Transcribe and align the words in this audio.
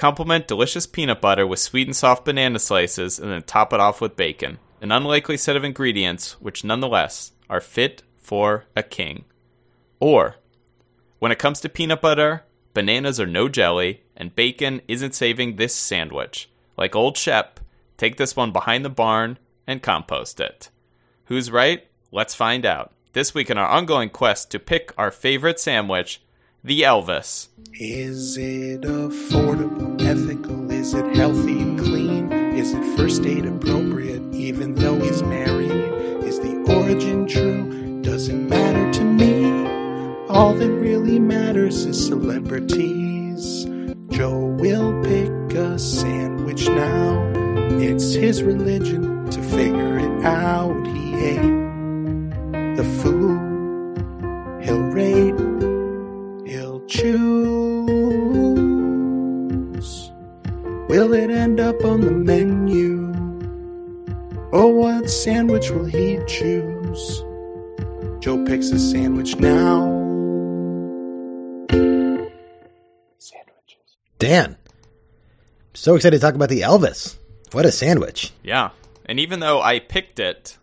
Complement 0.00 0.48
delicious 0.48 0.86
peanut 0.86 1.20
butter 1.20 1.46
with 1.46 1.58
sweet 1.58 1.86
and 1.86 1.94
soft 1.94 2.24
banana 2.24 2.58
slices, 2.58 3.18
and 3.18 3.30
then 3.30 3.42
top 3.42 3.70
it 3.74 3.80
off 3.80 4.00
with 4.00 4.16
bacon. 4.16 4.58
An 4.80 4.92
unlikely 4.92 5.36
set 5.36 5.56
of 5.56 5.62
ingredients, 5.62 6.40
which 6.40 6.64
nonetheless 6.64 7.32
are 7.50 7.60
fit 7.60 8.02
for 8.16 8.64
a 8.74 8.82
king. 8.82 9.26
Or, 10.00 10.36
when 11.18 11.32
it 11.32 11.38
comes 11.38 11.60
to 11.60 11.68
peanut 11.68 12.00
butter, 12.00 12.44
bananas 12.72 13.20
are 13.20 13.26
no 13.26 13.46
jelly, 13.50 14.02
and 14.16 14.34
bacon 14.34 14.80
isn't 14.88 15.14
saving 15.14 15.56
this 15.56 15.74
sandwich. 15.74 16.48
Like 16.78 16.96
old 16.96 17.18
Shep, 17.18 17.60
take 17.98 18.16
this 18.16 18.34
one 18.34 18.52
behind 18.52 18.86
the 18.86 18.88
barn 18.88 19.38
and 19.66 19.82
compost 19.82 20.40
it. 20.40 20.70
Who's 21.26 21.50
right? 21.50 21.86
Let's 22.10 22.34
find 22.34 22.64
out. 22.64 22.94
This 23.12 23.34
week 23.34 23.50
in 23.50 23.58
our 23.58 23.68
ongoing 23.68 24.08
quest 24.08 24.50
to 24.52 24.58
pick 24.58 24.94
our 24.96 25.10
favorite 25.10 25.60
sandwich, 25.60 26.22
the 26.64 26.82
Elvis. 26.82 27.48
Is 27.72 28.36
it 28.36 28.82
affordable, 28.82 29.89
ethical? 30.10 30.68
Is 30.72 30.92
it 30.92 31.14
healthy 31.14 31.60
and 31.60 31.78
clean? 31.78 32.32
Is 32.32 32.74
it 32.74 32.96
first 32.96 33.24
aid 33.24 33.46
appropriate, 33.46 34.22
even 34.34 34.74
though 34.74 34.98
he's 34.98 35.22
married? 35.22 35.70
Is 36.24 36.40
the 36.40 36.54
origin 36.68 37.28
true? 37.28 38.02
Doesn't 38.02 38.48
matter 38.48 38.92
to 38.98 39.04
me. 39.04 39.44
All 40.28 40.52
that 40.54 40.72
really 40.72 41.20
matters 41.20 41.86
is 41.86 42.04
celebrities. 42.04 43.66
Joe 44.08 44.46
will 44.58 44.90
pick 45.04 45.56
a 45.56 45.78
sandwich 45.78 46.66
now. 46.66 47.22
It's 47.78 48.12
his 48.12 48.42
religion 48.42 49.30
to 49.30 49.40
figure 49.44 49.98
it 50.00 50.24
out. 50.24 50.84
He 50.88 51.14
ate 51.14 52.76
the 52.76 52.86
food. 53.00 53.38
He'll 54.64 54.86
rate. 54.98 55.38
He'll 56.50 56.80
choose. 56.86 57.59
Will 60.90 61.12
it 61.12 61.30
end 61.30 61.60
up 61.60 61.84
on 61.84 62.00
the 62.00 62.10
menu? 62.10 63.12
Or 64.50 64.74
what 64.74 65.08
sandwich 65.08 65.70
will 65.70 65.84
he 65.84 66.18
choose? 66.26 67.20
Joe 68.18 68.44
picks 68.44 68.72
a 68.72 68.78
sandwich 68.80 69.36
now. 69.36 69.82
Sandwiches. 73.18 73.98
Dan, 74.18 74.56
so 75.74 75.94
excited 75.94 76.16
to 76.16 76.20
talk 76.20 76.34
about 76.34 76.48
the 76.48 76.62
Elvis. 76.62 77.16
What 77.52 77.66
a 77.66 77.70
sandwich! 77.70 78.32
Yeah. 78.42 78.70
And 79.06 79.20
even 79.20 79.38
though 79.38 79.62
I 79.62 79.78
picked 79.78 80.18
it, 80.18 80.58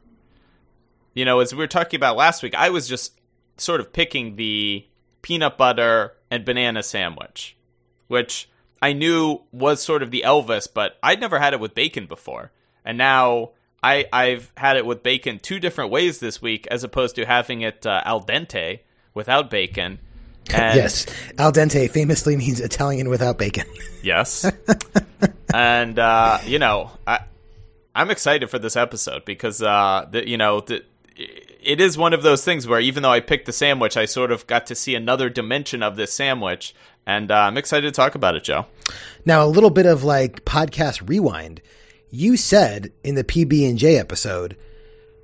you 1.14 1.24
know, 1.24 1.40
as 1.40 1.54
we 1.54 1.60
were 1.60 1.68
talking 1.68 1.98
about 1.98 2.18
last 2.18 2.44
week, 2.44 2.54
I 2.54 2.70
was 2.70 2.90
just 2.90 3.18
sort 3.56 3.80
of 3.80 3.94
picking 3.94 4.36
the 4.36 4.86
peanut 5.22 5.58
butter 5.58 6.16
and 6.30 6.44
banana 6.44 6.84
sandwich, 6.84 7.56
which 8.10 8.50
I 8.82 8.94
knew 8.94 9.42
was 9.52 9.82
sort 9.82 10.04
of 10.04 10.12
the 10.12 10.24
Elvis, 10.26 10.68
but 10.72 10.98
I'd 11.02 11.20
never 11.20 11.40
had 11.40 11.54
it 11.54 11.60
with 11.60 11.76
bacon 11.76 12.06
before. 12.06 12.52
And 12.86 12.98
now 12.98 13.52
I, 13.84 14.06
I've 14.12 14.52
had 14.56 14.78
it 14.78 14.86
with 14.86 15.04
bacon 15.04 15.40
two 15.40 15.60
different 15.60 15.92
ways 15.92 16.20
this 16.20 16.42
week, 16.42 16.68
as 16.68 16.84
opposed 16.84 17.16
to 17.16 17.26
having 17.26 17.62
it 17.62 17.86
uh, 17.86 18.02
al 18.06 18.22
dente 18.22 18.80
without 19.14 19.50
bacon. 19.50 20.00
And 20.54 20.76
yes, 20.76 21.06
al 21.38 21.52
dente 21.52 21.90
famously 21.90 22.38
means 22.38 22.60
Italian 22.60 23.10
without 23.10 23.38
bacon. 23.38 23.66
Yes. 24.04 24.50
and 25.54 26.00
uh, 26.00 26.38
you 26.46 26.60
know, 26.60 26.92
I 27.06 27.26
I'm 27.94 28.10
excited 28.10 28.50
for 28.50 28.60
this 28.60 28.78
episode 28.78 29.26
because 29.26 29.62
uh, 29.62 30.08
the, 30.10 30.26
you 30.26 30.38
know, 30.38 30.62
the, 30.62 30.86
it 31.18 31.82
is 31.82 31.98
one 31.98 32.14
of 32.14 32.24
those 32.24 32.46
things 32.46 32.68
where 32.68 32.80
even 32.80 33.04
though 33.04 33.12
I 33.12 33.20
picked 33.20 33.46
the 33.46 33.54
sandwich, 33.54 33.98
I 33.98 34.06
sort 34.06 34.32
of 34.32 34.48
got 34.48 34.68
to 34.68 34.76
see 34.76 34.96
another 34.96 35.30
dimension 35.30 35.84
of 35.84 35.96
this 35.96 36.14
sandwich, 36.14 36.76
and 37.06 37.32
uh, 37.32 37.36
I'm 37.36 37.58
excited 37.58 37.88
to 37.88 37.96
talk 37.96 38.16
about 38.16 38.36
it, 38.36 38.44
Joe. 38.44 38.66
Now, 39.26 39.44
a 39.44 39.48
little 39.48 39.70
bit 39.70 39.86
of 39.86 40.04
like 40.04 40.46
podcast 40.46 41.08
rewind. 41.08 41.62
You 42.10 42.38
said 42.38 42.92
in 43.04 43.16
the 43.16 43.24
PB 43.24 43.70
and 43.70 43.78
J 43.78 43.98
episode, 43.98 44.56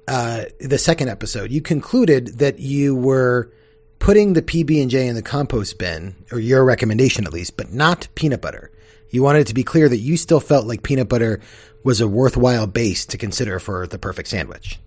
uh, 0.08 0.46
the 0.60 0.78
second 0.78 1.10
episode, 1.10 1.52
you 1.52 1.62
concluded 1.62 2.40
that 2.40 2.60
you 2.60 2.96
were 2.96 3.52
putting 4.00 4.34
the 4.34 4.42
PB 4.42 4.82
and 4.82 4.92
J 4.92 5.08
in 5.08 5.16
the 5.16 5.22
compost 5.22 5.78
bin, 5.78 6.16
or 6.32 6.40
your 6.40 6.66
recommendation 6.66 7.26
at 7.26 7.34
least, 7.34 7.56
but 7.56 7.72
not 7.72 8.08
peanut 8.16 8.42
butter. 8.42 8.72
You 9.10 9.24
wanted 9.24 9.42
it 9.42 9.48
to 9.48 9.54
be 9.54 9.64
clear 9.64 9.88
that 9.88 10.00
you 10.00 10.18
still 10.18 10.40
felt 10.40 10.66
like 10.66 10.84
peanut 10.84 11.08
butter 11.08 11.40
was 11.84 12.02
a 12.02 12.08
worthwhile 12.08 12.68
base 12.68 13.06
to 13.08 13.18
consider 13.18 13.60
for 13.60 13.88
the 13.88 14.00
perfect 14.00 14.28
sandwich. 14.28 14.80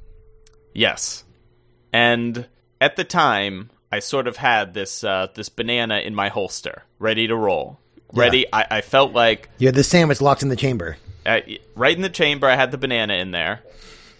Yes, 0.76 1.24
and 1.92 2.46
at 2.80 2.96
the 2.96 3.04
time, 3.04 3.70
I 3.90 4.00
sort 4.00 4.28
of 4.28 4.36
had 4.36 4.74
this 4.74 5.02
uh, 5.02 5.28
this 5.34 5.48
banana 5.48 5.98
in 6.00 6.14
my 6.14 6.28
holster, 6.28 6.82
ready 6.98 7.26
to 7.26 7.34
roll. 7.34 7.80
Ready, 8.12 8.40
Yeah. 8.40 8.46
I, 8.52 8.66
I 8.70 8.80
felt 8.82 9.12
like 9.12 9.48
You 9.58 9.68
had 9.68 9.74
the 9.74 9.82
sandwich 9.82 10.20
locked 10.20 10.42
in 10.42 10.48
the 10.48 10.56
chamber. 10.56 10.96
uh, 11.24 11.40
right 11.74 11.96
in 11.96 12.02
the 12.02 12.08
chamber. 12.10 12.46
I 12.46 12.54
had 12.56 12.70
the 12.70 12.78
banana 12.78 13.14
in 13.14 13.30
there. 13.32 13.62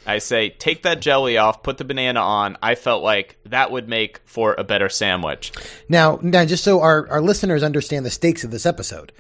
I 0.07 0.19
say, 0.19 0.51
take 0.51 0.85
that 0.85 1.01
jelly 1.01 1.37
off, 1.37 1.63
put 1.63 1.79
the 1.79 1.85
banana 1.85 2.21
on. 2.21 2.57
I 2.63 2.75
felt 2.77 3.03
like 3.03 3.37
that 3.47 3.71
would 3.73 3.89
make 3.89 4.21
for 4.25 4.55
a 4.57 4.63
better 4.65 4.89
sandwich. 4.89 5.53
Now, 5.89 6.19
now, 6.23 6.45
just 6.45 6.63
so 6.65 6.81
our, 6.81 7.09
our 7.09 7.21
listeners 7.21 7.63
understand 7.65 8.07
the 8.07 8.11
stakes 8.11 8.45
of 8.45 8.51
this 8.53 8.67
episode, 8.67 9.13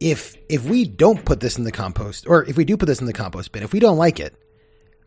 if 0.00 0.36
if 0.48 0.64
we 0.64 0.84
don't 0.84 1.24
put 1.24 1.40
this 1.40 1.58
in 1.58 1.64
the 1.64 1.72
compost, 1.72 2.26
or 2.26 2.44
if 2.44 2.56
we 2.56 2.64
do 2.64 2.76
put 2.76 2.86
this 2.86 3.00
in 3.00 3.06
the 3.06 3.12
compost 3.12 3.52
bin, 3.52 3.62
if 3.62 3.72
we 3.72 3.80
don't 3.80 3.98
like 3.98 4.18
it, 4.20 4.34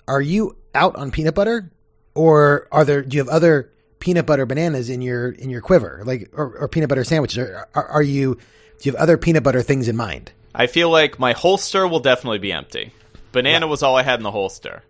are 0.08 0.22
you 0.22 0.58
out 0.76 0.96
on 0.96 1.12
peanut 1.12 1.36
butter, 1.36 1.72
or 2.16 2.68
are 2.72 2.86
there? 2.86 3.02
Do 3.02 3.18
you 3.18 3.22
have 3.22 3.30
other 3.30 3.72
peanut 4.00 4.26
butter 4.26 4.46
bananas 4.46 4.90
in 4.90 5.02
your 5.02 5.32
in 5.32 5.50
your 5.50 5.62
quiver, 5.62 6.02
like 6.06 6.30
or, 6.34 6.58
or 6.58 6.68
peanut 6.68 6.90
butter 6.90 7.04
sandwiches? 7.04 7.38
Or 7.38 7.68
are, 7.74 7.86
are 7.86 8.04
you? 8.04 8.36
Do 8.36 8.90
you 8.90 8.92
have 8.92 9.02
other 9.02 9.18
peanut 9.18 9.44
butter 9.44 9.62
things 9.62 9.88
in 9.88 9.96
mind? 9.96 10.32
I 10.54 10.68
feel 10.68 10.90
like 10.90 11.20
my 11.20 11.34
holster 11.34 11.88
will 11.88 12.00
definitely 12.00 12.40
be 12.40 12.52
empty. 12.52 12.92
Banana 13.32 13.66
was 13.66 13.82
all 13.82 13.96
I 13.96 14.04
had 14.04 14.20
in 14.20 14.24
the 14.24 14.32
holster. 14.32 14.84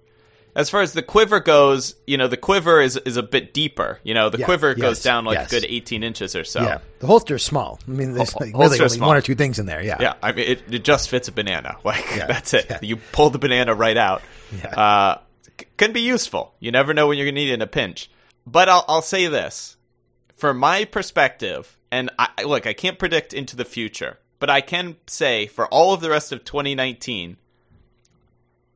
As 0.56 0.70
far 0.70 0.82
as 0.82 0.94
the 0.94 1.02
quiver 1.02 1.40
goes, 1.40 1.96
you 2.06 2.16
know, 2.18 2.28
the 2.28 2.38
quiver 2.38 2.80
is 2.80 2.96
is 2.98 3.18
a 3.18 3.24
bit 3.24 3.54
deeper. 3.56 4.00
You 4.04 4.14
know, 4.14 4.30
the 4.30 4.38
Yeah, 4.38 4.46
quiver 4.46 4.70
yes, 4.70 4.78
goes 4.80 5.02
down 5.02 5.26
like 5.26 5.36
yes. 5.40 5.52
a 5.52 5.60
good 5.62 5.66
18 5.68 6.04
inches 6.04 6.36
or 6.36 6.44
so. 6.44 6.62
Yeah, 6.62 6.78
the 7.00 7.08
holster 7.08 7.36
is 7.36 7.44
small. 7.44 7.80
I 7.88 7.92
mean, 7.92 8.14
there's 8.14 8.36
like 8.36 8.54
really 8.54 8.78
only 8.80 8.90
small. 8.90 9.08
one 9.10 9.18
or 9.18 9.22
two 9.22 9.34
things 9.34 9.58
in 9.58 9.66
there. 9.66 9.82
Yeah, 9.84 9.98
Yeah, 10.00 10.14
I 10.22 10.32
mean, 10.32 10.48
it, 10.48 10.64
it 10.72 10.84
just 10.84 11.10
fits 11.10 11.28
a 11.28 11.32
banana. 11.32 11.78
Like 11.84 12.06
Yeah, 12.16 12.28
that's 12.28 12.54
it. 12.54 12.68
yeah. 12.70 12.78
You 12.84 12.98
pull 12.98 13.32
the 13.32 13.40
banana 13.40 13.74
right 13.74 13.98
out. 13.98 14.22
Yeah. 14.56 14.68
Uh, 14.80 15.22
c- 15.60 15.66
can 15.78 15.92
be 15.92 16.02
useful. 16.02 16.54
You 16.60 16.72
never 16.72 16.94
know 16.94 17.08
when 17.08 17.18
you're 17.18 17.26
going 17.26 17.36
to 17.36 17.42
need 17.42 17.50
it 17.50 17.56
in 17.56 17.62
a 17.64 17.68
pinch. 17.68 18.12
But 18.46 18.70
I'll, 18.70 18.86
I'll 18.88 19.02
say 19.02 19.26
this, 19.28 19.76
from 20.36 20.58
my 20.60 20.86
perspective, 20.86 21.78
and 21.92 22.12
I- 22.20 22.44
look, 22.44 22.68
I 22.68 22.74
can't 22.74 23.00
predict 23.00 23.34
into 23.34 23.56
the 23.56 23.66
future, 23.66 24.20
but 24.38 24.52
I 24.52 24.62
can 24.62 24.98
say 25.08 25.48
for 25.48 25.66
all 25.68 25.94
of 25.96 26.02
the 26.02 26.12
rest 26.12 26.32
of 26.32 26.44
2019. 26.46 27.38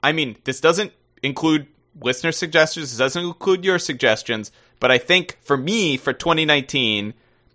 I 0.01 0.11
mean, 0.11 0.37
this 0.43 0.59
doesn't 0.61 0.93
include 1.23 1.67
listener 2.01 2.31
suggestions. 2.31 2.91
This 2.91 2.97
doesn't 2.97 3.23
include 3.23 3.65
your 3.65 3.79
suggestions. 3.79 4.51
But 4.79 4.91
I 4.91 4.97
think 4.97 5.37
for 5.41 5.57
me, 5.57 5.97
for 5.97 6.13
2019, 6.13 7.13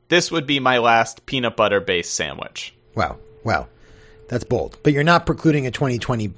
this 0.08 0.30
would 0.30 0.46
be 0.46 0.60
my 0.60 0.78
last 0.78 1.24
peanut 1.26 1.56
butter 1.56 1.80
based 1.80 2.14
sandwich. 2.14 2.74
Wow, 2.94 3.18
wow, 3.44 3.68
that's 4.28 4.44
bold. 4.44 4.78
But 4.82 4.92
you're 4.92 5.04
not 5.04 5.24
precluding 5.26 5.66
a 5.66 5.70
2020 5.70 6.32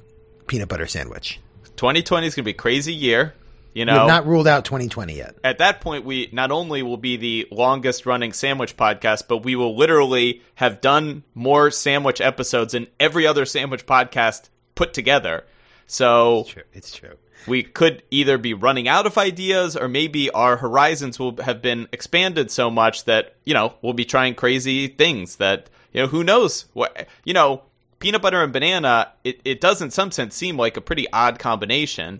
peanut 0.47 0.69
butter 0.69 0.87
sandwich. 0.87 1.39
2020 1.75 2.27
is 2.27 2.35
going 2.35 2.43
to 2.43 2.45
be 2.45 2.51
a 2.51 2.53
crazy 2.53 2.93
year. 2.93 3.33
You 3.73 3.83
know, 3.83 3.99
have 3.99 4.07
not 4.07 4.25
ruled 4.25 4.47
out 4.47 4.63
2020 4.63 5.17
yet. 5.17 5.35
at 5.43 5.57
that 5.57 5.81
point, 5.81 6.05
we 6.05 6.29
not 6.31 6.49
only 6.49 6.81
will 6.81 6.95
be 6.95 7.17
the 7.17 7.45
longest 7.51 8.05
running 8.05 8.31
sandwich 8.31 8.77
podcast, 8.77 9.23
but 9.27 9.39
we 9.39 9.57
will 9.57 9.75
literally 9.75 10.41
have 10.55 10.79
done 10.79 11.23
more 11.33 11.71
sandwich 11.71 12.21
episodes 12.21 12.71
than 12.71 12.87
every 13.01 13.27
other 13.27 13.43
sandwich 13.43 13.85
podcast 13.85 14.47
put 14.75 14.93
together. 14.93 15.43
So 15.87 16.45
True, 16.47 16.63
it's 16.73 16.95
true. 16.95 17.15
we 17.47 17.63
could 17.63 18.01
either 18.11 18.37
be 18.37 18.53
running 18.53 18.87
out 18.87 19.05
of 19.05 19.17
ideas 19.17 19.75
or 19.77 19.87
maybe 19.87 20.31
our 20.31 20.57
horizons 20.57 21.19
will 21.19 21.41
have 21.41 21.61
been 21.61 21.87
expanded 21.91 22.49
so 22.49 22.71
much 22.71 23.05
that, 23.05 23.35
you 23.45 23.53
know, 23.53 23.73
we'll 23.81 23.93
be 23.93 24.05
trying 24.05 24.35
crazy 24.35 24.87
things 24.87 25.35
that, 25.35 25.69
you 25.93 26.01
know, 26.01 26.07
who 26.07 26.23
knows 26.23 26.65
what, 26.73 27.07
you 27.23 27.33
know, 27.33 27.61
peanut 27.99 28.21
butter 28.21 28.43
and 28.43 28.51
banana, 28.51 29.11
it, 29.23 29.39
it 29.45 29.61
does 29.61 29.81
in 29.81 29.91
some 29.91 30.11
sense 30.11 30.35
seem 30.35 30.57
like 30.57 30.75
a 30.75 30.81
pretty 30.81 31.07
odd 31.13 31.39
combination, 31.39 32.19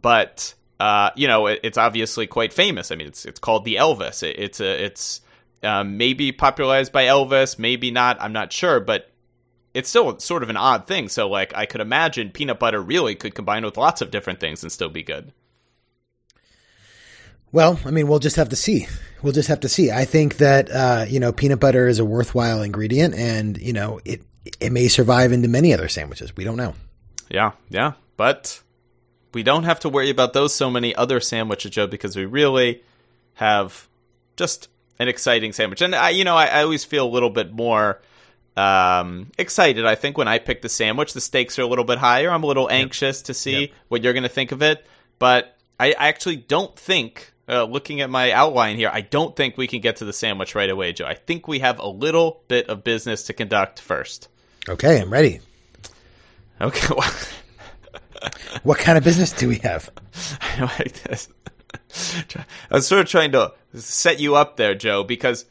but, 0.00 0.54
uh, 0.78 1.10
you 1.16 1.26
know, 1.26 1.46
it, 1.46 1.60
it's 1.62 1.78
obviously 1.78 2.26
quite 2.26 2.52
famous. 2.52 2.92
I 2.92 2.94
mean, 2.94 3.08
it's, 3.08 3.24
it's 3.24 3.40
called 3.40 3.64
the 3.64 3.76
Elvis. 3.76 4.22
It, 4.22 4.38
it's 4.38 4.60
a, 4.60 4.84
it's, 4.84 5.20
um, 5.62 5.96
maybe 5.96 6.30
popularized 6.30 6.92
by 6.92 7.06
Elvis, 7.06 7.58
maybe 7.58 7.90
not. 7.90 8.16
I'm 8.20 8.32
not 8.32 8.52
sure, 8.52 8.78
but 8.78 9.10
it's 9.74 9.88
still 9.88 10.18
sort 10.18 10.42
of 10.42 10.50
an 10.50 10.56
odd 10.56 10.86
thing. 10.86 11.08
So, 11.08 11.28
like, 11.28 11.54
I 11.54 11.66
could 11.66 11.80
imagine 11.80 12.30
peanut 12.30 12.58
butter 12.58 12.80
really 12.80 13.14
could 13.14 13.34
combine 13.34 13.64
with 13.64 13.76
lots 13.76 14.00
of 14.00 14.10
different 14.10 14.40
things 14.40 14.62
and 14.62 14.72
still 14.72 14.88
be 14.88 15.02
good. 15.02 15.32
Well, 17.50 17.80
I 17.84 17.90
mean, 17.90 18.08
we'll 18.08 18.18
just 18.18 18.36
have 18.36 18.50
to 18.50 18.56
see. 18.56 18.86
We'll 19.22 19.32
just 19.32 19.48
have 19.48 19.60
to 19.60 19.68
see. 19.68 19.90
I 19.90 20.04
think 20.04 20.36
that 20.38 20.70
uh, 20.70 21.06
you 21.08 21.20
know 21.20 21.32
peanut 21.32 21.60
butter 21.60 21.88
is 21.88 21.98
a 21.98 22.04
worthwhile 22.04 22.62
ingredient, 22.62 23.14
and 23.14 23.56
you 23.58 23.72
know 23.72 24.00
it 24.04 24.22
it 24.60 24.70
may 24.70 24.88
survive 24.88 25.32
into 25.32 25.48
many 25.48 25.72
other 25.72 25.88
sandwiches. 25.88 26.36
We 26.36 26.44
don't 26.44 26.56
know. 26.56 26.74
Yeah, 27.30 27.52
yeah. 27.70 27.92
But 28.16 28.62
we 29.32 29.42
don't 29.42 29.64
have 29.64 29.80
to 29.80 29.88
worry 29.88 30.10
about 30.10 30.32
those 30.32 30.54
so 30.54 30.70
many 30.70 30.94
other 30.94 31.20
sandwiches, 31.20 31.70
Joe, 31.70 31.86
because 31.86 32.16
we 32.16 32.26
really 32.26 32.82
have 33.34 33.88
just 34.36 34.68
an 34.98 35.08
exciting 35.08 35.52
sandwich. 35.52 35.80
And 35.80 35.94
I, 35.94 36.10
you 36.10 36.24
know, 36.24 36.36
I, 36.36 36.46
I 36.46 36.62
always 36.62 36.84
feel 36.84 37.06
a 37.06 37.08
little 37.08 37.30
bit 37.30 37.52
more 37.52 38.00
um, 38.58 39.30
excited. 39.38 39.86
I 39.86 39.94
think 39.94 40.18
when 40.18 40.28
I 40.28 40.38
pick 40.38 40.62
the 40.62 40.68
sandwich, 40.68 41.12
the 41.12 41.20
stakes 41.20 41.58
are 41.58 41.62
a 41.62 41.66
little 41.66 41.84
bit 41.84 41.98
higher. 41.98 42.30
I'm 42.30 42.42
a 42.42 42.46
little 42.46 42.68
anxious 42.70 43.22
to 43.22 43.34
see 43.34 43.60
Yep. 43.60 43.70
what 43.88 44.02
you're 44.02 44.12
going 44.12 44.22
to 44.24 44.28
think 44.28 44.52
of 44.52 44.62
it, 44.62 44.84
but 45.18 45.56
I, 45.78 45.92
I 45.92 46.08
actually 46.08 46.36
don't 46.36 46.76
think. 46.78 47.32
Uh, 47.50 47.64
looking 47.64 48.02
at 48.02 48.10
my 48.10 48.30
outline 48.32 48.76
here, 48.76 48.90
I 48.92 49.00
don't 49.00 49.34
think 49.34 49.56
we 49.56 49.66
can 49.66 49.80
get 49.80 49.96
to 49.96 50.04
the 50.04 50.12
sandwich 50.12 50.54
right 50.54 50.68
away, 50.68 50.92
Joe. 50.92 51.06
I 51.06 51.14
think 51.14 51.48
we 51.48 51.60
have 51.60 51.78
a 51.78 51.88
little 51.88 52.42
bit 52.46 52.68
of 52.68 52.84
business 52.84 53.22
to 53.22 53.32
conduct 53.32 53.80
first. 53.80 54.28
Okay, 54.68 55.00
I'm 55.00 55.10
ready. 55.10 55.40
Okay. 56.60 56.94
What 58.64 58.78
kind 58.78 58.98
of 58.98 59.04
business 59.04 59.32
do 59.32 59.48
we 59.48 59.58
have? 59.58 59.90
I 60.40 60.62
like 60.78 61.02
this. 61.04 61.28
I 62.70 62.74
was 62.74 62.86
sort 62.86 63.00
of 63.02 63.08
trying 63.08 63.32
to 63.32 63.52
set 63.74 64.18
you 64.20 64.34
up 64.34 64.56
there, 64.56 64.74
Joe, 64.74 65.04
because 65.04 65.44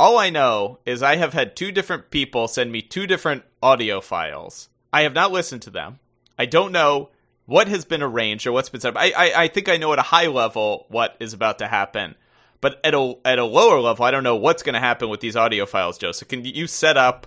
all 0.00 0.16
I 0.16 0.30
know 0.30 0.78
is 0.86 1.02
I 1.02 1.16
have 1.16 1.34
had 1.34 1.54
two 1.54 1.70
different 1.70 2.10
people 2.10 2.48
send 2.48 2.72
me 2.72 2.80
two 2.80 3.06
different 3.06 3.42
audio 3.62 4.00
files. 4.00 4.70
I 4.90 5.02
have 5.02 5.12
not 5.12 5.30
listened 5.30 5.60
to 5.62 5.70
them. 5.70 5.98
I 6.38 6.46
don't 6.46 6.72
know 6.72 7.10
what 7.44 7.68
has 7.68 7.84
been 7.84 8.02
arranged 8.02 8.46
or 8.46 8.52
what's 8.52 8.70
been 8.70 8.80
set 8.80 8.96
up. 8.96 9.02
I, 9.02 9.12
I, 9.14 9.42
I 9.42 9.48
think 9.48 9.68
I 9.68 9.76
know 9.76 9.92
at 9.92 9.98
a 9.98 10.02
high 10.02 10.28
level 10.28 10.86
what 10.88 11.16
is 11.20 11.34
about 11.34 11.58
to 11.58 11.66
happen. 11.66 12.14
But 12.62 12.80
at 12.82 12.94
a 12.94 13.14
at 13.26 13.38
a 13.38 13.44
lower 13.44 13.78
level, 13.78 14.06
I 14.06 14.10
don't 14.10 14.24
know 14.24 14.36
what's 14.36 14.62
going 14.62 14.72
to 14.72 14.80
happen 14.80 15.10
with 15.10 15.20
these 15.20 15.36
audio 15.36 15.66
files, 15.66 15.98
Joe. 15.98 16.12
So 16.12 16.24
can 16.24 16.46
you 16.46 16.66
set 16.66 16.96
up 16.96 17.26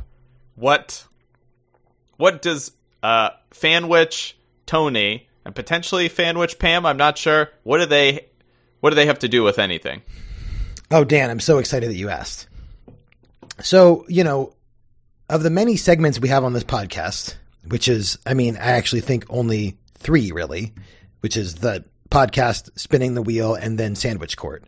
what 0.56 1.06
what 2.18 2.42
does 2.42 2.72
uh, 3.04 3.30
Fanwich 3.52 4.34
Tony 4.66 5.30
and 5.46 5.54
potentially 5.54 6.10
Fanwich 6.10 6.58
Pam? 6.58 6.88
I'm 6.88 6.98
not 6.98 7.20
sure. 7.20 7.52
What 7.62 7.78
do 7.78 7.86
they 7.86 8.30
what 8.80 8.90
do 8.90 8.96
they 8.96 9.06
have 9.06 9.20
to 9.20 9.28
do 9.28 9.44
with 9.44 9.60
anything? 9.60 10.02
Oh, 10.90 11.04
Dan, 11.04 11.30
I'm 11.30 11.40
so 11.40 11.60
excited 11.60 11.92
that 11.92 11.96
you 11.96 12.10
asked. 12.10 12.48
So, 13.62 14.06
you 14.08 14.24
know, 14.24 14.56
of 15.30 15.44
the 15.44 15.50
many 15.50 15.78
segments 15.78 16.20
we 16.20 16.30
have 16.30 16.44
on 16.44 16.54
this 16.54 16.64
podcast, 16.64 17.36
which 17.68 17.88
is, 17.88 18.18
I 18.26 18.34
mean, 18.34 18.58
I 18.58 18.72
actually 18.72 19.02
think 19.02 19.26
only 19.30 19.78
three 19.96 20.32
really, 20.32 20.74
which 21.22 21.38
is 21.38 21.56
the 21.56 21.86
podcast 22.10 22.70
Spinning 22.78 23.16
the 23.16 23.22
Wheel 23.22 23.56
and 23.56 23.78
then 23.78 23.96
Sandwich 23.96 24.38
Court. 24.38 24.64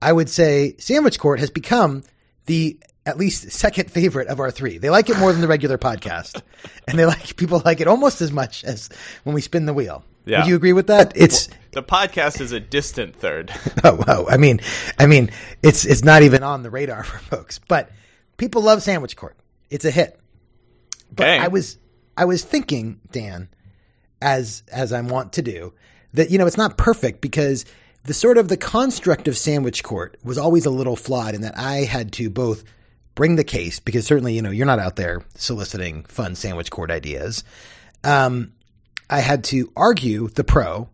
I 0.00 0.12
would 0.12 0.28
say 0.28 0.76
Sandwich 0.78 1.18
Court 1.18 1.40
has 1.40 1.50
become 1.50 2.04
the 2.46 2.78
at 3.04 3.16
least 3.16 3.50
second 3.50 3.90
favorite 3.90 4.28
of 4.28 4.38
our 4.38 4.50
three. 4.50 4.78
They 4.78 4.90
like 4.90 5.08
it 5.08 5.18
more 5.18 5.32
than 5.32 5.40
the 5.40 5.48
regular 5.48 5.78
podcast, 5.78 6.40
and 6.86 6.98
they 6.98 7.06
like 7.06 7.36
people 7.36 7.62
like 7.64 7.80
it 7.80 7.88
almost 7.88 8.20
as 8.20 8.30
much 8.30 8.64
as 8.64 8.90
when 9.24 9.34
we 9.34 9.40
spin 9.40 9.66
the 9.66 9.74
wheel. 9.74 10.04
Yeah. 10.24 10.40
Would 10.40 10.48
you 10.48 10.56
agree 10.56 10.74
with 10.74 10.88
that? 10.88 11.12
It's 11.16 11.48
The 11.72 11.82
podcast 11.82 12.40
is 12.42 12.52
a 12.52 12.60
distant 12.60 13.16
third. 13.16 13.50
oh, 13.84 14.04
oh, 14.06 14.26
I 14.28 14.36
mean, 14.36 14.60
I 14.98 15.06
mean, 15.06 15.30
it's 15.62 15.86
it's 15.86 16.04
not 16.04 16.22
even 16.22 16.42
on 16.42 16.62
the 16.62 16.70
radar 16.70 17.02
for 17.04 17.18
folks, 17.18 17.58
but 17.58 17.90
people 18.38 18.62
love 18.62 18.82
Sandwich 18.82 19.14
Court. 19.16 19.36
It's 19.70 19.84
a 19.84 19.90
hit. 19.90 20.18
But 21.14 21.24
Okay. 21.28 21.38
I 21.38 21.48
was 21.48 21.78
I 22.16 22.24
was 22.24 22.42
thinking, 22.42 23.00
Dan, 23.12 23.48
as 24.22 24.62
as 24.72 24.92
I'm 24.92 25.08
wont 25.08 25.34
to 25.34 25.42
do, 25.42 25.74
that 26.14 26.30
you 26.30 26.38
know 26.38 26.46
it's 26.46 26.56
not 26.56 26.78
perfect 26.78 27.20
because 27.20 27.64
the 28.04 28.14
sort 28.14 28.38
of 28.38 28.48
the 28.48 28.56
construct 28.56 29.28
of 29.28 29.36
Sandwich 29.36 29.84
Court 29.84 30.16
was 30.24 30.38
always 30.38 30.64
a 30.66 30.70
little 30.70 30.96
flawed 30.96 31.34
in 31.34 31.42
that 31.42 31.58
I 31.58 31.84
had 31.84 32.12
to 32.14 32.30
both 32.30 32.64
bring 33.14 33.36
the 33.36 33.44
case 33.44 33.80
because 33.80 34.06
certainly 34.06 34.34
you 34.34 34.42
know 34.42 34.50
you're 34.50 34.66
not 34.66 34.78
out 34.78 34.96
there 34.96 35.22
soliciting 35.34 36.04
fun 36.04 36.34
Sandwich 36.34 36.70
Court 36.70 36.90
ideas. 36.90 37.44
Um, 38.04 38.52
I 39.10 39.20
had 39.20 39.44
to 39.44 39.72
argue 39.76 40.28
the 40.28 40.44
pro, 40.44 40.88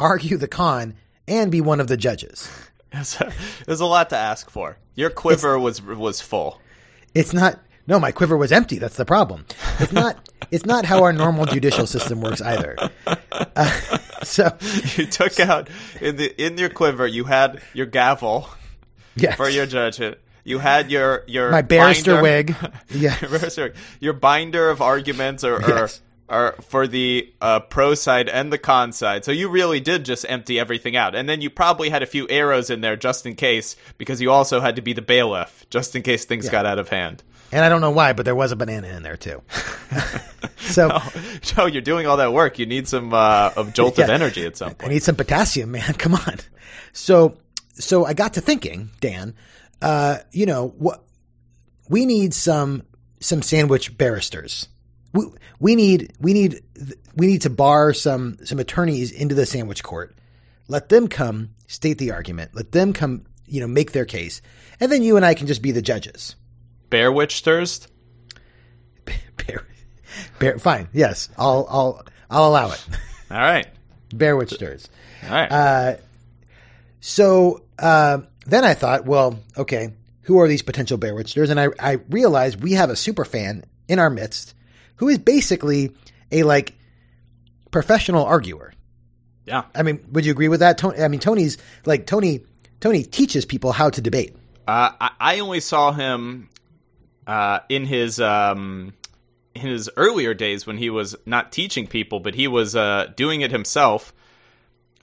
argue 0.00 0.36
the 0.36 0.48
con, 0.48 0.94
and 1.26 1.52
be 1.52 1.60
one 1.60 1.80
of 1.80 1.86
the 1.88 1.96
judges. 1.96 2.48
It's 2.90 3.20
a- 3.20 3.30
There's 3.66 3.80
a 3.80 3.86
lot 3.86 4.08
to 4.10 4.16
ask 4.16 4.48
for. 4.48 4.78
Your 4.94 5.10
quiver 5.10 5.58
was 5.58 5.82
was 5.82 6.22
full. 6.22 6.58
It's 7.18 7.32
not. 7.32 7.58
No, 7.86 7.98
my 7.98 8.12
quiver 8.12 8.36
was 8.36 8.52
empty. 8.52 8.78
That's 8.78 8.96
the 8.96 9.04
problem. 9.04 9.46
It's 9.80 9.92
not. 9.92 10.28
it's 10.50 10.66
not 10.66 10.84
how 10.84 11.02
our 11.04 11.12
normal 11.12 11.46
judicial 11.46 11.86
system 11.86 12.20
works 12.20 12.40
either. 12.40 12.76
Uh, 13.06 13.70
so 14.22 14.56
You 14.96 15.06
took 15.06 15.40
out 15.40 15.68
in 16.00 16.16
the 16.16 16.44
in 16.44 16.58
your 16.58 16.68
quiver. 16.68 17.06
You 17.06 17.24
had 17.24 17.60
your 17.74 17.86
gavel 17.86 18.48
yes, 19.16 19.36
for 19.36 19.48
your 19.48 19.66
judgment. 19.66 20.18
You 20.44 20.58
had 20.58 20.90
your 20.90 21.24
your 21.26 21.50
my 21.50 21.62
barrister 21.62 22.20
binder- 22.20 22.22
wig. 22.22 22.56
Yeah, 22.90 23.16
Your. 23.20 23.72
Your 24.00 24.12
binder 24.14 24.70
of 24.70 24.80
arguments 24.80 25.44
or, 25.44 25.56
or 25.56 25.68
Yes. 25.68 26.00
Are 26.28 26.52
for 26.62 26.86
the 26.86 27.32
uh, 27.40 27.60
pro 27.60 27.94
side 27.94 28.28
and 28.28 28.52
the 28.52 28.58
con 28.58 28.92
side. 28.92 29.24
So 29.24 29.32
you 29.32 29.48
really 29.48 29.80
did 29.80 30.04
just 30.04 30.26
empty 30.28 30.58
everything 30.60 30.96
out. 30.96 31.14
And 31.14 31.28
then 31.28 31.40
you 31.40 31.50
probably 31.50 31.88
had 31.90 32.02
a 32.02 32.06
few 32.06 32.28
arrows 32.28 32.70
in 32.70 32.80
there 32.80 32.96
just 32.96 33.24
in 33.26 33.34
case, 33.34 33.76
because 33.96 34.20
you 34.20 34.30
also 34.30 34.60
had 34.60 34.76
to 34.76 34.82
be 34.82 34.92
the 34.92 35.02
bailiff, 35.02 35.64
just 35.70 35.96
in 35.96 36.02
case 36.02 36.24
things 36.26 36.48
got 36.48 36.66
out 36.66 36.78
of 36.78 36.88
hand. 36.88 37.22
and 37.52 37.64
I 37.64 37.68
don't 37.70 37.80
know 37.80 37.90
why, 37.90 38.12
but 38.12 38.24
there 38.26 38.34
was 38.34 38.52
a 38.52 38.56
banana 38.56 38.88
in 38.88 39.02
there 39.02 39.16
too. 39.16 39.42
so 40.58 40.98
Joe, 41.40 41.66
you're 41.66 41.82
doing 41.82 42.06
all 42.06 42.18
that 42.18 42.32
work. 42.32 42.58
You 42.58 42.66
need 42.66 42.88
some 42.88 43.12
uh, 43.14 43.50
of 43.56 43.72
jolted 43.72 43.98
Yeah. 44.08 44.14
energy 44.14 44.44
at 44.44 44.56
some 44.56 44.70
point. 44.74 44.84
I 44.90 44.94
need 44.94 45.02
some 45.02 45.16
potassium, 45.16 45.70
man. 45.70 45.94
Come 45.98 46.14
on. 46.14 46.36
So, 46.92 47.38
so 47.74 48.04
I 48.04 48.14
got 48.14 48.34
to 48.34 48.40
thinking, 48.40 48.90
Dan. 49.00 49.34
Uh, 49.80 50.18
you 50.32 50.44
know 50.46 50.74
what? 50.78 51.04
We 51.88 52.04
need 52.04 52.34
some 52.34 52.82
some 53.20 53.42
sandwich 53.42 53.96
barristers. 53.96 54.68
We 55.12 55.26
we 55.58 55.74
need 55.74 56.12
we 56.20 56.32
need 56.32 56.62
we 57.14 57.26
need 57.26 57.42
to 57.42 57.50
bar 57.50 57.92
some 57.92 58.38
some 58.44 58.58
attorneys 58.58 59.10
into 59.10 59.34
the 59.34 59.46
sandwich 59.46 59.82
court. 59.82 60.14
Let 60.68 60.88
them 60.88 61.08
come 61.08 61.50
state 61.66 61.98
the 61.98 62.12
argument. 62.12 62.50
Let 62.54 62.72
them 62.72 62.92
come, 62.92 63.24
you 63.46 63.60
know, 63.60 63.66
make 63.66 63.92
their 63.92 64.04
case, 64.04 64.42
and 64.80 64.92
then 64.92 65.02
you 65.02 65.16
and 65.16 65.24
I 65.24 65.34
can 65.34 65.46
just 65.46 65.62
be 65.62 65.72
the 65.72 65.82
judges. 65.82 66.36
Bear 66.90 67.10
Witch 67.10 67.40
Thirst? 67.40 67.88
Bear, 69.46 69.66
bear, 70.38 70.58
fine. 70.58 70.88
Yes, 70.92 71.28
I'll 71.38 71.66
I'll 71.70 72.06
I'll 72.30 72.48
allow 72.48 72.70
it. 72.72 72.86
All 73.30 73.38
right. 73.38 73.66
Bear 74.12 74.36
which 74.36 74.52
stirs. 74.52 74.88
All 75.24 75.30
right. 75.30 75.52
Uh, 75.52 75.96
so 77.00 77.62
uh, 77.78 78.18
then 78.46 78.64
I 78.64 78.74
thought, 78.74 79.04
well, 79.04 79.38
okay, 79.56 79.92
who 80.22 80.40
are 80.40 80.48
these 80.48 80.62
potential 80.62 80.96
bear 80.96 81.14
witchers? 81.14 81.50
And 81.50 81.60
I, 81.60 81.68
I 81.78 81.92
realized 82.08 82.62
we 82.62 82.72
have 82.72 82.90
a 82.90 82.96
super 82.96 83.24
fan 83.24 83.64
in 83.86 83.98
our 83.98 84.10
midst 84.10 84.54
who 84.98 85.08
is 85.08 85.18
basically 85.18 85.92
a 86.30 86.42
like 86.42 86.74
professional 87.70 88.24
arguer. 88.24 88.72
yeah. 89.46 89.64
I 89.74 89.82
mean, 89.82 90.04
would 90.12 90.24
you 90.24 90.32
agree 90.32 90.48
with 90.48 90.60
that? 90.60 90.78
Tony, 90.78 91.02
I 91.02 91.08
mean, 91.08 91.20
Tony's 91.20 91.58
like 91.86 92.06
Tony. 92.06 92.40
Tony 92.80 93.02
teaches 93.02 93.44
people 93.44 93.72
how 93.72 93.90
to 93.90 94.00
debate. 94.00 94.36
Uh, 94.68 94.92
I, 95.00 95.10
I 95.18 95.38
only 95.40 95.58
saw 95.58 95.90
him 95.90 96.48
uh, 97.26 97.60
in 97.68 97.86
his 97.86 98.20
um, 98.20 98.92
in 99.54 99.62
his 99.62 99.90
earlier 99.96 100.34
days 100.34 100.66
when 100.66 100.76
he 100.76 100.90
was 100.90 101.16
not 101.26 101.52
teaching 101.52 101.86
people, 101.86 102.20
but 102.20 102.34
he 102.34 102.48
was 102.48 102.76
uh, 102.76 103.06
doing 103.16 103.40
it 103.40 103.50
himself. 103.50 104.12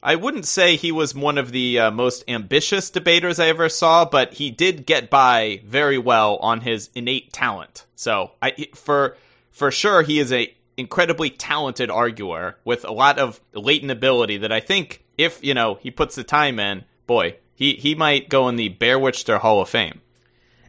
I 0.01 0.15
wouldn't 0.15 0.45
say 0.45 0.75
he 0.75 0.91
was 0.91 1.15
one 1.15 1.39
of 1.39 1.51
the 1.51 1.79
uh, 1.79 1.91
most 1.91 2.23
ambitious 2.27 2.91
debaters 2.91 3.39
I 3.39 3.47
ever 3.47 3.69
saw, 3.69 4.05
but 4.05 4.35
he 4.35 4.51
did 4.51 4.85
get 4.85 5.09
by 5.09 5.61
very 5.65 5.97
well 5.97 6.37
on 6.37 6.61
his 6.61 6.91
innate 6.93 7.33
talent. 7.33 7.85
So, 7.95 8.31
I 8.41 8.67
for 8.75 9.17
for 9.55 9.71
sure, 9.71 10.01
he 10.01 10.19
is 10.19 10.33
a 10.33 10.53
incredibly 10.75 11.29
talented 11.29 11.89
arguer 11.89 12.57
with 12.65 12.83
a 12.83 12.91
lot 12.91 13.17
of 13.17 13.39
latent 13.53 13.89
ability 13.89 14.39
that 14.39 14.51
I 14.51 14.59
think 14.59 15.01
if 15.17 15.41
you 15.41 15.53
know 15.53 15.75
he 15.75 15.91
puts 15.91 16.15
the 16.15 16.25
time 16.25 16.59
in, 16.59 16.83
boy, 17.07 17.37
he 17.55 17.73
he 17.75 17.95
might 17.95 18.27
go 18.27 18.49
in 18.49 18.57
the 18.57 18.67
Bear 18.67 18.99
Witchster 18.99 19.39
Hall 19.39 19.61
of 19.61 19.69
Fame. 19.69 20.01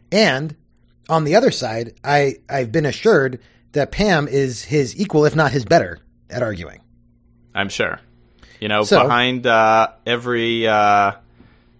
And 0.09 0.55
on 1.09 1.25
the 1.25 1.35
other 1.35 1.51
side, 1.51 1.95
I 2.01 2.35
I've 2.49 2.71
been 2.71 2.85
assured 2.85 3.39
that 3.73 3.91
Pam 3.91 4.29
is 4.29 4.63
his 4.63 4.97
equal, 4.99 5.25
if 5.25 5.35
not 5.35 5.51
his 5.51 5.65
better, 5.65 5.99
at 6.29 6.41
arguing. 6.41 6.79
I'm 7.53 7.67
sure. 7.69 7.99
You 8.61 8.69
know, 8.69 8.83
So- 8.83 9.03
behind 9.03 9.45
uh, 9.45 9.89
every 10.05 10.65
uh, 10.65 11.11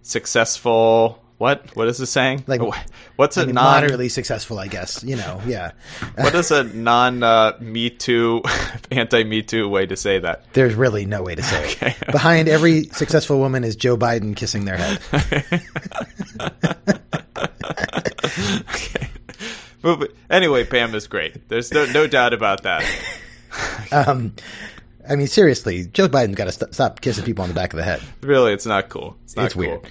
successful 0.02 1.24
what 1.38 1.74
what 1.76 1.88
is 1.88 1.98
the 1.98 2.06
saying? 2.06 2.44
Like- 2.46 2.60
what's 3.16 3.36
a 3.36 3.42
I 3.42 3.46
mean, 3.46 3.54
non 3.54 3.64
moderately 3.82 4.08
successful, 4.08 4.58
I 4.58 4.66
guess. 4.68 5.02
You 5.04 5.16
know, 5.16 5.40
yeah. 5.46 5.72
what 6.16 6.34
is 6.34 6.50
a 6.50 6.64
non 6.64 7.22
uh, 7.22 7.56
Me 7.60 7.90
Too 7.90 8.42
anti 8.90 9.24
Me 9.24 9.42
Too 9.42 9.68
way 9.68 9.86
to 9.86 9.96
say 9.96 10.18
that? 10.18 10.44
There's 10.52 10.74
really 10.74 11.06
no 11.06 11.22
way 11.22 11.34
to 11.34 11.42
say 11.42 11.64
Okay. 11.72 11.94
it. 12.00 12.06
Behind 12.12 12.48
every 12.48 12.84
successful 12.86 13.38
woman 13.38 13.64
is 13.64 13.76
Joe 13.76 13.96
Biden 13.96 14.34
kissing 14.36 14.64
their 14.64 14.76
head. 14.76 15.00
okay. 18.70 19.08
But, 19.80 20.00
but 20.00 20.12
anyway, 20.28 20.64
Pam 20.64 20.94
is 20.94 21.06
great. 21.06 21.48
There's 21.48 21.72
no, 21.72 21.86
no 21.86 22.06
doubt 22.06 22.32
about 22.32 22.64
that. 22.64 22.84
Um, 23.92 24.34
I 25.08 25.14
mean, 25.16 25.28
seriously, 25.28 25.86
Joe 25.86 26.08
Biden's 26.08 26.34
got 26.34 26.44
to 26.46 26.52
st- 26.52 26.74
stop 26.74 27.00
kissing 27.00 27.24
people 27.24 27.42
on 27.42 27.48
the 27.48 27.54
back 27.54 27.72
of 27.72 27.76
the 27.78 27.84
head. 27.84 28.00
Really, 28.20 28.52
it's 28.52 28.66
not 28.66 28.88
cool. 28.88 29.16
It's 29.24 29.36
not 29.36 29.46
it's 29.46 29.54
cool. 29.54 29.62
weird. 29.62 29.90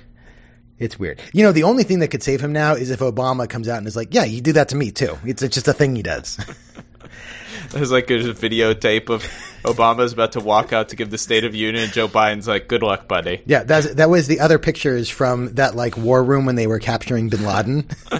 It's 0.79 0.99
weird. 0.99 1.21
You 1.33 1.43
know, 1.43 1.51
the 1.51 1.63
only 1.63 1.83
thing 1.83 1.99
that 1.99 2.09
could 2.09 2.23
save 2.23 2.41
him 2.41 2.53
now 2.53 2.73
is 2.73 2.91
if 2.91 2.99
Obama 2.99 3.49
comes 3.49 3.67
out 3.67 3.77
and 3.79 3.87
is 3.87 3.95
like, 3.95 4.13
"Yeah, 4.13 4.25
you 4.25 4.41
do 4.41 4.53
that 4.53 4.69
to 4.69 4.75
me 4.75 4.91
too." 4.91 5.17
It's, 5.25 5.41
it's 5.41 5.55
just 5.55 5.67
a 5.67 5.73
thing 5.73 5.95
he 5.95 6.03
does. 6.03 6.37
There's 7.71 7.91
like 7.91 8.09
a 8.09 8.19
videotape 8.19 9.09
of 9.09 9.23
Obama's 9.63 10.13
about 10.13 10.33
to 10.33 10.39
walk 10.39 10.71
out 10.71 10.89
to 10.89 10.95
give 10.95 11.09
the 11.09 11.17
State 11.17 11.43
of 11.43 11.55
Union, 11.55 11.83
and 11.83 11.93
Joe 11.93 12.07
Biden's 12.07 12.47
like, 12.47 12.67
"Good 12.67 12.83
luck, 12.83 13.07
buddy." 13.07 13.41
yeah, 13.45 13.63
that's, 13.63 13.93
that 13.95 14.09
was 14.09 14.27
the 14.27 14.39
other 14.39 14.59
pictures 14.59 15.09
from 15.09 15.55
that 15.55 15.75
like 15.75 15.97
war 15.97 16.23
room 16.23 16.45
when 16.45 16.55
they 16.55 16.67
were 16.67 16.79
capturing 16.79 17.29
Bin 17.29 17.43
Laden. 17.43 17.89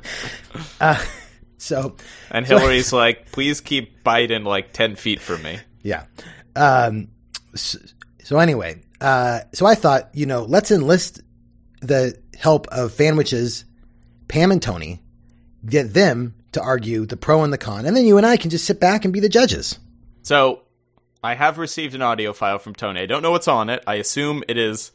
uh, 0.80 1.02
So 1.64 1.96
And 2.30 2.46
Hillary's 2.46 2.92
like, 2.92 3.32
please 3.32 3.62
keep 3.62 4.04
Biden 4.04 4.44
like 4.44 4.74
10 4.74 4.96
feet 4.96 5.20
from 5.20 5.42
me. 5.42 5.60
Yeah. 5.82 6.04
Um, 6.54 7.08
so, 7.54 7.78
so 8.22 8.38
anyway, 8.38 8.82
uh, 9.00 9.40
so 9.54 9.64
I 9.64 9.74
thought, 9.74 10.10
you 10.12 10.26
know, 10.26 10.44
let's 10.44 10.70
enlist 10.70 11.22
the 11.86 12.18
help 12.38 12.66
of 12.68 12.92
Fanwiches, 12.92 13.64
Pam 14.28 14.52
and 14.52 14.62
Tony, 14.62 15.02
get 15.66 15.94
them 15.94 16.34
to 16.52 16.62
argue 16.62 17.06
the 17.06 17.16
pro 17.16 17.42
and 17.42 17.52
the 17.52 17.58
con, 17.58 17.86
and 17.86 17.96
then 17.96 18.06
you 18.06 18.16
and 18.16 18.26
I 18.26 18.36
can 18.36 18.50
just 18.50 18.64
sit 18.64 18.80
back 18.80 19.04
and 19.04 19.12
be 19.12 19.20
the 19.20 19.28
judges. 19.28 19.78
So 20.22 20.62
I 21.22 21.34
have 21.34 21.58
received 21.58 21.94
an 21.94 22.02
audio 22.02 22.32
file 22.32 22.58
from 22.58 22.74
Tony. 22.74 23.00
I 23.00 23.06
don't 23.06 23.22
know 23.22 23.30
what's 23.30 23.48
on 23.48 23.70
it. 23.70 23.82
I 23.86 23.94
assume 23.94 24.44
it 24.48 24.58
is 24.58 24.92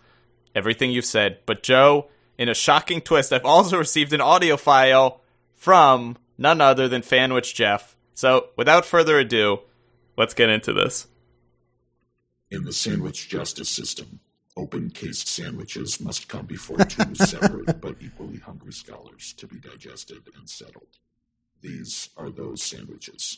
everything 0.56 0.92
you've 0.92 1.06
said. 1.06 1.40
But 1.46 1.64
Joe, 1.64 2.08
in 2.38 2.50
a 2.50 2.54
shocking 2.54 3.02
twist, 3.02 3.34
I've 3.34 3.46
also 3.46 3.78
received 3.80 4.14
an 4.14 4.22
audio 4.22 4.58
file 4.58 5.22
from 5.56 6.18
none 6.38 6.62
other 6.62 6.88
than 6.88 7.02
Fanwich 7.02 7.54
Jeff. 7.54 7.96
So 8.14 8.50
without 8.56 8.86
further 8.86 9.18
ado, 9.20 9.60
let's 10.18 10.34
get 10.34 10.50
into 10.50 10.74
this. 10.74 11.08
In 12.52 12.64
the 12.64 12.74
sandwich 12.74 13.30
justice 13.30 13.70
system, 13.70 14.20
open 14.60 14.90
cased 14.90 15.30
sandwiches 15.30 16.02
must 16.02 16.28
come 16.28 16.46
before 16.46 16.78
two 16.80 17.16
separate 17.26 17.80
but 17.80 17.96
equally 18.02 18.38
hungry 18.40 18.74
scholars 18.74 19.34
to 19.38 19.48
be 19.48 19.58
digested 19.58 20.28
and 20.38 20.50
settled. 20.50 21.00
These 21.62 22.10
are 22.18 22.30
those 22.30 22.62
sandwiches. 22.62 23.38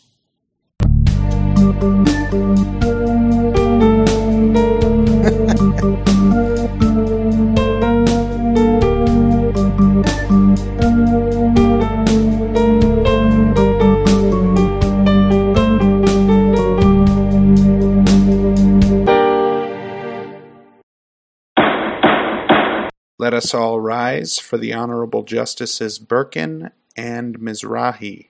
Let 23.22 23.36
us 23.36 23.54
all 23.54 23.80
rise 23.80 24.40
for 24.40 24.58
the 24.58 24.74
Honorable 24.74 25.22
Justices 25.22 26.00
Birkin 26.00 26.72
and 26.98 27.38
Mizrahi. 27.38 28.30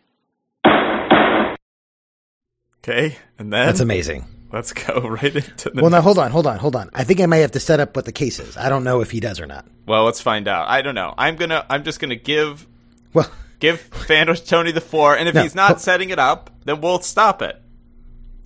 Okay, 2.84 3.16
and 3.40 3.54
then 3.54 3.68
That's 3.68 3.80
amazing. 3.80 4.26
let's 4.52 4.74
go 4.74 5.00
right 5.08 5.34
into 5.34 5.70
the. 5.70 5.82
Well, 5.82 5.92
now 5.92 6.02
hold 6.02 6.18
on, 6.18 6.30
hold 6.32 6.46
on, 6.46 6.60
hold 6.60 6.76
on. 6.76 6.90
I 6.94 7.06
think 7.06 7.22
I 7.22 7.26
may 7.26 7.40
have 7.40 7.52
to 7.52 7.60
set 7.62 7.80
up 7.80 7.96
what 7.96 8.04
the 8.04 8.12
case 8.12 8.38
is. 8.40 8.58
I 8.58 8.68
don't 8.68 8.84
know 8.84 9.00
if 9.00 9.12
he 9.12 9.22
does 9.22 9.40
or 9.40 9.46
not. 9.46 9.66
well, 9.88 10.04
let's 10.04 10.20
find 10.20 10.46
out. 10.50 10.68
I 10.68 10.82
don't 10.82 10.96
know. 10.96 11.14
I'm 11.18 11.38
gonna. 11.38 11.66
I'm 11.70 11.86
just 11.86 12.02
gonna 12.02 12.16
give 12.18 12.68
Well, 13.14 13.32
give 13.60 13.90
Fanwich 13.92 14.46
Tony 14.50 14.74
the 14.74 14.82
floor, 14.82 15.16
and 15.16 15.30
if 15.30 15.36
No. 15.36 15.44
he's 15.44 15.56
not 15.56 15.80
setting 15.80 16.10
it 16.10 16.20
up, 16.20 16.50
then 16.66 16.82
we'll 16.82 17.00
stop 17.00 17.42
it. 17.42 17.56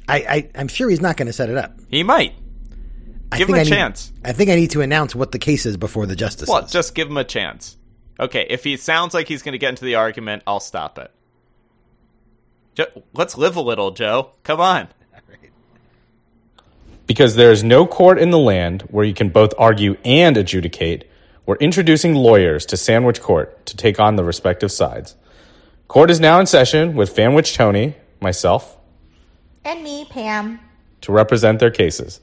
I, 0.07 0.17
I 0.17 0.49
I'm 0.53 0.67
sure 0.67 0.91
he's 0.91 1.01
not 1.01 1.17
going 1.17 1.25
to 1.25 1.33
set 1.33 1.49
it 1.49 1.57
up. 1.57 1.79
He 1.89 2.03
might. 2.03 2.33
I 3.31 3.37
Give 3.37 3.49
him 3.49 3.55
a 3.55 3.59
I 3.59 3.63
need- 3.63 3.69
chance. 3.69 4.11
I 4.23 4.31
think 4.31 4.49
I 4.49 4.55
need 4.55 4.71
to 4.71 4.81
announce 4.81 5.15
what 5.15 5.31
the 5.31 5.39
case 5.39 5.65
is 5.65 5.77
before 5.77 6.05
the 6.05 6.15
justice. 6.15 6.47
Well, 6.47 6.65
just 6.65 6.95
give 6.95 7.07
him 7.09 7.17
a 7.17 7.23
chance. 7.23 7.75
Okay, 8.19 8.45
if 8.49 8.63
he 8.63 8.77
sounds 8.77 9.13
like 9.13 9.27
he's 9.27 9.41
going 9.41 9.53
to 9.53 9.57
get 9.57 9.69
into 9.69 9.83
the 9.85 9.95
argument, 9.95 10.43
I'll 10.47 10.59
stop 10.61 10.97
it. 10.97 11.11
Jo- 12.75 13.03
let's 13.13 13.37
live 13.37 13.55
a 13.55 13.61
little, 13.61 13.91
Joe. 13.91 14.31
Come 14.43 14.61
on. 14.61 14.87
Because 17.07 17.35
there 17.35 17.51
is 17.51 17.63
no 17.63 17.85
court 17.85 18.17
in 18.17 18.31
the 18.31 18.39
land 18.39 18.81
where 18.83 19.05
you 19.05 19.13
can 19.13 19.29
both 19.29 19.53
argue 19.59 19.95
and 20.03 20.35
adjudicate, 20.37 21.07
we're 21.45 21.55
introducing 21.57 22.15
lawyers 22.15 22.65
to 22.67 22.77
Sandwich 22.77 23.21
Court 23.21 23.63
to 23.67 23.77
take 23.77 23.99
on 23.99 24.15
the 24.15 24.23
respective 24.23 24.71
sides. 24.71 25.15
Court 25.87 26.09
is 26.09 26.19
now 26.19 26.39
in 26.39 26.47
session 26.47 26.95
with 26.95 27.15
Fanwich 27.15 27.53
Tony, 27.55 27.95
myself, 28.19 28.77
And 29.63 29.83
me, 29.83 30.05
Pam. 30.09 30.59
to 31.01 31.11
represent 31.11 31.59
their 31.59 31.69
cases. 31.69 32.21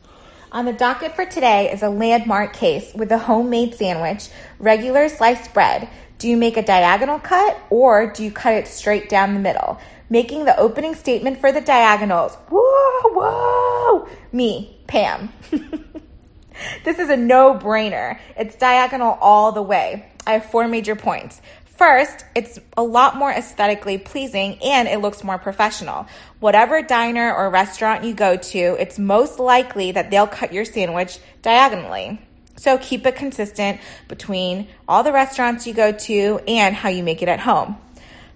On 0.52 0.66
the 0.66 0.72
docket 0.74 1.16
for 1.16 1.24
today 1.24 1.72
is 1.72 1.82
a 1.82 1.88
landmark 1.88 2.52
case 2.52 2.92
with 2.92 3.10
a 3.10 3.16
homemade 3.16 3.74
sandwich, 3.74 4.28
regular 4.58 5.08
sliced 5.08 5.54
bread. 5.54 5.88
Do 6.18 6.28
you 6.28 6.36
make 6.36 6.58
a 6.58 6.62
diagonal 6.62 7.18
cut 7.18 7.58
or 7.70 8.12
do 8.12 8.22
you 8.22 8.30
cut 8.30 8.52
it 8.52 8.68
straight 8.68 9.08
down 9.08 9.32
the 9.32 9.40
middle? 9.40 9.80
Making 10.10 10.44
the 10.44 10.54
opening 10.58 10.94
statement 10.94 11.40
for 11.40 11.52
the 11.52 11.62
diagonals. 11.62 12.34
Whoa, 12.50 13.14
whoa! 13.14 14.08
Me, 14.30 14.76
Pam. 14.86 15.32
this 16.84 16.98
is 16.98 17.08
a 17.08 17.16
no 17.16 17.54
brainer. 17.54 18.18
It's 18.36 18.54
diagonal 18.54 19.16
all 19.22 19.52
the 19.52 19.62
way. 19.62 20.12
I 20.26 20.32
have 20.32 20.44
four 20.44 20.68
major 20.68 20.94
points. 20.94 21.40
First, 21.82 22.24
it's 22.36 22.60
a 22.76 22.82
lot 22.84 23.16
more 23.16 23.32
aesthetically 23.32 23.98
pleasing 23.98 24.56
and 24.62 24.86
it 24.86 25.00
looks 25.00 25.24
more 25.24 25.36
professional. 25.36 26.06
Whatever 26.38 26.80
diner 26.80 27.34
or 27.34 27.50
restaurant 27.50 28.04
you 28.04 28.14
go 28.14 28.36
to, 28.36 28.58
it's 28.78 29.00
most 29.00 29.40
likely 29.40 29.90
that 29.90 30.08
they'll 30.08 30.28
cut 30.28 30.52
your 30.52 30.64
sandwich 30.64 31.18
diagonally. 31.42 32.20
So 32.54 32.78
keep 32.78 33.04
it 33.04 33.16
consistent 33.16 33.80
between 34.06 34.68
all 34.86 35.02
the 35.02 35.10
restaurants 35.10 35.66
you 35.66 35.74
go 35.74 35.90
to 35.90 36.40
and 36.46 36.72
how 36.72 36.88
you 36.88 37.02
make 37.02 37.20
it 37.20 37.28
at 37.28 37.40
home. 37.40 37.76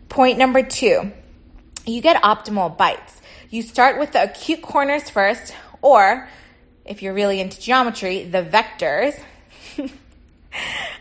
Point 0.09 0.39
number 0.39 0.65
two, 0.65 1.13
you 1.87 2.01
get 2.01 2.21
optimal 2.25 2.77
bites. 2.77 3.23
You 3.49 3.63
start 3.63 4.01
with 4.01 4.11
the 4.11 4.25
acute 4.25 4.61
corners 4.61 5.09
first, 5.09 5.55
or 5.83 6.29
if 6.85 7.01
you're 7.01 7.15
really 7.15 7.39
into 7.39 7.61
geometry, 7.61 8.25
the 8.25 8.43
vectors 8.43 9.23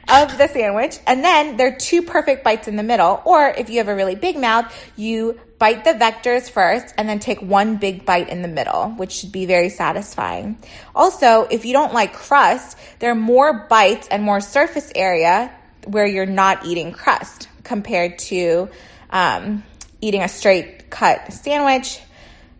of 0.07 0.37
the 0.37 0.47
sandwich. 0.47 0.97
And 1.07 1.23
then 1.23 1.57
there 1.57 1.67
are 1.67 1.77
two 1.77 2.01
perfect 2.01 2.43
bites 2.43 2.67
in 2.67 2.75
the 2.75 2.83
middle. 2.83 3.21
Or 3.25 3.47
if 3.47 3.69
you 3.69 3.77
have 3.77 3.87
a 3.87 3.95
really 3.95 4.15
big 4.15 4.37
mouth, 4.37 4.73
you 4.95 5.39
bite 5.57 5.83
the 5.83 5.91
vectors 5.91 6.49
first 6.49 6.93
and 6.97 7.07
then 7.07 7.19
take 7.19 7.41
one 7.41 7.77
big 7.77 8.05
bite 8.05 8.29
in 8.29 8.41
the 8.41 8.47
middle, 8.47 8.89
which 8.91 9.11
should 9.11 9.31
be 9.31 9.45
very 9.45 9.69
satisfying. 9.69 10.57
Also, 10.93 11.47
if 11.49 11.65
you 11.65 11.73
don't 11.73 11.93
like 11.93 12.13
crust, 12.13 12.77
there 12.99 13.11
are 13.11 13.15
more 13.15 13.65
bites 13.69 14.07
and 14.09 14.21
more 14.23 14.41
surface 14.41 14.91
area 14.95 15.51
where 15.85 16.05
you're 16.05 16.25
not 16.25 16.65
eating 16.65 16.91
crust 16.91 17.47
compared 17.63 18.19
to 18.19 18.69
um, 19.09 19.63
eating 20.01 20.21
a 20.21 20.27
straight 20.27 20.89
cut 20.89 21.31
sandwich 21.33 21.99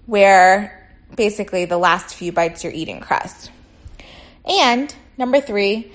where 0.05 0.89
basically 1.15 1.65
the 1.65 1.77
last 1.77 2.15
few 2.15 2.31
bites 2.31 2.63
you're 2.63 2.73
eating 2.73 2.99
crust. 2.99 3.51
And 4.45 4.93
number 5.17 5.41
three, 5.41 5.91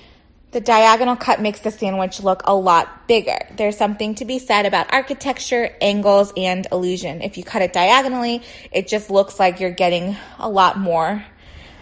the 0.51 0.59
diagonal 0.61 1.15
cut 1.15 1.41
makes 1.41 1.61
the 1.61 1.71
sandwich 1.71 2.21
look 2.21 2.41
a 2.45 2.53
lot 2.53 3.07
bigger. 3.07 3.39
There's 3.55 3.77
something 3.77 4.15
to 4.15 4.25
be 4.25 4.37
said 4.37 4.65
about 4.65 4.93
architecture, 4.93 5.73
angles, 5.79 6.33
and 6.35 6.67
illusion. 6.71 7.21
If 7.21 7.37
you 7.37 7.43
cut 7.43 7.61
it 7.61 7.71
diagonally, 7.71 8.41
it 8.71 8.87
just 8.87 9.09
looks 9.09 9.39
like 9.39 9.59
you're 9.59 9.71
getting 9.71 10.17
a 10.39 10.49
lot 10.49 10.77
more, 10.77 11.23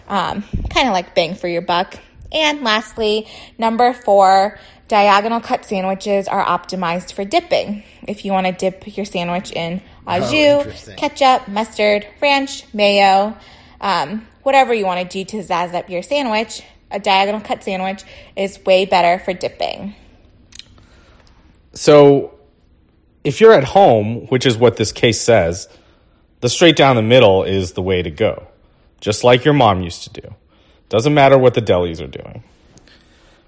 um, 0.08 0.44
kind 0.70 0.86
of 0.86 0.92
like 0.92 1.14
bang 1.14 1.34
for 1.34 1.48
your 1.48 1.62
buck. 1.62 1.96
And 2.32 2.62
lastly, 2.62 3.26
number 3.58 3.92
four, 3.92 4.58
diagonal 4.86 5.40
cut 5.40 5.64
sandwiches 5.64 6.28
are 6.28 6.44
optimized 6.44 7.12
for 7.12 7.24
dipping. 7.24 7.82
If 8.06 8.24
you 8.24 8.30
want 8.30 8.46
to 8.46 8.52
dip 8.52 8.96
your 8.96 9.04
sandwich 9.04 9.50
in 9.50 9.82
au 10.06 10.20
jus, 10.20 10.66
interesting. 10.66 10.96
ketchup, 10.96 11.48
mustard, 11.48 12.06
ranch, 12.20 12.64
mayo, 12.72 13.36
um, 13.80 14.26
whatever 14.44 14.72
you 14.72 14.86
want 14.86 15.00
to 15.00 15.18
do 15.18 15.24
to 15.24 15.44
zazz 15.44 15.74
up 15.74 15.90
your 15.90 16.02
sandwich, 16.02 16.62
a 16.90 16.98
diagonal 16.98 17.40
cut 17.40 17.62
sandwich 17.62 18.02
is 18.36 18.58
way 18.64 18.84
better 18.84 19.22
for 19.22 19.32
dipping. 19.32 19.94
So, 21.72 22.34
if 23.22 23.40
you're 23.40 23.52
at 23.52 23.64
home, 23.64 24.26
which 24.26 24.46
is 24.46 24.56
what 24.56 24.76
this 24.76 24.92
case 24.92 25.20
says, 25.20 25.68
the 26.40 26.48
straight 26.48 26.76
down 26.76 26.96
the 26.96 27.02
middle 27.02 27.44
is 27.44 27.72
the 27.72 27.82
way 27.82 28.02
to 28.02 28.10
go, 28.10 28.48
just 29.00 29.24
like 29.24 29.44
your 29.44 29.54
mom 29.54 29.82
used 29.82 30.04
to 30.04 30.20
do. 30.20 30.34
Doesn't 30.88 31.14
matter 31.14 31.38
what 31.38 31.54
the 31.54 31.62
delis 31.62 32.02
are 32.02 32.08
doing. 32.08 32.42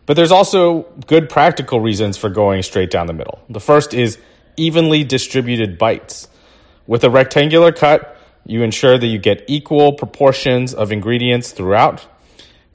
But 0.06 0.14
there's 0.14 0.32
also 0.32 0.82
good 1.06 1.28
practical 1.28 1.80
reasons 1.80 2.16
for 2.16 2.28
going 2.28 2.62
straight 2.62 2.90
down 2.90 3.06
the 3.06 3.12
middle. 3.12 3.42
The 3.48 3.60
first 3.60 3.94
is 3.94 4.18
evenly 4.56 5.04
distributed 5.04 5.78
bites. 5.78 6.28
With 6.86 7.04
a 7.04 7.10
rectangular 7.10 7.72
cut, 7.72 8.16
you 8.44 8.62
ensure 8.62 8.98
that 8.98 9.06
you 9.06 9.18
get 9.18 9.44
equal 9.46 9.92
proportions 9.92 10.74
of 10.74 10.92
ingredients 10.92 11.52
throughout. 11.52 12.06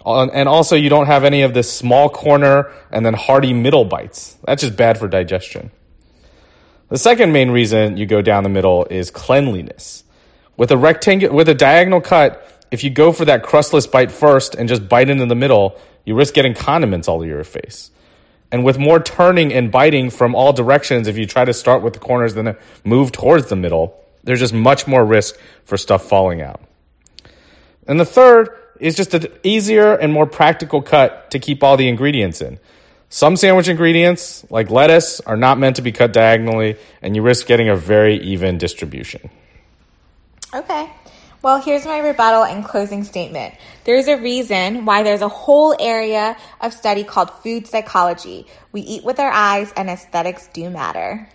And 0.07 0.47
also, 0.47 0.75
you 0.75 0.89
don't 0.89 1.07
have 1.07 1.25
any 1.25 1.41
of 1.41 1.53
this 1.53 1.71
small 1.71 2.09
corner 2.09 2.71
and 2.91 3.05
then 3.05 3.13
hearty 3.13 3.53
middle 3.53 3.83
bites. 3.83 4.37
That's 4.45 4.61
just 4.61 4.77
bad 4.77 4.97
for 4.97 5.07
digestion. 5.07 5.71
The 6.89 6.97
second 6.97 7.33
main 7.33 7.51
reason 7.51 7.97
you 7.97 8.05
go 8.05 8.21
down 8.21 8.43
the 8.43 8.49
middle 8.49 8.85
is 8.85 9.11
cleanliness. 9.11 10.05
With 10.55 10.71
a 10.71 10.77
rectangle, 10.77 11.33
with 11.33 11.49
a 11.49 11.53
diagonal 11.53 11.99
cut, 11.99 12.65
if 12.71 12.83
you 12.85 12.89
go 12.89 13.11
for 13.11 13.25
that 13.25 13.43
crustless 13.43 13.85
bite 13.85 14.11
first 14.11 14.55
and 14.55 14.69
just 14.69 14.87
bite 14.87 15.09
into 15.09 15.25
the 15.25 15.35
middle, 15.35 15.77
you 16.05 16.15
risk 16.15 16.33
getting 16.33 16.53
condiments 16.53 17.09
all 17.09 17.17
over 17.17 17.25
your 17.25 17.43
face. 17.43 17.91
And 18.49 18.63
with 18.63 18.79
more 18.79 19.01
turning 19.01 19.53
and 19.53 19.69
biting 19.69 20.09
from 20.09 20.33
all 20.33 20.53
directions, 20.53 21.09
if 21.09 21.17
you 21.17 21.25
try 21.25 21.43
to 21.43 21.53
start 21.53 21.83
with 21.83 21.93
the 21.93 21.99
corners 21.99 22.33
then 22.33 22.55
move 22.85 23.11
towards 23.11 23.47
the 23.47 23.57
middle, 23.57 24.01
there's 24.23 24.39
just 24.39 24.53
much 24.53 24.87
more 24.87 25.05
risk 25.05 25.37
for 25.65 25.75
stuff 25.75 26.07
falling 26.07 26.41
out. 26.41 26.61
And 27.87 27.99
the 27.99 28.05
third 28.05 28.49
is 28.79 28.95
just 28.95 29.13
an 29.13 29.27
easier 29.43 29.93
and 29.93 30.11
more 30.11 30.25
practical 30.25 30.81
cut 30.81 31.31
to 31.31 31.39
keep 31.39 31.63
all 31.63 31.77
the 31.77 31.87
ingredients 31.87 32.41
in. 32.41 32.59
Some 33.09 33.37
sandwich 33.37 33.69
ingredients, 33.69 34.45
like 34.49 34.69
lettuce, 34.69 35.21
are 35.21 35.37
not 35.37 35.57
meant 35.57 35.77
to 35.77 35.81
be 35.81 35.91
cut 35.91 36.11
diagonally, 36.11 36.75
and 37.01 37.15
you 37.15 37.21
risk 37.21 37.47
getting 37.47 37.69
a 37.69 37.75
very 37.75 38.17
even 38.17 38.57
distribution. 38.57 39.29
Okay. 40.53 40.89
Well, 41.41 41.61
here's 41.61 41.85
my 41.85 41.99
rebuttal 41.99 42.43
and 42.43 42.65
closing 42.65 43.03
statement. 43.03 43.53
There's 43.85 44.07
a 44.07 44.17
reason 44.17 44.85
why 44.85 45.03
there's 45.03 45.21
a 45.21 45.29
whole 45.29 45.75
area 45.79 46.35
of 46.59 46.73
study 46.73 47.03
called 47.03 47.31
food 47.43 47.67
psychology. 47.67 48.47
We 48.71 48.81
eat 48.81 49.03
with 49.05 49.19
our 49.19 49.31
eyes, 49.31 49.71
and 49.77 49.89
aesthetics 49.89 50.47
do 50.51 50.69
matter. 50.69 51.29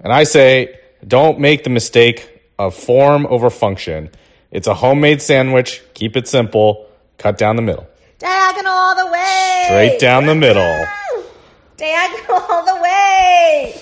And 0.00 0.12
I 0.12 0.24
say, 0.24 0.78
don't 1.06 1.38
make 1.38 1.64
the 1.64 1.70
mistake 1.70 2.42
of 2.58 2.74
form 2.74 3.26
over 3.26 3.48
function. 3.48 4.10
It's 4.50 4.66
a 4.66 4.74
homemade 4.74 5.22
sandwich. 5.22 5.80
Keep 5.94 6.16
it 6.16 6.26
simple. 6.26 6.88
Cut 7.18 7.38
down 7.38 7.54
the 7.54 7.62
middle. 7.62 7.86
Diagonal 8.18 8.72
all 8.72 8.96
the 8.96 9.06
way! 9.06 9.62
Straight 9.66 10.00
down 10.00 10.26
the 10.26 10.34
middle. 10.34 10.86
Diagonal 11.76 12.36
all 12.36 12.64
the 12.66 12.82
way! 12.82 13.80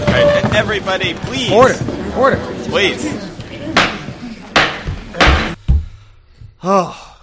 All 0.00 0.12
right, 0.12 0.54
everybody, 0.54 1.14
please. 1.14 1.52
Order, 1.52 1.78
order. 2.16 2.36
Please. 2.64 3.04
Oh. 6.62 7.20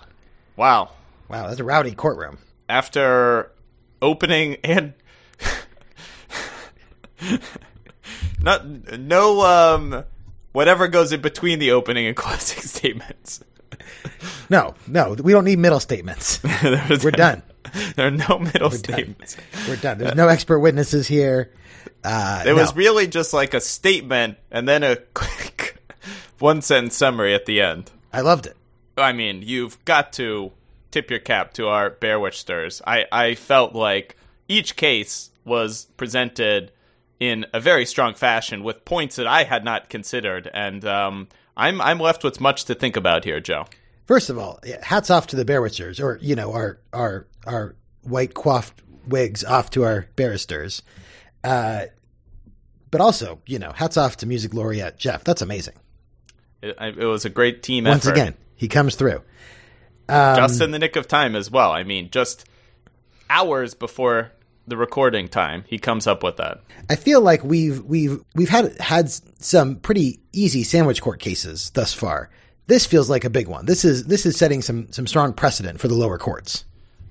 Wow. 0.56 0.92
Wow, 1.28 1.48
that's 1.48 1.60
a 1.60 1.64
rowdy 1.64 1.94
courtroom. 1.94 2.38
After 2.70 3.52
opening 4.02 4.58
and 4.64 4.94
not 8.42 8.66
no 9.00 9.42
um 9.42 10.04
whatever 10.52 10.88
goes 10.88 11.12
in 11.12 11.22
between 11.22 11.60
the 11.60 11.72
opening 11.72 12.06
and 12.08 12.16
closing 12.16 12.62
statements. 12.62 13.44
No, 14.50 14.74
no, 14.88 15.14
we 15.14 15.32
don't 15.32 15.46
need 15.46 15.60
middle 15.60 15.80
statements. 15.80 16.42
We're 17.04 17.12
done. 17.12 17.42
There 17.96 18.08
are 18.08 18.12
no 18.12 18.40
middle 18.40 18.70
done. 18.70 18.78
statements. 18.78 19.38
We're 19.68 19.76
done. 19.78 19.98
There's 20.00 20.16
no 20.16 20.28
expert 20.28 20.60
witnesses 20.60 21.08
here. 21.08 21.52
Uh, 22.04 22.44
It 22.46 22.54
was 22.54 22.76
really 22.76 23.08
just 23.08 23.34
like 23.34 23.54
a 23.54 23.62
statement 23.62 24.38
and 24.52 24.68
then 24.68 24.84
a 24.84 24.96
quick 24.98 25.78
one 26.40 26.62
sentence 26.62 26.96
summary 26.96 27.34
at 27.34 27.46
the 27.46 27.62
end. 27.62 27.92
I 28.12 28.22
loved 28.22 28.46
it. 28.48 28.58
I 28.98 29.14
mean, 29.14 29.42
you've 29.44 29.84
got 29.86 30.14
to 30.14 30.52
tip 30.92 31.10
your 31.10 31.20
cap 31.20 31.54
to 31.54 31.68
our 31.68 31.90
Bear 31.92 32.20
Witch 32.20 32.40
stirs. 32.40 32.82
I, 32.86 33.06
I 33.12 33.36
felt 33.36 33.74
like 33.74 34.18
each 34.48 34.76
case 34.76 35.30
was 35.46 35.86
presented 35.98 36.72
in 37.22 37.46
a 37.54 37.60
very 37.60 37.86
strong 37.86 38.16
fashion 38.16 38.64
with 38.64 38.84
points 38.84 39.18
that 39.18 39.28
I 39.28 39.44
had 39.44 39.64
not 39.64 39.90
considered, 39.90 40.50
and 40.56 40.84
um, 40.84 41.30
I'm 41.56 41.80
I'm 41.80 42.00
left 42.00 42.24
with 42.24 42.42
much 42.42 42.66
to 42.66 42.74
think 42.76 42.98
about 42.98 43.24
here, 43.24 43.40
Joe. 43.40 43.68
First 44.06 44.32
of 44.32 44.40
all, 44.40 44.60
hats 44.82 45.12
off 45.12 45.28
to 45.28 45.36
the 45.36 45.46
Bearwitzers, 45.46 46.04
or 46.04 46.18
you 46.20 46.36
know, 46.36 46.52
our 46.52 46.80
our 46.92 47.28
our 47.46 47.76
white 48.02 48.34
coiffed 48.34 48.82
wigs 49.08 49.44
off 49.44 49.70
to 49.70 49.84
our 49.84 50.08
barristers. 50.16 50.82
Uh, 51.44 51.86
but 52.90 53.02
also, 53.02 53.40
you 53.46 53.60
know, 53.60 53.72
hats 53.72 53.98
off 53.98 54.18
to 54.18 54.26
music 54.26 54.56
laureate 54.56 54.98
Jeff. 54.98 55.24
That's 55.24 55.44
amazing. 55.44 55.76
It, 56.64 56.76
it 56.80 57.06
was 57.06 57.24
a 57.24 57.30
great 57.30 57.62
team 57.62 57.84
Once 57.84 58.06
effort. 58.06 58.18
again, 58.18 58.34
he 58.56 58.68
comes 58.68 58.96
through. 58.96 59.22
just 60.10 60.60
in 60.60 60.72
the 60.72 60.80
nick 60.80 60.96
of 60.96 61.08
time 61.08 61.36
as 61.36 61.52
well. 61.52 61.72
I 61.72 61.84
mean, 61.84 62.10
just 62.10 62.46
hours 63.30 63.76
before 63.76 64.32
the 64.68 64.78
recording 64.78 65.28
time, 65.28 65.64
he 65.68 65.78
comes 65.78 66.08
up 66.08 66.24
with 66.24 66.38
that. 66.38 66.62
I 66.90 66.96
feel 66.96 67.22
like 67.22 67.44
we've 67.44 67.84
we've 67.86 68.22
we've 68.36 68.50
had 68.50 68.80
had 68.80 69.10
some 69.10 69.76
pretty 69.78 70.20
easy 70.32 70.64
sandwich 70.64 71.02
court 71.02 71.20
cases 71.20 71.72
thus 71.72 71.94
far. 71.94 72.30
This 72.68 72.86
feels 72.86 73.10
like 73.10 73.26
a 73.26 73.30
big 73.30 73.48
one. 73.48 73.66
This 73.66 73.84
is 73.84 74.06
this 74.06 74.26
is 74.26 74.38
setting 74.38 74.62
some 74.62 74.92
some 74.92 75.08
strong 75.08 75.34
precedent 75.34 75.80
for 75.80 75.88
the 75.88 75.96
lower 75.96 76.18
courts. 76.18 76.66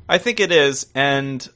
I 0.08 0.18
think 0.18 0.40
it 0.40 0.52
is, 0.52 0.86
and 0.94 1.46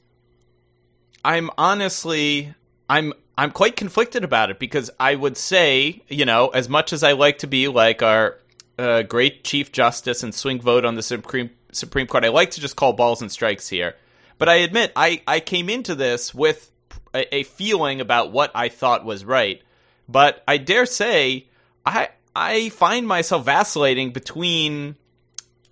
I'm 1.23 1.49
honestly 1.57 2.53
I'm 2.89 3.13
I'm 3.37 3.51
quite 3.51 3.75
conflicted 3.75 4.23
about 4.23 4.49
it 4.49 4.59
because 4.59 4.91
I 4.99 5.15
would 5.15 5.37
say, 5.37 6.03
you 6.07 6.25
know, 6.25 6.49
as 6.49 6.69
much 6.69 6.93
as 6.93 7.03
I 7.03 7.13
like 7.13 7.39
to 7.39 7.47
be 7.47 7.67
like 7.67 8.01
our 8.01 8.37
uh, 8.77 9.01
great 9.03 9.43
Chief 9.43 9.71
Justice 9.71 10.23
and 10.23 10.33
swing 10.33 10.61
vote 10.61 10.85
on 10.85 10.95
the 10.95 11.03
Supreme 11.03 11.49
Supreme 11.71 12.07
Court, 12.07 12.25
I 12.25 12.29
like 12.29 12.51
to 12.51 12.61
just 12.61 12.75
call 12.75 12.93
balls 12.93 13.21
and 13.21 13.31
strikes 13.31 13.67
here. 13.67 13.95
But 14.37 14.49
I 14.49 14.55
admit, 14.55 14.91
I 14.95 15.21
I 15.27 15.39
came 15.39 15.69
into 15.69 15.95
this 15.95 16.33
with 16.33 16.71
a, 17.13 17.35
a 17.35 17.43
feeling 17.43 18.01
about 18.01 18.31
what 18.31 18.51
I 18.53 18.69
thought 18.69 19.05
was 19.05 19.23
right, 19.23 19.61
but 20.07 20.43
I 20.47 20.57
dare 20.57 20.85
say 20.85 21.47
I 21.85 22.09
I 22.35 22.69
find 22.69 23.07
myself 23.07 23.45
vacillating 23.45 24.11
between 24.11 24.97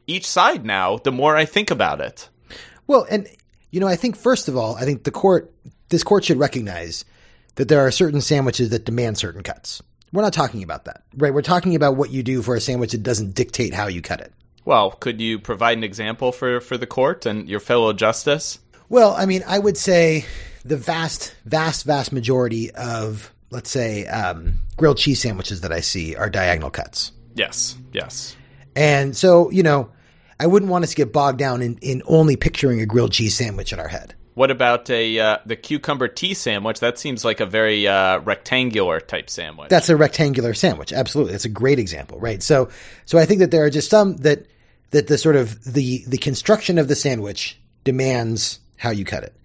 each 0.07 0.27
side 0.27 0.65
now. 0.65 0.97
The 0.97 1.11
more 1.11 1.35
I 1.35 1.45
think 1.45 1.71
about 1.71 2.01
it. 2.01 2.29
Well, 2.87 3.05
and 3.09 3.27
you 3.71 3.79
know, 3.79 3.87
I 3.87 3.95
think 3.95 4.15
first 4.15 4.47
of 4.47 4.55
all, 4.55 4.75
I 4.75 4.85
think 4.85 5.03
the 5.03 5.11
court, 5.11 5.51
this 5.89 6.03
court 6.03 6.23
should 6.23 6.37
recognize 6.37 7.05
that 7.55 7.67
there 7.67 7.85
are 7.85 7.91
certain 7.91 8.21
sandwiches 8.21 8.69
that 8.69 8.85
demand 8.85 9.17
certain 9.17 9.43
cuts. 9.43 9.81
We're 10.11 10.21
not 10.21 10.33
talking 10.33 10.61
about 10.61 10.85
that, 10.85 11.03
right? 11.17 11.33
We're 11.33 11.41
talking 11.41 11.75
about 11.75 11.95
what 11.95 12.11
you 12.11 12.21
do 12.21 12.43
for 12.43 12.55
a 12.55 12.61
sandwich 12.61 12.91
that 12.91 13.01
doesn't 13.01 13.33
dictate 13.33 13.73
how 13.73 13.87
you 13.87 14.01
cut 14.01 14.21
it. 14.21 14.31
Well, 14.65 14.91
could 14.91 15.19
you 15.19 15.39
provide 15.39 15.77
an 15.77 15.83
example 15.83 16.31
for, 16.31 16.59
for 16.59 16.77
the 16.77 16.87
court 16.87 17.25
and 17.25 17.49
your 17.49 17.59
fellow 17.59 17.93
justice? 17.93 18.59
Well, 18.89 19.13
I 19.17 19.25
mean, 19.25 19.43
I 19.45 19.59
would 19.59 19.77
say 19.77 20.25
the 20.63 20.77
vast, 20.77 21.35
vast, 21.45 21.85
vast 21.85 22.11
majority 22.11 22.71
of, 22.71 23.33
let's 23.49 23.69
say, 23.69 24.05
um, 24.07 24.59
grilled 24.77 24.97
cheese 24.97 25.21
sandwiches 25.21 25.61
that 25.61 25.71
I 25.71 25.81
see 25.81 26.15
are 26.15 26.29
diagonal 26.29 26.69
cuts. 26.69 27.11
Yes, 27.35 27.77
yes. 27.91 28.35
And 28.75 29.15
so, 29.17 29.49
you 29.51 29.63
know, 29.63 29.89
I 30.39 30.47
wouldn't 30.47 30.71
want 30.71 30.83
us 30.83 30.91
to 30.91 30.95
get 30.95 31.11
bogged 31.11 31.39
down 31.39 31.61
in, 31.61 31.77
in 31.81 32.01
only 32.05 32.35
picturing 32.35 32.81
a 32.81 32.85
grilled 32.85 33.11
cheese 33.11 33.35
sandwich 33.35 33.73
in 33.73 33.79
our 33.79 33.87
head. 33.87 34.15
What 34.35 34.49
about 34.49 34.89
a 34.89 35.19
uh, 35.19 35.37
the 35.45 35.55
cucumber 35.55 36.07
tea 36.07 36.33
sandwich? 36.33 36.79
That 36.79 36.97
seems 36.97 37.23
like 37.23 37.39
a 37.39 37.45
very 37.45 37.87
uh, 37.87 38.17
rectangular 38.19 38.99
type 38.99 39.29
sandwich. 39.29 39.69
That's 39.69 39.89
a 39.89 39.95
rectangular 39.95 40.55
sandwich. 40.55 40.91
Absolutely. 40.91 41.33
That's 41.33 41.45
a 41.45 41.49
great 41.49 41.77
example, 41.77 42.19
right? 42.19 42.41
So, 42.41 42.69
so 43.05 43.19
I 43.19 43.25
think 43.25 43.39
that 43.41 43.51
there 43.51 43.63
are 43.63 43.69
just 43.69 43.91
some 43.91 44.17
that, 44.17 44.47
that 44.93 45.07
the 45.07 45.17
sort 45.17 45.35
of 45.35 45.63
the, 45.63 46.03
the 46.07 46.17
construction 46.17 46.77
of 46.77 46.87
the 46.87 46.95
sandwich 46.95 47.59
demands 47.83 48.59
how 48.77 48.89
you 48.89 49.05
cut 49.05 49.23
it. 49.23 49.35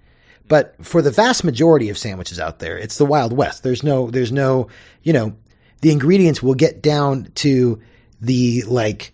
But 0.46 0.74
for 0.84 1.02
the 1.02 1.10
vast 1.10 1.44
majority 1.44 1.90
of 1.90 1.98
sandwiches 1.98 2.38
out 2.38 2.58
there, 2.58 2.78
it's 2.78 2.96
the 2.96 3.04
Wild 3.04 3.32
West. 3.36 3.62
There's 3.62 3.82
no, 3.82 4.10
there's 4.10 4.32
no, 4.32 4.68
you 5.02 5.12
know, 5.12 5.34
the 5.80 5.90
ingredients 5.90 6.42
will 6.42 6.54
get 6.54 6.82
down 6.82 7.30
to 7.36 7.80
the 8.20 8.62
like, 8.66 9.12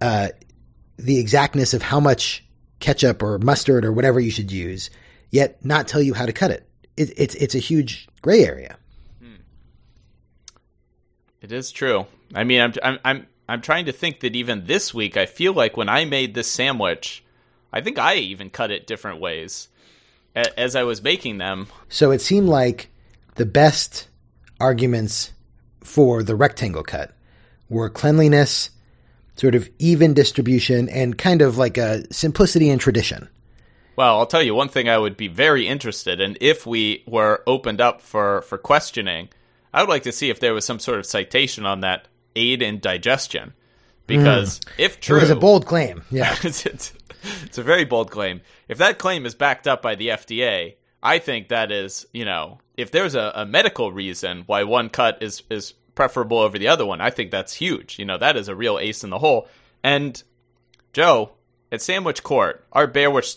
uh, 0.00 0.28
the 0.96 1.18
exactness 1.18 1.74
of 1.74 1.82
how 1.82 2.00
much 2.00 2.44
ketchup 2.78 3.22
or 3.22 3.38
mustard 3.38 3.84
or 3.84 3.92
whatever 3.92 4.20
you 4.20 4.30
should 4.30 4.52
use, 4.52 4.90
yet 5.30 5.64
not 5.64 5.88
tell 5.88 6.02
you 6.02 6.14
how 6.14 6.26
to 6.26 6.32
cut 6.32 6.50
it. 6.50 6.68
it 6.96 7.12
it's, 7.16 7.34
it's 7.34 7.54
a 7.54 7.58
huge 7.58 8.08
gray 8.22 8.44
area. 8.44 8.76
It 11.40 11.52
is 11.52 11.70
true. 11.70 12.06
I 12.34 12.42
mean, 12.42 12.60
I'm 12.60 12.72
I'm 12.82 12.98
I'm 13.04 13.26
I'm 13.48 13.60
trying 13.60 13.86
to 13.86 13.92
think 13.92 14.20
that 14.20 14.34
even 14.36 14.64
this 14.64 14.92
week, 14.92 15.16
I 15.16 15.26
feel 15.26 15.52
like 15.52 15.76
when 15.76 15.88
I 15.88 16.04
made 16.04 16.34
this 16.34 16.50
sandwich, 16.50 17.24
I 17.72 17.80
think 17.80 17.98
I 17.98 18.16
even 18.16 18.50
cut 18.50 18.70
it 18.70 18.86
different 18.86 19.20
ways 19.20 19.68
as 20.34 20.76
I 20.76 20.82
was 20.82 21.02
making 21.02 21.38
them. 21.38 21.68
So 21.88 22.10
it 22.10 22.20
seemed 22.20 22.48
like 22.48 22.90
the 23.36 23.46
best 23.46 24.08
arguments 24.60 25.32
for 25.82 26.22
the 26.22 26.34
rectangle 26.34 26.82
cut 26.82 27.14
were 27.68 27.88
cleanliness, 27.88 28.70
sort 29.36 29.54
of 29.54 29.68
even 29.78 30.14
distribution, 30.14 30.88
and 30.88 31.16
kind 31.16 31.42
of 31.42 31.56
like 31.56 31.78
a 31.78 32.12
simplicity 32.12 32.68
and 32.68 32.80
tradition. 32.80 33.28
Well, 33.96 34.18
I'll 34.18 34.26
tell 34.26 34.42
you 34.42 34.54
one 34.54 34.68
thing 34.68 34.88
I 34.88 34.98
would 34.98 35.16
be 35.16 35.28
very 35.28 35.66
interested 35.66 36.20
in 36.20 36.36
if 36.40 36.66
we 36.66 37.02
were 37.06 37.42
opened 37.46 37.80
up 37.80 38.02
for, 38.02 38.42
for 38.42 38.58
questioning. 38.58 39.30
I 39.72 39.82
would 39.82 39.88
like 39.88 40.02
to 40.02 40.12
see 40.12 40.28
if 40.28 40.40
there 40.40 40.52
was 40.52 40.66
some 40.66 40.78
sort 40.78 40.98
of 40.98 41.06
citation 41.06 41.64
on 41.64 41.80
that 41.80 42.08
aid 42.36 42.62
in 42.62 42.78
digestion. 42.78 43.54
Because 44.06 44.60
hmm. 44.64 44.70
if 44.78 44.96
It 44.98 45.02
true, 45.02 45.20
was 45.20 45.30
a 45.30 45.36
bold 45.36 45.66
claim. 45.66 46.02
Yeah. 46.10 46.36
it's, 46.42 46.64
it's, 46.64 46.92
it's 47.42 47.58
a 47.58 47.62
very 47.62 47.84
bold 47.84 48.10
claim. 48.10 48.40
If 48.68 48.78
that 48.78 48.98
claim 48.98 49.26
is 49.26 49.34
backed 49.34 49.66
up 49.66 49.82
by 49.82 49.96
the 49.96 50.08
FDA, 50.08 50.76
I 51.02 51.18
think 51.18 51.48
that 51.48 51.72
is, 51.72 52.06
you 52.12 52.24
know, 52.24 52.60
if 52.76 52.90
there's 52.90 53.14
a, 53.14 53.32
a 53.34 53.46
medical 53.46 53.90
reason 53.90 54.44
why 54.46 54.64
one 54.64 54.88
cut 54.88 55.22
is, 55.22 55.42
is 55.50 55.72
preferable 55.94 56.38
over 56.38 56.58
the 56.58 56.68
other 56.68 56.86
one, 56.86 57.00
I 57.00 57.10
think 57.10 57.30
that's 57.30 57.54
huge. 57.54 57.98
You 57.98 58.04
know, 58.04 58.18
that 58.18 58.36
is 58.36 58.48
a 58.48 58.54
real 58.54 58.78
ace 58.78 59.02
in 59.02 59.10
the 59.10 59.18
hole. 59.18 59.48
And 59.82 60.22
Joe, 60.92 61.32
at 61.72 61.82
Sandwich 61.82 62.22
Court, 62.22 62.64
our 62.72 62.86
Bearwich 62.86 63.36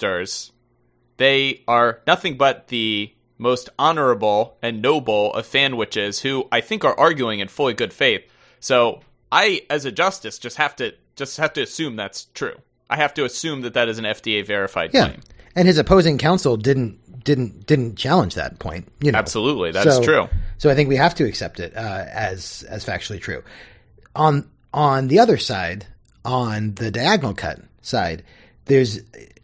they 1.18 1.64
are 1.68 2.02
nothing 2.08 2.38
but 2.38 2.70
the 2.70 3.14
most 3.38 3.70
honorable 3.78 4.58
and 4.62 4.82
noble 4.82 5.34
of 5.34 5.46
fanwitches 5.46 6.22
who 6.22 6.48
I 6.52 6.62
think 6.62 6.86
are 6.86 6.98
arguing 6.98 7.40
in 7.40 7.48
fully 7.48 7.74
good 7.74 7.94
faith. 7.94 8.22
So 8.60 9.02
I, 9.32 9.62
as 9.69 9.86
a 9.86 9.91
justice, 9.91 10.39
just 10.39 10.58
have 10.58 10.76
to 10.78 10.93
just 11.15 11.38
have 11.38 11.54
to 11.54 11.62
assume 11.62 11.95
that's 11.95 12.26
true. 12.34 12.56
I 12.89 12.95
have 12.98 13.13
to 13.15 13.26
assume 13.26 13.62
that 13.62 13.74
that 13.76 13.88
is 13.89 14.00
an 14.00 14.06
FDA 14.06 14.45
verified 14.45 14.91
Yeah. 14.93 15.10
claim. 15.10 15.22
And 15.56 15.67
his 15.67 15.78
opposing 15.78 16.17
counsel 16.17 16.58
didn't 16.58 17.24
didn't 17.24 17.65
didn't 17.67 17.95
challenge 17.98 18.36
that 18.36 18.60
point. 18.60 18.88
You 19.02 19.12
know, 19.12 19.19
Absolutely, 19.19 19.72
that 19.72 19.86
is 19.86 19.95
so, 19.95 20.04
true. 20.04 20.30
So 20.58 20.69
I 20.69 20.76
think 20.76 20.89
we 20.89 20.95
have 20.95 21.15
to 21.15 21.26
accept 21.26 21.60
it 21.60 21.76
uh, 21.76 22.06
as 22.10 22.63
as 22.69 22.86
factually 22.86 23.19
true. 23.19 23.43
On 24.15 24.50
on 24.74 25.08
the 25.08 25.19
other 25.19 25.38
side, 25.38 25.86
on 26.26 26.76
the 26.76 26.91
diagonal 26.91 27.34
cut 27.34 27.60
side, 27.82 28.24
there's 28.65 29.00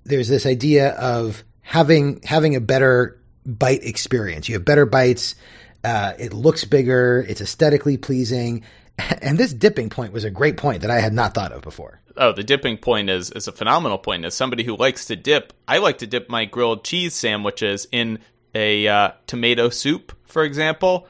there's 0.05 0.27
this 0.27 0.45
idea 0.45 0.91
of 0.91 1.43
having 1.61 2.21
having 2.23 2.55
a 2.55 2.61
better 2.61 3.19
bite 3.45 3.83
experience. 3.83 4.47
You 4.47 4.55
have 4.55 4.65
better 4.65 4.85
bites. 4.85 5.35
Uh, 5.83 6.13
it 6.17 6.33
looks 6.33 6.63
bigger. 6.63 7.23
It's 7.27 7.41
aesthetically 7.41 7.97
pleasing. 7.97 8.63
And 9.21 9.37
this 9.37 9.53
dipping 9.53 9.89
point 9.89 10.13
was 10.13 10.23
a 10.23 10.29
great 10.29 10.55
point 10.55 10.81
that 10.81 10.91
I 10.91 10.99
had 10.99 11.13
not 11.13 11.33
thought 11.33 11.51
of 11.51 11.61
before. 11.61 11.99
Oh, 12.15 12.31
the 12.31 12.43
dipping 12.43 12.77
point 12.77 13.09
is 13.09 13.31
is 13.31 13.47
a 13.47 13.51
phenomenal 13.51 13.97
point. 13.97 14.23
As 14.23 14.35
somebody 14.35 14.63
who 14.63 14.77
likes 14.77 15.07
to 15.07 15.15
dip, 15.15 15.51
I 15.67 15.79
like 15.79 15.97
to 15.99 16.07
dip 16.07 16.29
my 16.29 16.45
grilled 16.45 16.83
cheese 16.83 17.13
sandwiches 17.13 17.87
in 17.91 18.19
a 18.53 18.87
uh, 18.87 19.11
tomato 19.27 19.69
soup, 19.69 20.13
for 20.25 20.43
example. 20.43 21.07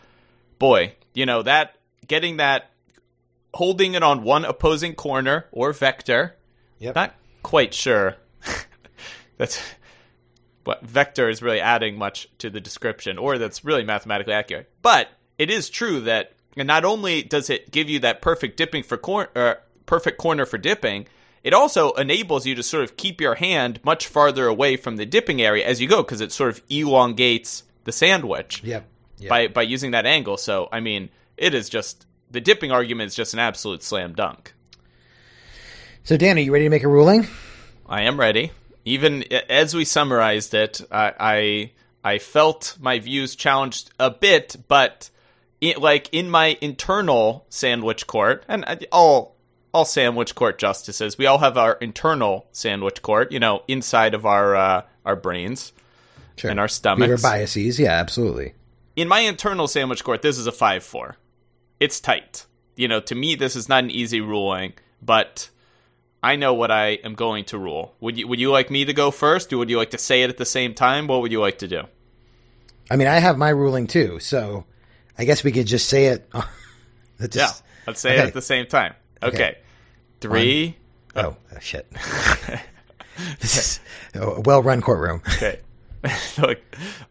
Boy, 0.57 0.95
you 1.13 1.25
know 1.25 1.41
that 1.43 1.75
getting 2.07 2.37
that, 2.37 2.71
holding 3.53 3.93
it 3.95 4.03
on 4.03 4.23
one 4.23 4.45
opposing 4.45 4.95
corner 4.95 5.45
or 5.51 5.73
vector. 5.73 6.35
Yep. 6.79 6.95
Not 6.95 7.15
quite 7.43 7.73
sure. 7.73 8.15
that's 9.37 9.61
what 10.63 10.83
vector 10.83 11.29
is 11.29 11.41
really 11.41 11.59
adding 11.59 11.97
much 11.97 12.27
to 12.39 12.49
the 12.49 12.61
description, 12.61 13.17
or 13.17 13.37
that's 13.37 13.63
really 13.63 13.83
mathematically 13.83 14.33
accurate. 14.33 14.69
But 14.81 15.09
it 15.37 15.49
is 15.49 15.69
true 15.69 16.01
that 16.01 16.34
and 16.57 16.67
not 16.67 16.85
only 16.85 17.21
does 17.23 17.49
it 17.49 17.71
give 17.71 17.89
you 17.89 17.99
that 17.99 18.21
perfect 18.21 18.57
dipping 18.57 18.83
for 18.83 18.97
cor- 18.97 19.29
uh, 19.35 19.55
perfect 19.85 20.17
corner 20.17 20.45
for 20.45 20.57
dipping, 20.57 21.07
it 21.43 21.53
also 21.53 21.91
enables 21.93 22.45
you 22.45 22.55
to 22.55 22.63
sort 22.63 22.83
of 22.83 22.97
keep 22.97 23.21
your 23.21 23.35
hand 23.35 23.79
much 23.83 24.07
farther 24.07 24.47
away 24.47 24.77
from 24.77 24.95
the 24.95 25.05
dipping 25.05 25.41
area 25.41 25.65
as 25.65 25.79
you 25.81 25.87
go 25.87 26.01
because 26.01 26.21
it 26.21 26.31
sort 26.31 26.49
of 26.51 26.61
elongates 26.69 27.63
the 27.83 27.91
sandwich 27.91 28.63
Yep. 28.63 28.85
Yep. 29.19 29.29
by 29.29 29.47
by 29.47 29.61
using 29.61 29.91
that 29.91 30.05
angle. 30.05 30.37
So 30.37 30.67
I 30.71 30.79
mean, 30.79 31.09
it 31.37 31.53
is 31.53 31.69
just 31.69 32.05
the 32.31 32.41
dipping 32.41 32.71
argument 32.71 33.07
is 33.09 33.15
just 33.15 33.33
an 33.33 33.39
absolute 33.39 33.83
slam 33.83 34.13
dunk. 34.13 34.53
So, 36.03 36.17
Dan, 36.17 36.37
are 36.37 36.41
you 36.41 36.51
ready 36.53 36.65
to 36.65 36.69
make 36.69 36.83
a 36.83 36.87
ruling? 36.87 37.27
I 37.87 38.03
am 38.03 38.19
ready. 38.19 38.51
Even 38.83 39.23
as 39.49 39.73
we 39.73 39.85
summarized 39.85 40.53
it, 40.53 40.81
I 40.91 41.13
I, 41.19 41.71
I 42.13 42.17
felt 42.19 42.77
my 42.79 42.99
views 42.99 43.35
challenged 43.35 43.91
a 43.99 44.11
bit, 44.11 44.55
but 44.67 45.09
it, 45.61 45.79
like 45.81 46.09
in 46.11 46.29
my 46.29 46.57
internal 46.61 47.45
sandwich 47.49 48.07
court, 48.07 48.43
and 48.47 48.85
all 48.91 49.35
all 49.73 49.85
sandwich 49.85 50.35
court 50.35 50.57
justices, 50.57 51.17
we 51.17 51.25
all 51.25 51.39
have 51.39 51.57
our 51.57 51.73
internal 51.73 52.47
sandwich 52.51 53.01
court, 53.01 53.31
you 53.31 53.39
know, 53.39 53.63
inside 53.67 54.13
of 54.13 54.25
our 54.25 54.55
uh, 54.55 54.81
our 55.05 55.15
brains 55.15 55.73
Sure. 56.37 56.51
and 56.51 56.59
our 56.59 56.67
stomachs. 56.67 57.21
biases. 57.21 57.79
Yeah, 57.79 57.91
absolutely. 57.93 58.53
in 58.97 59.07
my 59.07 59.19
internal 59.21 59.67
sandwich 59.67 60.03
court, 60.03 60.21
this 60.21 60.37
is 60.37 60.47
a 60.47 60.51
five 60.51 60.83
four. 60.83 61.15
It's 61.79 61.99
tight. 61.99 62.45
You 62.75 62.87
know, 62.89 62.99
to 63.01 63.15
me, 63.15 63.35
this 63.35 63.55
is 63.55 63.69
not 63.69 63.83
an 63.85 63.91
easy 63.91 64.19
ruling, 64.19 64.73
but 65.01 65.49
I 66.21 66.35
know 66.35 66.53
what 66.53 66.71
I 66.71 66.87
am 67.03 67.13
going 67.15 67.45
to 67.45 67.57
rule. 67.57 67.95
Would 68.01 68.17
you 68.17 68.27
Would 68.27 68.39
you 68.39 68.51
like 68.51 68.69
me 68.69 68.83
to 68.85 68.93
go 68.93 69.11
first, 69.11 69.51
or 69.53 69.57
would 69.59 69.69
you 69.69 69.77
like 69.77 69.91
to 69.91 69.97
say 69.97 70.23
it 70.23 70.29
at 70.29 70.37
the 70.37 70.45
same 70.45 70.73
time? 70.73 71.07
What 71.07 71.21
would 71.21 71.31
you 71.31 71.39
like 71.39 71.59
to 71.59 71.67
do? 71.67 71.83
I 72.91 72.95
mean, 72.97 73.07
I 73.07 73.19
have 73.19 73.37
my 73.37 73.49
ruling 73.49 73.87
too, 73.87 74.19
so 74.19 74.65
I 75.17 75.25
guess 75.25 75.43
we 75.43 75.51
could 75.51 75.67
just 75.67 75.88
say 75.88 76.06
it. 76.08 76.30
Let's 77.19 77.36
Yeah, 77.36 77.49
let's 77.88 78.01
say 78.01 78.17
it 78.17 78.25
at 78.25 78.34
the 78.34 78.41
same 78.41 78.65
time. 78.65 78.93
Okay, 79.23 79.36
Okay. 79.36 79.58
three. 80.19 80.75
Oh, 81.15 81.21
oh, 81.21 81.56
uh, 81.56 81.60
shit. 81.60 81.89
this 83.39 83.58
is 83.58 83.80
a 84.13 84.41
well 84.41 84.62
run 84.62 84.82
courtroom. 84.82 85.21
Okay, 85.36 85.60
Look, 86.38 86.60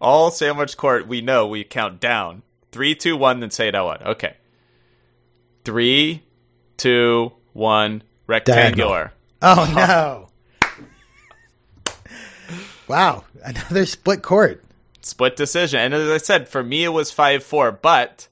all 0.01 0.31
sandwich 0.31 0.77
court. 0.77 1.09
We 1.09 1.23
know 1.23 1.47
we 1.47 1.65
count 1.65 2.01
down 2.01 2.43
three, 2.71 2.95
two, 2.95 3.17
one, 3.17 3.41
then 3.41 3.51
say 3.51 3.69
it 3.69 3.75
out 3.75 3.87
loud. 3.87 4.03
Okay, 4.03 4.37
three, 5.65 6.23
two, 6.77 7.33
one. 7.55 8.03
Rectangular. 8.27 9.13
Oh, 9.43 10.29
no. 11.87 11.93
wow. 12.89 13.25
Another 13.45 13.85
split 13.85 14.23
court. 14.23 14.65
Split 15.05 15.37
decision. 15.37 15.81
And 15.81 15.95
as 15.95 16.11
I 16.11 16.19
said, 16.19 16.49
for 16.49 16.63
me 16.63 16.85
it 16.85 16.91
was 16.91 17.11
five 17.11 17.43
four. 17.43 17.73
But 17.73 18.29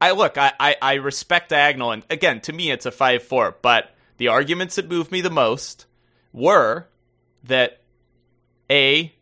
I 0.00 0.12
look, 0.12 0.38
I, 0.38 0.52
I, 0.58 0.76
I 0.80 0.94
respect 0.94 1.50
diagonal, 1.50 1.92
and 1.92 2.04
again, 2.10 2.40
to 2.42 2.52
me 2.52 2.70
it's 2.70 2.86
a 2.86 2.90
five 2.90 3.22
four. 3.22 3.56
But 3.62 3.94
the 4.16 4.28
arguments 4.28 4.76
that 4.76 4.88
moved 4.88 5.12
me 5.12 5.20
the 5.20 5.30
most 5.30 5.86
were 6.32 6.86
that 7.44 7.80
a 8.70 9.12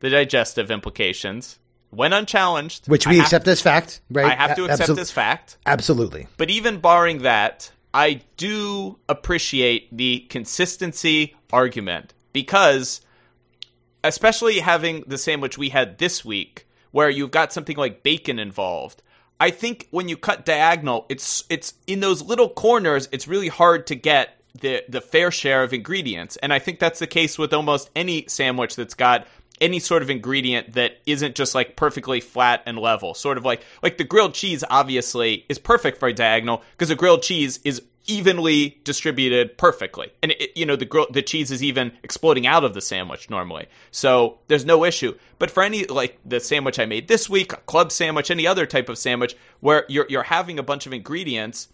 the 0.00 0.10
digestive 0.10 0.70
implications, 0.70 1.58
when 1.90 2.12
unchallenged, 2.12 2.88
Which 2.88 3.06
we 3.06 3.20
accept 3.20 3.48
as 3.48 3.60
fact, 3.62 4.00
right? 4.10 4.26
I 4.26 4.34
have 4.34 4.56
to 4.56 4.66
accept 4.66 4.90
absol- 4.90 4.98
as 4.98 5.10
fact. 5.10 5.56
Absolutely. 5.64 6.26
But 6.36 6.50
even 6.50 6.80
barring 6.80 7.22
that, 7.22 7.70
I 7.94 8.20
do 8.36 8.98
appreciate 9.08 9.96
the 9.96 10.20
consistency 10.28 11.36
argument 11.52 12.12
because, 12.32 13.00
especially 14.04 14.60
having 14.60 15.02
the 15.06 15.18
sandwich 15.18 15.58
we 15.58 15.70
had 15.70 15.98
this 15.98 16.24
week, 16.24 16.68
where 16.92 17.10
you've 17.10 17.32
got 17.32 17.52
something 17.52 17.76
like 17.76 18.04
bacon 18.04 18.38
involved. 18.38 19.02
I 19.40 19.50
think 19.50 19.88
when 19.90 20.08
you 20.08 20.16
cut 20.16 20.44
diagonal, 20.44 21.06
it's 21.08 21.42
it's 21.48 21.74
in 21.88 22.00
those 22.00 22.22
little 22.22 22.48
corners. 22.48 23.08
It's 23.10 23.26
really 23.26 23.48
hard 23.48 23.88
to 23.88 23.96
get 23.96 24.40
the 24.60 24.84
the 24.88 25.00
fair 25.00 25.32
share 25.32 25.64
of 25.64 25.72
ingredients, 25.72 26.36
and 26.36 26.52
I 26.52 26.60
think 26.60 26.78
that's 26.78 27.00
the 27.00 27.08
case 27.08 27.36
with 27.36 27.52
almost 27.52 27.90
any 27.96 28.26
sandwich 28.28 28.76
that's 28.76 28.94
got 28.94 29.26
any 29.60 29.78
sort 29.78 30.02
of 30.02 30.10
ingredient 30.10 30.74
that 30.74 30.98
isn't 31.06 31.34
just 31.34 31.54
like 31.54 31.76
perfectly 31.76 32.20
flat 32.20 32.62
and 32.66 32.78
level. 32.78 33.14
Sort 33.14 33.38
of 33.38 33.44
like 33.44 33.62
like 33.82 33.98
the 33.98 34.04
grilled 34.04 34.34
cheese 34.34 34.62
obviously 34.70 35.44
is 35.48 35.58
perfect 35.58 35.98
for 35.98 36.08
a 36.08 36.12
diagonal 36.12 36.62
because 36.72 36.88
the 36.88 36.94
grilled 36.94 37.22
cheese 37.22 37.58
is 37.64 37.82
evenly 38.06 38.80
distributed 38.84 39.56
perfectly. 39.56 40.12
And 40.22 40.32
it, 40.32 40.56
you 40.56 40.66
know 40.66 40.76
the 40.76 40.84
grill, 40.84 41.06
the 41.10 41.22
cheese 41.22 41.50
is 41.50 41.62
even 41.62 41.92
exploding 42.02 42.46
out 42.46 42.64
of 42.64 42.74
the 42.74 42.80
sandwich 42.80 43.30
normally. 43.30 43.66
So 43.90 44.38
there's 44.48 44.64
no 44.64 44.84
issue. 44.84 45.16
But 45.38 45.50
for 45.50 45.62
any 45.62 45.84
like 45.84 46.18
the 46.24 46.40
sandwich 46.40 46.78
I 46.78 46.86
made 46.86 47.08
this 47.08 47.28
week, 47.28 47.52
a 47.52 47.56
club 47.56 47.92
sandwich, 47.92 48.30
any 48.30 48.46
other 48.46 48.66
type 48.66 48.88
of 48.88 48.98
sandwich 48.98 49.36
where 49.60 49.84
you're 49.88 50.06
you're 50.08 50.22
having 50.22 50.58
a 50.58 50.62
bunch 50.62 50.86
of 50.86 50.92
ingredients 50.92 51.68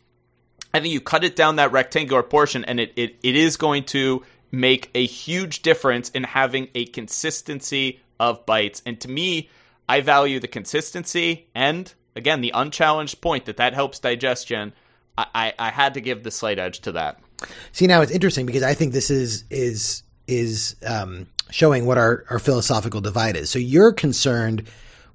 I 0.73 0.81
think 0.81 0.93
you 0.93 1.01
cut 1.01 1.25
it 1.25 1.37
down 1.37 1.57
that 1.57 1.73
rectangular 1.73 2.23
portion, 2.23 2.65
and 2.65 2.79
it, 2.79 2.93
it, 2.97 3.17
it 3.23 3.35
is 3.35 3.57
going 3.57 3.85
to 3.87 4.23
make 4.53 4.91
a 4.95 5.05
huge 5.05 5.63
difference 5.63 6.11
in 6.11 6.25
having 6.25 6.69
a 6.75 6.87
consistency 6.87 8.01
of 8.19 8.47
bites. 8.47 8.83
And 8.87 9.01
to 9.01 9.09
me, 9.09 9.49
I 9.89 10.01
value 10.01 10.39
the 10.39 10.49
consistency 10.49 11.49
and, 11.55 11.93
again, 12.15 12.41
the 12.41 12.53
unchallenged 12.55 13.21
point 13.21 13.47
that 13.47 13.57
that 13.57 13.75
helps 13.75 13.99
digestion. 13.99 14.73
I, 15.35 15.55
I, 15.59 15.71
had 15.71 15.95
to 15.95 16.01
give 16.01 16.23
the 16.23 16.31
slight 16.31 16.59
edge 16.59 16.81
to 16.81 16.93
that. 16.93 17.19
See, 17.73 17.87
now 17.87 18.01
it's 18.03 18.13
interesting 18.13 18.47
because 18.47 18.63
I 18.63 18.75
think 18.75 18.93
this 18.93 19.11
is 19.11 19.45
is 19.51 20.03
is 20.27 20.77
um, 20.87 21.27
showing 21.51 21.87
what 21.87 21.99
our, 21.99 22.25
our 22.31 22.39
philosophical 22.39 23.01
divide 23.01 23.37
is. 23.37 23.51
So 23.51 23.59
you're 23.59 23.93
concerned 23.93 24.69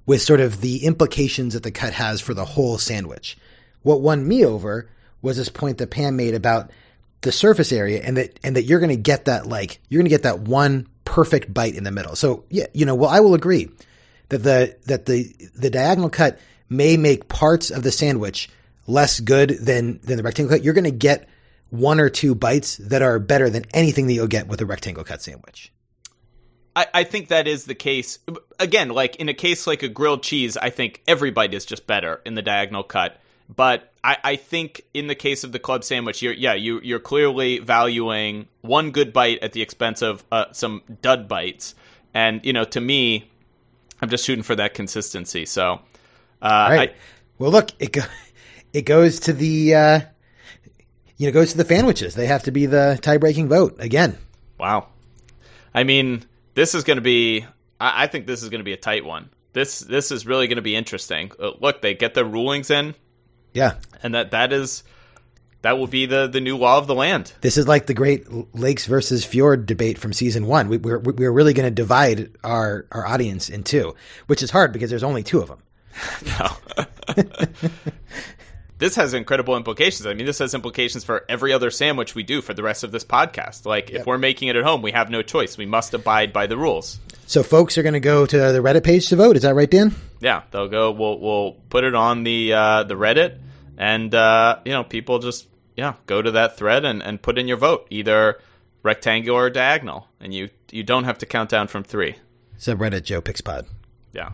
with 0.04 0.22
sort 0.22 0.40
of 0.40 0.60
the 0.60 0.84
implications 0.84 1.54
that 1.54 1.62
the 1.62 1.70
cut 1.70 1.92
has 1.92 2.20
for 2.20 2.34
the 2.34 2.44
whole 2.44 2.78
sandwich. 2.78 3.36
What 3.82 4.00
won 4.00 4.26
me 4.26 4.44
over 4.44 4.88
was 5.22 5.36
this 5.36 5.48
point 5.48 5.78
that 5.78 5.90
Pam 5.90 6.16
made 6.16 6.34
about 6.34 6.70
the 7.22 7.32
surface 7.32 7.72
area 7.72 8.02
and 8.02 8.16
that 8.16 8.38
and 8.44 8.56
that 8.56 8.64
you're 8.64 8.78
going 8.78 8.90
to 8.90 8.96
get 8.96 9.24
that 9.24 9.46
like 9.46 9.80
you're 9.88 9.98
going 9.98 10.06
to 10.06 10.10
get 10.10 10.22
that 10.22 10.40
one 10.40 10.86
perfect 11.04 11.52
bite 11.52 11.74
in 11.74 11.84
the 11.84 11.90
middle. 11.90 12.14
So 12.14 12.44
yeah, 12.50 12.66
you 12.72 12.86
know, 12.86 12.94
well 12.94 13.10
I 13.10 13.20
will 13.20 13.34
agree 13.34 13.70
that 14.28 14.38
the 14.38 14.76
that 14.86 15.06
the 15.06 15.34
the 15.54 15.70
diagonal 15.70 16.10
cut 16.10 16.38
may 16.68 16.96
make 16.96 17.28
parts 17.28 17.70
of 17.70 17.82
the 17.82 17.92
sandwich 17.92 18.50
less 18.86 19.20
good 19.20 19.50
than 19.50 20.00
than 20.02 20.16
the 20.16 20.22
rectangle 20.22 20.56
cut. 20.56 20.64
You're 20.64 20.74
going 20.74 20.84
to 20.84 20.90
get 20.90 21.28
one 21.70 22.00
or 22.00 22.08
two 22.08 22.34
bites 22.34 22.76
that 22.76 23.02
are 23.02 23.18
better 23.18 23.50
than 23.50 23.64
anything 23.74 24.06
that 24.06 24.14
you'll 24.14 24.26
get 24.26 24.48
with 24.48 24.60
a 24.60 24.66
rectangle 24.66 25.04
cut 25.04 25.22
sandwich. 25.22 25.72
I, 26.74 26.86
I 26.92 27.04
think 27.04 27.28
that 27.28 27.48
is 27.48 27.64
the 27.64 27.74
case. 27.74 28.18
Again, 28.60 28.90
like 28.90 29.16
in 29.16 29.28
a 29.28 29.34
case 29.34 29.66
like 29.66 29.82
a 29.82 29.88
grilled 29.88 30.22
cheese, 30.22 30.56
I 30.56 30.70
think 30.70 31.02
every 31.08 31.30
bite 31.30 31.54
is 31.54 31.64
just 31.64 31.86
better 31.86 32.20
in 32.24 32.34
the 32.34 32.42
diagonal 32.42 32.82
cut. 32.82 33.18
But 33.54 33.92
I, 34.02 34.16
I 34.22 34.36
think 34.36 34.82
in 34.92 35.06
the 35.06 35.14
case 35.14 35.44
of 35.44 35.52
the 35.52 35.58
club 35.58 35.84
sandwich, 35.84 36.20
you're 36.20 36.32
yeah 36.32 36.54
you 36.54 36.80
you're 36.82 37.00
clearly 37.00 37.58
valuing 37.58 38.46
one 38.60 38.90
good 38.90 39.12
bite 39.12 39.42
at 39.42 39.52
the 39.52 39.62
expense 39.62 40.02
of 40.02 40.24
uh, 40.30 40.46
some 40.52 40.82
dud 41.00 41.28
bites, 41.28 41.74
and 42.12 42.44
you 42.44 42.52
know 42.52 42.64
to 42.64 42.80
me, 42.80 43.30
I'm 44.02 44.10
just 44.10 44.24
shooting 44.24 44.42
for 44.42 44.56
that 44.56 44.74
consistency. 44.74 45.46
So, 45.46 45.80
uh, 46.42 46.68
Right. 46.70 46.90
I, 46.90 46.94
well, 47.38 47.50
look, 47.50 47.70
it 47.78 47.96
it 48.72 48.82
goes 48.82 49.20
to 49.20 49.32
the 49.32 49.74
uh, 49.74 50.00
you 51.16 51.26
know 51.26 51.32
goes 51.32 51.52
to 51.52 51.56
the 51.58 51.64
sandwiches. 51.64 52.14
They 52.14 52.26
have 52.26 52.44
to 52.44 52.50
be 52.50 52.66
the 52.66 52.98
tie 53.02 53.18
breaking 53.18 53.48
vote 53.48 53.76
again. 53.78 54.18
Wow. 54.58 54.88
I 55.74 55.84
mean, 55.84 56.24
this 56.54 56.74
is 56.74 56.84
going 56.84 56.96
to 56.96 57.02
be. 57.02 57.44
I, 57.80 58.04
I 58.04 58.06
think 58.06 58.26
this 58.26 58.42
is 58.42 58.48
going 58.48 58.60
to 58.60 58.64
be 58.64 58.72
a 58.72 58.78
tight 58.78 59.04
one. 59.04 59.30
This 59.52 59.80
this 59.80 60.10
is 60.10 60.26
really 60.26 60.46
going 60.46 60.56
to 60.56 60.62
be 60.62 60.76
interesting. 60.76 61.32
Uh, 61.40 61.52
look, 61.60 61.82
they 61.82 61.94
get 61.94 62.14
their 62.14 62.24
rulings 62.24 62.70
in, 62.70 62.94
Yeah, 63.52 63.74
and 64.02 64.14
that 64.14 64.30
that 64.32 64.52
is 64.52 64.82
that 65.62 65.78
will 65.78 65.86
be 65.86 66.06
the 66.06 66.26
the 66.26 66.40
new 66.40 66.56
law 66.56 66.76
of 66.78 66.86
the 66.86 66.94
land. 66.94 67.32
this 67.40 67.56
is 67.56 67.66
like 67.66 67.86
the 67.86 67.94
Great 67.94 68.26
Lakes 68.54 68.86
versus 68.86 69.24
Fjord 69.24 69.64
debate 69.66 69.98
from 69.98 70.12
season 70.12 70.46
one. 70.46 70.68
We, 70.68 70.76
we're 70.76 70.98
we're 70.98 71.32
really 71.32 71.54
going 71.54 71.68
to 71.68 71.74
divide 71.74 72.30
our 72.44 72.86
our 72.92 73.06
audience 73.06 73.48
in 73.48 73.62
two, 73.62 73.94
which 74.26 74.42
is 74.42 74.50
hard 74.50 74.72
because 74.72 74.90
there's 74.90 75.02
only 75.02 75.22
two 75.22 75.40
of 75.40 75.48
them. 75.48 75.62
No. 76.38 76.56
this 78.78 78.96
has 78.96 79.14
incredible 79.14 79.56
implications. 79.56 80.06
I 80.06 80.14
mean, 80.14 80.26
this 80.26 80.38
has 80.38 80.54
implications 80.54 81.04
for 81.04 81.24
every 81.28 81.52
other 81.52 81.70
sandwich 81.70 82.14
we 82.14 82.22
do 82.22 82.42
for 82.42 82.54
the 82.54 82.62
rest 82.62 82.84
of 82.84 82.92
this 82.92 83.04
podcast. 83.04 83.64
Like, 83.64 83.90
if 83.90 84.06
we're 84.06 84.18
making 84.18 84.48
it 84.48 84.56
at 84.56 84.64
home, 84.64 84.82
we 84.82 84.92
have 84.92 85.10
no 85.10 85.22
choice. 85.22 85.56
We 85.56 85.66
must 85.66 85.94
abide 85.94 86.32
by 86.32 86.46
the 86.46 86.56
rules. 86.56 86.98
So 87.26 87.42
folks 87.42 87.76
are 87.78 87.82
going 87.82 87.94
to 87.94 88.00
go 88.00 88.26
to 88.26 88.36
the 88.36 88.60
Reddit 88.60 88.84
page 88.84 89.08
to 89.08 89.16
vote. 89.16 89.36
Is 89.36 89.42
that 89.42 89.54
right, 89.54 89.70
Dan? 89.70 89.94
Yeah, 90.20 90.42
they'll 90.50 90.68
go. 90.68 90.92
We'll 90.92 91.18
we'll 91.18 91.52
put 91.70 91.84
it 91.84 91.94
on 91.94 92.22
the 92.22 92.52
uh, 92.52 92.82
the 92.84 92.94
Reddit, 92.94 93.38
and 93.76 94.14
uh, 94.14 94.60
you 94.64 94.72
know, 94.72 94.84
people 94.84 95.18
just 95.18 95.48
yeah 95.76 95.94
go 96.06 96.22
to 96.22 96.30
that 96.32 96.56
thread 96.56 96.84
and, 96.84 97.02
and 97.02 97.20
put 97.20 97.38
in 97.38 97.48
your 97.48 97.56
vote, 97.56 97.86
either 97.90 98.40
rectangular 98.82 99.44
or 99.44 99.50
diagonal, 99.50 100.06
and 100.20 100.32
you 100.32 100.50
you 100.70 100.82
don't 100.82 101.04
have 101.04 101.18
to 101.18 101.26
count 101.26 101.50
down 101.50 101.66
from 101.66 101.82
three. 101.82 102.16
Subreddit 102.58 103.02
Joe 103.02 103.20
Pixpod. 103.20 103.66
Yeah, 104.12 104.30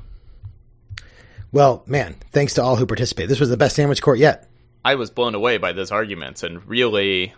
Well, 1.53 1.83
man, 1.87 2.17
thanks 2.33 2.55
to 2.55 2.63
all 2.63 2.77
who 2.77 2.87
participated. 2.87 3.29
This 3.31 3.41
was 3.41 3.51
the 3.51 3.57
best 3.59 3.77
sandwich 3.77 4.01
court 4.03 4.19
yet. 4.19 4.49
I 4.85 4.95
was 4.97 5.11
blown 5.11 5.35
away 5.35 5.59
by 5.59 5.73
those 5.73 5.91
arguments, 5.93 6.43
and 6.43 6.67
really, 6.67 7.35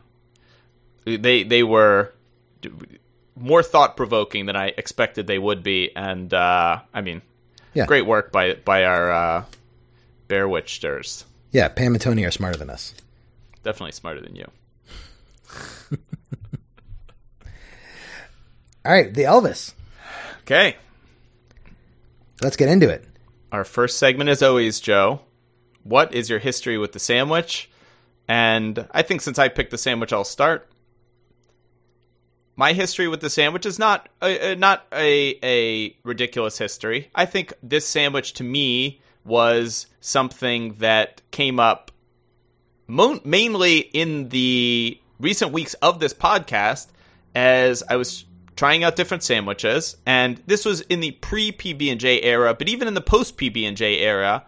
they 1.05 1.43
they 1.43 1.63
were 1.63 2.13
more 3.37 3.63
thought 3.63 3.97
provoking 3.97 4.47
than 4.47 4.57
I 4.57 4.69
expected 4.69 5.27
they 5.27 5.39
would 5.39 5.63
be. 5.63 5.91
And 5.95 6.33
uh, 6.33 6.81
I 6.95 7.01
mean, 7.01 7.21
Yeah. 7.75 7.87
great 7.87 8.07
work 8.07 8.31
by 8.33 8.55
by 8.55 8.85
our 8.85 9.11
uh, 9.11 9.45
Bear 10.29 10.47
Witchsters. 10.47 11.25
Yeah, 11.51 11.69
Pam 11.69 11.95
and 11.95 12.01
Tony 12.01 12.25
are 12.25 12.31
smarter 12.31 12.57
than 12.59 12.71
us. 12.71 12.95
Definitely 13.63 13.93
smarter 13.93 14.21
than 14.21 14.37
you. 14.37 14.51
All 18.85 18.93
right, 18.93 19.13
the 19.13 19.23
Elvis. 19.23 19.73
Okay, 20.43 20.77
Let's 22.43 22.57
get 22.57 22.69
into 22.69 22.91
it. 22.91 23.05
Our 23.55 23.65
first 23.65 23.99
segment 23.99 24.29
is 24.29 24.43
always 24.43 24.81
Joe. 24.81 25.21
What 25.85 26.13
is 26.13 26.29
your 26.29 26.41
history 26.41 26.77
with 26.77 26.91
the 26.91 26.99
sandwich? 26.99 27.71
And 28.27 28.89
I 28.91 29.03
think 29.03 29.21
since 29.21 29.39
I 29.39 29.47
picked 29.49 29.71
the 29.71 29.79
sandwich, 29.79 30.13
I'll 30.13 30.25
start. 30.25 30.69
My 32.57 32.73
history 32.73 33.07
with 33.07 33.21
the 33.21 33.31
sandwich 33.31 33.65
is 33.65 33.79
not 33.79 34.09
a- 34.21 34.57
not 34.57 34.87
a 34.93 35.39
a 35.45 35.97
ridiculous 36.03 36.59
history. 36.59 37.11
I 37.15 37.27
think 37.27 37.53
this 37.63 37.87
sandwich 37.87 38.33
to 38.35 38.43
me 38.45 39.01
was 39.25 39.87
something 40.01 40.75
that 40.81 41.23
came 41.31 41.61
up 41.61 41.93
mo- 42.89 43.21
mainly 43.25 43.79
in 43.79 44.31
the 44.31 45.01
recent 45.21 45.53
weeks 45.53 45.75
of 45.75 46.01
this 46.01 46.13
podcast 46.13 46.89
as 47.37 47.85
I 47.89 47.95
was 47.95 48.25
trying 48.57 48.85
out 48.85 48.97
different 48.97 49.23
sandwiches 49.23 49.97
and 50.07 50.41
this 50.47 50.65
was 50.65 50.81
in 50.83 51.01
the 51.01 51.11
pre 51.13 51.53
PB&J 51.53 52.23
era 52.23 52.55
but 52.55 52.69
even 52.69 52.89
in 52.89 52.95
the 52.95 53.01
post 53.01 53.37
PB&J 53.37 53.99
era 54.01 54.45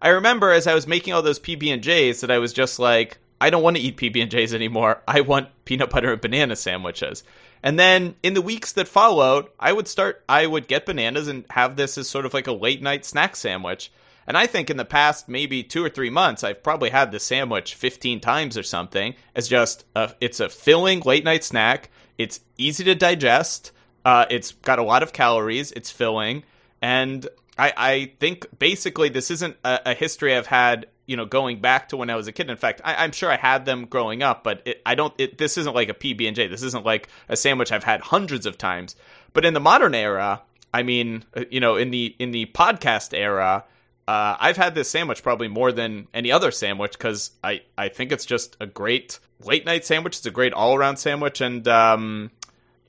I 0.00 0.08
remember 0.10 0.52
as 0.52 0.66
I 0.66 0.74
was 0.74 0.86
making 0.86 1.14
all 1.14 1.22
those 1.22 1.40
PB&Js 1.40 2.20
that 2.20 2.30
I 2.30 2.38
was 2.38 2.52
just 2.52 2.78
like 2.78 3.18
I 3.40 3.50
don't 3.50 3.62
want 3.62 3.76
to 3.76 3.82
eat 3.82 3.98
PB&Js 3.98 4.54
anymore. 4.54 5.02
I 5.06 5.20
want 5.20 5.48
peanut 5.66 5.90
butter 5.90 6.12
and 6.12 6.20
banana 6.20 6.56
sandwiches. 6.56 7.22
And 7.62 7.78
then 7.78 8.14
in 8.22 8.32
the 8.34 8.42
weeks 8.42 8.72
that 8.72 8.88
followed 8.88 9.46
I 9.58 9.72
would 9.72 9.88
start 9.88 10.22
I 10.28 10.46
would 10.46 10.68
get 10.68 10.86
bananas 10.86 11.28
and 11.28 11.44
have 11.50 11.76
this 11.76 11.98
as 11.98 12.08
sort 12.08 12.26
of 12.26 12.34
like 12.34 12.46
a 12.46 12.52
late 12.52 12.82
night 12.82 13.04
snack 13.04 13.36
sandwich. 13.36 13.90
And 14.26 14.36
I 14.36 14.46
think 14.46 14.70
in 14.70 14.76
the 14.76 14.84
past 14.84 15.28
maybe 15.28 15.62
two 15.62 15.84
or 15.84 15.88
three 15.88 16.10
months, 16.10 16.42
I've 16.42 16.62
probably 16.62 16.90
had 16.90 17.12
this 17.12 17.22
sandwich 17.22 17.74
15 17.74 18.20
times 18.20 18.58
or 18.58 18.64
something 18.64 19.14
as 19.34 19.48
just 19.48 19.84
a, 19.94 20.12
it's 20.20 20.40
a 20.40 20.48
filling 20.48 21.00
late 21.00 21.24
night 21.24 21.44
snack. 21.44 21.90
It's 22.18 22.40
easy 22.56 22.84
to 22.84 22.94
digest. 22.94 23.72
Uh, 24.04 24.26
it's 24.30 24.52
got 24.52 24.78
a 24.78 24.82
lot 24.82 25.02
of 25.02 25.12
calories. 25.12 25.72
It's 25.72 25.90
filling. 25.90 26.44
And 26.80 27.28
I, 27.58 27.72
I 27.76 28.12
think 28.20 28.46
basically 28.58 29.08
this 29.08 29.30
isn't 29.30 29.56
a, 29.64 29.90
a 29.90 29.94
history 29.94 30.34
I've 30.36 30.46
had, 30.46 30.86
you 31.06 31.16
know, 31.16 31.24
going 31.24 31.60
back 31.60 31.88
to 31.88 31.96
when 31.96 32.10
I 32.10 32.16
was 32.16 32.28
a 32.28 32.32
kid. 32.32 32.50
In 32.50 32.56
fact, 32.56 32.80
I, 32.84 33.02
I'm 33.04 33.12
sure 33.12 33.30
I 33.30 33.36
had 33.36 33.64
them 33.64 33.86
growing 33.86 34.22
up, 34.22 34.44
but 34.44 34.62
it, 34.64 34.82
I 34.86 34.94
don't, 34.94 35.14
it, 35.18 35.38
this 35.38 35.58
isn't 35.58 35.74
like 35.74 35.88
a 35.88 35.94
PB&J. 35.94 36.46
This 36.48 36.62
isn't 36.62 36.84
like 36.84 37.08
a 37.28 37.36
sandwich 37.36 37.72
I've 37.72 37.84
had 37.84 38.00
hundreds 38.00 38.46
of 38.46 38.58
times. 38.58 38.94
But 39.32 39.44
in 39.44 39.54
the 39.54 39.60
modern 39.60 39.94
era, 39.94 40.42
I 40.72 40.82
mean, 40.82 41.24
uh, 41.34 41.44
you 41.50 41.60
know, 41.60 41.76
in 41.76 41.90
the, 41.90 42.14
in 42.18 42.30
the 42.30 42.46
podcast 42.46 43.16
era, 43.16 43.64
uh, 44.06 44.36
I've 44.38 44.56
had 44.56 44.74
this 44.74 44.88
sandwich 44.88 45.22
probably 45.22 45.48
more 45.48 45.72
than 45.72 46.06
any 46.14 46.30
other 46.30 46.50
sandwich 46.50 46.92
because 46.92 47.32
I, 47.42 47.62
I 47.76 47.88
think 47.88 48.12
it's 48.12 48.24
just 48.24 48.56
a 48.60 48.66
great 48.66 49.18
late 49.42 49.66
night 49.66 49.84
sandwich. 49.84 50.16
It's 50.16 50.26
a 50.26 50.30
great 50.30 50.52
all 50.52 50.74
around 50.74 50.96
sandwich, 50.96 51.40
and 51.40 51.66
um, 51.68 52.30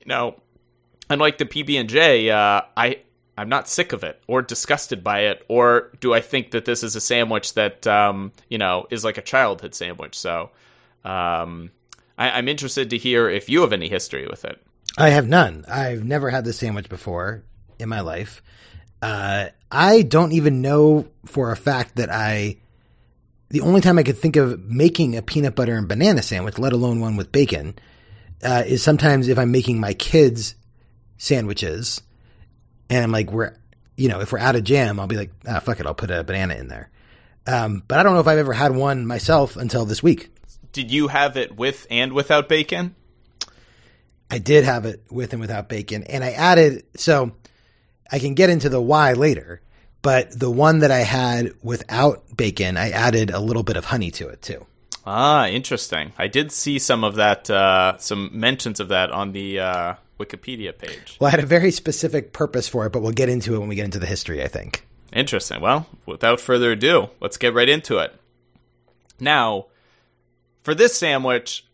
you 0.00 0.06
know, 0.06 0.40
unlike 1.10 1.38
the 1.38 1.44
PB 1.44 1.80
and 1.80 1.88
J, 1.88 2.30
uh, 2.30 2.62
I 2.76 3.00
I'm 3.36 3.48
not 3.48 3.68
sick 3.68 3.92
of 3.92 4.02
it 4.02 4.20
or 4.26 4.42
disgusted 4.42 5.04
by 5.04 5.20
it, 5.26 5.44
or 5.48 5.92
do 6.00 6.12
I 6.12 6.20
think 6.20 6.50
that 6.50 6.64
this 6.64 6.82
is 6.82 6.96
a 6.96 7.00
sandwich 7.00 7.54
that 7.54 7.86
um, 7.86 8.32
you 8.48 8.58
know 8.58 8.86
is 8.90 9.04
like 9.04 9.18
a 9.18 9.22
childhood 9.22 9.74
sandwich? 9.74 10.18
So 10.18 10.50
um, 11.04 11.70
I, 12.18 12.30
I'm 12.30 12.48
interested 12.48 12.90
to 12.90 12.98
hear 12.98 13.28
if 13.28 13.48
you 13.48 13.60
have 13.60 13.72
any 13.72 13.88
history 13.88 14.26
with 14.26 14.44
it. 14.44 14.60
I 14.96 15.10
have 15.10 15.28
none. 15.28 15.64
I've 15.68 16.04
never 16.04 16.30
had 16.30 16.44
this 16.44 16.58
sandwich 16.58 16.88
before 16.88 17.44
in 17.78 17.88
my 17.88 18.00
life. 18.00 18.42
Uh, 19.00 19.48
I 19.70 20.02
don't 20.02 20.32
even 20.32 20.60
know 20.60 21.06
for 21.24 21.52
a 21.52 21.56
fact 21.56 21.96
that 21.96 22.10
I. 22.10 22.56
The 23.50 23.62
only 23.62 23.80
time 23.80 23.98
I 23.98 24.02
could 24.02 24.18
think 24.18 24.36
of 24.36 24.60
making 24.68 25.16
a 25.16 25.22
peanut 25.22 25.54
butter 25.54 25.76
and 25.76 25.88
banana 25.88 26.22
sandwich, 26.22 26.58
let 26.58 26.72
alone 26.72 27.00
one 27.00 27.16
with 27.16 27.32
bacon, 27.32 27.78
uh, 28.42 28.62
is 28.66 28.82
sometimes 28.82 29.28
if 29.28 29.38
I'm 29.38 29.50
making 29.50 29.80
my 29.80 29.94
kids 29.94 30.54
sandwiches, 31.16 32.02
and 32.90 33.02
I'm 33.02 33.12
like, 33.12 33.32
we're, 33.32 33.54
you 33.96 34.08
know, 34.08 34.20
if 34.20 34.32
we're 34.32 34.38
out 34.38 34.56
of 34.56 34.64
jam, 34.64 35.00
I'll 35.00 35.06
be 35.06 35.16
like, 35.16 35.32
ah, 35.46 35.60
fuck 35.60 35.80
it, 35.80 35.86
I'll 35.86 35.94
put 35.94 36.10
a 36.10 36.22
banana 36.22 36.54
in 36.54 36.68
there. 36.68 36.90
Um, 37.46 37.82
but 37.88 37.98
I 37.98 38.02
don't 38.02 38.12
know 38.14 38.20
if 38.20 38.26
I've 38.26 38.38
ever 38.38 38.52
had 38.52 38.74
one 38.74 39.06
myself 39.06 39.56
until 39.56 39.86
this 39.86 40.02
week. 40.02 40.30
Did 40.72 40.90
you 40.90 41.08
have 41.08 41.36
it 41.36 41.56
with 41.56 41.86
and 41.90 42.12
without 42.12 42.48
bacon? 42.48 42.94
I 44.30 44.38
did 44.38 44.64
have 44.64 44.84
it 44.84 45.02
with 45.10 45.32
and 45.32 45.40
without 45.40 45.70
bacon, 45.70 46.04
and 46.04 46.22
I 46.22 46.32
added 46.32 46.84
so 46.96 47.32
I 48.12 48.18
can 48.18 48.34
get 48.34 48.50
into 48.50 48.68
the 48.68 48.80
why 48.80 49.14
later. 49.14 49.62
But 50.02 50.38
the 50.38 50.50
one 50.50 50.80
that 50.80 50.90
I 50.90 51.00
had 51.00 51.52
without 51.62 52.36
bacon, 52.36 52.76
I 52.76 52.90
added 52.90 53.30
a 53.30 53.40
little 53.40 53.62
bit 53.62 53.76
of 53.76 53.86
honey 53.86 54.10
to 54.12 54.28
it 54.28 54.42
too. 54.42 54.66
Ah, 55.04 55.48
interesting. 55.48 56.12
I 56.18 56.28
did 56.28 56.52
see 56.52 56.78
some 56.78 57.02
of 57.02 57.16
that, 57.16 57.48
uh, 57.48 57.96
some 57.98 58.30
mentions 58.32 58.78
of 58.78 58.88
that 58.88 59.10
on 59.10 59.32
the 59.32 59.58
uh, 59.58 59.94
Wikipedia 60.20 60.76
page. 60.76 61.16
Well, 61.18 61.28
I 61.28 61.30
had 61.30 61.40
a 61.40 61.46
very 61.46 61.70
specific 61.70 62.32
purpose 62.32 62.68
for 62.68 62.86
it, 62.86 62.92
but 62.92 63.02
we'll 63.02 63.12
get 63.12 63.28
into 63.28 63.54
it 63.54 63.58
when 63.58 63.68
we 63.68 63.74
get 63.74 63.86
into 63.86 63.98
the 63.98 64.06
history. 64.06 64.42
I 64.42 64.48
think. 64.48 64.86
Interesting. 65.12 65.60
Well, 65.60 65.86
without 66.06 66.40
further 66.40 66.72
ado, 66.72 67.08
let's 67.20 67.38
get 67.38 67.54
right 67.54 67.68
into 67.68 67.98
it. 67.98 68.14
Now, 69.18 69.66
for 70.62 70.74
this 70.74 70.94
sandwich, 70.94 71.66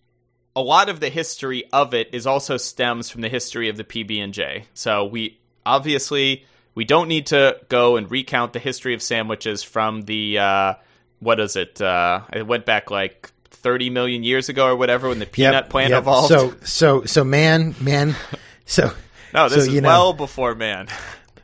a 0.55 0.61
lot 0.61 0.89
of 0.89 1.01
the 1.01 1.09
history 1.09 1.65
of 1.73 1.95
it 1.95 2.11
is 2.13 2.27
also 2.27 2.57
stems 2.57 3.11
from 3.11 3.23
the 3.23 3.29
history 3.29 3.69
of 3.69 3.77
the 3.77 3.85
PB 3.85 4.23
and 4.23 4.33
J. 4.33 4.67
So 4.75 5.05
we 5.05 5.41
obviously 5.67 6.47
we 6.75 6.85
don't 6.85 7.09
need 7.09 7.27
to 7.27 7.59
go 7.69 7.97
and 7.97 8.11
recount 8.11 8.53
the 8.53 8.59
history 8.59 8.95
of 8.95 9.03
sandwiches 9.03 9.63
from 9.63 10.03
the 10.03 10.39
uh, 10.39 10.75
what 11.21 11.41
is 11.41 11.57
it? 11.57 11.81
Uh, 11.81 12.23
it 12.33 12.47
went 12.47 12.67
back 12.67 12.91
like 12.91 13.31
thirty 13.51 13.91
million 13.91 14.23
years 14.23 14.49
ago 14.49 14.67
or 14.67 14.77
whatever 14.77 15.09
when 15.09 15.19
the 15.19 15.27
peanut 15.27 15.71
plant 15.71 15.91
yep. 15.91 16.03
evolved. 16.03 16.29
So, 16.29 16.55
so, 16.65 17.05
so, 17.05 17.25
man, 17.25 17.75
man, 17.81 18.15
so 18.67 18.93
no, 19.35 19.49
this 19.49 19.65
so, 19.65 19.69
is 19.69 19.75
you 19.75 19.81
know, 19.81 19.89
well 19.89 20.13
before 20.13 20.55
man. 20.55 20.89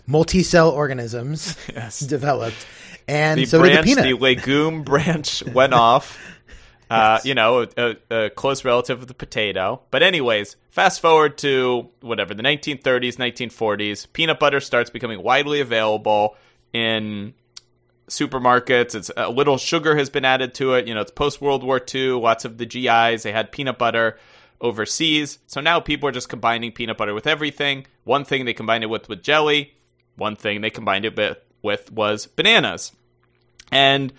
multi-cell 0.06 0.70
organisms 0.70 1.56
developed, 2.04 2.66
and 3.06 3.40
the 3.40 3.46
so 3.46 3.60
branch, 3.60 3.86
the 3.86 3.94
the 3.94 4.12
legume 4.14 4.82
branch 4.82 5.44
went 5.46 5.72
off. 5.74 6.18
Uh, 6.90 7.20
you 7.22 7.35
know, 7.35 7.66
a, 7.76 7.96
a 8.11 8.31
close 8.31 8.64
relative 8.64 9.00
of 9.00 9.07
the 9.07 9.14
potato. 9.14 9.81
But 9.92 10.03
anyways, 10.03 10.57
fast 10.70 11.00
forward 11.00 11.38
to 11.38 11.88
whatever 12.00 12.35
the 12.35 12.42
1930s, 12.42 13.16
1940s. 13.16 14.12
Peanut 14.12 14.40
butter 14.40 14.59
starts 14.59 14.90
becoming 14.90 15.22
widely 15.22 15.61
available 15.61 16.37
in 16.72 17.33
supermarkets. 18.09 18.94
It's 18.94 19.11
a 19.16 19.31
little 19.31 19.57
sugar 19.57 19.96
has 19.96 20.11
been 20.11 20.24
added 20.24 20.53
to 20.55 20.74
it. 20.74 20.88
You 20.88 20.94
know, 20.94 21.00
it's 21.00 21.12
post 21.12 21.40
World 21.40 21.62
War 21.62 21.81
II. 21.94 22.11
Lots 22.20 22.44
of 22.44 22.59
the 22.59 22.66
GIs 22.66 23.22
they 23.22 23.33
had 23.33 23.53
peanut 23.53 23.79
butter 23.79 24.18
overseas. 24.61 25.38
So 25.46 25.61
now 25.61 25.81
people 25.81 26.09
are 26.09 26.12
just 26.12 26.29
combining 26.29 26.72
peanut 26.72 26.98
butter 26.98 27.14
with 27.14 27.26
everything. 27.26 27.87
One 28.05 28.24
thing 28.24 28.44
they 28.44 28.53
combined 28.53 28.85
it 28.85 28.88
with 28.88 29.09
with 29.09 29.22
jelly. 29.22 29.74
One 30.16 30.37
thing 30.37 30.61
they 30.61 30.70
combined 30.70 31.05
it 31.05 31.16
with, 31.16 31.38
with 31.62 31.90
was 31.92 32.26
bananas. 32.26 32.92
And 33.72 34.12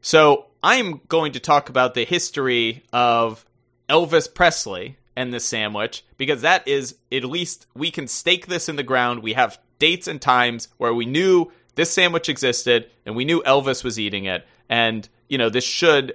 so 0.00 0.47
I'm 0.62 1.00
going 1.08 1.32
to 1.32 1.40
talk 1.40 1.68
about 1.68 1.94
the 1.94 2.04
history 2.04 2.84
of 2.92 3.44
Elvis 3.88 4.32
Presley 4.32 4.96
and 5.16 5.32
the 5.32 5.40
sandwich 5.40 6.04
because 6.16 6.42
that 6.42 6.66
is 6.66 6.96
at 7.12 7.24
least 7.24 7.66
we 7.74 7.90
can 7.90 8.06
stake 8.08 8.46
this 8.46 8.68
in 8.68 8.76
the 8.76 8.82
ground. 8.82 9.22
We 9.22 9.34
have 9.34 9.58
dates 9.78 10.08
and 10.08 10.20
times 10.20 10.68
where 10.78 10.94
we 10.94 11.06
knew 11.06 11.52
this 11.74 11.90
sandwich 11.90 12.28
existed 12.28 12.90
and 13.06 13.14
we 13.14 13.24
knew 13.24 13.42
Elvis 13.42 13.84
was 13.84 13.98
eating 13.98 14.24
it. 14.24 14.46
And, 14.68 15.08
you 15.28 15.38
know, 15.38 15.48
this 15.48 15.64
should 15.64 16.14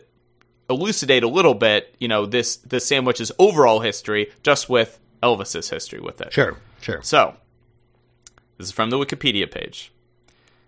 elucidate 0.70 1.24
a 1.24 1.28
little 1.28 1.54
bit, 1.54 1.96
you 2.00 2.08
know, 2.08 2.26
this 2.26 2.58
the 2.58 2.80
sandwich's 2.80 3.32
overall 3.40 3.80
history 3.80 4.32
just 4.44 4.70
with 4.70 5.00
Elvis's 5.22 5.70
history 5.70 6.00
with 6.00 6.20
it. 6.22 6.34
Sure, 6.34 6.58
sure. 6.82 7.02
So, 7.02 7.36
this 8.58 8.68
is 8.68 8.74
from 8.74 8.90
the 8.90 8.98
Wikipedia 8.98 9.50
page. 9.50 9.93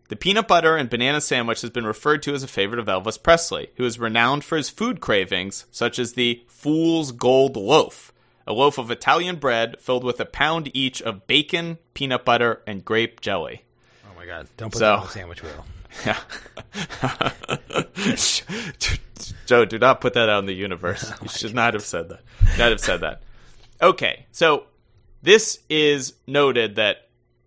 The 0.07 0.15
peanut 0.15 0.47
butter 0.47 0.75
and 0.77 0.89
banana 0.89 1.19
sandwich 1.19 1.61
has 1.61 1.71
been 1.71 1.85
referred 1.85 2.21
to 2.23 2.33
as 2.35 2.43
a 2.43 2.47
favorite 2.47 2.79
of 2.79 2.85
Elvis 2.85 3.21
Presley, 3.21 3.69
who 3.77 3.85
is 3.85 3.97
renowned 3.97 4.43
for 4.43 4.55
his 4.55 4.69
food 4.69 5.01
cravings, 5.01 5.65
such 5.71 5.97
as 5.97 6.13
the 6.13 6.43
Fool's 6.47 7.11
Gold 7.11 7.57
Loaf, 7.57 8.13
a 8.45 8.53
loaf 8.53 8.77
of 8.77 8.91
Italian 8.91 9.37
bread 9.37 9.77
filled 9.79 10.03
with 10.03 10.19
a 10.19 10.25
pound 10.25 10.69
each 10.75 11.01
of 11.01 11.25
bacon, 11.25 11.79
peanut 11.95 12.23
butter, 12.23 12.61
and 12.67 12.85
grape 12.85 13.19
jelly. 13.19 13.63
Oh 14.05 14.15
my 14.15 14.27
god! 14.27 14.47
Don't 14.57 14.71
put 14.71 14.77
So- 14.79 14.85
that 14.85 14.99
on 14.99 15.05
the 15.05 15.11
sandwich 15.11 15.41
wheel. 15.41 15.65
Yeah. 16.05 16.19
Joe, 19.45 19.65
do 19.65 19.79
not 19.79 20.01
put 20.01 20.13
that 20.13 20.29
out 20.29 20.39
in 20.39 20.45
the 20.45 20.53
universe. 20.53 21.09
Oh, 21.11 21.23
you 21.23 21.29
should 21.29 21.55
not 21.55 21.73
have 21.73 21.83
said 21.83 22.09
that. 22.09 22.21
Not 22.57 22.69
have 22.71 22.79
said 22.79 23.01
that. 23.01 23.21
Okay, 23.81 24.25
so 24.31 24.65
this 25.23 25.59
is 25.69 26.13
noted 26.27 26.75
that 26.75 27.04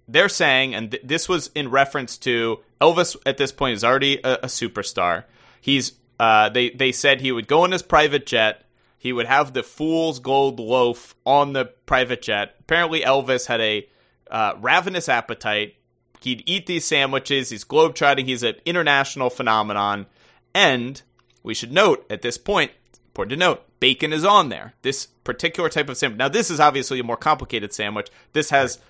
they're 0.09 0.29
saying, 0.29 0.75
and 0.75 0.91
th- 0.91 1.03
this 1.05 1.29
was 1.29 1.51
in 1.55 1.71
reference 1.71 2.17
to 2.19 2.61
Elvis. 2.81 3.17
At 3.27 3.37
this 3.37 3.53
point, 3.53 3.77
is 3.77 3.85
already 3.85 4.19
a, 4.25 4.35
a 4.35 4.47
superstar. 4.47 5.25
He's 5.61 5.93
uh, 6.19 6.49
they 6.49 6.71
they 6.71 6.93
said 6.93 7.21
he 7.21 7.33
would 7.33 7.47
go 7.47 7.65
in 7.65 7.73
his 7.73 7.83
private 7.83 8.27
jet. 8.27 8.65
He 8.99 9.13
would 9.13 9.27
have 9.27 9.53
the 9.53 9.63
fool's 9.63 10.19
gold 10.19 10.59
loaf 10.59 11.15
on 11.25 11.53
the 11.53 11.67
private 11.87 12.23
jet. 12.23 12.57
Apparently, 12.61 13.01
Elvis 13.01 13.47
had 13.47 13.61
a 13.61 13.89
uh, 14.31 14.55
ravenous 14.59 15.09
appetite. 15.09 15.77
He'd 16.21 16.43
eat 16.47 16.67
these 16.67 16.85
sandwiches. 16.85 17.51
He's 17.51 17.65
globetrotting. 17.65 18.27
He's 18.27 18.43
an 18.43 18.57
international 18.65 19.31
phenomenon. 19.31 20.07
And 20.53 21.01
we 21.45 21.55
should 21.55 21.71
note 21.71 22.05
at 22.11 22.23
this 22.23 22.39
point, 22.39 22.73
important 23.07 23.31
to 23.31 23.37
note, 23.37 23.63
bacon 23.79 24.13
is 24.13 24.25
on 24.25 24.49
there. 24.49 24.75
This 24.83 25.07
particular 25.07 25.69
type 25.69 25.89
of 25.89 25.97
sandwich. 25.97 26.19
Now, 26.19 26.29
this 26.29 26.51
is 26.51 26.59
obviously 26.59 26.99
a 26.99 27.05
more 27.05 27.17
complicated 27.17 27.73
sandwich. 27.73 28.09
This 28.33 28.51
has 28.51 28.81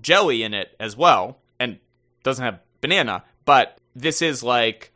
jelly 0.00 0.42
in 0.42 0.54
it 0.54 0.74
as 0.78 0.96
well, 0.96 1.38
and 1.58 1.78
doesn't 2.22 2.44
have 2.44 2.60
banana. 2.80 3.24
But 3.44 3.78
this 3.94 4.22
is 4.22 4.42
like 4.42 4.92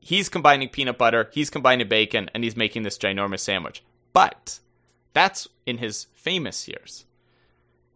he's 0.00 0.28
combining 0.28 0.68
peanut 0.68 0.98
butter, 0.98 1.30
he's 1.32 1.50
combining 1.50 1.88
bacon, 1.88 2.30
and 2.34 2.44
he's 2.44 2.56
making 2.56 2.82
this 2.82 2.98
ginormous 2.98 3.40
sandwich. 3.40 3.82
But 4.12 4.60
that's 5.12 5.48
in 5.66 5.78
his 5.78 6.06
famous 6.14 6.68
years. 6.68 7.06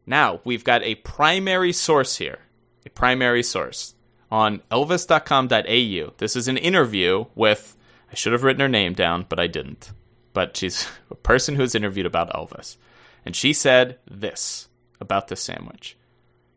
Now 0.06 0.40
we've 0.44 0.64
got 0.64 0.82
a 0.82 0.94
primary 0.96 1.72
source 1.72 2.16
here, 2.16 2.38
a 2.86 2.90
primary 2.90 3.42
source 3.42 3.94
on 4.30 4.62
elvis.com.au. 4.70 6.12
This 6.16 6.36
is 6.36 6.48
an 6.48 6.56
interview 6.56 7.26
with, 7.34 7.76
I 8.10 8.14
should 8.14 8.32
have 8.32 8.42
written 8.42 8.60
her 8.60 8.68
name 8.68 8.94
down, 8.94 9.26
but 9.28 9.38
I 9.38 9.46
didn't. 9.46 9.92
But 10.32 10.56
she's 10.56 10.88
a 11.10 11.14
person 11.14 11.56
who 11.56 11.62
was 11.62 11.74
interviewed 11.74 12.06
about 12.06 12.32
Elvis. 12.32 12.76
And 13.24 13.36
she 13.36 13.52
said 13.52 13.98
this 14.10 14.68
about 15.00 15.28
this 15.28 15.42
sandwich. 15.42 15.97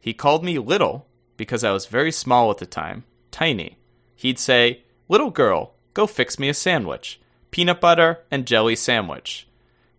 He 0.02 0.14
called 0.14 0.44
me 0.44 0.58
little 0.58 1.08
because 1.38 1.64
I 1.64 1.72
was 1.72 1.86
very 1.86 2.12
small 2.12 2.50
at 2.52 2.58
the 2.58 2.66
time, 2.66 3.06
tiny. 3.30 3.78
He'd 4.16 4.40
say, 4.40 4.84
Little 5.08 5.30
girl, 5.30 5.76
go 5.94 6.08
fix 6.08 6.40
me 6.40 6.50
a 6.50 6.54
sandwich. 6.54 7.20
Peanut 7.52 7.80
butter 7.80 8.20
and 8.32 8.48
jelly 8.48 8.76
sandwich. 8.76 9.48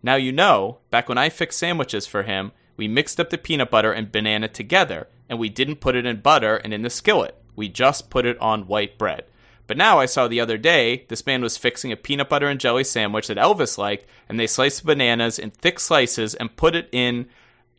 Now 0.01 0.15
you 0.15 0.33
know, 0.33 0.79
back 0.91 1.07
when 1.07 1.17
I 1.17 1.29
fixed 1.29 1.59
sandwiches 1.59 2.05
for 2.05 2.23
him, 2.23 2.51
we 2.75 2.87
mixed 2.87 3.19
up 3.19 3.29
the 3.29 3.37
peanut 3.37 3.71
butter 3.71 3.93
and 3.93 4.11
banana 4.11 4.47
together, 4.49 5.07
and 5.29 5.39
we 5.39 5.49
didn't 5.49 5.77
put 5.77 5.95
it 5.95 6.05
in 6.05 6.21
butter 6.21 6.57
and 6.57 6.73
in 6.73 6.81
the 6.81 6.89
skillet. 6.89 7.37
We 7.55 7.69
just 7.69 8.09
put 8.09 8.25
it 8.25 8.37
on 8.39 8.67
white 8.67 8.97
bread. 8.97 9.25
But 9.67 9.77
now 9.77 9.99
I 9.99 10.07
saw 10.07 10.27
the 10.27 10.41
other 10.41 10.57
day, 10.57 11.05
this 11.07 11.25
man 11.25 11.41
was 11.41 11.55
fixing 11.55 11.91
a 11.91 11.95
peanut 11.95 12.27
butter 12.27 12.47
and 12.47 12.59
jelly 12.59 12.83
sandwich 12.83 13.27
that 13.27 13.37
Elvis 13.37 13.77
liked, 13.77 14.05
and 14.27 14.39
they 14.39 14.47
sliced 14.47 14.81
the 14.81 14.87
bananas 14.87 15.39
in 15.39 15.51
thick 15.51 15.79
slices 15.79 16.35
and 16.35 16.55
put 16.57 16.75
it 16.75 16.89
in 16.91 17.27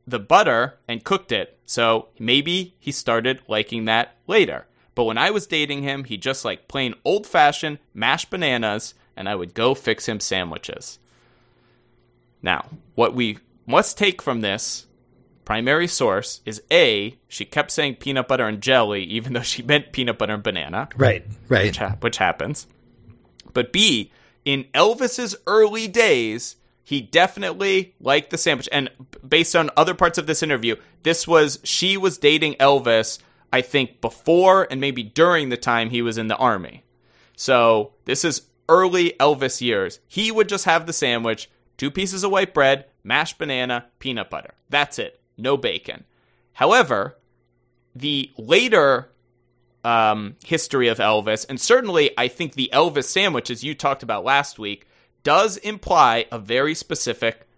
the 0.06 0.18
butter 0.18 0.78
and 0.88 1.04
cooked 1.04 1.32
it. 1.32 1.58
So 1.66 2.08
maybe 2.18 2.74
he 2.78 2.92
started 2.92 3.40
liking 3.48 3.84
that 3.86 4.16
later. 4.26 4.66
But 4.94 5.04
when 5.04 5.18
I 5.18 5.30
was 5.30 5.46
dating 5.46 5.82
him, 5.82 6.04
he 6.04 6.16
just 6.16 6.44
liked 6.44 6.68
plain 6.68 6.94
old 7.04 7.26
fashioned 7.26 7.78
mashed 7.94 8.30
bananas, 8.30 8.94
and 9.16 9.28
I 9.28 9.34
would 9.34 9.54
go 9.54 9.74
fix 9.74 10.06
him 10.06 10.20
sandwiches. 10.20 10.98
Now, 12.42 12.66
what 12.94 13.14
we 13.14 13.38
must 13.66 13.96
take 13.98 14.20
from 14.20 14.40
this 14.40 14.86
primary 15.44 15.86
source 15.86 16.40
is 16.44 16.62
A, 16.70 17.16
she 17.28 17.44
kept 17.44 17.70
saying 17.70 17.96
peanut 17.96 18.28
butter 18.28 18.46
and 18.46 18.60
jelly, 18.60 19.02
even 19.04 19.32
though 19.32 19.42
she 19.42 19.62
meant 19.62 19.92
peanut 19.92 20.18
butter 20.18 20.34
and 20.34 20.42
banana, 20.42 20.88
Right, 20.96 21.24
right. 21.48 21.64
which, 21.66 21.78
ha- 21.78 21.96
which 22.00 22.18
happens. 22.18 22.66
But 23.52 23.72
B, 23.72 24.10
in 24.44 24.64
Elvis's 24.74 25.36
early 25.46 25.88
days, 25.88 26.56
he 26.84 27.00
definitely 27.00 27.94
liked 27.98 28.30
the 28.30 28.38
sandwich. 28.38 28.68
And 28.70 28.90
based 29.26 29.56
on 29.56 29.70
other 29.76 29.94
parts 29.94 30.18
of 30.18 30.26
this 30.26 30.42
interview, 30.42 30.76
this 31.02 31.26
was, 31.26 31.58
she 31.64 31.96
was 31.96 32.18
dating 32.18 32.54
Elvis, 32.54 33.18
I 33.52 33.62
think, 33.62 34.02
before 34.02 34.68
and 34.70 34.80
maybe 34.80 35.02
during 35.02 35.48
the 35.48 35.56
time 35.56 35.90
he 35.90 36.02
was 36.02 36.18
in 36.18 36.28
the 36.28 36.36
army. 36.36 36.84
So 37.36 37.92
this 38.04 38.24
is 38.24 38.42
early 38.68 39.12
Elvis 39.18 39.60
years. 39.60 39.98
He 40.06 40.30
would 40.30 40.48
just 40.48 40.66
have 40.66 40.86
the 40.86 40.92
sandwich, 40.92 41.50
two 41.78 41.90
pieces 41.90 42.22
of 42.22 42.30
white 42.30 42.52
bread, 42.52 42.84
mashed 43.02 43.38
banana, 43.38 43.86
peanut 43.98 44.28
butter. 44.28 44.54
That's 44.68 44.98
it. 44.98 45.20
No 45.38 45.56
bacon. 45.56 46.04
However, 46.52 47.16
the 47.94 48.30
later 48.36 49.10
um, 49.84 50.36
history 50.44 50.88
of 50.88 50.98
Elvis, 50.98 51.46
and 51.48 51.60
certainly 51.60 52.10
I 52.18 52.28
think 52.28 52.52
the 52.52 52.70
Elvis 52.72 53.04
sandwich, 53.04 53.50
as 53.50 53.64
you 53.64 53.74
talked 53.74 54.02
about 54.02 54.24
last 54.24 54.58
week, 54.58 54.86
does 55.24 55.56
imply 55.56 56.26
a 56.30 56.38
very 56.38 56.74
specific 56.74 57.48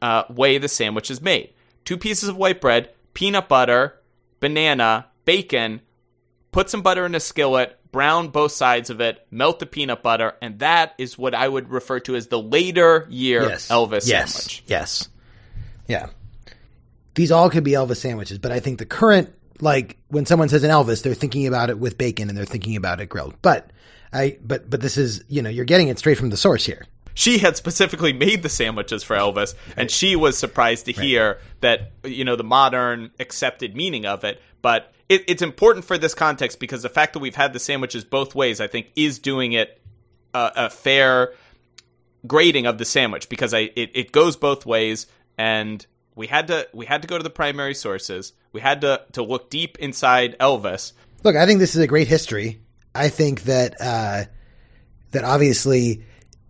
uh, 0.00 0.24
way 0.30 0.58
the 0.58 0.68
sandwich 0.68 1.10
is 1.10 1.20
made. 1.20 1.52
Two 1.84 1.98
pieces 1.98 2.28
of 2.28 2.36
white 2.36 2.60
bread, 2.60 2.90
peanut 3.14 3.48
butter, 3.48 4.00
banana, 4.40 5.06
bacon, 5.24 5.80
put 6.52 6.70
some 6.70 6.82
butter 6.82 7.04
in 7.04 7.14
a 7.14 7.20
skillet, 7.20 7.78
brown 7.90 8.28
both 8.28 8.52
sides 8.52 8.90
of 8.90 9.00
it, 9.00 9.26
melt 9.30 9.58
the 9.58 9.66
peanut 9.66 10.02
butter, 10.02 10.34
and 10.42 10.58
that 10.60 10.94
is 10.98 11.18
what 11.18 11.34
I 11.34 11.48
would 11.48 11.70
refer 11.70 12.00
to 12.00 12.14
as 12.14 12.28
the 12.28 12.40
later 12.40 13.06
year 13.10 13.42
Yes. 13.42 13.68
Elvis 13.68 14.06
yes. 14.06 14.34
sandwich. 14.34 14.62
Yes. 14.66 15.08
Yeah. 15.88 16.06
These 17.14 17.30
all 17.30 17.50
could 17.50 17.64
be 17.64 17.72
Elvis 17.72 17.96
sandwiches, 17.98 18.38
but 18.38 18.52
I 18.52 18.60
think 18.60 18.78
the 18.78 18.86
current, 18.86 19.32
like 19.60 19.96
when 20.08 20.26
someone 20.26 20.48
says 20.48 20.64
an 20.64 20.70
Elvis, 20.70 21.02
they're 21.02 21.14
thinking 21.14 21.46
about 21.46 21.70
it 21.70 21.78
with 21.78 21.96
bacon 21.96 22.28
and 22.28 22.36
they're 22.36 22.44
thinking 22.44 22.76
about 22.76 23.00
it 23.00 23.08
grilled. 23.08 23.36
But 23.40 23.70
I, 24.12 24.38
but, 24.42 24.68
but 24.68 24.80
this 24.80 24.98
is, 24.98 25.24
you 25.28 25.40
know, 25.42 25.50
you're 25.50 25.64
getting 25.64 25.88
it 25.88 25.98
straight 25.98 26.18
from 26.18 26.30
the 26.30 26.36
source 26.36 26.66
here. 26.66 26.86
She 27.14 27.38
had 27.38 27.56
specifically 27.56 28.12
made 28.12 28.42
the 28.42 28.48
sandwiches 28.48 29.02
for 29.02 29.16
Elvis, 29.16 29.54
and 29.76 29.90
she 29.90 30.16
was 30.16 30.36
surprised 30.36 30.86
to 30.86 30.92
hear 30.92 31.38
that 31.60 31.92
you 32.04 32.24
know 32.24 32.36
the 32.36 32.44
modern 32.44 33.12
accepted 33.18 33.74
meaning 33.74 34.04
of 34.04 34.24
it. 34.24 34.42
But 34.60 34.92
it, 35.08 35.24
it's 35.28 35.42
important 35.42 35.84
for 35.84 35.96
this 35.96 36.14
context 36.14 36.58
because 36.58 36.82
the 36.82 36.88
fact 36.88 37.12
that 37.12 37.20
we've 37.20 37.34
had 37.34 37.52
the 37.52 37.58
sandwiches 37.58 38.04
both 38.04 38.34
ways, 38.34 38.60
I 38.60 38.66
think, 38.66 38.88
is 38.96 39.18
doing 39.18 39.52
it 39.52 39.80
a, 40.34 40.52
a 40.56 40.70
fair 40.70 41.34
grading 42.26 42.66
of 42.66 42.78
the 42.78 42.84
sandwich 42.84 43.28
because 43.28 43.54
I 43.54 43.70
it, 43.76 43.90
it 43.94 44.12
goes 44.12 44.36
both 44.36 44.66
ways, 44.66 45.06
and 45.38 45.84
we 46.14 46.26
had 46.26 46.48
to 46.48 46.68
we 46.72 46.86
had 46.86 47.02
to 47.02 47.08
go 47.08 47.16
to 47.16 47.24
the 47.24 47.30
primary 47.30 47.74
sources. 47.74 48.32
We 48.52 48.60
had 48.60 48.80
to 48.80 49.02
to 49.12 49.22
look 49.22 49.50
deep 49.50 49.78
inside 49.78 50.36
Elvis. 50.38 50.92
Look, 51.22 51.36
I 51.36 51.46
think 51.46 51.60
this 51.60 51.74
is 51.74 51.80
a 51.80 51.86
great 51.86 52.08
history. 52.08 52.60
I 52.94 53.08
think 53.08 53.42
that 53.42 53.80
uh, 53.80 54.24
that 55.12 55.24
obviously 55.24 56.04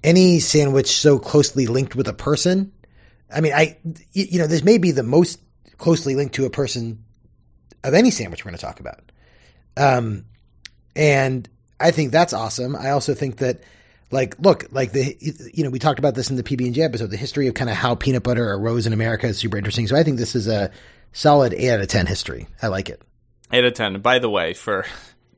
any 0.04 0.38
sandwich 0.38 0.88
so 0.88 1.18
closely 1.18 1.66
linked 1.66 1.96
with 1.96 2.06
a 2.06 2.12
person. 2.12 2.72
I 3.32 3.40
mean, 3.40 3.52
I 3.52 3.78
you 4.12 4.38
know 4.38 4.46
this 4.46 4.62
may 4.62 4.78
be 4.78 4.92
the 4.92 5.02
most 5.02 5.40
closely 5.78 6.14
linked 6.14 6.36
to 6.36 6.44
a 6.44 6.50
person 6.50 7.02
of 7.82 7.94
any 7.94 8.10
sandwich 8.10 8.44
we're 8.44 8.50
going 8.50 8.58
to 8.58 8.64
talk 8.64 8.80
about. 8.80 9.10
Um, 9.76 10.26
and 10.94 11.48
I 11.80 11.90
think 11.90 12.12
that's 12.12 12.32
awesome. 12.32 12.76
I 12.76 12.90
also 12.90 13.14
think 13.14 13.38
that 13.38 13.62
like 14.10 14.38
look 14.38 14.66
like 14.70 14.92
the 14.92 15.16
you 15.52 15.64
know 15.64 15.70
we 15.70 15.78
talked 15.78 15.98
about 15.98 16.14
this 16.14 16.30
in 16.30 16.36
the 16.36 16.42
PB 16.42 16.66
and 16.66 16.74
J 16.74 16.82
episode. 16.82 17.10
The 17.10 17.16
history 17.16 17.48
of 17.48 17.54
kind 17.54 17.70
of 17.70 17.76
how 17.76 17.94
peanut 17.94 18.22
butter 18.22 18.52
arose 18.52 18.86
in 18.86 18.92
America 18.92 19.26
is 19.26 19.38
super 19.38 19.56
interesting. 19.56 19.86
So 19.88 19.96
I 19.96 20.04
think 20.04 20.18
this 20.18 20.36
is 20.36 20.46
a 20.46 20.70
solid 21.12 21.54
eight 21.54 21.70
out 21.70 21.80
of 21.80 21.88
ten 21.88 22.06
history. 22.06 22.46
I 22.62 22.68
like 22.68 22.90
it. 22.90 23.02
Eight 23.52 23.60
out 23.60 23.64
of 23.64 23.74
ten. 23.74 24.00
By 24.00 24.18
the 24.18 24.30
way, 24.30 24.54
for 24.54 24.84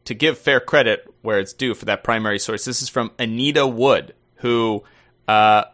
to 0.05 0.15
give 0.15 0.39
fair 0.39 0.61
credit 0.61 1.07
where 1.23 1.39
it's 1.39 1.53
due 1.53 1.75
for 1.75 1.87
that 1.87 2.05
primary 2.05 2.39
source, 2.39 2.65
this 2.65 2.83
is 2.83 2.89
from 2.89 3.13
Anita 3.19 3.67
Wood, 3.67 4.15
who 4.37 4.85
uh, 5.29 5.65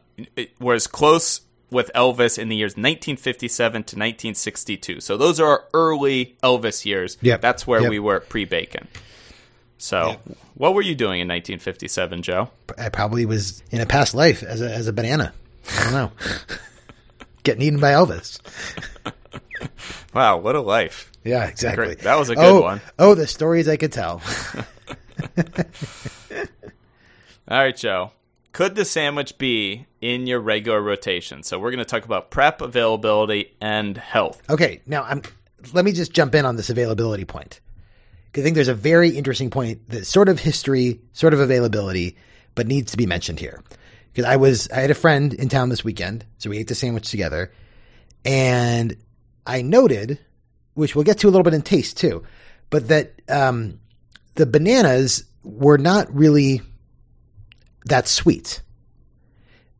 was 0.61 0.87
close 0.87 1.43
with 1.71 1.91
Elvis 1.95 2.39
in 2.39 2.49
the 2.49 2.57
years 2.57 2.73
1957 2.73 3.73
to 3.73 3.79
1962. 3.79 5.01
So 5.01 5.17
those 5.17 5.41
are 5.41 5.47
our 5.47 5.65
early 5.73 6.37
Elvis 6.43 6.85
years. 6.85 7.17
Yep. 7.23 7.41
That's 7.41 7.67
where 7.67 7.81
Yep. 7.83 7.91
we 7.91 7.99
were 7.99 8.21
pre-bacon. 8.21 8.89
So, 9.79 10.17
what 10.55 10.75
were 10.75 10.83
you 10.83 10.95
doing 10.95 11.19
in 11.19 11.27
1957, 11.27 12.23
Joe? 12.23 12.51
I 12.79 12.89
probably 12.89 13.27
was 13.27 13.65
in 13.73 13.81
a 13.81 13.87
past 13.87 14.15
life 14.15 14.45
as 14.45 14.61
a 14.61 14.73
as 14.73 14.87
a 14.87 14.93
banana. 14.93 15.33
I 15.77 15.83
don't 15.83 15.93
know. 15.93 16.13
Getting 17.43 17.63
eaten 17.63 17.81
by 17.81 17.91
Elvis. 17.91 18.39
Wow, 20.15 20.39
what 20.39 20.55
a 20.57 20.61
life! 20.61 21.11
Yeah, 21.25 21.47
exactly. 21.47 21.87
Great. 21.87 22.01
That 22.01 22.19
was 22.19 22.29
a 22.29 22.35
good 22.35 22.45
oh, 22.45 22.61
one. 22.61 22.81
Oh, 22.99 23.15
the 23.15 23.27
stories 23.27 23.67
I 23.67 23.79
could 23.79 23.93
tell. 23.93 24.21
All 27.49 27.59
right, 27.59 27.75
Joe. 27.77 28.11
Could 28.53 28.75
the 28.75 28.85
sandwich 28.85 29.39
be 29.39 29.87
in 30.03 30.27
your 30.27 30.39
regular 30.39 30.83
rotation? 30.83 31.43
So 31.43 31.59
we're 31.59 31.71
going 31.71 31.79
to 31.79 31.87
talk 31.87 32.05
about 32.05 32.31
prep, 32.31 32.61
availability, 32.61 33.57
and 33.63 33.97
health. 33.97 34.43
Okay, 34.51 34.83
now 34.87 35.05
I'm. 35.05 35.23
Let 35.73 35.85
me 35.85 35.93
just 35.93 36.13
jump 36.13 36.35
in 36.35 36.45
on 36.45 36.57
this 36.57 36.69
availability 36.69 37.25
point. 37.25 37.61
I 38.37 38.41
think 38.41 38.55
there's 38.55 38.69
a 38.69 38.75
very 38.75 39.11
interesting 39.11 39.49
point 39.49 39.89
that 39.91 40.07
sort 40.07 40.29
of 40.29 40.39
history, 40.39 41.01
sort 41.13 41.35
of 41.35 41.41
availability, 41.41 42.17
but 42.55 42.67
needs 42.67 42.91
to 42.93 42.97
be 42.97 43.07
mentioned 43.07 43.39
here. 43.39 43.63
Because 44.13 44.25
I 44.29 44.37
was, 44.37 44.69
I 44.71 44.81
had 44.81 44.91
a 44.91 44.95
friend 44.95 45.33
in 45.33 45.49
town 45.49 45.69
this 45.69 45.85
weekend, 45.85 46.27
so 46.39 46.51
we 46.51 46.59
ate 46.59 46.69
the 46.69 46.75
sandwich 46.75 47.11
together, 47.11 47.53
and 48.25 48.97
I 49.47 49.63
noted, 49.63 50.19
which 50.75 50.95
we'll 50.95 51.05
get 51.05 51.19
to 51.21 51.29
a 51.29 51.31
little 51.31 51.45
bit 51.45 51.55
in 51.55 51.63
taste 51.63 51.97
too, 51.97 52.23
but 52.71 52.89
that 52.89 53.13
um, 53.29 53.81
the 54.35 54.47
bananas 54.47 55.25
were 55.45 55.79
not 55.79 56.15
really 56.15 56.61
that 57.87 58.09
sweet, 58.09 58.63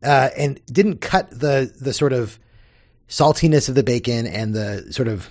uh, 0.03 0.29
and 0.37 0.59
didn't 0.65 1.01
cut 1.01 1.29
the 1.29 1.73
the 1.79 1.93
sort 1.93 2.13
of 2.13 2.39
saltiness 3.07 3.69
of 3.69 3.75
the 3.75 3.83
bacon 3.83 4.25
and 4.25 4.53
the 4.53 4.91
sort 4.91 5.07
of 5.07 5.29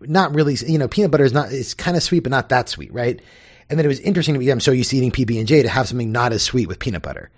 not 0.00 0.34
really, 0.34 0.56
you 0.66 0.78
know, 0.78 0.88
peanut 0.88 1.10
butter 1.10 1.24
is 1.24 1.32
not, 1.32 1.52
it's 1.52 1.74
kind 1.74 1.96
of 1.96 2.02
sweet, 2.02 2.20
but 2.20 2.30
not 2.30 2.48
that 2.50 2.68
sweet, 2.68 2.92
right? 2.92 3.20
And 3.68 3.78
then 3.78 3.84
it 3.84 3.88
was 3.88 4.00
interesting 4.00 4.34
to 4.34 4.40
me, 4.40 4.50
I'm 4.50 4.60
so 4.60 4.72
used 4.72 4.90
to 4.90 4.96
eating 4.96 5.10
PB 5.10 5.38
and 5.38 5.48
J 5.48 5.62
to 5.62 5.68
have 5.68 5.88
something 5.88 6.12
not 6.12 6.32
as 6.32 6.42
sweet 6.42 6.68
with 6.68 6.78
peanut 6.78 7.02
butter. 7.02 7.30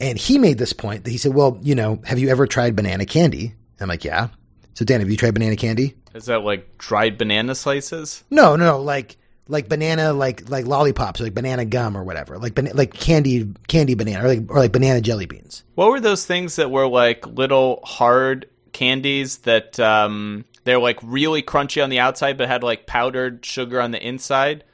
And 0.00 0.18
he 0.18 0.38
made 0.38 0.58
this 0.58 0.72
point 0.72 1.04
that 1.04 1.10
he 1.10 1.18
said, 1.18 1.34
well, 1.34 1.58
you 1.62 1.74
know, 1.74 2.00
have 2.04 2.18
you 2.18 2.28
ever 2.28 2.46
tried 2.46 2.76
banana 2.76 3.06
candy? 3.06 3.54
I'm 3.80 3.88
like, 3.88 4.04
yeah. 4.04 4.28
So 4.74 4.84
Dan, 4.84 5.00
have 5.00 5.10
you 5.10 5.16
tried 5.16 5.34
banana 5.34 5.56
candy? 5.56 5.94
Is 6.14 6.26
that 6.26 6.42
like 6.42 6.78
dried 6.78 7.18
banana 7.18 7.54
slices? 7.54 8.24
No, 8.30 8.56
no, 8.56 8.80
like, 8.80 9.16
like 9.48 9.68
banana, 9.68 10.12
like, 10.12 10.48
like 10.48 10.66
lollipops, 10.66 11.20
or 11.20 11.24
like 11.24 11.34
banana 11.34 11.64
gum 11.64 11.96
or 11.96 12.04
whatever, 12.04 12.38
like, 12.38 12.58
like 12.74 12.94
candy, 12.94 13.52
candy 13.68 13.94
banana, 13.94 14.24
or 14.24 14.28
like, 14.28 14.50
or 14.50 14.58
like 14.58 14.72
banana 14.72 15.00
jelly 15.00 15.26
beans. 15.26 15.64
What 15.74 15.90
were 15.90 16.00
those 16.00 16.24
things 16.24 16.56
that 16.56 16.70
were 16.70 16.86
like 16.86 17.26
little 17.26 17.80
hard 17.84 18.48
candies 18.72 19.38
that 19.38 19.78
um, 19.78 20.44
they're 20.64 20.78
like 20.78 20.98
really 21.02 21.42
crunchy 21.42 21.82
on 21.82 21.90
the 21.90 22.00
outside 22.00 22.38
but 22.38 22.48
had 22.48 22.62
like 22.62 22.86
powdered 22.86 23.44
sugar 23.44 23.80
on 23.80 23.90
the 23.90 24.06
inside? 24.06 24.64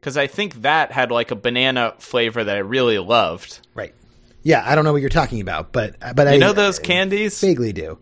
Because 0.00 0.16
I 0.16 0.26
think 0.26 0.62
that 0.62 0.92
had 0.92 1.10
like 1.10 1.30
a 1.30 1.36
banana 1.36 1.94
flavor 1.98 2.44
that 2.44 2.56
I 2.56 2.60
really 2.60 2.98
loved. 2.98 3.60
Right. 3.74 3.94
Yeah, 4.42 4.62
I 4.64 4.76
don't 4.76 4.84
know 4.84 4.92
what 4.92 5.00
you're 5.00 5.10
talking 5.10 5.40
about, 5.40 5.72
but, 5.72 5.96
but 6.14 6.28
I 6.28 6.36
know 6.36 6.52
those 6.52 6.78
candies? 6.78 7.40
vaguely 7.40 7.72
do. 7.72 7.98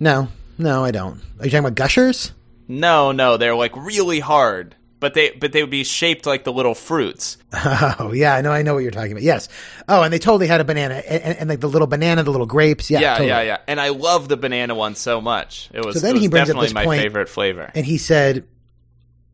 No, 0.00 0.28
no, 0.58 0.84
I 0.84 0.90
don't. 0.90 1.20
Are 1.38 1.44
you 1.44 1.50
talking 1.50 1.58
about 1.60 1.76
gushers? 1.76 2.32
No, 2.66 3.12
no, 3.12 3.36
they're 3.36 3.54
like 3.54 3.76
really 3.76 4.18
hard, 4.18 4.74
but 5.04 5.12
they 5.12 5.30
but 5.32 5.52
they 5.52 5.62
would 5.62 5.68
be 5.70 5.84
shaped 5.84 6.24
like 6.24 6.44
the 6.44 6.52
little 6.52 6.74
fruits. 6.74 7.36
Oh 8.00 8.12
yeah, 8.14 8.34
I 8.34 8.40
know, 8.40 8.50
I 8.50 8.62
know 8.62 8.72
what 8.72 8.80
you're 8.82 8.90
talking 8.90 9.12
about. 9.12 9.22
Yes. 9.22 9.48
Oh, 9.86 10.02
and 10.02 10.10
they 10.12 10.18
totally 10.18 10.46
had 10.46 10.62
a 10.62 10.64
banana, 10.64 10.94
and, 10.94 11.22
and, 11.22 11.38
and 11.40 11.50
like 11.50 11.60
the 11.60 11.68
little 11.68 11.86
banana, 11.86 12.22
the 12.22 12.30
little 12.30 12.46
grapes. 12.46 12.90
Yeah, 12.90 13.00
Yeah, 13.00 13.10
totally. 13.12 13.28
yeah, 13.28 13.42
yeah. 13.42 13.58
And 13.68 13.78
I 13.78 13.90
love 13.90 14.28
the 14.28 14.36
banana 14.38 14.74
one 14.74 14.94
so 14.94 15.20
much. 15.20 15.68
It 15.74 15.84
was, 15.84 15.96
So 15.96 16.00
then 16.00 16.14
was 16.14 16.22
he 16.22 16.28
brings 16.28 16.48
up 16.48 16.54
definitely 16.56 16.66
this 16.68 16.74
my 16.74 16.84
point- 16.84 17.02
favorite 17.02 17.28
flavor. 17.28 17.70
And 17.74 17.84
he 17.84 17.98
said, 17.98 18.44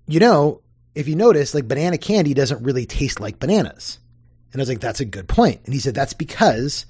you 0.08 0.18
know, 0.20 0.60
if 0.96 1.06
you 1.06 1.14
notice, 1.14 1.54
like 1.54 1.68
banana 1.68 1.98
candy 1.98 2.34
doesn't 2.34 2.64
really 2.64 2.84
taste 2.84 3.20
like 3.20 3.38
bananas. 3.38 3.98
And 4.52 4.60
I 4.60 4.62
was 4.62 4.68
like, 4.68 4.80
that's 4.80 4.98
a 5.00 5.04
good 5.04 5.28
point. 5.28 5.60
And 5.64 5.72
he 5.72 5.78
said, 5.78 5.94
that's 5.94 6.12
because 6.14 6.84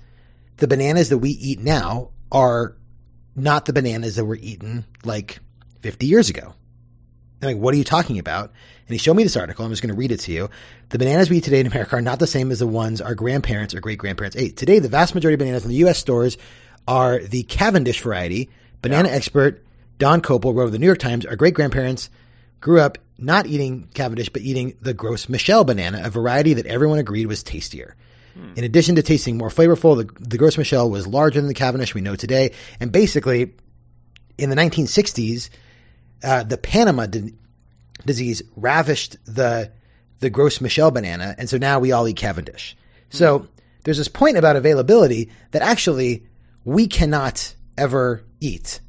the 0.56 0.66
bananas 0.66 1.10
that 1.10 1.18
we 1.18 1.30
eat 1.30 1.60
now 1.60 2.10
are 2.32 2.76
not 3.36 3.66
the 3.66 3.74
bananas 3.74 4.16
that 4.16 4.24
were 4.24 4.36
eaten 4.40 4.86
like 5.04 5.38
50 5.80 6.06
years 6.06 6.30
ago. 6.30 6.54
I'm 7.42 7.48
like, 7.48 7.56
what 7.56 7.74
are 7.74 7.78
you 7.78 7.84
talking 7.84 8.18
about? 8.18 8.50
And 8.86 8.94
he 8.94 8.98
showed 8.98 9.14
me 9.14 9.22
this 9.22 9.36
article. 9.36 9.64
I'm 9.64 9.70
just 9.70 9.82
going 9.82 9.94
to 9.94 9.98
read 9.98 10.12
it 10.12 10.20
to 10.20 10.32
you. 10.32 10.50
The 10.90 10.98
bananas 10.98 11.30
we 11.30 11.38
eat 11.38 11.44
today 11.44 11.60
in 11.60 11.66
America 11.66 11.96
are 11.96 12.02
not 12.02 12.18
the 12.18 12.26
same 12.26 12.50
as 12.50 12.58
the 12.58 12.66
ones 12.66 13.00
our 13.00 13.14
grandparents 13.14 13.74
or 13.74 13.80
great 13.80 13.98
grandparents 13.98 14.36
ate. 14.36 14.56
Today, 14.56 14.78
the 14.78 14.88
vast 14.88 15.14
majority 15.14 15.34
of 15.34 15.38
bananas 15.38 15.64
in 15.64 15.70
the 15.70 15.76
U.S. 15.76 15.98
stores 15.98 16.36
are 16.86 17.20
the 17.20 17.44
Cavendish 17.44 18.00
variety. 18.00 18.50
Banana 18.82 19.08
expert 19.08 19.64
Don 19.98 20.20
Koeppel 20.22 20.54
wrote 20.54 20.66
in 20.66 20.72
the 20.72 20.78
New 20.78 20.86
York 20.86 20.98
Times, 20.98 21.24
our 21.26 21.36
great 21.36 21.54
grandparents 21.54 22.10
grew 22.60 22.80
up 22.80 22.98
not 23.18 23.46
eating 23.46 23.88
Cavendish, 23.94 24.30
but 24.30 24.42
eating 24.42 24.74
the 24.80 24.94
Gros 24.94 25.28
Michel 25.28 25.62
banana, 25.64 26.02
a 26.04 26.10
variety 26.10 26.54
that 26.54 26.66
everyone 26.66 26.98
agreed 26.98 27.26
was 27.26 27.42
tastier. 27.42 27.96
Hmm. 28.34 28.52
In 28.56 28.64
addition 28.64 28.94
to 28.96 29.02
tasting 29.02 29.36
more 29.36 29.50
flavorful, 29.50 29.96
the, 29.96 30.28
the 30.28 30.38
Gros 30.38 30.56
Michel 30.56 30.90
was 30.90 31.06
larger 31.06 31.40
than 31.40 31.48
the 31.48 31.54
Cavendish 31.54 31.94
we 31.94 32.00
know 32.00 32.16
today. 32.16 32.52
And 32.80 32.90
basically, 32.90 33.52
in 34.38 34.50
the 34.50 34.56
1960s, 34.56 35.50
uh, 36.22 36.42
the 36.42 36.58
Panama 36.58 37.06
di- 37.06 37.34
disease 38.04 38.42
ravished 38.56 39.16
the 39.24 39.70
the 40.20 40.30
Gros 40.30 40.60
Michel 40.60 40.90
banana, 40.90 41.34
and 41.38 41.48
so 41.48 41.56
now 41.56 41.78
we 41.78 41.92
all 41.92 42.06
eat 42.06 42.16
Cavendish. 42.16 42.76
So 43.08 43.48
there's 43.84 43.98
this 43.98 44.08
point 44.08 44.36
about 44.36 44.56
availability 44.56 45.30
that 45.52 45.62
actually 45.62 46.26
we 46.64 46.86
cannot 46.86 47.54
ever 47.78 48.22
eat 48.40 48.80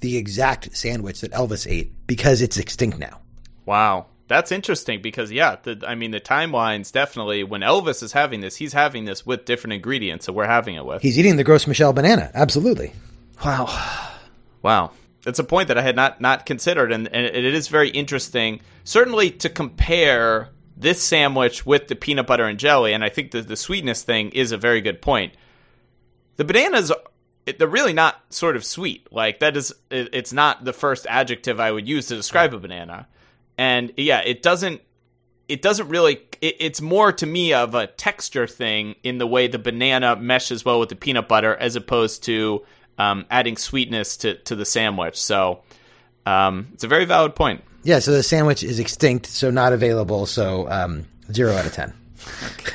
the 0.00 0.16
exact 0.16 0.76
sandwich 0.76 1.20
that 1.20 1.32
Elvis 1.32 1.70
ate 1.70 1.92
because 2.06 2.40
it's 2.40 2.56
extinct 2.56 2.98
now. 2.98 3.20
Wow. 3.66 4.06
That's 4.28 4.52
interesting 4.52 5.00
because 5.00 5.32
yeah, 5.32 5.56
the, 5.62 5.82
I 5.86 5.94
mean 5.94 6.10
the 6.10 6.20
timelines 6.20 6.92
definitely 6.92 7.44
when 7.44 7.62
Elvis 7.62 8.02
is 8.02 8.12
having 8.12 8.40
this, 8.40 8.56
he's 8.56 8.74
having 8.74 9.06
this 9.06 9.24
with 9.24 9.46
different 9.46 9.72
ingredients 9.72 10.26
that 10.26 10.34
we're 10.34 10.46
having 10.46 10.74
it 10.74 10.84
with. 10.84 11.00
He's 11.00 11.18
eating 11.18 11.36
the 11.36 11.44
Gros 11.44 11.66
Michel 11.66 11.92
banana, 11.94 12.30
absolutely. 12.34 12.92
Wow. 13.44 13.66
Wow. 14.62 14.90
That's 15.28 15.38
a 15.38 15.44
point 15.44 15.68
that 15.68 15.76
I 15.76 15.82
had 15.82 15.94
not 15.94 16.22
not 16.22 16.46
considered 16.46 16.90
and, 16.90 17.06
and 17.06 17.26
it 17.26 17.44
is 17.44 17.68
very 17.68 17.90
interesting 17.90 18.62
certainly 18.82 19.30
to 19.30 19.50
compare 19.50 20.48
this 20.74 21.02
sandwich 21.02 21.66
with 21.66 21.88
the 21.88 21.96
peanut 21.96 22.26
butter 22.26 22.46
and 22.46 22.58
jelly 22.58 22.94
and 22.94 23.04
I 23.04 23.10
think 23.10 23.32
the 23.32 23.42
the 23.42 23.54
sweetness 23.54 24.02
thing 24.02 24.30
is 24.30 24.52
a 24.52 24.56
very 24.56 24.80
good 24.80 25.02
point. 25.02 25.34
The 26.36 26.46
bananas 26.46 26.90
they're 27.44 27.68
really 27.68 27.92
not 27.92 28.22
sort 28.30 28.56
of 28.56 28.64
sweet. 28.64 29.06
Like 29.12 29.40
that 29.40 29.54
is 29.54 29.74
it's 29.90 30.32
not 30.32 30.64
the 30.64 30.72
first 30.72 31.06
adjective 31.10 31.60
I 31.60 31.72
would 31.72 31.86
use 31.86 32.06
to 32.06 32.16
describe 32.16 32.54
a 32.54 32.58
banana. 32.58 33.06
And 33.58 33.92
yeah, 33.98 34.22
it 34.24 34.40
doesn't 34.40 34.80
it 35.46 35.60
doesn't 35.60 35.90
really 35.90 36.22
it, 36.40 36.56
it's 36.58 36.80
more 36.80 37.12
to 37.12 37.26
me 37.26 37.52
of 37.52 37.74
a 37.74 37.86
texture 37.86 38.46
thing 38.46 38.94
in 39.02 39.18
the 39.18 39.26
way 39.26 39.46
the 39.46 39.58
banana 39.58 40.16
meshes 40.16 40.64
well 40.64 40.80
with 40.80 40.88
the 40.88 40.96
peanut 40.96 41.28
butter 41.28 41.54
as 41.54 41.76
opposed 41.76 42.24
to 42.24 42.64
um, 42.98 43.24
adding 43.30 43.56
sweetness 43.56 44.18
to, 44.18 44.34
to 44.34 44.54
the 44.54 44.64
sandwich 44.64 45.16
so 45.16 45.62
um, 46.26 46.68
it's 46.74 46.84
a 46.84 46.88
very 46.88 47.04
valid 47.06 47.34
point 47.34 47.62
Yeah, 47.84 48.00
so 48.00 48.12
the 48.12 48.22
sandwich 48.22 48.62
is 48.62 48.78
extinct, 48.80 49.26
so 49.26 49.50
not 49.50 49.72
available. 49.72 50.26
So 50.26 50.68
um, 50.68 51.06
zero 51.32 51.54
out 51.54 51.64
of 51.64 51.72
ten. 51.72 51.94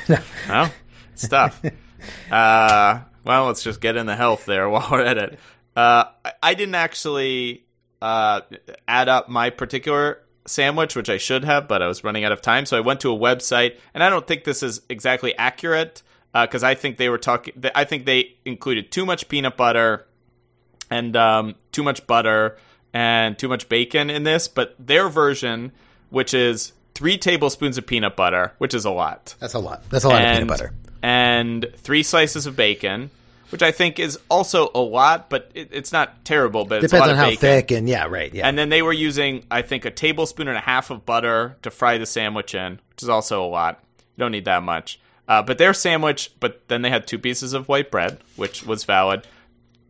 well 0.48 0.72
stuff 1.14 1.62
uh, 2.30 3.00
well 3.24 3.46
let's 3.46 3.62
just 3.62 3.80
get 3.80 3.96
in 3.96 4.06
the 4.06 4.16
health 4.16 4.44
there 4.46 4.68
while 4.70 4.88
we're 4.90 5.02
at 5.02 5.18
it 5.18 5.38
uh, 5.76 6.04
I, 6.42 6.54
didn't 6.54 6.76
actually 6.76 7.64
uh, 8.00 8.40
add 8.88 9.08
up 9.08 9.28
my 9.28 9.50
particular 9.50 10.20
sandwich 10.46 10.96
which 10.96 11.08
i 11.08 11.16
should 11.16 11.44
have 11.44 11.68
but 11.68 11.82
i 11.82 11.86
was 11.86 12.04
running 12.04 12.24
out 12.24 12.32
of 12.32 12.42
time 12.42 12.66
so 12.66 12.76
i 12.76 12.80
went 12.80 13.00
to 13.00 13.12
a 13.12 13.18
website 13.18 13.78
and 13.94 14.02
i 14.02 14.10
don't 14.10 14.26
think 14.26 14.44
this 14.44 14.62
is 14.62 14.82
exactly 14.88 15.36
accurate 15.36 16.02
because 16.32 16.62
i 16.62 16.74
think 16.74 16.96
they 16.96 17.08
were 17.08 17.18
talking 17.18 17.54
i 17.74 17.84
think 17.84 18.04
they 18.04 18.34
included 18.44 18.90
too 18.90 19.06
much 19.06 19.28
peanut 19.28 19.56
butter 19.56 20.06
and 20.90 21.16
um, 21.16 21.54
too 21.72 21.82
much 21.82 22.06
butter 22.06 22.56
and 22.92 23.38
too 23.38 23.48
much 23.48 23.68
bacon 23.68 24.10
in 24.10 24.22
this 24.24 24.48
but 24.48 24.74
their 24.78 25.08
version 25.08 25.72
which 26.10 26.32
is 26.34 26.72
three 26.94 27.18
tablespoons 27.18 27.76
of 27.78 27.86
peanut 27.86 28.14
butter 28.16 28.52
which 28.58 28.74
is 28.74 28.84
a 28.84 28.90
lot 28.90 29.34
That's 29.40 29.54
a 29.54 29.58
lot. 29.58 29.88
That's 29.90 30.04
a 30.04 30.08
lot 30.08 30.22
of 30.24 30.32
peanut 30.32 30.48
butter. 30.48 30.72
and 31.02 31.66
three 31.76 32.02
slices 32.02 32.46
of 32.46 32.54
bacon, 32.56 33.10
which 33.50 33.62
I 33.62 33.70
think 33.72 33.98
is 33.98 34.18
also 34.30 34.70
a 34.74 34.80
lot, 34.80 35.28
but 35.30 35.50
it, 35.54 35.68
it's 35.72 35.92
not 35.92 36.24
terrible. 36.24 36.64
But 36.64 36.80
Depends 36.80 37.08
on 37.08 37.14
how 37.16 37.26
bacon. 37.26 37.40
thick 37.40 37.70
and 37.72 37.88
yeah, 37.88 38.06
right. 38.06 38.32
Yeah. 38.34 38.48
And 38.48 38.56
then 38.58 38.68
they 38.68 38.80
were 38.82 38.92
using, 38.92 39.44
I 39.50 39.62
think, 39.62 39.84
a 39.84 39.90
tablespoon 39.90 40.48
and 40.48 40.56
a 40.56 40.60
half 40.60 40.90
of 40.90 41.04
butter 41.04 41.56
to 41.62 41.70
fry 41.70 41.98
the 41.98 42.06
sandwich 42.06 42.54
in, 42.54 42.80
which 42.90 43.02
is 43.02 43.08
also 43.08 43.44
a 43.44 43.46
lot. 43.46 43.80
You 44.16 44.22
don't 44.22 44.32
need 44.32 44.46
that 44.46 44.62
much. 44.62 44.98
Uh, 45.28 45.42
but 45.42 45.58
their 45.58 45.72
sandwich, 45.74 46.32
but 46.40 46.66
then 46.68 46.82
they 46.82 46.90
had 46.90 47.06
two 47.06 47.18
pieces 47.18 47.52
of 47.52 47.68
white 47.68 47.90
bread, 47.90 48.18
which 48.36 48.64
was 48.64 48.84
valid. 48.84 49.26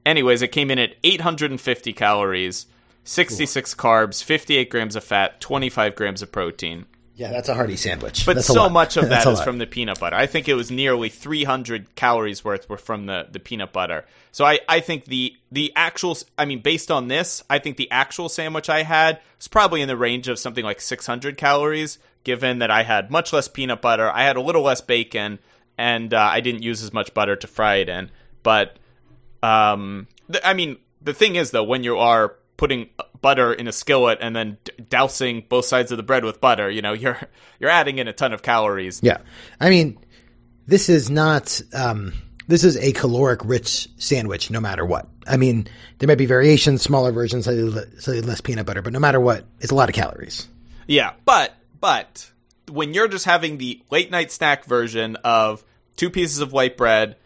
Anyways, 0.07 0.43
it 0.43 0.49
came 0.49 0.71
in 0.71 0.79
at 0.79 0.97
850 1.03 1.93
calories, 1.93 2.67
66 3.05 3.75
carbs, 3.75 4.23
58 4.23 4.71
grams 4.71 4.97
of 4.97 5.05
fat, 5.05 5.41
25 5.41 5.95
grams 5.95 6.23
of 6.23 6.31
protein. 6.31 6.87
yeah, 7.17 7.31
that's 7.31 7.49
a 7.49 7.55
hearty 7.55 7.77
sandwich. 7.77 8.27
But 8.27 8.37
That's 8.37 8.47
so 8.47 8.69
much 8.69 8.97
of 8.97 9.09
that 9.11 9.27
is 9.27 9.41
from 9.41 9.59
the 9.59 9.67
peanut 9.67 10.01
butter. 10.01 10.17
I 10.17 10.27
think 10.27 10.49
it 10.49 10.55
was 10.55 10.71
nearly 10.71 11.09
300 11.09 11.95
calories 11.95 12.45
worth 12.45 12.69
were 12.69 12.77
from 12.77 13.07
the, 13.07 13.29
the 13.31 13.39
peanut 13.41 13.73
butter. 13.73 14.05
So 14.33 14.45
I, 14.45 14.61
I 14.69 14.81
think 14.81 15.05
the 15.05 15.37
the 15.53 15.73
actual 15.77 16.19
I 16.37 16.45
mean 16.45 16.61
based 16.61 16.91
on 16.91 17.09
this, 17.09 17.43
I 17.49 17.61
think 17.61 17.77
the 17.77 17.91
actual 17.91 18.29
sandwich 18.29 18.69
I 18.69 18.83
had 18.83 19.21
was 19.39 19.49
probably 19.49 19.81
in 19.81 19.89
the 19.89 19.97
range 19.97 20.29
of 20.29 20.39
something 20.39 20.65
like 20.65 20.81
600 20.81 21.37
calories 21.37 21.99
given 22.25 22.59
that 22.59 22.71
I 22.71 22.83
had 22.83 23.11
much 23.11 23.33
less 23.33 23.47
peanut 23.47 23.81
butter, 23.81 24.11
I 24.11 24.25
had 24.25 24.37
a 24.37 24.41
little 24.41 24.63
less 24.63 24.81
bacon 24.81 25.39
and 25.79 26.13
uh, 26.13 26.19
I 26.19 26.41
didn't 26.41 26.63
use 26.63 26.83
as 26.83 26.93
much 26.93 27.15
butter 27.15 27.37
to 27.37 27.47
fry 27.47 27.77
it 27.77 27.89
in. 27.89 28.11
But 28.43 28.79
um 29.45 30.07
th- 30.31 30.45
I 30.45 30.55
mean 30.55 30.79
the 31.03 31.15
thing 31.15 31.37
is 31.37 31.51
though 31.51 31.65
when 31.65 31.85
you 31.85 31.99
are 31.99 32.37
putting 32.57 32.89
butter 33.21 33.53
in 33.53 33.67
a 33.67 33.73
skillet 33.73 34.19
and 34.21 34.35
then 34.37 34.59
d- 34.65 34.73
dousing 34.89 35.45
both 35.49 35.65
sides 35.65 35.91
of 35.91 35.97
the 35.97 36.03
bread 36.03 36.25
with 36.25 36.41
butter, 36.41 36.71
you 36.71 36.83
know, 36.83 36.93
you're 37.03 37.19
you're 37.59 37.71
adding 37.71 37.99
in 37.99 38.09
a 38.09 38.13
ton 38.13 38.33
of 38.33 38.43
calories. 38.43 39.01
Yeah. 39.03 39.19
I 39.61 39.71
mean, 39.71 39.99
this 40.67 40.89
is 40.89 41.11
not, 41.11 41.61
um, 41.75 42.13
this 42.47 42.65
is 42.65 42.77
a 42.77 42.93
caloric 42.93 43.41
rich 43.45 43.89
sandwich 43.97 44.51
no 44.51 44.61
matter 44.61 44.85
what. 44.85 45.09
I 45.27 45.37
mean, 45.37 45.67
there 45.99 46.07
might 46.07 46.19
be 46.19 46.27
variations, 46.27 46.83
smaller 46.83 47.13
versions, 47.13 47.45
slightly, 47.45 47.65
le- 47.65 48.01
slightly 48.01 48.23
less 48.23 48.41
peanut 48.41 48.67
butter, 48.67 48.83
but 48.83 48.93
no 48.93 48.99
matter 48.99 49.21
what, 49.21 49.47
it's 49.61 49.73
a 49.73 49.75
lot 49.75 49.89
of 49.89 49.95
calories. 49.95 50.49
Yeah, 50.87 51.15
but 51.25 51.55
but 51.81 52.31
when 52.71 52.93
you're 52.93 53.09
just 53.09 53.25
having 53.25 53.59
the 53.59 53.83
late 53.91 54.11
night 54.11 54.31
snack 54.31 54.65
version 54.65 55.17
of 55.17 55.65
two 55.97 56.11
pieces 56.11 56.41
of 56.41 56.53
white 56.53 56.77
bread, 56.77 57.17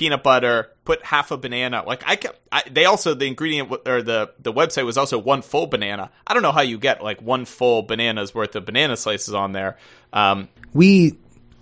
peanut 0.00 0.22
butter, 0.22 0.70
put 0.86 1.04
half 1.04 1.30
a 1.30 1.36
banana. 1.36 1.84
Like 1.86 2.02
I, 2.06 2.16
kept, 2.16 2.40
I 2.50 2.62
they 2.70 2.86
also 2.86 3.12
the 3.12 3.26
ingredient 3.26 3.70
or 3.86 4.00
the 4.00 4.32
the 4.38 4.50
website 4.50 4.86
was 4.86 4.96
also 4.96 5.18
one 5.18 5.42
full 5.42 5.66
banana. 5.66 6.10
I 6.26 6.32
don't 6.32 6.42
know 6.42 6.52
how 6.52 6.62
you 6.62 6.78
get 6.78 7.02
like 7.02 7.20
one 7.20 7.44
full 7.44 7.82
banana's 7.82 8.34
worth 8.34 8.56
of 8.56 8.64
banana 8.64 8.96
slices 8.96 9.34
on 9.34 9.52
there. 9.52 9.76
Um, 10.14 10.48
We, 10.72 11.18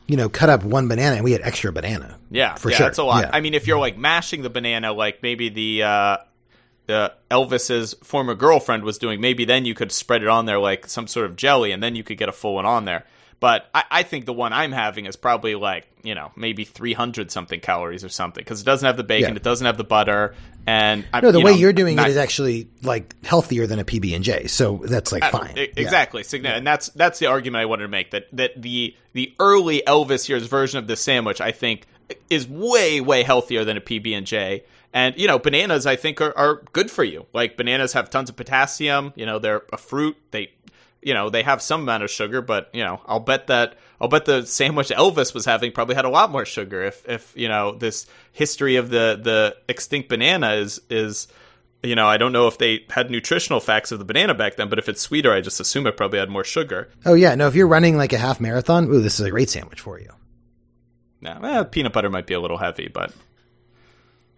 you 0.07 0.17
know, 0.17 0.29
cut 0.29 0.51
up 0.51 0.63
one 0.63 0.87
banana 0.87 1.17
and 1.17 1.25
we 1.25 1.33
had 1.33 1.43
extra 1.43 1.73
banana. 1.73 2.17
yeah, 2.31 2.55
for 2.55 2.71
yeah, 2.71 2.77
sure. 2.77 2.87
That's 2.87 2.99
a 2.99 3.03
lot. 3.03 3.25
Yeah. 3.25 3.31
I 3.33 3.41
mean, 3.41 3.55
if 3.55 3.67
you're 3.67 3.81
like 3.81 3.99
mashing 3.99 4.43
the 4.43 4.51
banana, 4.51 4.93
like 4.93 5.21
maybe 5.21 5.49
the 5.49 5.83
uh, 5.83 6.17
the 6.87 7.13
Elvis's 7.29 7.95
former 8.05 8.37
girlfriend 8.37 8.85
was 8.85 8.99
doing, 8.99 9.21
maybe 9.21 9.47
then 9.47 9.65
you 9.65 9.75
could 9.75 9.91
spread 9.91 10.23
it 10.23 10.29
on 10.29 10.47
there 10.47 10.61
like 10.61 10.87
some 10.87 11.09
sort 11.09 11.27
of 11.27 11.35
jelly, 11.35 11.73
and 11.73 11.83
then 11.83 11.97
you 11.97 12.05
could 12.05 12.19
get 12.19 12.29
a 12.29 12.33
full 12.33 12.55
one 12.55 12.67
on 12.67 12.85
there. 12.85 13.05
But 13.41 13.69
I, 13.73 13.85
I 13.91 14.03
think 14.03 14.27
the 14.27 14.33
one 14.33 14.53
I'm 14.53 14.73
having 14.73 15.07
is 15.07 15.15
probably 15.17 15.55
like 15.55 15.87
you 16.03 16.15
know 16.15 16.33
maybe 16.37 16.65
300 16.65 17.31
something 17.31 17.61
calories 17.61 18.03
or 18.05 18.09
something 18.09 18.43
because 18.43 18.61
it 18.61 18.65
doesn't 18.65 18.85
have 18.87 18.97
the 18.97 19.05
bacon, 19.05 19.31
Yeah. 19.31 19.37
it 19.37 19.43
doesn't 19.43 19.65
have 19.65 19.77
the 19.77 19.85
butter, 19.85 20.35
and 20.67 21.05
I, 21.13 21.21
No, 21.21 21.31
the 21.31 21.39
you 21.39 21.45
way 21.45 21.53
know, 21.53 21.59
you're 21.59 21.73
doing 21.73 21.97
not- 21.97 22.09
it 22.09 22.11
is 22.11 22.17
actually 22.17 22.69
like 22.83 23.15
healthier 23.25 23.67
than 23.67 23.79
a 23.79 23.85
PB 23.85 24.15
and 24.15 24.25
J. 24.25 24.47
So 24.49 24.83
that's 24.85 25.13
like 25.13 25.23
uh, 25.25 25.31
fine. 25.31 25.57
E- 25.57 25.69
Yeah. 25.77 25.83
Exactly, 25.83 26.23
Signa- 26.25 26.51
and 26.51 26.67
that's 26.67 26.89
that's 26.91 27.19
the 27.21 27.27
argument 27.27 27.63
I 27.63 27.67
wanted 27.67 27.83
to 27.83 27.89
make 27.89 28.11
that 28.11 28.27
that 28.33 28.61
the 28.61 28.97
the 29.13 29.33
early 29.39 29.83
Elvis 29.87 30.29
years 30.29 30.47
version 30.47 30.79
of 30.79 30.87
this 30.89 31.01
sandwich 31.01 31.41
I 31.41 31.53
think 31.53 31.87
is 32.31 32.49
way 32.49 33.01
way 33.01 33.23
healthier 33.23 33.65
than 33.65 33.77
a 33.77 33.81
PB 33.81 34.17
and 34.17 34.27
J. 34.27 34.65
And 34.93 35.15
you 35.19 35.27
know, 35.27 35.39
bananas 35.39 35.87
I 35.87 35.97
think 35.97 36.21
are, 36.23 36.37
are 36.37 36.63
good 36.73 36.91
for 36.91 37.05
you. 37.05 37.27
Like 37.35 37.57
bananas 37.59 37.93
have 37.93 38.09
tons 38.09 38.31
of 38.31 38.37
potassium. 38.37 39.13
You 39.17 39.27
know, 39.27 39.39
they're 39.39 39.63
a 39.73 39.77
fruit. 39.77 40.17
They 40.31 40.51
you 41.03 41.15
know 41.15 41.31
they 41.31 41.43
have 41.43 41.63
some 41.63 41.83
amount 41.83 42.03
of 42.03 42.11
sugar, 42.11 42.43
but 42.43 42.71
you 42.73 42.83
know 42.83 43.01
I'll 43.07 43.21
bet 43.21 43.47
that 43.49 43.77
I'll 44.01 44.09
bet 44.09 44.25
the 44.25 44.45
sandwich 44.45 44.89
Elvis 44.89 45.35
was 45.35 45.45
having 45.45 45.73
probably 45.73 45.95
had 45.95 46.05
a 46.05 46.11
lot 46.11 46.31
more 46.31 46.45
sugar. 46.45 46.85
If 46.85 47.09
if 47.09 47.33
you 47.37 47.49
know 47.49 47.73
this 47.73 48.07
history 48.33 48.77
of 48.77 48.91
the 48.91 49.19
the 49.23 49.57
extinct 49.69 50.09
banana 50.09 50.53
is 50.55 50.81
is 50.91 51.29
you 51.83 51.95
know, 51.95 52.09
I 52.09 52.17
don't 52.17 52.33
know 52.33 52.49
if 52.49 52.59
they 52.59 52.85
had 52.91 53.11
nutritional 53.11 53.61
facts 53.61 53.93
of 53.93 53.99
the 53.99 54.05
banana 54.05 54.35
back 54.35 54.57
then, 54.57 54.69
but 54.69 54.79
if 54.79 54.89
it's 54.89 55.01
sweeter, 55.01 55.33
I 55.33 55.41
just 55.41 55.61
assume 55.61 55.87
it 55.87 55.97
probably 55.97 56.19
had 56.19 56.29
more 56.29 56.45
sugar. 56.45 56.89
Oh 57.07 57.15
yeah, 57.15 57.35
no. 57.35 57.47
If 57.47 57.55
you're 57.55 57.69
running 57.69 57.97
like 57.97 58.13
a 58.13 58.19
half 58.19 58.41
marathon, 58.41 58.89
ooh, 58.89 59.01
this 59.01 59.21
is 59.21 59.27
a 59.27 59.31
great 59.31 59.49
sandwich 59.49 59.81
for 59.81 60.01
you. 60.01 60.11
Now, 61.21 61.41
eh, 61.43 61.63
peanut 61.65 61.93
butter 61.93 62.11
might 62.11 62.27
be 62.27 62.35
a 62.35 62.41
little 62.41 62.59
heavy, 62.59 62.89
but 62.89 63.13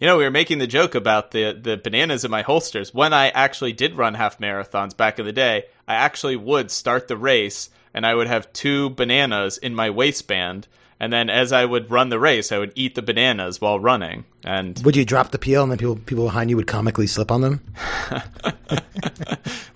you 0.00 0.06
know, 0.06 0.16
we 0.16 0.24
were 0.24 0.30
making 0.30 0.58
the 0.58 0.66
joke 0.66 0.94
about 0.94 1.30
the 1.30 1.52
the 1.52 1.76
bananas 1.76 2.24
in 2.24 2.30
my 2.30 2.42
holsters. 2.42 2.94
When 2.94 3.12
I 3.12 3.28
actually 3.28 3.72
did 3.72 3.96
run 3.96 4.14
half 4.14 4.38
marathons 4.38 4.96
back 4.96 5.18
in 5.18 5.26
the 5.26 5.32
day, 5.32 5.64
I 5.86 5.94
actually 5.94 6.36
would 6.36 6.70
start 6.70 7.06
the 7.06 7.16
race 7.16 7.70
and 7.92 8.06
I 8.06 8.14
would 8.14 8.26
have 8.26 8.52
two 8.52 8.90
bananas 8.90 9.58
in 9.58 9.74
my 9.74 9.90
waistband, 9.90 10.68
and 10.98 11.12
then 11.12 11.28
as 11.28 11.52
I 11.52 11.64
would 11.64 11.90
run 11.90 12.08
the 12.08 12.20
race, 12.20 12.52
I 12.52 12.58
would 12.58 12.72
eat 12.76 12.94
the 12.94 13.02
bananas 13.02 13.60
while 13.60 13.80
running. 13.80 14.24
And 14.44 14.80
Would 14.84 14.96
you 14.96 15.04
drop 15.04 15.32
the 15.32 15.38
peel 15.38 15.62
and 15.62 15.70
then 15.70 15.78
people 15.78 15.96
people 15.96 16.24
behind 16.24 16.50
you 16.50 16.56
would 16.56 16.66
comically 16.66 17.06
slip 17.06 17.30
on 17.30 17.42
them? 17.42 17.60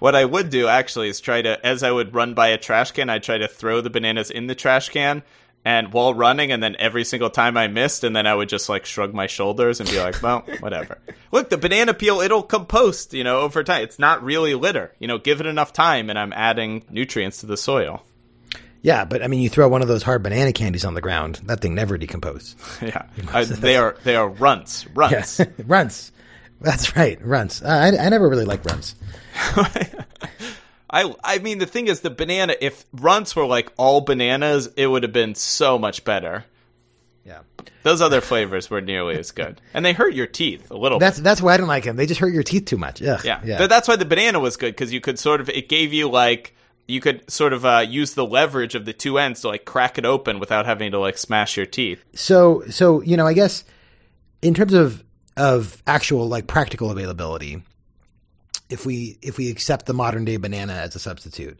What 0.04 0.14
I 0.14 0.26
would 0.26 0.50
do 0.50 0.68
actually 0.68 1.08
is 1.08 1.18
try 1.18 1.40
to, 1.40 1.64
as 1.64 1.82
I 1.82 1.90
would 1.90 2.14
run 2.14 2.34
by 2.34 2.48
a 2.48 2.58
trash 2.58 2.90
can, 2.90 3.08
I'd 3.08 3.22
try 3.22 3.38
to 3.38 3.48
throw 3.48 3.80
the 3.80 3.88
bananas 3.88 4.30
in 4.30 4.48
the 4.48 4.54
trash 4.54 4.90
can 4.90 5.22
and 5.64 5.92
while 5.92 6.12
running, 6.12 6.52
and 6.52 6.62
then 6.62 6.76
every 6.78 7.04
single 7.04 7.30
time 7.30 7.56
I 7.56 7.68
missed, 7.68 8.04
and 8.04 8.14
then 8.14 8.26
I 8.26 8.34
would 8.34 8.48
just 8.48 8.68
like 8.68 8.84
shrug 8.84 9.14
my 9.14 9.26
shoulders 9.26 9.80
and 9.80 9.88
be 9.88 9.98
like, 9.98 10.22
well, 10.22 10.40
whatever. 10.60 10.98
Look, 11.32 11.48
the 11.48 11.56
banana 11.56 11.94
peel, 11.94 12.20
it'll 12.20 12.42
compost, 12.42 13.14
you 13.14 13.24
know, 13.24 13.40
over 13.40 13.64
time. 13.64 13.82
It's 13.82 13.98
not 13.98 14.22
really 14.22 14.54
litter. 14.54 14.92
You 14.98 15.08
know, 15.08 15.18
give 15.18 15.40
it 15.40 15.46
enough 15.46 15.72
time, 15.72 16.10
and 16.10 16.18
I'm 16.18 16.32
adding 16.32 16.84
nutrients 16.90 17.38
to 17.40 17.46
the 17.46 17.56
soil. 17.56 18.04
Yeah, 18.82 19.06
but 19.06 19.22
I 19.22 19.28
mean, 19.28 19.40
you 19.40 19.48
throw 19.48 19.66
one 19.66 19.80
of 19.80 19.88
those 19.88 20.02
hard 20.02 20.22
banana 20.22 20.52
candies 20.52 20.84
on 20.84 20.92
the 20.92 21.00
ground, 21.00 21.40
that 21.44 21.60
thing 21.60 21.74
never 21.74 21.96
decomposes. 21.96 22.54
yeah. 22.82 23.06
I, 23.32 23.44
they 23.44 23.78
are, 23.78 23.96
they 24.04 24.14
are 24.14 24.28
runts. 24.28 24.86
Runts. 24.88 25.40
runts. 25.64 26.12
That's 26.60 26.94
right, 26.94 27.18
runts. 27.24 27.62
Uh, 27.62 27.68
I, 27.68 28.06
I 28.06 28.08
never 28.10 28.28
really 28.28 28.44
liked 28.44 28.66
runts. 28.66 28.94
I 31.02 31.12
I 31.24 31.38
mean 31.38 31.58
the 31.58 31.66
thing 31.66 31.88
is 31.88 32.00
the 32.00 32.10
banana 32.10 32.54
if 32.60 32.84
runts 32.92 33.34
were 33.36 33.46
like 33.46 33.72
all 33.76 34.00
bananas 34.00 34.68
it 34.76 34.86
would 34.86 35.02
have 35.02 35.12
been 35.12 35.34
so 35.34 35.78
much 35.78 36.04
better. 36.04 36.44
Yeah, 37.26 37.40
Those 37.84 38.02
other 38.02 38.20
flavors 38.20 38.68
were 38.68 38.82
nearly 38.82 39.16
as 39.18 39.30
good. 39.30 39.58
And 39.72 39.82
they 39.82 39.94
hurt 39.94 40.12
your 40.14 40.26
teeth 40.26 40.70
a 40.70 40.76
little 40.76 40.98
that's 40.98 41.16
bit. 41.18 41.24
that's 41.24 41.40
why 41.40 41.54
I 41.54 41.56
don't 41.56 41.68
like 41.68 41.84
them. 41.84 41.96
They 41.96 42.04
just 42.04 42.20
hurt 42.20 42.34
your 42.34 42.42
teeth 42.42 42.66
too 42.66 42.76
much. 42.76 43.00
Ugh, 43.02 43.18
Yeah. 43.24 43.40
yeah. 43.44 43.56
But 43.58 43.70
that's 43.70 43.88
why 43.88 43.96
the 43.96 44.04
banana 44.04 44.40
was 44.40 44.56
good 44.58 44.76
cuz 44.76 44.92
you 44.92 45.00
could 45.00 45.18
sort 45.18 45.40
of 45.40 45.48
it 45.48 45.68
gave 45.70 45.92
you 45.94 46.08
like 46.08 46.54
you 46.86 47.00
could 47.00 47.28
sort 47.30 47.54
of 47.54 47.64
uh, 47.64 47.82
use 47.88 48.12
the 48.12 48.26
leverage 48.26 48.74
of 48.74 48.84
the 48.84 48.92
two 48.92 49.16
ends 49.18 49.40
to 49.40 49.48
like 49.48 49.64
crack 49.64 49.96
it 49.96 50.04
open 50.04 50.38
without 50.38 50.66
having 50.66 50.90
to 50.92 50.98
like 50.98 51.16
smash 51.16 51.56
your 51.56 51.64
teeth. 51.64 52.04
so 52.14 52.62
so 52.68 53.00
you 53.02 53.16
know, 53.16 53.26
I 53.26 53.32
guess 53.32 53.64
in 54.42 54.52
terms 54.52 54.74
of 54.74 55.02
of 55.38 55.82
actual 55.86 56.28
like 56.28 56.46
practical 56.46 56.90
availability, 56.90 57.62
if 58.68 58.86
we 58.86 59.18
if 59.22 59.38
we 59.38 59.50
accept 59.50 59.86
the 59.86 59.94
modern 59.94 60.24
day 60.24 60.36
banana 60.36 60.74
as 60.74 60.94
a 60.94 60.98
substitute, 60.98 61.58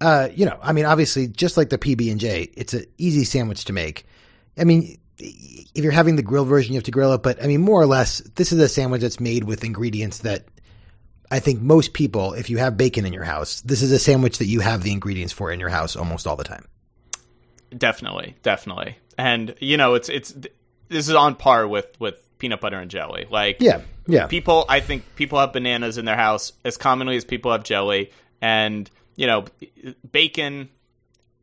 uh, 0.00 0.28
you 0.34 0.46
know, 0.46 0.58
I 0.62 0.72
mean, 0.72 0.84
obviously, 0.84 1.28
just 1.28 1.56
like 1.56 1.70
the 1.70 1.78
PB 1.78 2.10
and 2.10 2.20
J, 2.20 2.50
it's 2.54 2.74
an 2.74 2.84
easy 2.98 3.24
sandwich 3.24 3.64
to 3.66 3.72
make. 3.72 4.06
I 4.56 4.64
mean, 4.64 4.98
if 5.18 5.82
you're 5.82 5.92
having 5.92 6.16
the 6.16 6.22
grilled 6.22 6.48
version, 6.48 6.72
you 6.72 6.78
have 6.78 6.84
to 6.84 6.90
grill 6.90 7.12
it, 7.12 7.22
but 7.22 7.42
I 7.42 7.46
mean, 7.46 7.60
more 7.60 7.80
or 7.80 7.86
less, 7.86 8.20
this 8.20 8.52
is 8.52 8.60
a 8.60 8.68
sandwich 8.68 9.02
that's 9.02 9.20
made 9.20 9.44
with 9.44 9.64
ingredients 9.64 10.18
that 10.18 10.44
I 11.30 11.40
think 11.40 11.60
most 11.60 11.92
people, 11.92 12.34
if 12.34 12.50
you 12.50 12.58
have 12.58 12.76
bacon 12.76 13.06
in 13.06 13.12
your 13.12 13.24
house, 13.24 13.60
this 13.62 13.82
is 13.82 13.90
a 13.92 13.98
sandwich 13.98 14.38
that 14.38 14.46
you 14.46 14.60
have 14.60 14.82
the 14.82 14.92
ingredients 14.92 15.32
for 15.32 15.50
in 15.50 15.60
your 15.60 15.68
house 15.68 15.96
almost 15.96 16.26
all 16.26 16.36
the 16.36 16.44
time. 16.44 16.66
Definitely, 17.76 18.36
definitely. 18.42 18.98
And 19.18 19.54
you 19.58 19.76
know, 19.76 19.94
it's 19.94 20.08
it's 20.08 20.32
this 20.88 21.08
is 21.08 21.14
on 21.14 21.34
par 21.34 21.66
with 21.66 21.98
with 21.98 22.16
peanut 22.38 22.60
butter 22.60 22.78
and 22.78 22.90
jelly. 22.90 23.26
Like 23.28 23.56
Yeah, 23.60 23.80
yeah. 24.06 24.26
people 24.26 24.64
i 24.68 24.80
think 24.80 25.02
people 25.16 25.38
have 25.38 25.52
bananas 25.52 25.98
in 25.98 26.04
their 26.04 26.16
house 26.16 26.52
as 26.64 26.76
commonly 26.76 27.16
as 27.16 27.24
people 27.24 27.52
have 27.52 27.64
jelly 27.64 28.10
and 28.40 28.90
you 29.16 29.26
know 29.26 29.44
bacon 30.12 30.68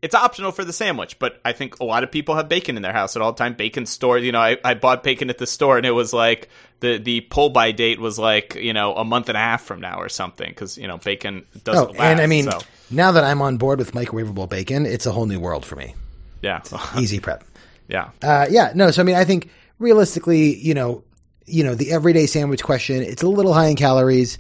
it's 0.01 0.16
optional 0.16 0.51
for 0.51 0.64
the 0.66 0.74
sandwich 0.74 1.20
but 1.20 1.39
i 1.45 1.51
think 1.53 1.80
a 1.80 1.84
lot 1.84 2.03
of 2.03 2.12
people 2.12 2.36
have 2.36 2.49
bacon 2.49 2.76
in 2.76 2.82
their 2.82 2.93
house 2.93 3.16
at 3.16 3.22
all 3.22 3.34
time 3.34 3.53
bacon 3.53 3.86
store 3.86 4.18
you 4.18 4.32
know 4.32 4.39
I, 4.39 4.57
I 4.64 4.74
bought 4.74 5.03
bacon 5.03 5.30
at 5.30 5.38
the 5.38 5.47
store 5.47 5.78
and 5.78 5.86
it 5.86 5.91
was 5.91 6.14
like 6.14 6.49
the 6.80 6.97
the 6.97 7.22
pull 7.22 7.49
by 7.49 7.72
date 7.72 7.99
was 7.99 8.18
like 8.18 8.55
you 8.55 8.74
know 8.74 8.95
a 8.95 9.05
month 9.05 9.30
and 9.30 9.38
a 9.38 9.41
half 9.41 9.62
from 9.64 9.80
now 9.82 9.99
or 9.99 10.09
something 10.09 10.49
because 10.49 10.78
you 10.78 10.88
know 10.88 10.97
bacon 10.97 11.45
doesn't 11.64 11.89
Oh, 11.89 11.91
last 11.91 12.01
and 12.01 12.20
I 12.20 12.28
mean, 12.28 12.45
so, 12.49 12.59
now 12.89 13.12
that 13.12 13.24
I'm 13.24 13.41
on 13.41 13.57
board 13.57 13.78
with 13.80 13.93
microwavable 13.93 14.49
bacon, 14.49 14.86
it's 14.86 15.05
a 15.05 15.12
whole 15.12 15.28
new 15.28 15.39
world 15.39 15.64
for 15.64 15.76
me. 15.76 15.93
yeah 16.41 16.62
Easy 16.97 17.20
prep. 17.20 17.43
yeah 17.88 18.09
Uh, 18.24 18.47
yeah, 18.49 18.72
no. 18.74 18.89
So 18.91 19.01
I 19.01 19.05
mean, 19.05 19.16
I 19.16 19.26
think 19.26 19.49
realistically, 19.78 20.55
you 20.55 20.74
know, 20.74 21.03
you 21.46 21.64
know, 21.64 21.76
the 21.76 21.92
everyday 21.92 22.26
sandwich 22.28 22.64
question, 22.64 23.02
it's 23.04 23.24
a 23.24 23.28
little 23.28 23.54
high 23.54 23.68
in 23.68 23.76
calories. 23.76 24.38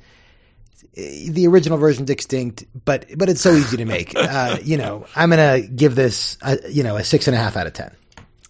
The 0.93 1.47
original 1.47 1.77
version's 1.77 2.09
extinct, 2.09 2.65
but 2.85 3.05
but 3.17 3.29
it's 3.29 3.41
so 3.41 3.53
easy 3.53 3.77
to 3.77 3.85
make. 3.85 4.13
Uh, 4.17 4.57
you 4.63 4.77
know, 4.77 5.05
I'm 5.15 5.29
gonna 5.29 5.61
give 5.61 5.95
this, 5.95 6.37
a, 6.41 6.57
you 6.69 6.83
know, 6.83 6.95
a 6.97 7.03
six 7.03 7.27
and 7.27 7.35
a 7.35 7.39
half 7.39 7.55
out 7.57 7.65
of 7.67 7.73
ten. 7.73 7.95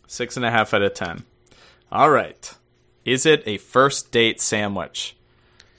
six 0.08 0.38
and 0.38 0.46
a 0.46 0.52
half 0.52 0.74
out 0.74 0.82
of 0.82 0.94
ten 0.94 1.24
all 1.92 2.10
right 2.10 2.54
is 3.04 3.26
it 3.26 3.44
a 3.46 3.58
first 3.58 4.12
date 4.12 4.40
sandwich 4.40 5.16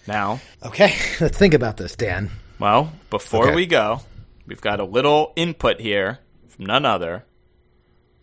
now 0.06 0.40
Okay, 0.62 0.92
let's 1.20 1.36
think 1.38 1.54
about 1.54 1.76
this, 1.78 1.96
Dan. 1.96 2.30
Well, 2.58 2.92
before 3.10 3.46
Okay. 3.46 3.54
we 3.54 3.66
go, 3.66 4.00
we've 4.46 4.60
got 4.60 4.78
a 4.80 4.84
little 4.84 5.32
input 5.36 5.80
here 5.80 6.18
from 6.48 6.66
none 6.66 6.84
other 6.84 7.24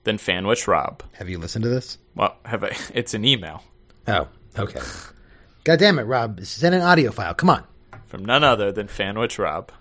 than 0.04 0.18
Fanwich 0.18 0.68
Rob. 0.68 1.02
Have 1.14 1.30
you 1.30 1.39
listened 1.39 1.64
to 1.64 1.70
this? 1.70 1.97
Well, 2.16 2.36
have 2.45 2.64
I, 2.64 2.76
it's 2.93 3.14
an 3.14 3.26
email 3.26 3.64
Oh, 4.08 4.28
okay. 4.60 4.82
God 5.64 5.80
damn 5.80 5.99
it, 5.99 6.03
Rob! 6.03 6.41
Send 6.41 6.76
an 6.76 6.82
audio 6.82 7.12
file. 7.12 7.34
Come 7.34 7.49
on. 7.49 7.64
from 8.05 8.26
none 8.26 8.43
other 8.43 8.72
than 8.72 8.88
Fanwich 8.88 9.38
Rob. 9.38 9.72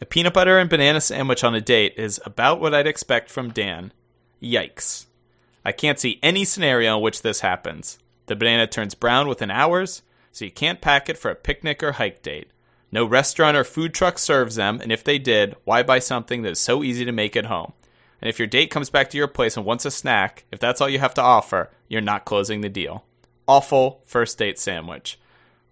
A 0.00 0.04
peanut 0.04 0.34
butter 0.34 0.58
and 0.58 0.68
banana 0.68 1.00
sandwich 1.00 1.44
on 1.44 1.54
a 1.54 1.60
date 1.60 1.94
is 1.96 2.20
about 2.26 2.60
what 2.60 2.74
I'd 2.74 2.86
expect 2.86 3.30
from 3.30 3.52
Dan. 3.52 3.92
Yikes. 4.42 5.06
I 5.64 5.72
can't 5.72 5.98
see 5.98 6.18
any 6.22 6.44
scenario 6.44 6.96
in 6.96 7.02
which 7.02 7.22
this 7.22 7.40
happens. 7.40 7.98
The 8.26 8.36
banana 8.36 8.66
turns 8.66 8.94
brown 8.94 9.28
within 9.28 9.50
hours, 9.50 10.02
so 10.32 10.44
you 10.44 10.50
can't 10.50 10.80
pack 10.80 11.08
it 11.08 11.16
for 11.16 11.30
a 11.30 11.36
picnic 11.36 11.82
or 11.82 11.92
hike 11.92 12.22
date. 12.22 12.50
No 12.90 13.04
restaurant 13.04 13.56
or 13.56 13.64
food 13.64 13.94
truck 13.94 14.18
serves 14.18 14.56
them, 14.56 14.80
and 14.80 14.92
if 14.92 15.04
they 15.04 15.18
did, 15.18 15.56
why 15.64 15.82
buy 15.82 16.00
something 16.00 16.42
that 16.42 16.52
is 16.52 16.60
so 16.60 16.82
easy 16.82 17.04
to 17.04 17.12
make 17.12 17.36
at 17.36 17.46
home? 17.46 17.72
And 18.20 18.28
if 18.28 18.38
your 18.38 18.48
date 18.48 18.70
comes 18.70 18.90
back 18.90 19.10
to 19.10 19.16
your 19.16 19.28
place 19.28 19.56
and 19.56 19.64
wants 19.64 19.84
a 19.84 19.90
snack, 19.90 20.44
if 20.50 20.58
that's 20.58 20.80
all 20.80 20.88
you 20.88 20.98
have 20.98 21.14
to 21.14 21.22
offer, 21.22 21.70
you're 21.88 22.00
not 22.00 22.24
closing 22.24 22.60
the 22.60 22.68
deal. 22.68 23.04
Awful 23.46 24.02
first 24.04 24.38
date 24.38 24.58
sandwich. 24.58 25.18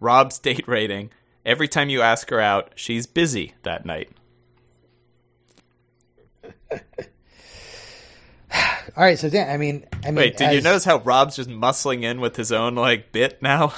Rob's 0.01 0.39
date 0.39 0.67
rating. 0.69 1.11
Every 1.45 1.69
time 1.69 1.89
you 1.89 2.03
ask 2.03 2.31
her 2.31 2.41
out, 2.41 2.73
she's 2.77 3.07
busy 3.07 3.55
that 3.63 3.85
night. 3.87 4.11
All 8.97 9.03
right, 9.05 9.19
so 9.19 9.31
Dan, 9.31 9.49
I 9.49 9.57
mean, 9.57 9.87
I 10.05 10.07
mean, 10.09 10.17
Wait, 10.17 10.37
did 10.37 10.53
you 10.53 10.61
notice 10.61 10.85
how 10.85 10.99
Rob's 10.99 11.37
just 11.37 11.49
muscling 11.49 12.03
in 12.03 12.21
with 12.21 12.37
his 12.37 12.53
own 12.53 12.75
like 12.75 13.11
bit 13.13 13.41
now? 13.41 13.73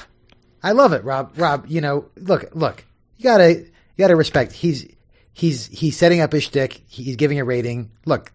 I 0.63 0.73
love 0.73 0.93
it, 0.93 1.05
Rob. 1.05 1.33
Rob, 1.37 1.67
you 1.69 1.81
know, 1.81 2.07
look, 2.17 2.47
look, 2.55 2.85
you 3.17 3.25
gotta, 3.25 3.53
you 3.61 3.71
gotta 3.99 4.17
respect. 4.17 4.53
He's 4.53 4.87
he's 5.33 5.67
he's 5.67 5.97
setting 5.97 6.21
up 6.21 6.33
his 6.33 6.45
shtick. 6.45 6.83
He's 6.89 7.17
giving 7.17 7.39
a 7.39 7.45
rating. 7.45 7.93
Look, 8.07 8.33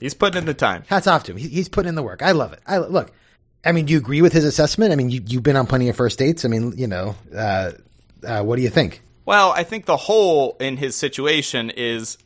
He's 0.00 0.14
putting 0.14 0.38
in 0.38 0.46
the 0.46 0.54
time. 0.54 0.84
hats 0.86 1.06
off 1.06 1.24
to 1.24 1.32
him. 1.32 1.38
He, 1.38 1.48
he's 1.48 1.68
putting 1.68 1.90
in 1.90 1.94
the 1.94 2.02
work. 2.02 2.22
I 2.22 2.32
love 2.32 2.52
it. 2.52 2.60
I 2.66 2.78
look. 2.78 3.12
I 3.64 3.72
mean, 3.72 3.84
do 3.86 3.92
you 3.92 3.98
agree 3.98 4.22
with 4.22 4.32
his 4.32 4.44
assessment? 4.44 4.92
I 4.92 4.96
mean, 4.96 5.10
you 5.10 5.22
you've 5.26 5.42
been 5.42 5.56
on 5.56 5.66
plenty 5.66 5.88
of 5.88 5.96
first 5.96 6.18
dates. 6.18 6.44
I 6.44 6.48
mean, 6.48 6.72
you 6.76 6.86
know, 6.86 7.14
uh, 7.34 7.72
uh, 8.26 8.42
what 8.42 8.56
do 8.56 8.62
you 8.62 8.70
think? 8.70 9.02
Well, 9.24 9.52
I 9.52 9.62
think 9.62 9.86
the 9.86 9.96
hole 9.96 10.56
in 10.60 10.78
his 10.78 10.96
situation 10.96 11.70
is 11.70 12.18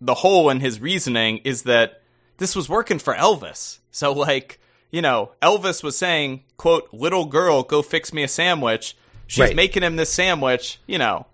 the 0.00 0.14
hole 0.14 0.50
in 0.50 0.60
his 0.60 0.80
reasoning 0.80 1.38
is 1.44 1.62
that 1.62 2.02
this 2.36 2.54
was 2.54 2.68
working 2.68 2.98
for 2.98 3.14
Elvis. 3.14 3.78
So 3.90 4.12
like, 4.12 4.60
you 4.90 5.00
know, 5.00 5.32
Elvis 5.40 5.82
was 5.82 5.96
saying, 5.96 6.42
quote, 6.58 6.88
little 6.92 7.24
girl, 7.24 7.62
go 7.62 7.80
fix 7.80 8.12
me 8.12 8.22
a 8.22 8.28
sandwich. 8.28 8.96
She's 9.26 9.40
Right. 9.40 9.56
making 9.56 9.82
him 9.82 9.96
this 9.96 10.12
sandwich, 10.12 10.78
you 10.86 10.98
know. 10.98 11.26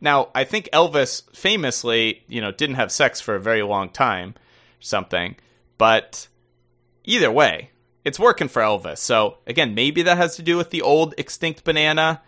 Now, 0.00 0.28
I 0.34 0.44
think 0.44 0.68
Elvis 0.72 1.22
famously, 1.34 2.22
you 2.28 2.40
know, 2.40 2.52
didn't 2.52 2.76
have 2.76 2.92
sex 2.92 3.20
for 3.20 3.34
a 3.34 3.40
very 3.40 3.62
long 3.62 3.88
time, 3.88 4.34
something. 4.78 5.34
But 5.78 6.28
either 7.04 7.32
way, 7.32 7.70
it's 8.04 8.18
working 8.18 8.48
for 8.48 8.62
Elvis. 8.62 8.98
So 8.98 9.38
again, 9.46 9.74
maybe 9.74 10.02
that 10.02 10.16
has 10.16 10.36
to 10.36 10.42
do 10.42 10.56
with 10.56 10.70
the 10.70 10.82
old 10.82 11.14
extinct 11.18 11.64
banana, 11.64 12.22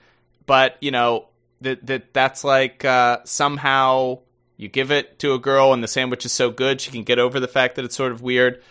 but 0.46 0.76
you 0.80 0.90
know 0.90 1.28
that 1.60 1.86
that 1.86 2.12
that's 2.12 2.44
like 2.44 2.84
uh, 2.84 3.18
somehow 3.24 4.20
you 4.56 4.68
give 4.68 4.90
it 4.90 5.18
to 5.20 5.34
a 5.34 5.38
girl 5.38 5.72
and 5.72 5.82
the 5.82 5.88
sandwich 5.88 6.24
is 6.24 6.32
so 6.32 6.50
good 6.50 6.80
she 6.80 6.90
can 6.90 7.02
get 7.02 7.18
over 7.18 7.38
the 7.38 7.48
fact 7.48 7.76
that 7.76 7.84
it's 7.84 7.96
sort 7.96 8.12
of 8.12 8.22
weird. 8.22 8.62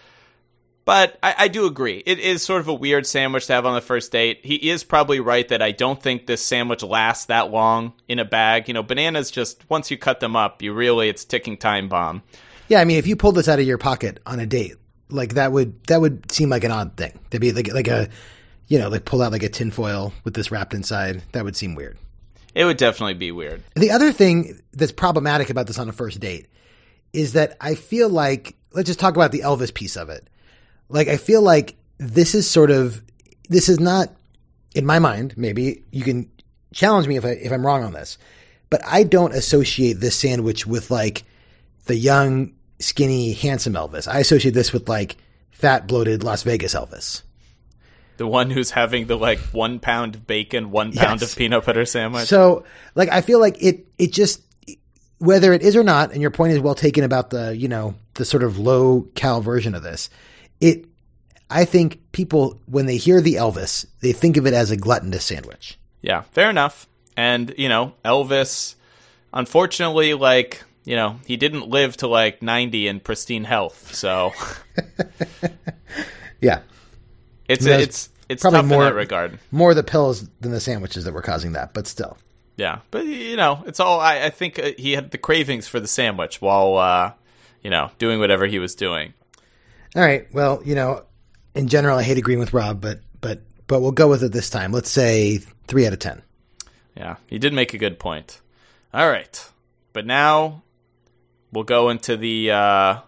But 0.84 1.18
I, 1.24 1.36
I 1.40 1.48
do 1.48 1.66
agree. 1.66 2.04
It 2.06 2.20
is 2.20 2.44
sort 2.44 2.62
of 2.62 2.68
a 2.68 2.74
weird 2.74 3.08
sandwich 3.08 3.48
to 3.48 3.54
have 3.54 3.66
on 3.66 3.74
the 3.74 3.82
first 3.82 4.12
date. 4.12 4.42
He 4.44 4.70
is 4.70 4.84
probably 4.84 5.20
right 5.20 5.48
that 5.48 5.62
I 5.62 5.72
don't 5.72 6.02
think 6.02 6.28
this 6.28 6.46
sandwich 6.46 6.84
lasts 6.84 7.26
that 7.26 7.50
long 7.50 7.94
in 8.08 8.20
a 8.20 8.26
bag. 8.26 8.68
You 8.68 8.76
know, 8.76 8.84
bananas 8.84 9.32
just 9.32 9.68
once 9.68 9.90
you 9.90 9.98
cut 9.98 10.20
them 10.20 10.36
up, 10.36 10.62
you 10.62 10.74
really 10.74 11.10
it's 11.10 11.26
ticking 11.26 11.58
time 11.58 11.90
bomb. 11.90 12.22
Yeah, 12.68 12.82
I 12.82 12.86
mean, 12.86 12.98
if 12.98 13.08
you 13.08 13.16
pulled 13.16 13.36
this 13.36 13.48
out 13.48 13.60
of 13.60 13.66
your 13.66 13.80
pocket 13.80 14.20
on 14.26 14.40
a 14.40 14.46
date, 14.46 14.76
like 15.10 15.36
that 15.36 15.52
would 15.52 15.84
that 15.86 16.02
would 16.02 16.32
seem 16.32 16.50
like 16.50 16.64
an 16.64 16.72
odd 16.72 16.96
thing 16.98 17.18
to 17.32 17.40
be 17.40 17.52
like 17.52 17.72
like 17.74 17.88
a, 17.88 18.10
you 18.68 18.80
know, 18.80 18.90
like 18.90 19.06
pull 19.06 19.22
out 19.22 19.32
like 19.32 19.44
a 19.44 19.50
tinfoil 19.50 20.14
with 20.24 20.34
this 20.34 20.52
wrapped 20.52 20.74
inside. 20.74 21.24
That 21.32 21.44
would 21.44 21.56
seem 21.56 21.76
weird. 21.76 21.98
It 22.54 22.66
would 22.66 22.78
definitely 22.78 23.16
be 23.16 23.32
weird. 23.32 23.64
The 23.76 23.92
other 23.92 24.12
thing 24.12 24.62
that's 24.74 24.92
problematic 24.92 25.50
about 25.50 25.68
this 25.68 25.78
on 25.78 25.90
a 25.90 25.94
first 25.94 26.20
date 26.20 26.48
is 27.12 27.34
that 27.34 27.58
I 27.60 27.76
feel 27.76 28.10
like 28.10 28.56
let's 28.74 28.88
just 28.88 29.00
talk 29.00 29.16
about 29.16 29.32
the 29.32 29.42
Elvis 29.42 29.74
piece 29.74 29.96
of 29.96 30.10
it. 30.10 30.28
Like 30.90 31.08
I 31.08 31.18
feel 31.18 31.42
like 31.42 31.76
this 31.98 32.36
is 32.36 32.50
sort 32.50 32.72
of 32.72 33.04
this 33.50 33.70
is 33.70 33.80
not 33.80 34.10
in 34.76 34.86
my 34.86 35.00
mind, 35.00 35.36
maybe 35.38 35.84
you 35.92 36.04
can 36.04 36.30
challenge 36.74 37.08
me 37.08 37.16
if 37.16 37.26
I 37.26 37.30
if 37.30 37.52
I'm 37.52 37.66
wrong 37.66 37.84
on 37.84 37.94
this. 37.94 38.18
But 38.70 38.82
I 38.86 39.04
don't 39.04 39.34
associate 39.34 39.94
this 39.94 40.16
sandwich 40.16 40.68
with 40.68 40.92
like 40.92 41.24
the 41.86 41.96
young, 41.96 42.54
skinny, 42.86 43.34
handsome 43.34 43.74
Elvis. 43.74 44.08
I 44.08 44.20
associate 44.20 44.54
this 44.54 44.72
with 44.74 44.88
like 44.88 45.18
fat, 45.52 45.88
bloated 45.88 46.24
Las 46.24 46.44
Vegas 46.44 46.74
Elvis. 46.76 47.22
The 48.18 48.28
one 48.28 48.50
who's 48.50 48.72
having 48.72 49.08
the 49.08 49.18
like 49.18 49.40
one 49.52 49.80
pound 49.80 50.16
of 50.16 50.26
bacon, 50.26 50.72
one 50.72 50.94
pound 50.94 51.22
Yes. 51.22 51.32
of 51.34 51.38
peanut 51.38 51.66
butter 51.66 51.86
sandwich. 51.86 52.28
So, 52.28 52.64
like, 52.96 53.10
I 53.10 53.22
feel 53.22 53.40
like 53.40 53.62
it, 53.62 53.86
it 53.98 54.14
just, 54.14 54.42
whether 55.18 55.52
it 55.52 55.62
is 55.62 55.76
or 55.76 55.84
not, 55.84 56.12
and 56.14 56.22
your 56.22 56.32
point 56.32 56.54
is 56.54 56.60
well 56.60 56.76
taken 56.76 57.04
about 57.04 57.30
the, 57.30 57.56
you 57.56 57.68
know, 57.68 57.96
the 58.14 58.24
sort 58.24 58.44
of 58.44 58.58
low 58.58 59.02
cal 59.16 59.42
version 59.42 59.76
of 59.76 59.84
this, 59.84 60.10
it, 60.62 60.86
I 61.50 61.66
think 61.66 62.00
people, 62.14 62.60
when 62.68 62.86
they 62.86 62.96
hear 62.98 63.20
the 63.20 63.34
Elvis, 63.36 63.86
they 64.00 64.14
think 64.14 64.38
of 64.38 64.48
it 64.48 64.54
as 64.54 64.72
a 64.72 64.78
gluttonous 64.78 65.26
sandwich. 65.26 65.78
Yeah, 66.02 66.22
fair 66.32 66.50
enough. 66.50 66.88
And, 67.18 67.54
you 67.58 67.68
know, 67.70 67.94
Elvis, 68.06 68.76
unfortunately, 69.34 70.14
like, 70.14 70.64
you 70.86 70.96
know, 70.96 71.20
he 71.26 71.36
didn't 71.38 71.68
live 71.68 71.98
to 71.98 72.08
like 72.08 72.42
90 72.42 72.88
in 72.88 73.00
pristine 73.02 73.44
health. 73.44 73.94
So 73.94 74.32
Yeah. 76.42 76.62
it's 77.48 77.66
That's 77.66 77.84
it's 77.84 78.10
it's 78.30 78.42
probably 78.42 78.60
tough 78.62 78.66
more- 78.70 78.84
in 78.84 78.90
that 78.90 78.96
regard. 78.96 79.40
More 79.52 79.74
the 79.74 79.84
pills 79.84 80.28
than 80.42 80.52
the 80.52 80.60
sandwiches 80.60 81.04
that 81.06 81.14
were 81.14 81.22
causing 81.22 81.54
that, 81.54 81.74
but 81.74 81.88
still. 81.88 82.18
Yeah, 82.58 82.80
but 82.90 83.06
you 83.06 83.36
know, 83.36 83.64
it's 83.68 83.80
all. 83.82 84.00
I, 84.00 84.24
I 84.26 84.30
think 84.30 84.58
uh, 84.60 84.72
he 84.78 84.94
had 84.94 85.12
the 85.12 85.18
cravings 85.18 85.68
for 85.68 85.82
the 85.82 85.90
sandwich 85.90 86.40
while, 86.42 86.78
uh, 86.78 87.12
you 87.62 87.70
know, 87.70 87.92
doing 87.98 88.18
whatever 88.20 88.46
he 88.48 88.60
was 88.60 88.76
doing. 88.76 89.14
All 89.94 90.02
right. 90.02 90.26
Well, 90.34 90.62
you 90.64 90.74
know, 90.74 91.04
in 91.54 91.68
general, 91.68 91.98
I 91.98 92.04
hate 92.04 92.18
agreeing 92.18 92.40
with 92.40 92.54
Rob, 92.54 92.80
but, 92.80 93.02
but, 93.20 93.42
but 93.68 93.82
we'll 93.82 93.92
go 93.92 94.08
with 94.10 94.24
it 94.24 94.32
this 94.32 94.50
time. 94.50 94.72
Let's 94.72 94.90
say 94.90 95.40
three 95.68 95.86
out 95.86 95.92
of 95.94 96.00
10. 96.00 96.22
Yeah, 96.96 97.18
he 97.28 97.40
did 97.40 97.52
make 97.54 97.74
a 97.74 97.78
good 97.78 98.00
point. 98.00 98.40
All 98.94 99.10
right, 99.10 99.50
but 99.92 100.06
now 100.06 100.64
we'll 101.56 101.64
go 101.64 101.90
into 101.90 102.18
the. 102.18 102.52
Uh, 102.52 103.00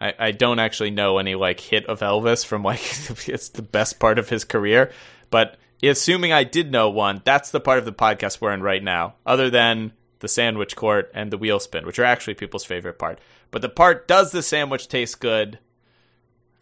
I, 0.00 0.14
I 0.18 0.30
don't 0.32 0.58
actually 0.58 0.90
know 0.90 1.18
any 1.18 1.34
like 1.34 1.60
hit 1.60 1.86
of 1.86 2.00
Elvis 2.00 2.44
from 2.44 2.62
like 2.62 2.80
it's 3.28 3.48
the 3.50 3.62
best 3.62 3.98
part 3.98 4.18
of 4.18 4.28
his 4.28 4.44
career, 4.44 4.92
but 5.30 5.56
assuming 5.82 6.32
I 6.32 6.44
did 6.44 6.70
know 6.70 6.90
one, 6.90 7.22
that's 7.24 7.50
the 7.50 7.60
part 7.60 7.78
of 7.78 7.84
the 7.84 7.92
podcast 7.92 8.40
we're 8.40 8.52
in 8.52 8.62
right 8.62 8.82
now. 8.82 9.14
Other 9.24 9.48
than 9.48 9.92
the 10.18 10.28
sandwich 10.28 10.74
court 10.76 11.10
and 11.14 11.30
the 11.30 11.38
wheel 11.38 11.60
spin, 11.60 11.86
which 11.86 11.98
are 11.98 12.04
actually 12.04 12.34
people's 12.34 12.64
favorite 12.64 12.98
part. 12.98 13.18
But 13.50 13.62
the 13.62 13.68
part 13.68 14.08
does 14.08 14.32
the 14.32 14.42
sandwich 14.42 14.88
taste 14.88 15.20
good? 15.20 15.58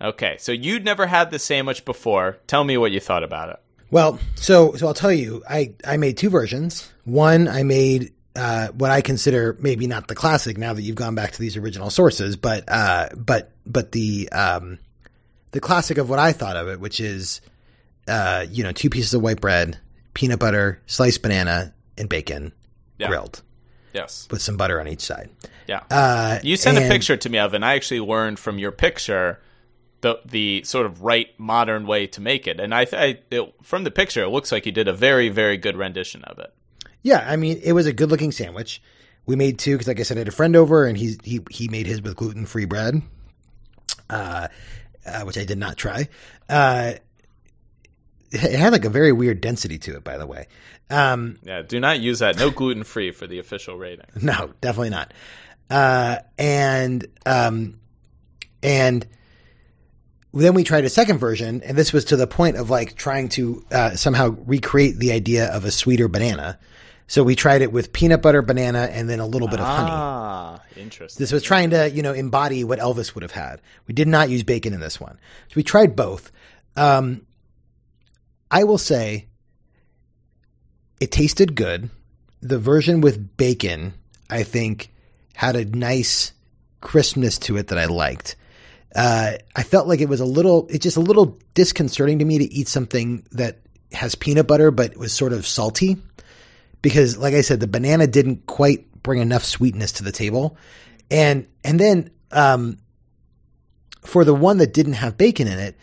Okay, 0.01 0.37
so 0.39 0.51
you'd 0.51 0.85
never 0.85 1.07
had 1.07 1.31
the 1.31 1.39
sandwich 1.39 1.85
before. 1.85 2.39
Tell 2.49 2.65
me 2.65 2.77
what 2.77 2.91
you 2.91 2.99
thought 2.99 3.23
about 3.23 3.51
it. 3.51 3.61
Well, 3.91 4.19
so 4.35 4.75
so 4.75 4.89
I'll 4.89 4.95
tell 4.95 5.13
you, 5.13 5.43
I 5.49 5.75
I 5.87 5.97
made 5.97 6.17
two 6.17 6.31
versions. 6.31 6.91
One, 7.05 7.47
I 7.47 7.63
made 7.63 8.13
uh, 8.37 8.69
what 8.69 8.91
I 8.91 9.01
consider 9.01 9.57
maybe 9.61 9.87
not 9.87 10.09
the 10.09 10.15
classic. 10.15 10.57
Now 10.59 10.73
that 10.73 10.83
you've 10.83 10.97
gone 10.97 11.15
back 11.15 11.33
to 11.33 11.39
these 11.39 11.57
original 11.57 11.91
sources, 11.91 12.37
but 12.37 12.65
uh, 12.69 13.09
but 13.17 13.53
but 13.67 13.93
the 13.93 14.29
um, 14.33 14.79
the 15.51 15.61
classic 15.61 15.99
of 15.99 16.09
what 16.09 16.19
I 16.19 16.33
thought 16.33 16.57
of 16.57 16.69
it, 16.69 16.81
which 16.81 17.01
is 17.01 17.41
uh, 18.09 18.47
you 18.51 18.63
know 18.65 18.73
two 18.73 18.91
pieces 18.91 19.13
of 19.15 19.23
white 19.23 19.41
bread, 19.41 19.79
peanut 20.15 20.39
butter, 20.39 20.81
sliced 20.87 21.23
banana, 21.23 21.75
and 21.99 22.09
bacon 22.09 22.53
Yeah. 22.99 23.09
grilled 23.09 23.43
Yes. 23.93 24.27
with 24.31 24.41
some 24.41 24.57
butter 24.57 24.81
on 24.81 24.89
each 24.89 25.03
side. 25.03 25.29
Yeah. 25.69 25.81
Uh, 25.91 26.39
You 26.43 26.57
sent 26.57 26.79
a 26.79 26.89
picture 26.89 27.17
to 27.17 27.29
me 27.29 27.39
of, 27.39 27.53
and 27.55 27.65
I 27.65 27.75
actually 27.75 28.01
learned 28.01 28.39
from 28.39 28.59
your 28.59 28.73
picture 28.73 29.41
the 30.01 30.19
the 30.25 30.63
sort 30.65 30.87
of 30.87 31.03
right 31.03 31.29
modern 31.39 31.87
way 31.87 32.07
to 32.09 32.21
make 32.21 32.47
it. 32.47 32.59
And 32.59 32.75
I, 32.75 32.87
I 32.93 33.19
it, 33.31 33.55
from 33.63 33.85
the 33.85 33.91
picture, 33.91 34.25
it 34.25 34.29
looks 34.31 34.51
like 34.51 34.65
you 34.67 34.73
did 34.73 34.89
a 34.89 34.93
very 34.93 35.29
very 35.29 35.57
good 35.59 35.77
rendition 35.77 36.25
of 36.25 36.39
it. 36.39 36.53
Yeah, 37.03 37.25
I 37.27 37.37
mean, 37.37 37.61
it 37.63 37.73
was 37.73 37.87
a 37.87 37.93
good 37.93 38.11
looking 38.11 38.33
sandwich. 38.33 38.83
We 39.27 39.37
made 39.37 39.59
two 39.59 39.73
because, 39.75 39.89
like 39.89 40.01
I 40.01 40.03
said, 40.03 40.17
I 40.17 40.21
had 40.21 40.29
a 40.29 40.33
friend 40.33 40.57
over, 40.57 40.85
and 40.85 40.97
he 40.97 41.17
he 41.23 41.41
he 41.51 41.69
made 41.69 41.87
his 41.87 42.03
with 42.03 42.17
gluten 42.17 42.47
free 42.47 42.65
bread, 42.65 43.03
uh, 44.11 44.49
uh, 45.07 45.23
which 45.23 45.39
I 45.39 45.45
did 45.45 45.59
not 45.59 45.77
try. 45.77 46.09
Uh, 46.49 46.95
it 48.31 48.59
had 48.59 48.73
like 48.73 48.85
a 48.85 48.91
very 48.91 49.13
weird 49.13 49.41
density 49.41 49.79
to 49.79 49.97
it, 49.97 50.05
by 50.05 50.17
the 50.19 50.27
way. 50.27 50.47
Um, 50.91 51.39
Yeah, 51.43 51.63
do 51.63 51.79
not 51.81 52.01
use 52.01 52.21
that. 52.21 52.39
No 52.39 52.51
gluten 52.51 52.83
free 52.85 53.13
for 53.13 53.27
the 53.27 53.39
official 53.39 53.77
rating. 53.77 54.07
no, 54.23 54.53
definitely 54.61 54.91
not. 54.91 55.13
Uh, 55.71 56.19
and 56.39 57.07
um, 57.25 57.79
and 58.63 59.07
then 60.35 60.55
we 60.55 60.65
tried 60.65 60.85
a 60.85 60.91
second 60.91 61.19
version, 61.19 61.63
and 61.63 61.77
this 61.77 61.93
was 61.93 62.07
to 62.07 62.17
the 62.17 62.27
point 62.27 62.57
of 62.57 62.71
like 62.71 62.97
trying 62.97 63.29
to 63.31 63.65
uh, 63.71 63.91
somehow 63.97 64.37
recreate 64.47 64.97
the 64.99 65.13
idea 65.13 65.47
of 65.47 65.65
a 65.65 65.71
sweeter 65.71 66.09
banana. 66.09 66.59
So 67.13 67.23
we 67.23 67.37
tried 67.37 67.61
it 67.61 67.71
with 67.71 67.93
peanut 67.93 68.23
butter, 68.23 68.41
banana, 68.41 68.89
and 68.91 69.07
then 69.07 69.21
a 69.21 69.27
little 69.27 69.47
bit 69.47 69.61
of 69.61 69.67
honey. 69.67 69.91
Ah, 69.93 70.63
interesting. 70.79 71.23
This 71.23 71.31
was 71.31 71.43
trying 71.43 71.69
to, 71.69 71.91
you 71.91 72.01
know, 72.01 72.15
embody 72.15 72.65
what 72.65 72.79
Elvis 72.79 73.15
would 73.15 73.21
have 73.21 73.33
had. 73.33 73.61
We 73.87 73.93
did 73.93 74.09
not 74.09 74.31
use 74.31 74.45
bacon 74.45 74.73
in 74.73 74.81
this 74.81 74.99
one. 74.99 75.19
So 75.49 75.53
we 75.57 75.63
tried 75.63 75.95
both. 75.95 76.33
Um, 76.75 77.27
I 78.51 78.65
will 78.65 78.79
say 78.79 79.27
it 81.01 81.13
tasted 81.13 81.55
good. 81.55 81.91
The 82.41 82.59
version 82.59 83.03
with 83.03 83.37
bacon, 83.37 83.93
I 84.31 84.43
think, 84.43 84.91
had 85.35 85.55
a 85.55 85.67
nice 85.67 86.33
crispness 86.81 87.37
to 87.41 87.59
it 87.59 87.67
that 87.67 87.79
I 87.79 87.85
liked. 87.85 88.37
Uh, 88.97 89.33
I 89.55 89.65
felt 89.65 89.87
like 89.87 90.01
it 90.01 90.09
was 90.09 90.21
a 90.21 90.25
little, 90.25 90.67
it's 90.71 90.83
just 90.83 90.97
a 90.97 91.01
little 91.01 91.39
disconcerting 91.53 92.21
to 92.21 92.25
me 92.25 92.39
to 92.39 92.51
eat 92.51 92.69
something 92.69 93.27
that 93.33 93.59
has 93.93 94.15
peanut 94.15 94.47
butter, 94.47 94.71
but 94.71 94.97
was 94.97 95.13
sort 95.13 95.35
of 95.35 95.47
salty 95.47 95.99
because 96.83 97.17
like 97.17 97.35
I 97.35 97.41
said, 97.41 97.61
the 97.61 97.67
banana 97.67 98.07
didn't 98.07 98.47
quite 98.47 99.03
bring 99.03 99.21
enough 99.21 99.45
sweetness 99.45 99.93
to 99.93 100.05
the 100.05 100.13
table. 100.13 100.57
And, 101.11 101.47
and 101.65 101.79
then, 101.79 102.11
um, 102.31 102.79
for 104.03 104.25
the 104.25 104.35
one 104.35 104.59
that 104.59 104.75
didn't 104.75 104.95
have 104.95 105.17
bacon 105.17 105.47
in 105.47 105.59
it, 105.59 105.79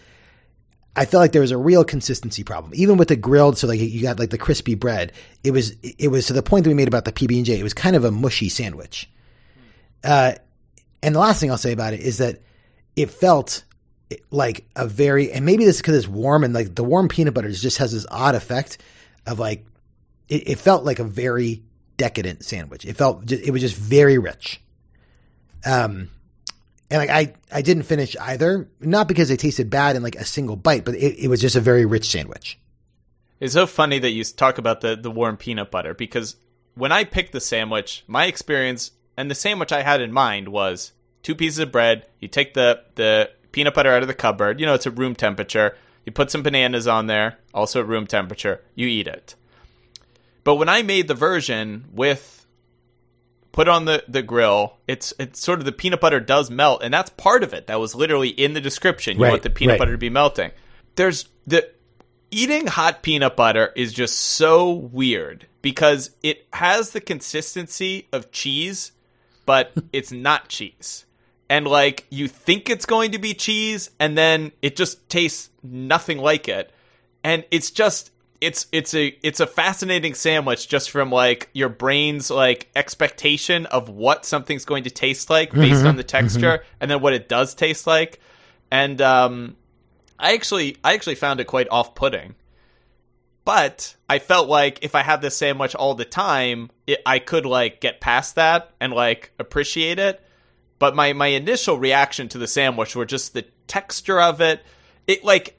I 0.95 1.05
felt 1.05 1.21
like 1.21 1.31
there 1.31 1.41
was 1.41 1.51
a 1.51 1.57
real 1.57 1.85
consistency 1.85 2.43
problem, 2.43 2.73
even 2.75 2.97
with 2.97 3.07
the 3.07 3.15
grilled. 3.15 3.57
So 3.57 3.67
like 3.67 3.79
you 3.79 4.01
got 4.01 4.19
like 4.19 4.31
the 4.31 4.37
crispy 4.37 4.75
bread. 4.75 5.13
It 5.43 5.51
was, 5.51 5.71
it 5.81 6.09
was 6.09 6.27
to 6.27 6.33
the 6.33 6.43
point 6.43 6.65
that 6.65 6.69
we 6.69 6.73
made 6.73 6.89
about 6.89 7.05
the 7.05 7.13
PB 7.13 7.37
and 7.37 7.45
J. 7.45 7.59
It 7.59 7.63
was 7.63 7.73
kind 7.73 7.95
of 7.95 8.03
a 8.03 8.11
mushy 8.11 8.49
sandwich. 8.49 9.09
Uh, 10.03 10.33
and 11.01 11.15
the 11.15 11.19
last 11.19 11.39
thing 11.39 11.51
I'll 11.51 11.57
say 11.57 11.71
about 11.71 11.93
it 11.93 12.01
is 12.01 12.17
that 12.17 12.41
it 12.95 13.09
felt 13.11 13.63
like 14.31 14.67
a 14.75 14.87
very, 14.87 15.31
and 15.31 15.45
maybe 15.45 15.63
this 15.63 15.75
is 15.75 15.81
because 15.81 15.95
it's 15.95 16.07
warm 16.07 16.43
and 16.43 16.53
like 16.53 16.75
the 16.75 16.83
warm 16.83 17.07
peanut 17.07 17.33
butter 17.33 17.51
just 17.51 17.77
has 17.77 17.93
this 17.93 18.05
odd 18.11 18.35
effect 18.35 18.79
of 19.25 19.39
like, 19.39 19.65
it, 20.29 20.49
it 20.49 20.59
felt 20.59 20.85
like 20.85 20.99
a 20.99 21.03
very 21.03 21.63
decadent 21.97 22.45
sandwich. 22.45 22.85
It 22.85 22.95
felt 22.95 23.29
it 23.31 23.51
was 23.51 23.61
just 23.61 23.75
very 23.75 24.17
rich. 24.17 24.61
Um, 25.65 26.09
and 26.89 26.99
like 26.99 27.09
I 27.09 27.33
I 27.51 27.61
didn't 27.61 27.83
finish 27.83 28.15
either, 28.19 28.69
not 28.79 29.07
because 29.07 29.29
it 29.29 29.39
tasted 29.39 29.69
bad 29.69 29.95
in 29.95 30.03
like 30.03 30.15
a 30.15 30.25
single 30.25 30.55
bite, 30.55 30.85
but 30.85 30.95
it, 30.95 31.23
it 31.23 31.27
was 31.27 31.41
just 31.41 31.55
a 31.55 31.61
very 31.61 31.85
rich 31.85 32.09
sandwich. 32.09 32.59
It's 33.39 33.53
so 33.53 33.67
funny 33.67 33.99
that 33.99 34.11
you 34.11 34.23
talk 34.23 34.57
about 34.57 34.81
the 34.81 34.95
the 34.95 35.11
warm 35.11 35.37
peanut 35.37 35.71
butter 35.71 35.93
because 35.93 36.35
when 36.75 36.91
I 36.91 37.03
picked 37.03 37.33
the 37.33 37.41
sandwich, 37.41 38.03
my 38.07 38.25
experience 38.25 38.91
and 39.17 39.29
the 39.29 39.35
sandwich 39.35 39.71
I 39.71 39.81
had 39.81 40.01
in 40.01 40.11
mind 40.13 40.47
was 40.47 40.93
two 41.23 41.35
pieces 41.35 41.59
of 41.59 41.71
bread. 41.71 42.05
You 42.19 42.27
take 42.27 42.53
the 42.53 42.83
the 42.95 43.29
peanut 43.51 43.73
butter 43.73 43.91
out 43.91 44.01
of 44.01 44.07
the 44.07 44.13
cupboard. 44.13 44.59
You 44.59 44.65
know, 44.65 44.73
it's 44.73 44.87
at 44.87 44.97
room 44.97 45.15
temperature. 45.15 45.75
You 46.05 46.11
put 46.11 46.31
some 46.31 46.41
bananas 46.41 46.87
on 46.87 47.07
there, 47.07 47.37
also 47.53 47.81
at 47.81 47.87
room 47.87 48.07
temperature. 48.07 48.61
You 48.73 48.87
eat 48.87 49.07
it. 49.07 49.35
But 50.43 50.55
when 50.55 50.69
I 50.69 50.81
made 50.81 51.07
the 51.07 51.13
version 51.13 51.85
with 51.91 52.45
put 53.51 53.67
on 53.67 53.85
the, 53.85 54.03
the 54.07 54.21
grill, 54.21 54.77
it's 54.87 55.13
it's 55.19 55.39
sort 55.41 55.59
of 55.59 55.65
the 55.65 55.71
peanut 55.71 55.99
butter 56.01 56.19
does 56.19 56.49
melt, 56.49 56.81
and 56.83 56.93
that's 56.93 57.09
part 57.11 57.43
of 57.43 57.53
it. 57.53 57.67
That 57.67 57.79
was 57.79 57.95
literally 57.95 58.29
in 58.29 58.53
the 58.53 58.61
description. 58.61 59.17
You 59.17 59.23
Right, 59.23 59.31
want 59.31 59.43
the 59.43 59.49
peanut 59.49 59.73
right. 59.73 59.79
butter 59.79 59.91
to 59.93 59.97
be 59.97 60.09
melting. 60.09 60.51
There's 60.95 61.27
the 61.47 61.69
eating 62.31 62.67
hot 62.67 63.01
peanut 63.03 63.35
butter 63.35 63.73
is 63.75 63.93
just 63.93 64.17
so 64.17 64.71
weird 64.71 65.47
because 65.61 66.11
it 66.23 66.47
has 66.53 66.91
the 66.91 67.01
consistency 67.01 68.07
of 68.13 68.31
cheese, 68.31 68.91
but 69.45 69.73
it's 69.93 70.11
not 70.11 70.47
cheese. 70.47 71.05
And 71.49 71.67
like 71.67 72.05
you 72.11 72.27
think 72.27 72.69
it's 72.69 72.85
going 72.85 73.11
to 73.11 73.19
be 73.19 73.33
cheese 73.33 73.89
and 73.99 74.17
then 74.17 74.51
it 74.61 74.75
just 74.75 75.09
tastes 75.09 75.49
nothing 75.63 76.19
like 76.19 76.47
it. 76.47 76.71
And 77.23 77.43
it's 77.49 77.71
just 77.71 78.11
it's 78.41 78.67
it's 78.71 78.93
a 78.93 79.07
it's 79.21 79.39
a 79.39 79.47
fascinating 79.47 80.13
sandwich 80.13 80.67
just 80.67 80.91
from 80.91 81.11
like 81.11 81.49
your 81.53 81.69
brain's 81.69 82.29
like 82.29 82.69
expectation 82.75 83.65
of 83.65 83.89
what 83.89 84.25
something's 84.25 84.65
going 84.65 84.85
to 84.85 84.89
taste 84.89 85.29
like 85.29 85.51
based 85.51 85.85
on 85.85 85.97
the 85.97 86.03
texture 86.03 86.63
and 86.79 86.89
then 86.89 87.01
what 87.01 87.13
it 87.13 87.27
does 87.27 87.53
taste 87.53 87.85
like. 87.85 88.19
And 88.71 89.01
um 89.01 89.57
I 90.17 90.33
actually 90.33 90.77
I 90.83 90.93
actually 90.93 91.15
found 91.15 91.39
it 91.39 91.45
quite 91.45 91.67
off-putting. 91.69 92.35
But 93.43 93.95
I 94.07 94.19
felt 94.19 94.47
like 94.47 94.79
if 94.83 94.95
I 94.95 95.01
had 95.01 95.21
this 95.21 95.35
sandwich 95.35 95.73
all 95.73 95.95
the 95.95 96.05
time, 96.05 96.69
it, 96.85 97.01
I 97.05 97.19
could 97.19 97.45
like 97.45 97.81
get 97.81 97.99
past 97.99 98.35
that 98.35 98.71
and 98.79 98.93
like 98.93 99.31
appreciate 99.39 99.99
it. 99.99 100.23
But 100.77 100.95
my 100.95 101.11
my 101.13 101.27
initial 101.27 101.77
reaction 101.77 102.29
to 102.29 102.37
the 102.37 102.47
sandwich 102.47 102.95
were 102.95 103.05
just 103.05 103.33
the 103.33 103.45
texture 103.67 104.21
of 104.21 104.39
it. 104.39 104.63
It 105.07 105.25
like 105.25 105.58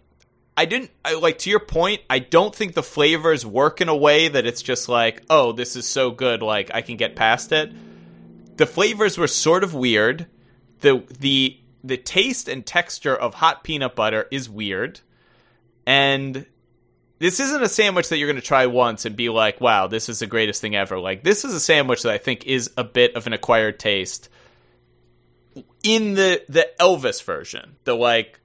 I 0.60 0.66
didn't 0.66 0.90
I, 1.02 1.14
like 1.14 1.38
to 1.38 1.50
your 1.50 1.58
point. 1.58 2.02
I 2.10 2.18
don't 2.18 2.54
think 2.54 2.74
the 2.74 2.82
flavors 2.82 3.46
work 3.46 3.80
in 3.80 3.88
a 3.88 3.96
way 3.96 4.28
that 4.28 4.44
it's 4.44 4.60
just 4.60 4.90
like, 4.90 5.22
oh, 5.30 5.52
this 5.52 5.74
is 5.74 5.88
so 5.88 6.10
good, 6.10 6.42
like 6.42 6.70
I 6.74 6.82
can 6.82 6.98
get 6.98 7.16
past 7.16 7.50
it. 7.50 7.72
The 8.58 8.66
flavors 8.66 9.16
were 9.16 9.26
sort 9.26 9.64
of 9.64 9.72
weird. 9.72 10.26
the 10.80 11.02
the 11.18 11.58
The 11.82 11.96
taste 11.96 12.46
and 12.46 12.66
texture 12.66 13.16
of 13.16 13.32
hot 13.32 13.64
peanut 13.64 13.96
butter 13.96 14.26
is 14.30 14.50
weird, 14.50 15.00
and 15.86 16.44
this 17.20 17.40
isn't 17.40 17.62
a 17.62 17.68
sandwich 17.70 18.10
that 18.10 18.18
you're 18.18 18.28
going 18.28 18.36
to 18.36 18.46
try 18.46 18.66
once 18.66 19.06
and 19.06 19.16
be 19.16 19.30
like, 19.30 19.62
wow, 19.62 19.86
this 19.86 20.10
is 20.10 20.18
the 20.18 20.26
greatest 20.26 20.60
thing 20.60 20.76
ever. 20.76 21.00
Like 21.00 21.24
this 21.24 21.46
is 21.46 21.54
a 21.54 21.60
sandwich 21.60 22.02
that 22.02 22.12
I 22.12 22.18
think 22.18 22.44
is 22.44 22.70
a 22.76 22.84
bit 22.84 23.16
of 23.16 23.26
an 23.26 23.32
acquired 23.32 23.78
taste 23.78 24.28
in 25.82 26.12
the 26.12 26.44
the 26.50 26.68
Elvis 26.78 27.24
version, 27.24 27.76
the 27.84 27.94
like 27.94 28.38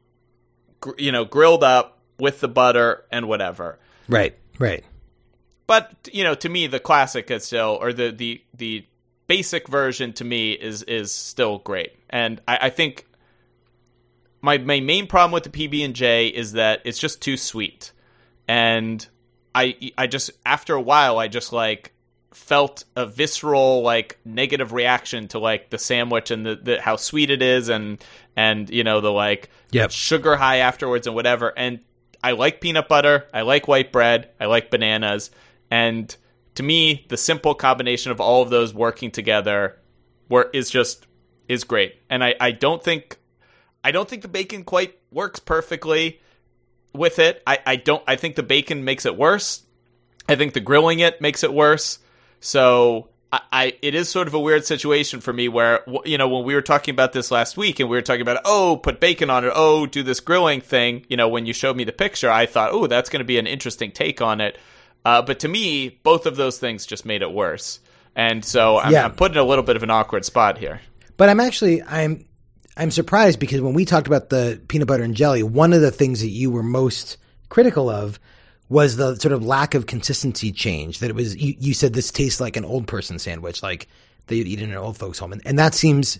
you 0.98 1.12
know 1.12 1.26
grilled 1.26 1.66
up 1.66 1.92
with 2.20 2.40
the 2.40 2.48
butter 2.48 3.06
and 3.12 3.28
whatever. 3.28 3.80
Right, 4.08 4.36
right. 4.60 4.84
But 5.68 6.10
you 6.12 6.24
know, 6.24 6.36
to 6.36 6.50
me, 6.50 6.68
the 6.68 6.80
classic 6.80 7.32
is 7.32 7.46
still, 7.46 7.78
or 7.82 7.92
the 7.92 8.12
the 8.12 8.44
the 8.54 8.86
basic 9.28 9.68
version 9.68 10.14
to 10.14 10.24
me 10.24 10.52
is 10.54 10.84
is 10.84 11.12
still 11.12 11.58
great, 11.60 11.94
and 12.10 12.40
I, 12.48 12.58
I 12.64 12.70
think 12.70 13.08
my 14.42 14.60
my 14.60 14.80
main 14.80 15.08
problem 15.08 15.32
with 15.32 15.44
the 15.44 15.50
PB 15.50 15.84
and 15.84 15.96
J 15.96 16.28
is 16.28 16.54
that 16.54 16.82
it's 16.86 17.00
just 17.00 17.22
too 17.22 17.36
sweet, 17.36 17.92
and 18.48 19.06
I 19.56 19.92
I 19.98 20.06
just 20.06 20.32
after 20.46 20.76
a 20.76 20.82
while 20.82 21.18
I 21.18 21.28
just 21.28 21.52
like 21.52 21.94
felt 22.32 22.84
a 22.96 23.06
visceral 23.06 23.82
like 23.82 24.20
negative 24.26 24.74
reaction 24.74 25.28
to 25.30 25.40
like 25.40 25.70
the 25.70 25.78
sandwich 25.78 26.30
and 26.32 26.46
the, 26.46 26.56
the 26.58 26.82
how 26.82 26.98
sweet 26.98 27.32
it 27.32 27.42
is 27.42 27.70
and 27.70 28.04
and 28.36 28.70
you 28.70 28.84
know 28.84 29.00
the 29.02 29.12
like 29.12 29.50
Yep. 29.72 29.92
sugar 29.92 30.36
high 30.36 30.58
afterwards 30.58 31.08
and 31.08 31.16
whatever 31.16 31.54
and 31.58 31.80
I 32.26 32.32
like 32.32 32.60
peanut 32.60 32.88
butter, 32.88 33.28
I 33.32 33.42
like 33.42 33.68
white 33.68 33.92
bread, 33.92 34.32
I 34.40 34.46
like 34.46 34.72
bananas 34.72 35.30
and 35.70 36.16
to 36.56 36.64
me 36.64 37.06
the 37.10 37.18
simple 37.18 37.54
combination 37.54 38.12
of 38.12 38.20
all 38.20 38.42
of 38.42 38.50
those 38.50 38.74
working 38.74 39.12
together 39.12 39.78
were 40.28 40.50
is 40.52 40.72
just 40.72 41.06
is 41.48 41.64
great. 41.64 41.98
And 42.10 42.24
I 42.24 42.34
I 42.40 42.52
don't 42.52 42.84
think 42.84 43.18
I 43.84 43.92
don't 43.92 44.10
think 44.10 44.24
the 44.24 44.28
bacon 44.28 44.64
quite 44.64 44.98
works 45.12 45.40
perfectly 45.40 46.20
with 46.94 47.20
it. 47.20 47.44
I, 47.46 47.60
I 47.64 47.76
don't 47.76 48.04
I 48.08 48.16
think 48.16 48.36
the 48.36 48.42
bacon 48.44 48.84
makes 48.84 49.06
it 49.06 49.16
worse. 49.16 49.62
I 50.28 50.36
think 50.36 50.54
the 50.54 50.60
grilling 50.62 51.00
it 51.00 51.22
makes 51.22 51.44
it 51.44 51.54
worse. 51.54 52.00
So 52.40 53.10
I, 53.32 53.42
I 53.52 53.74
it 53.82 53.96
is 53.96 54.10
sort 54.10 54.28
of 54.28 54.34
a 54.34 54.40
weird 54.40 54.66
situation 54.66 55.20
for 55.22 55.34
me 55.34 55.48
where 55.48 55.82
you 56.06 56.18
know 56.18 56.28
when 56.28 56.44
we 56.44 56.54
were 56.54 56.62
talking 56.62 56.94
about 56.94 57.14
this 57.14 57.32
last 57.32 57.58
week 57.58 57.80
and 57.80 57.90
we 57.90 57.98
were 57.98 58.02
talking 58.02 58.22
about 58.22 58.42
oh 58.46 58.78
put 58.78 59.00
bacon 59.00 59.30
on 59.30 59.44
it 59.46 59.52
oh 59.56 59.86
do 59.86 60.04
this 60.04 60.20
grilling 60.20 60.62
thing 60.62 61.06
you 61.10 61.18
know 61.18 61.28
when 61.28 61.46
you 61.46 61.54
showed 61.54 61.76
me 61.76 61.84
the 61.84 61.92
picture 61.92 62.30
I 62.30 62.46
thought 62.46 62.72
oh 62.72 62.88
that's 62.88 63.10
going 63.10 63.20
to 63.20 63.26
be 63.26 63.38
an 63.38 63.48
interesting 63.48 63.92
take 63.92 64.22
on 64.22 64.42
it. 64.42 64.58
Uh, 65.04 65.22
but 65.22 65.40
to 65.42 65.48
me, 65.48 65.90
both 66.02 66.26
of 66.26 66.36
those 66.36 66.58
things 66.58 66.86
just 66.86 67.06
made 67.06 67.22
it 67.22 67.32
worse. 67.32 67.80
And 68.16 68.44
so 68.44 68.80
I'm, 68.80 68.92
Yeah. 68.92 69.06
I'm 69.06 69.14
put 69.14 69.32
in 69.32 69.38
a 69.38 69.44
little 69.44 69.64
bit 69.64 69.76
of 69.76 69.84
an 69.84 69.92
awkward 69.92 70.26
spot 70.26 70.58
here. 70.58 70.82
But 71.18 71.30
I'm 71.30 71.40
actually 71.40 71.84
I'm 71.84 72.26
I'm 72.78 72.92
surprised 72.92 73.40
because 73.40 73.62
when 73.62 73.74
we 73.74 73.86
talked 73.86 74.08
about 74.08 74.30
the 74.30 74.62
peanut 74.68 74.88
butter 74.88 75.04
and 75.04 75.16
jelly, 75.16 75.44
one 75.44 75.74
of 75.74 75.82
the 75.82 75.92
things 75.92 76.22
that 76.22 76.30
you 76.30 76.50
were 76.52 76.64
most 76.64 77.18
critical 77.50 77.90
of 77.90 78.20
was 78.70 78.98
the 78.98 79.16
sort 79.16 79.32
of 79.32 79.46
lack 79.46 79.76
of 79.76 79.86
consistency 79.86 80.52
change. 80.52 81.00
That 81.00 81.10
it 81.10 81.16
was 81.16 81.36
you, 81.36 81.56
you 81.60 81.74
said 81.74 81.94
this 81.94 82.12
tastes 82.12 82.42
like 82.42 82.58
an 82.58 82.66
old 82.66 82.88
person 82.88 83.20
sandwich, 83.20 83.62
like 83.62 83.88
they 84.28 84.38
would 84.38 84.48
eat 84.48 84.62
in 84.62 84.72
an 84.72 84.78
old 84.78 84.98
folks 84.98 85.20
home, 85.20 85.34
and, 85.34 85.42
and 85.46 85.60
that 85.60 85.74
seems 85.74 86.20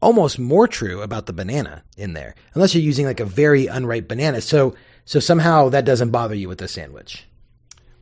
almost 0.00 0.38
more 0.38 0.68
true 0.68 1.02
about 1.02 1.26
the 1.26 1.32
banana 1.32 1.82
in 1.96 2.12
there, 2.12 2.34
unless 2.54 2.74
you're 2.74 2.82
using 2.82 3.06
like 3.06 3.20
a 3.20 3.24
very 3.24 3.66
unripe 3.66 4.08
banana. 4.08 4.40
So 4.40 4.74
so 5.04 5.20
somehow 5.20 5.68
that 5.70 5.84
doesn't 5.84 6.10
bother 6.10 6.34
you 6.34 6.48
with 6.48 6.58
the 6.58 6.68
sandwich. 6.68 7.24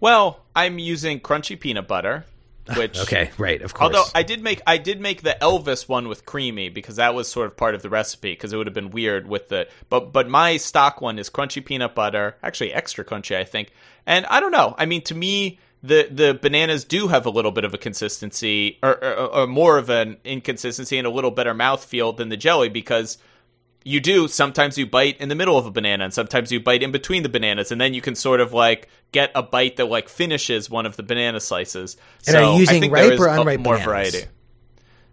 Well, 0.00 0.40
I'm 0.54 0.78
using 0.78 1.20
crunchy 1.20 1.58
peanut 1.58 1.88
butter, 1.88 2.24
which 2.76 2.98
Okay, 2.98 3.30
right, 3.36 3.60
of 3.60 3.74
course. 3.74 3.94
Although 3.94 4.08
I 4.14 4.22
did 4.22 4.42
make 4.42 4.62
I 4.66 4.78
did 4.78 5.00
make 5.00 5.22
the 5.22 5.36
Elvis 5.40 5.86
one 5.88 6.08
with 6.08 6.24
creamy 6.24 6.70
because 6.70 6.96
that 6.96 7.14
was 7.14 7.28
sort 7.28 7.46
of 7.46 7.56
part 7.56 7.74
of 7.74 7.82
the 7.82 7.90
recipe 7.90 8.32
because 8.32 8.52
it 8.52 8.56
would 8.56 8.66
have 8.66 8.74
been 8.74 8.90
weird 8.90 9.28
with 9.28 9.48
the 9.50 9.68
but 9.90 10.12
but 10.12 10.28
my 10.28 10.56
stock 10.56 11.00
one 11.00 11.18
is 11.18 11.28
crunchy 11.28 11.64
peanut 11.64 11.94
butter 11.94 12.36
actually 12.42 12.72
extra 12.72 13.04
crunchy 13.04 13.36
I 13.36 13.44
think 13.44 13.70
and 14.06 14.24
I 14.26 14.40
don't 14.40 14.52
know 14.52 14.74
I 14.78 14.86
mean 14.86 15.02
to 15.02 15.14
me 15.14 15.58
the 15.82 16.08
the 16.10 16.32
bananas 16.40 16.84
do 16.84 17.08
have 17.08 17.26
a 17.26 17.30
little 17.30 17.52
bit 17.52 17.64
of 17.64 17.74
a 17.74 17.78
consistency 17.78 18.78
or, 18.82 18.92
or, 19.04 19.14
or 19.14 19.46
more 19.46 19.76
of 19.76 19.90
an 19.90 20.16
inconsistency 20.24 20.96
and 20.96 21.06
a 21.06 21.10
little 21.10 21.30
better 21.30 21.54
mouthfeel 21.54 22.16
than 22.16 22.30
the 22.30 22.36
jelly 22.38 22.70
because 22.70 23.18
you 23.84 24.00
do 24.00 24.26
sometimes 24.28 24.78
you 24.78 24.86
bite 24.86 25.20
in 25.20 25.28
the 25.28 25.34
middle 25.34 25.58
of 25.58 25.66
a 25.66 25.70
banana 25.70 26.04
and 26.04 26.12
sometimes 26.14 26.50
you 26.50 26.58
bite 26.58 26.82
in 26.82 26.90
between 26.90 27.22
the 27.22 27.28
bananas 27.28 27.70
and 27.70 27.80
then 27.80 27.92
you 27.94 28.00
can 28.00 28.14
sort 28.14 28.40
of 28.40 28.52
like 28.52 28.88
get 29.12 29.30
a 29.34 29.42
bite 29.42 29.76
that 29.76 29.84
like 29.86 30.08
finishes 30.08 30.70
one 30.70 30.86
of 30.86 30.96
the 30.96 31.02
banana 31.02 31.38
slices 31.38 31.96
And 32.26 32.34
so 32.34 32.42
are 32.44 32.54
you 32.54 32.60
using 32.60 32.90
ripe 32.90 33.20
or 33.20 33.28
unripe 33.28 33.60
more 33.60 33.74
bananas? 33.74 33.84
variety 33.86 34.24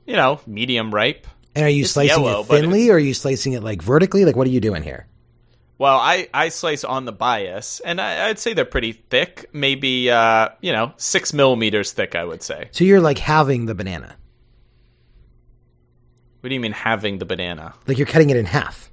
you 0.06 0.16
know 0.16 0.40
medium 0.48 0.94
ripe 0.94 1.28
and 1.54 1.66
are 1.66 1.70
you 1.70 1.84
it's 1.84 1.92
slicing 1.92 2.24
yellow, 2.24 2.42
it 2.42 2.48
thinly, 2.48 2.90
or 2.90 2.94
are 2.96 3.00
you 3.00 3.14
slicing 3.14 3.52
it 3.54 3.62
like 3.62 3.82
vertically? 3.82 4.24
Like 4.24 4.38
what 4.38 4.48
are 4.48 4.52
you 4.52 4.62
doing 4.62 4.84
here? 4.84 5.06
well 5.78 5.98
i 5.98 6.30
i 6.34 6.50
slice 6.50 6.84
on 6.84 7.06
the 7.06 7.12
bias 7.12 7.80
and 7.84 8.00
I, 8.00 8.28
i'd 8.30 8.38
say 8.38 8.54
they're 8.54 8.66
pretty 8.66 8.92
thick 8.94 9.50
maybe 9.52 10.12
uh 10.12 10.50
you 10.62 10.72
know 10.72 10.94
six 10.98 11.34
millimeters 11.34 11.92
thick 11.92 12.14
i 12.16 12.24
would 12.24 12.44
say 12.44 12.70
So 12.72 12.84
you're 12.84 13.02
like 13.02 13.18
halving 13.18 13.66
the 13.66 13.74
banana, 13.76 14.16
what 16.42 16.50
do 16.50 16.54
you 16.54 16.60
mean 16.60 16.72
having 16.74 17.18
the 17.20 17.26
banana 17.26 17.74
like 17.88 17.98
you're 17.98 18.08
cutting 18.08 18.30
it 18.30 18.38
in 18.38 18.46
half. 18.46 18.92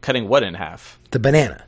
cutting 0.00 0.28
what 0.28 0.42
in 0.42 0.54
half 0.54 0.98
The 1.10 1.18
banana. 1.18 1.64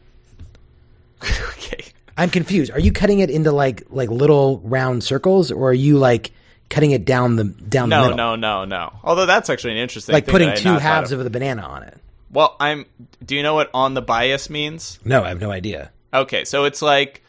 okay 1.23 1.85
I'm 2.17 2.31
confused. 2.31 2.71
Are 2.71 2.79
you 2.79 2.93
cutting 2.93 3.19
it 3.19 3.29
into 3.31 3.51
like 3.51 3.83
like 3.91 4.09
little 4.09 4.61
round 4.61 5.03
circles, 5.03 5.51
or 5.51 5.71
are 5.71 5.75
you 5.75 5.99
like 5.99 6.31
cutting 6.71 6.93
it 6.93 7.05
down 7.05 7.35
the 7.35 7.43
down 7.45 7.89
the 7.89 7.97
no 7.97 8.03
middle? 8.03 8.17
no 8.17 8.37
no 8.37 8.65
no 8.65 8.93
although 9.03 9.27
that's 9.27 9.51
actually 9.51 9.73
an 9.73 9.79
interesting 9.79 10.13
like 10.13 10.27
putting 10.27 10.55
two 10.55 10.75
halves 10.75 11.11
of. 11.11 11.19
of 11.19 11.25
the 11.25 11.31
banana 11.31 11.63
on 11.63 11.83
it. 11.83 11.99
well 12.31 12.55
i'm 12.61 12.87
do 13.25 13.35
you 13.35 13.43
know 13.43 13.55
what 13.55 13.69
on 13.75 13.95
the 13.95 14.01
bias 14.03 14.49
means 14.49 15.01
No, 15.05 15.25
I 15.25 15.29
have 15.31 15.41
no 15.41 15.51
idea. 15.51 15.91
Okay, 16.13 16.45
so 16.45 16.65
it's 16.67 16.81
like 16.83 17.24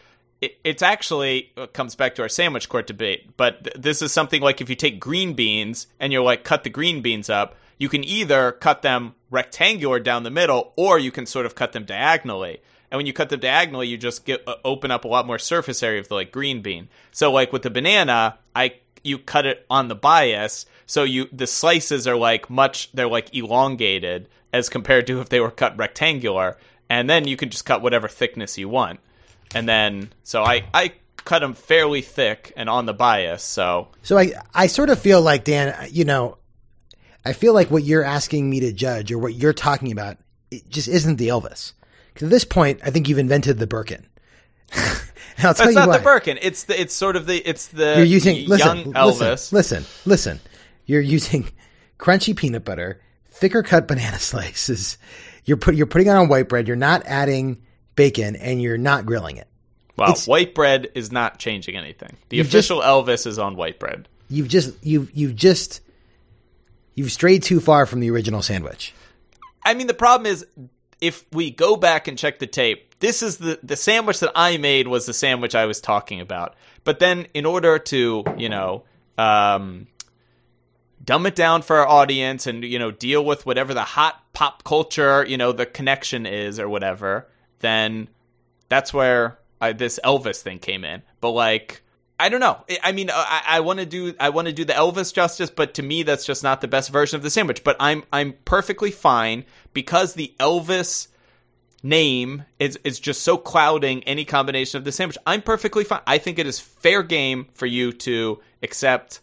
it's 0.63 0.81
actually 0.81 1.51
it 1.55 1.73
comes 1.73 1.95
back 1.95 2.15
to 2.15 2.21
our 2.21 2.29
sandwich 2.29 2.69
court 2.69 2.87
debate, 2.87 3.35
but 3.37 3.63
th- 3.63 3.75
this 3.77 4.01
is 4.01 4.11
something 4.11 4.41
like 4.41 4.61
if 4.61 4.69
you 4.69 4.75
take 4.75 4.99
green 4.99 5.33
beans 5.33 5.87
and 5.99 6.11
you're 6.11 6.23
like 6.23 6.43
cut 6.43 6.63
the 6.63 6.69
green 6.69 7.01
beans 7.01 7.29
up, 7.29 7.55
you 7.77 7.89
can 7.89 8.03
either 8.03 8.51
cut 8.53 8.81
them 8.81 9.15
rectangular 9.29 9.99
down 9.99 10.23
the 10.23 10.29
middle 10.31 10.73
or 10.75 10.97
you 10.97 11.11
can 11.11 11.25
sort 11.25 11.45
of 11.45 11.55
cut 11.55 11.73
them 11.73 11.85
diagonally. 11.85 12.61
and 12.91 12.97
when 12.97 13.05
you 13.05 13.13
cut 13.13 13.29
them 13.29 13.39
diagonally, 13.39 13.87
you 13.87 13.97
just 13.97 14.25
get 14.25 14.47
uh, 14.47 14.55
open 14.63 14.91
up 14.91 15.05
a 15.05 15.07
lot 15.07 15.27
more 15.27 15.39
surface 15.39 15.83
area 15.83 15.99
of 15.99 16.07
the 16.07 16.13
like 16.15 16.31
green 16.31 16.61
bean. 16.61 16.87
So 17.11 17.31
like 17.31 17.51
with 17.51 17.63
the 17.63 17.69
banana, 17.69 18.37
I 18.55 18.75
you 19.03 19.19
cut 19.19 19.45
it 19.45 19.65
on 19.69 19.87
the 19.87 19.95
bias, 19.95 20.65
so 20.85 21.03
you 21.03 21.27
the 21.31 21.47
slices 21.47 22.07
are 22.07 22.15
like 22.15 22.49
much 22.49 22.91
they're 22.93 23.07
like 23.07 23.35
elongated 23.35 24.29
as 24.53 24.69
compared 24.69 25.05
to 25.07 25.19
if 25.19 25.29
they 25.29 25.39
were 25.39 25.51
cut 25.51 25.77
rectangular, 25.77 26.57
and 26.89 27.09
then 27.09 27.27
you 27.27 27.35
can 27.35 27.49
just 27.49 27.65
cut 27.65 27.81
whatever 27.81 28.07
thickness 28.07 28.57
you 28.57 28.69
want. 28.69 28.99
And 29.53 29.67
then 29.67 30.11
so 30.23 30.43
I 30.43 30.65
I 30.73 30.93
cut 31.17 31.39
them 31.39 31.53
fairly 31.53 32.01
thick 32.01 32.53
and 32.55 32.69
on 32.69 32.85
the 32.85 32.93
bias, 32.93 33.43
so 33.43 33.89
So 34.03 34.17
I 34.17 34.33
I 34.53 34.67
sort 34.67 34.89
of 34.89 34.99
feel 34.99 35.21
like 35.21 35.43
Dan, 35.43 35.75
you 35.91 36.05
know, 36.05 36.37
I 37.23 37.33
feel 37.33 37.53
like 37.53 37.71
what 37.71 37.83
you're 37.83 38.03
asking 38.03 38.49
me 38.49 38.59
to 38.61 38.71
judge 38.71 39.11
or 39.11 39.17
what 39.17 39.33
you're 39.33 39.53
talking 39.53 39.91
about 39.91 40.17
it 40.51 40.69
just 40.69 40.87
isn't 40.87 41.17
the 41.17 41.29
Elvis. 41.29 41.73
Because 42.13 42.27
at 42.27 42.31
this 42.31 42.45
point, 42.45 42.79
I 42.83 42.91
think 42.91 43.09
you've 43.09 43.17
invented 43.17 43.57
the 43.57 43.67
Birkin. 43.67 44.05
I'll 45.39 45.53
tell 45.53 45.67
it's 45.67 45.75
not 45.75 45.89
why. 45.89 45.97
the 45.97 46.03
Birkin. 46.03 46.39
It's 46.41 46.63
the 46.63 46.79
it's 46.79 46.93
sort 46.93 47.15
of 47.15 47.25
the 47.25 47.37
it's 47.37 47.67
the 47.67 47.95
You're 47.97 48.05
using 48.05 48.47
listen, 48.47 48.77
young 48.77 48.93
Elvis. 48.93 49.51
listen, 49.51 49.55
listen, 49.57 49.85
listen. 50.05 50.39
You're 50.85 51.01
using 51.01 51.51
crunchy 51.99 52.35
peanut 52.35 52.63
butter, 52.63 53.01
thicker 53.29 53.63
cut 53.63 53.87
banana 53.87 54.19
slices. 54.19 54.97
You're 55.43 55.57
put 55.57 55.75
you're 55.75 55.87
putting 55.87 56.07
it 56.07 56.11
on 56.11 56.29
white 56.29 56.47
bread. 56.47 56.67
You're 56.67 56.77
not 56.77 57.03
adding 57.05 57.61
bacon, 57.95 58.35
and 58.35 58.61
you're 58.61 58.77
not 58.77 59.05
grilling 59.05 59.37
it. 59.37 59.47
Well, 59.97 60.09
It's- 60.09 60.27
white 60.27 60.53
bread 60.53 60.89
is 60.95 61.11
not 61.11 61.39
changing 61.39 61.77
anything. 61.77 62.17
The 62.29 62.37
You've 62.37 62.49
just- 62.49 62.69
official 62.69 62.81
Elvis 62.81 63.25
is 63.25 63.39
on 63.39 63.55
white 63.55 63.79
bread. 63.79 64.07
You've 64.29 64.47
just 64.47 64.73
you've 64.83 65.09
you've 65.15 65.35
just 65.35 65.81
you've 66.95 67.11
strayed 67.11 67.43
too 67.43 67.59
far 67.59 67.85
from 67.85 67.99
the 67.99 68.09
original 68.09 68.41
sandwich. 68.41 68.93
I 69.63 69.73
mean, 69.73 69.87
the 69.87 69.93
problem 69.93 70.25
is 70.25 70.45
if 71.01 71.25
we 71.31 71.51
go 71.51 71.75
back 71.75 72.07
and 72.07 72.17
check 72.17 72.39
the 72.39 72.47
tape, 72.47 72.95
this 72.99 73.21
is 73.21 73.37
the 73.37 73.59
the 73.63 73.75
sandwich 73.75 74.19
that 74.21 74.31
I 74.35 74.57
made 74.57 74.87
was 74.87 75.05
the 75.05 75.13
sandwich 75.13 75.53
I 75.55 75.65
was 75.65 75.79
talking 75.79 76.19
about. 76.19 76.55
But 76.83 76.99
then, 76.99 77.27
in 77.33 77.45
order 77.45 77.77
to 77.79 78.23
you 78.37 78.49
know 78.49 78.83
um, 79.17 79.87
dumb 81.03 81.25
it 81.25 81.35
down 81.35 81.61
for 81.61 81.77
our 81.77 81.87
audience 81.87 82.47
and 82.47 82.63
you 82.63 82.79
know 82.79 82.91
deal 82.91 83.23
with 83.23 83.45
whatever 83.45 83.73
the 83.73 83.83
hot 83.83 84.21
pop 84.33 84.63
culture 84.63 85.23
you 85.25 85.37
know 85.37 85.51
the 85.51 85.65
connection 85.65 86.25
is 86.25 86.59
or 86.59 86.67
whatever, 86.67 87.27
then 87.65 88.07
that's 88.69 88.93
where 88.93 89.39
I, 89.59 89.73
this 89.73 89.99
Elvis 90.03 90.41
thing 90.41 90.59
came 90.59 90.83
in. 90.83 91.01
But 91.21 91.31
like. 91.31 91.81
I 92.17 92.29
don't 92.29 92.39
know. 92.39 92.63
I- 92.81 92.93
mean, 92.93 93.09
uh, 93.09 93.13
I, 93.13 93.41
I 93.45 93.59
want 93.59 93.79
to 93.79 93.85
do 93.85 94.13
I 94.17 94.29
want 94.29 94.47
to 94.47 94.53
do 94.53 94.63
the 94.63 94.71
Elvis 94.71 95.13
justice, 95.13 95.49
but 95.49 95.73
to 95.73 95.83
me, 95.83 96.03
that's 96.03 96.25
just 96.25 96.43
not 96.43 96.61
the 96.61 96.67
best 96.69 96.89
version 96.89 97.17
of 97.17 97.23
the 97.23 97.29
sandwich. 97.29 97.61
But 97.61 97.75
I'm 97.77 98.03
I'm 98.13 98.35
perfectly 98.45 98.91
fine 98.91 99.43
because 99.73 100.13
the 100.13 100.33
Elvis 100.39 101.09
name 101.83 102.43
is 102.57 102.79
is 102.83 102.99
just 102.99 103.21
so 103.21 103.37
clouding 103.37 104.03
any 104.05 104.25
combination 104.25 104.77
of 104.77 104.85
the 104.85 104.91
sandwich. 104.91 105.17
I'm 105.27 105.41
perfectly 105.41 105.83
fine. 105.83 106.01
I 106.07 106.17
think 106.17 106.39
it 106.39 106.47
is 106.47 106.59
fair 106.59 107.03
game 107.03 107.47
for 107.53 107.65
you 107.65 107.91
to 107.91 108.41
accept 108.63 109.19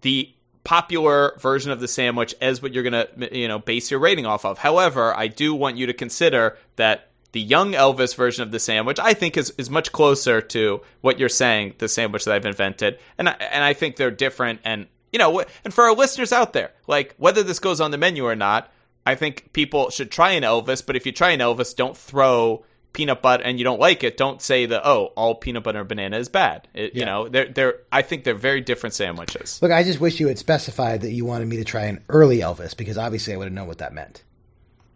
the 0.00 0.32
popular 0.64 1.36
version 1.38 1.70
of 1.70 1.80
the 1.80 1.88
sandwich 1.88 2.34
as 2.40 2.62
what 2.62 2.72
you're 2.72 2.82
going 2.82 2.92
to 2.92 3.38
you 3.38 3.48
know 3.48 3.58
base 3.58 3.90
your 3.90 4.00
rating 4.00 4.26
off 4.26 4.44
of. 4.44 4.58
However, 4.58 5.16
I 5.16 5.28
do 5.28 5.54
want 5.54 5.76
you 5.76 5.86
to 5.86 5.92
consider 5.92 6.58
that 6.76 7.11
the 7.32 7.40
young 7.40 7.72
Elvis 7.72 8.14
version 8.14 8.42
of 8.42 8.50
the 8.52 8.60
sandwich 8.60 8.98
I 8.98 9.14
think 9.14 9.36
is 9.36 9.50
is 9.58 9.70
much 9.70 9.92
closer 9.92 10.40
to 10.40 10.82
what 11.00 11.18
you're 11.18 11.28
saying 11.28 11.74
the 11.78 11.88
sandwich 11.88 12.24
that 12.24 12.34
I've 12.34 12.46
invented. 12.46 12.98
And 13.18 13.28
I, 13.28 13.32
and 13.32 13.64
I 13.64 13.72
think 13.72 13.96
they're 13.96 14.10
different 14.10 14.60
and 14.64 14.86
you 15.12 15.18
know 15.18 15.42
and 15.64 15.74
for 15.74 15.84
our 15.84 15.94
listeners 15.94 16.32
out 16.32 16.52
there, 16.52 16.72
like 16.86 17.14
whether 17.16 17.42
this 17.42 17.58
goes 17.58 17.80
on 17.80 17.90
the 17.90 17.98
menu 17.98 18.24
or 18.24 18.36
not, 18.36 18.70
I 19.06 19.14
think 19.14 19.52
people 19.52 19.90
should 19.90 20.10
try 20.10 20.32
an 20.32 20.42
Elvis, 20.42 20.84
but 20.84 20.96
if 20.96 21.06
you 21.06 21.12
try 21.12 21.30
an 21.30 21.40
Elvis, 21.40 21.74
don't 21.74 21.96
throw 21.96 22.64
peanut 22.92 23.22
butter 23.22 23.42
and 23.42 23.58
you 23.58 23.64
don't 23.64 23.80
like 23.80 24.04
it, 24.04 24.16
don't 24.16 24.40
say 24.40 24.66
that 24.66 24.86
oh, 24.86 25.06
all 25.16 25.34
peanut 25.34 25.62
butter 25.62 25.80
and 25.80 25.88
banana 25.88 26.18
is 26.18 26.28
bad. 26.28 26.68
It, 26.74 26.94
You 26.94 27.04
know, 27.04 27.28
they're 27.28 27.48
they're 27.48 27.80
I 27.90 28.02
think 28.02 28.24
they're 28.24 28.34
very 28.34 28.60
different 28.60 28.94
sandwiches. 28.94 29.60
Look, 29.62 29.72
I 29.72 29.82
just 29.82 30.00
wish 30.00 30.20
you 30.20 30.28
had 30.28 30.38
specified 30.38 31.00
that 31.02 31.12
you 31.12 31.24
wanted 31.24 31.48
me 31.48 31.56
to 31.56 31.64
try 31.64 31.84
an 31.84 32.04
early 32.08 32.38
Elvis 32.38 32.76
because 32.76 32.98
obviously 32.98 33.34
I 33.34 33.36
would 33.36 33.46
have 33.46 33.52
known 33.52 33.68
what 33.68 33.78
that 33.78 33.92
meant. 33.92 34.22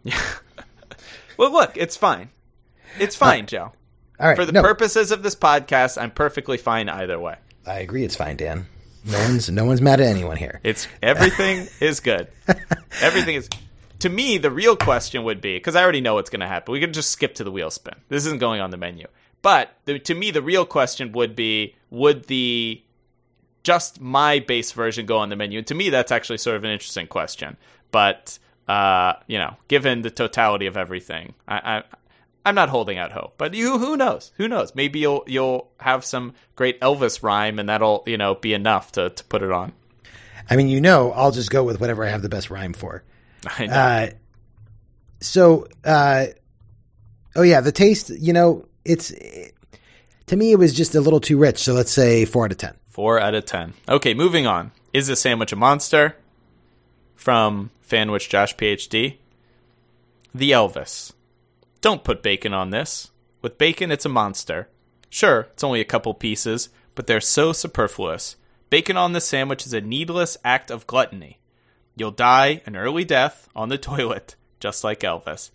Well, 1.37 1.51
look, 1.51 1.77
it's 1.77 1.95
fine. 1.95 2.29
It's 2.99 3.15
fine, 3.15 3.45
Joe. 3.45 3.71
All 4.19 4.27
right, 4.27 4.35
For 4.35 4.45
the 4.45 4.51
no, 4.51 4.61
purposes 4.61 5.11
of 5.11 5.21
this 5.21 5.35
podcast, 5.35 6.01
I'm 6.01 6.11
perfectly 6.11 6.57
fine 6.57 6.89
either 6.89 7.19
way. 7.19 7.35
I 7.65 7.79
agree. 7.79 8.03
It's 8.03 8.15
fine, 8.15 8.37
Dan. 8.37 8.65
No 9.05 9.19
one's 9.19 9.49
no 9.49 9.63
one's 9.63 9.81
mad 9.81 10.01
at 10.01 10.07
anyone 10.07 10.37
here. 10.37 10.59
It's 10.63 10.87
everything 11.01 11.67
is 11.79 11.99
good. 11.99 12.27
Everything 13.01 13.35
is. 13.35 13.49
To 13.99 14.09
me, 14.09 14.37
the 14.37 14.51
real 14.51 14.75
question 14.75 15.23
would 15.23 15.39
be 15.41 15.55
because 15.55 15.75
I 15.75 15.83
already 15.83 16.01
know 16.01 16.15
what's 16.15 16.29
going 16.29 16.41
to 16.41 16.47
happen. 16.47 16.71
We 16.71 16.79
can 16.79 16.93
just 16.93 17.11
skip 17.11 17.35
to 17.35 17.43
the 17.43 17.51
wheel 17.51 17.71
spin. 17.71 17.95
This 18.09 18.25
isn't 18.25 18.39
going 18.39 18.59
on 18.61 18.69
the 18.71 18.77
menu. 18.77 19.07
But 19.41 19.71
the, 19.85 19.99
to 19.99 20.15
me, 20.15 20.31
the 20.31 20.41
real 20.41 20.65
question 20.65 21.11
would 21.13 21.35
be: 21.35 21.75
Would 21.89 22.25
the 22.25 22.81
just 23.63 24.01
my 24.01 24.39
base 24.39 24.71
version 24.71 25.05
go 25.05 25.17
on 25.17 25.29
the 25.29 25.35
menu? 25.35 25.59
And 25.59 25.67
to 25.67 25.75
me, 25.75 25.89
that's 25.89 26.11
actually 26.11 26.39
sort 26.39 26.57
of 26.57 26.63
an 26.63 26.71
interesting 26.71 27.07
question. 27.07 27.57
But 27.91 28.39
uh, 28.67 29.13
you 29.27 29.37
know, 29.37 29.55
given 29.67 30.01
the 30.01 30.11
totality 30.11 30.65
of 30.65 30.75
everything, 30.77 31.33
I, 31.47 31.55
I 31.55 31.83
I'm 32.45 32.55
not 32.55 32.69
holding 32.69 32.97
out 32.97 33.11
hope. 33.11 33.33
But 33.37 33.53
you, 33.53 33.77
who 33.77 33.97
knows? 33.97 34.31
Who 34.37 34.47
knows? 34.47 34.73
Maybe 34.73 34.99
you'll 34.99 35.23
you'll 35.27 35.69
have 35.79 36.05
some 36.05 36.33
great 36.55 36.79
Elvis 36.79 37.21
rhyme, 37.21 37.59
and 37.59 37.67
that'll 37.67 38.03
you 38.05 38.17
know 38.17 38.35
be 38.35 38.53
enough 38.53 38.93
to 38.93 39.09
to 39.09 39.23
put 39.25 39.43
it 39.43 39.51
on. 39.51 39.73
I 40.49 40.55
mean, 40.55 40.69
you 40.69 40.79
know, 40.79 41.11
I'll 41.11 41.31
just 41.31 41.49
go 41.49 41.63
with 41.63 41.81
whatever 41.81 42.05
I 42.05 42.09
have 42.09 42.21
the 42.21 42.29
best 42.29 42.49
rhyme 42.49 42.71
for. 42.73 43.03
I 43.59 43.65
know. 43.65 43.73
Uh, 43.73 44.09
so, 45.19 45.67
uh, 45.83 46.27
oh 47.35 47.41
yeah, 47.41 47.61
the 47.61 47.73
taste. 47.73 48.09
You 48.09 48.31
know, 48.33 48.65
it's 48.85 49.13
to 50.27 50.35
me 50.35 50.51
it 50.51 50.59
was 50.59 50.73
just 50.73 50.95
a 50.95 51.01
little 51.01 51.19
too 51.19 51.37
rich. 51.37 51.59
So 51.59 51.73
let's 51.73 51.91
say 51.91 52.25
four 52.25 52.45
out 52.45 52.51
of 52.51 52.57
ten. 52.57 52.75
Four 52.87 53.19
out 53.19 53.35
of 53.35 53.45
ten. 53.45 53.73
Okay, 53.89 54.13
moving 54.13 54.47
on. 54.47 54.71
Is 54.93 55.07
this 55.07 55.19
sandwich 55.19 55.51
a 55.51 55.57
monster? 55.57 56.15
From 57.17 57.71
Fanwich 57.85 58.29
Josh 58.29 58.55
PhD. 58.55 59.17
The 60.33 60.51
Elvis. 60.51 61.11
Don't 61.81 62.03
put 62.03 62.23
bacon 62.23 62.53
on 62.53 62.69
this. 62.69 63.11
With 63.41 63.57
bacon, 63.57 63.91
it's 63.91 64.05
a 64.05 64.09
monster. 64.09 64.69
Sure, 65.09 65.47
it's 65.51 65.63
only 65.63 65.81
a 65.81 65.85
couple 65.85 66.13
pieces, 66.13 66.69
but 66.95 67.07
they're 67.07 67.19
so 67.19 67.51
superfluous. 67.51 68.37
Bacon 68.69 68.97
on 68.97 69.13
this 69.13 69.25
sandwich 69.25 69.65
is 69.65 69.73
a 69.73 69.81
needless 69.81 70.37
act 70.45 70.69
of 70.69 70.87
gluttony. 70.87 71.39
You'll 71.95 72.11
die 72.11 72.61
an 72.65 72.77
early 72.77 73.03
death 73.03 73.49
on 73.55 73.69
the 73.69 73.77
toilet, 73.79 74.35
just 74.59 74.83
like 74.83 74.99
Elvis. 74.99 75.49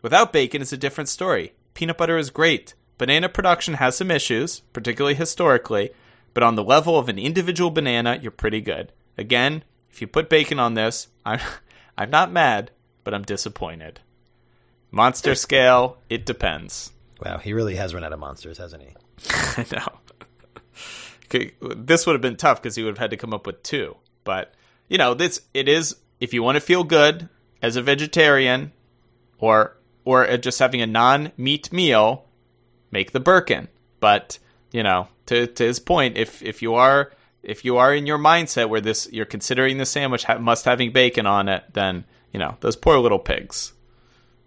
Without 0.00 0.32
bacon, 0.32 0.62
it's 0.62 0.72
a 0.72 0.78
different 0.78 1.08
story. 1.08 1.52
Peanut 1.74 1.98
butter 1.98 2.16
is 2.16 2.30
great. 2.30 2.74
Banana 2.96 3.28
production 3.28 3.74
has 3.74 3.96
some 3.96 4.10
issues, 4.10 4.60
particularly 4.72 5.14
historically, 5.14 5.90
but 6.32 6.42
on 6.42 6.54
the 6.54 6.64
level 6.64 6.96
of 6.96 7.08
an 7.08 7.18
individual 7.18 7.70
banana, 7.70 8.18
you're 8.22 8.30
pretty 8.30 8.60
good. 8.60 8.92
Again, 9.18 9.64
if 9.90 10.00
you 10.00 10.06
put 10.06 10.28
bacon 10.28 10.58
on 10.58 10.74
this, 10.74 11.08
I'm 11.24 11.40
I'm 11.98 12.10
not 12.10 12.32
mad, 12.32 12.70
but 13.04 13.14
I'm 13.14 13.22
disappointed. 13.22 14.00
Monster 14.90 15.34
scale, 15.34 15.98
it 16.08 16.24
depends. 16.24 16.92
Wow, 17.20 17.38
he 17.38 17.52
really 17.52 17.74
has 17.74 17.92
run 17.92 18.04
out 18.04 18.12
of 18.12 18.18
monsters, 18.18 18.58
hasn't 18.58 18.82
he? 18.82 18.90
I 19.30 19.66
know. 19.72 19.98
Okay, 21.26 21.52
This 21.60 22.06
would 22.06 22.14
have 22.14 22.22
been 22.22 22.36
tough 22.36 22.62
because 22.62 22.76
he 22.76 22.82
would 22.82 22.90
have 22.90 22.98
had 22.98 23.10
to 23.10 23.16
come 23.16 23.34
up 23.34 23.46
with 23.46 23.62
two. 23.62 23.96
But 24.24 24.54
you 24.88 24.98
know, 24.98 25.14
this 25.14 25.42
it 25.52 25.68
is. 25.68 25.96
If 26.20 26.32
you 26.32 26.42
want 26.42 26.56
to 26.56 26.60
feel 26.60 26.84
good 26.84 27.28
as 27.62 27.76
a 27.76 27.82
vegetarian, 27.82 28.72
or 29.38 29.76
or 30.04 30.36
just 30.38 30.58
having 30.58 30.80
a 30.80 30.86
non-meat 30.86 31.72
meal, 31.72 32.24
make 32.90 33.12
the 33.12 33.20
Birkin. 33.20 33.68
But 34.00 34.38
you 34.72 34.82
know, 34.82 35.08
to 35.26 35.46
to 35.46 35.64
his 35.64 35.78
point, 35.78 36.16
if 36.16 36.42
if 36.42 36.62
you 36.62 36.74
are 36.74 37.12
if 37.48 37.64
you 37.64 37.78
are 37.78 37.94
in 37.94 38.06
your 38.06 38.18
mindset 38.18 38.68
where 38.68 38.80
this 38.80 39.08
you're 39.10 39.24
considering 39.24 39.78
the 39.78 39.86
sandwich 39.86 40.24
ha- 40.24 40.38
must 40.38 40.64
having 40.64 40.92
bacon 40.92 41.26
on 41.26 41.48
it, 41.48 41.64
then 41.72 42.04
you 42.32 42.38
know 42.38 42.56
those 42.60 42.76
poor 42.76 42.98
little 42.98 43.18
pigs. 43.18 43.72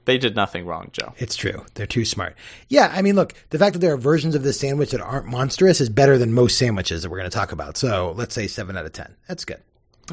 They 0.06 0.18
did 0.18 0.36
nothing 0.36 0.66
wrong, 0.66 0.90
Joe. 0.94 1.14
It's 1.18 1.36
true. 1.36 1.64
They're 1.76 1.86
too 1.86 2.06
smart. 2.06 2.36
Yeah, 2.70 2.92
I 2.92 3.04
mean, 3.04 3.16
look, 3.16 3.36
the 3.52 3.60
fact 3.60 3.74
that 3.74 3.80
there 3.80 3.94
are 3.94 3.98
versions 3.98 4.34
of 4.34 4.42
this 4.42 4.60
sandwich 4.60 4.92
that 4.92 5.02
aren't 5.02 5.28
monstrous 5.28 5.80
is 5.80 5.90
better 5.90 6.18
than 6.18 6.34
most 6.34 6.58
sandwiches 6.58 7.04
that 7.04 7.10
we're 7.10 7.20
going 7.20 7.30
to 7.30 7.38
talk 7.38 7.52
about. 7.52 7.78
So 7.78 8.14
let's 8.18 8.34
say 8.34 8.48
seven 8.48 8.76
out 8.78 8.86
of 8.86 8.94
ten. 8.94 9.16
That's 9.28 9.46
good. 9.46 9.62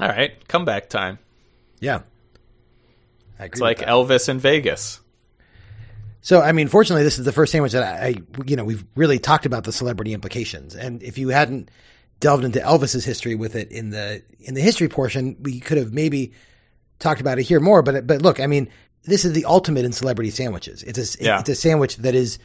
All 0.01 0.09
right, 0.09 0.47
comeback 0.49 0.89
time. 0.91 1.18
Yeah, 1.80 2.01
I 3.39 3.47
agree. 3.47 3.55
It's 3.55 3.61
like. 3.61 3.78
Elvis 3.78 4.28
in 4.28 4.39
Vegas. 4.39 5.01
So, 6.20 6.43
I 6.43 6.53
mean, 6.53 6.68
fortunately, 6.68 7.05
this 7.05 7.18
is 7.18 7.24
the 7.24 7.32
first 7.32 7.53
sandwich 7.53 7.72
that 7.72 7.82
I, 7.82 8.07
I, 8.09 8.14
you 8.45 8.57
know, 8.57 8.64
we've 8.64 8.84
really 8.95 9.18
talked 9.18 9.47
about 9.47 9.64
the 9.64 9.72
celebrity 9.72 10.12
implications. 10.12 10.74
And 10.74 11.03
if 11.03 11.16
you 11.16 11.28
hadn't 11.28 11.70
delved 12.21 12.45
into 12.45 12.59
Elvis's 12.61 13.05
history 13.05 13.35
with 13.35 13.55
it 13.55 13.71
in 13.71 13.91
the 13.91 14.23
in 14.41 14.55
the 14.55 14.61
history 14.61 14.89
portion, 14.89 15.37
we 15.41 15.61
could 15.61 15.79
have 15.79 15.93
maybe 15.93 16.33
talked 16.99 17.21
about 17.21 17.39
it 17.39 17.45
here 17.45 17.61
more. 17.61 17.83
But 17.83 18.07
but 18.07 18.23
look, 18.23 18.41
I 18.41 18.47
mean, 18.47 18.69
this 19.05 19.25
is 19.25 19.33
the 19.33 19.45
ultimate 19.45 19.85
in 19.85 19.93
celebrity 19.93 20.31
sandwiches. 20.31 20.83
It's 20.83 21.16
a 21.21 21.25
Yeah. 21.25 21.41
it's 21.41 21.49
a 21.49 21.55
sandwich 21.55 21.97
that 21.99 22.14
is 22.14 22.39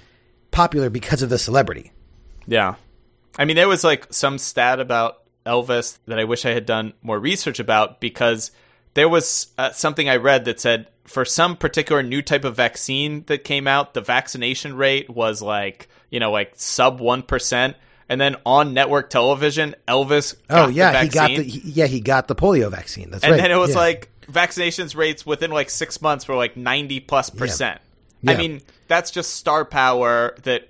popular 0.52 0.90
because 0.90 1.22
of 1.22 1.30
the 1.30 1.40
celebrity. 1.40 1.92
Yeah. 2.48 2.76
I 3.38 3.46
mean, 3.46 3.56
there 3.56 3.68
was 3.68 3.84
like 3.84 4.14
some 4.14 4.38
stat 4.38 4.80
about 4.80 5.22
Elvis 5.46 5.98
that 6.06 6.20
I 6.20 6.24
wish 6.24 6.46
I 6.46 6.52
had 6.52 6.66
done 6.66 6.94
more 7.02 7.20
research 7.20 7.60
about 7.60 8.00
because 8.00 8.52
there 8.94 9.10
was 9.10 9.48
uh, 9.58 9.72
something 9.72 10.08
I 10.08 10.18
read 10.18 10.46
that 10.46 10.60
said 10.60 10.88
for 11.06 11.26
some 11.26 11.58
particular 11.58 12.04
new 12.04 12.22
type 12.22 12.46
of 12.46 12.56
vaccine 12.56 13.24
that 13.26 13.44
came 13.44 13.68
out, 13.68 13.94
the 13.94 14.02
vaccination 14.02 14.76
rate 14.76 15.10
was 15.10 15.42
like, 15.42 15.90
you 16.10 16.20
know, 16.20 16.32
like 16.32 16.54
sub 16.56 17.00
1%. 17.00 17.76
And 18.10 18.20
then 18.20 18.36
on 18.46 18.74
network 18.74 19.10
television, 19.10 19.76
Elvis 19.88 20.36
Oh 20.50 20.68
yeah, 20.68 20.92
the 20.92 21.00
he 21.04 21.10
got 21.10 21.28
the 21.30 21.44
he, 21.44 21.72
yeah 21.72 21.86
he 21.88 22.00
got 22.02 22.28
the 22.28 22.36
polio 22.36 22.70
vaccine. 22.70 23.10
That's 23.12 23.24
and 23.24 23.32
right. 23.32 23.42
then 23.42 23.52
it 23.52 23.56
was 23.58 23.72
Yeah. 23.72 23.78
like 23.80 24.10
vaccinations 24.28 24.96
rates 24.96 25.26
within 25.26 25.52
like 25.52 25.70
six 25.70 26.02
months 26.02 26.28
were 26.28 26.36
like 26.36 26.56
90 26.58 27.00
plus 27.02 27.30
percent. 27.30 27.80
I 28.28 28.32
Yeah. 28.32 28.38
mean, 28.38 28.62
that's 28.88 29.12
just 29.12 29.36
star 29.36 29.66
power 29.66 30.36
that 30.44 30.68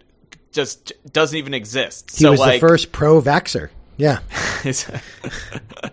just 0.52 0.94
doesn't 1.12 1.38
even 1.38 1.54
exist. 1.54 2.12
he 2.12 2.24
so 2.24 2.32
was 2.32 2.40
like, 2.40 2.62
the 2.62 2.68
first 2.68 2.92
pro 2.92 3.22
vaxer. 3.22 3.70
Yeah, 3.98 4.20
the, 4.64 5.90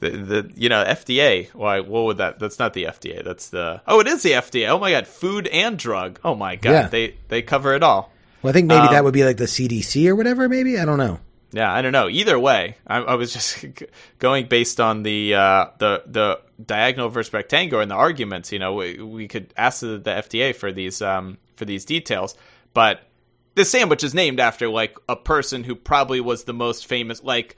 the 0.00 0.50
you 0.56 0.68
know 0.68 0.84
FDA. 0.84 1.48
Why? 1.54 1.80
What 1.80 2.04
would 2.04 2.18
that? 2.18 2.38
That's 2.38 2.58
not 2.58 2.72
the 2.74 2.84
FDA. 2.84 3.24
That's 3.24 3.48
the. 3.48 3.80
Oh, 3.86 4.00
it 4.00 4.06
is 4.06 4.22
the 4.22 4.32
FDA. 4.32 4.68
Oh 4.68 4.78
my 4.78 4.90
God, 4.90 5.06
Food 5.06 5.46
and 5.48 5.78
Drug. 5.78 6.18
Oh 6.24 6.34
my 6.34 6.56
God, 6.56 6.70
Yeah. 6.70 6.88
they 6.88 7.14
they 7.28 7.42
cover 7.42 7.74
it 7.74 7.82
all. 7.82 8.12
Well 8.42 8.50
I 8.50 8.52
think 8.52 8.66
maybe 8.68 8.86
Um, 8.86 8.92
that 8.92 9.04
would 9.04 9.14
be 9.14 9.24
like 9.24 9.36
the 9.36 9.44
CDC 9.46 10.06
or 10.08 10.14
whatever. 10.16 10.48
Maybe 10.48 10.78
I 10.78 10.84
don't 10.84 10.98
know. 10.98 11.18
Yeah, 11.52 11.72
I 11.72 11.82
don't 11.82 11.90
know. 11.92 12.08
Either 12.08 12.38
way, 12.38 12.76
I, 12.86 12.98
I 12.98 13.14
was 13.16 13.32
just 13.32 13.64
going 14.20 14.46
based 14.46 14.80
on 14.80 15.02
the 15.02 15.34
uh, 15.34 15.66
the 15.78 16.02
the 16.06 16.40
diagonal 16.64 17.08
versus 17.08 17.32
rectangular 17.32 17.82
and 17.82 17.90
the 17.90 17.96
arguments. 17.96 18.52
You 18.52 18.60
know, 18.60 18.74
we, 18.74 18.98
we 19.02 19.26
could 19.28 19.52
ask 19.56 19.80
the, 19.80 19.98
the 19.98 20.10
FDA 20.10 20.54
for 20.54 20.70
these 20.70 21.02
um, 21.02 21.38
for 21.56 21.64
these 21.64 21.84
details, 21.84 22.36
but 22.72 23.00
this 23.56 23.68
sandwich 23.68 24.04
is 24.04 24.14
named 24.14 24.38
after 24.38 24.68
like 24.68 24.96
a 25.08 25.16
person 25.16 25.64
who 25.64 25.74
probably 25.74 26.20
was 26.20 26.44
the 26.44 26.52
most 26.54 26.86
famous. 26.86 27.20
Like, 27.24 27.56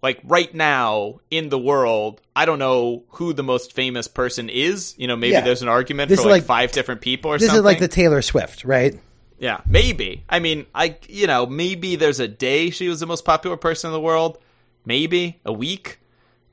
like 0.00 0.20
right 0.22 0.54
now 0.54 1.18
in 1.28 1.48
the 1.48 1.58
world, 1.58 2.20
I 2.36 2.44
don't 2.44 2.60
know 2.60 3.02
who 3.08 3.32
the 3.32 3.42
most 3.42 3.72
famous 3.72 4.06
person 4.06 4.48
is. 4.48 4.94
You 4.96 5.08
know, 5.08 5.16
maybe 5.16 5.32
Yeah. 5.32 5.40
there's 5.40 5.62
an 5.62 5.68
argument 5.68 6.08
This 6.08 6.20
for 6.20 6.26
like, 6.28 6.42
like- 6.42 6.44
five 6.44 6.70
different 6.72 7.00
people 7.00 7.32
or 7.32 7.38
This 7.38 7.48
something. 7.48 7.58
is 7.62 7.64
like 7.64 7.80
the 7.80 7.88
Taylor 7.88 8.22
Swift, 8.22 8.64
right? 8.64 8.94
Yeah, 9.38 9.60
maybe. 9.66 10.24
I 10.28 10.38
mean, 10.38 10.66
I 10.74 10.96
you 11.08 11.26
know, 11.26 11.46
maybe 11.46 11.96
there's 11.96 12.20
a 12.20 12.28
day 12.28 12.70
she 12.70 12.88
was 12.88 13.00
the 13.00 13.06
most 13.06 13.24
popular 13.24 13.56
person 13.56 13.88
in 13.88 13.92
the 13.92 14.00
world, 14.00 14.38
maybe 14.84 15.40
a 15.44 15.52
week, 15.52 15.98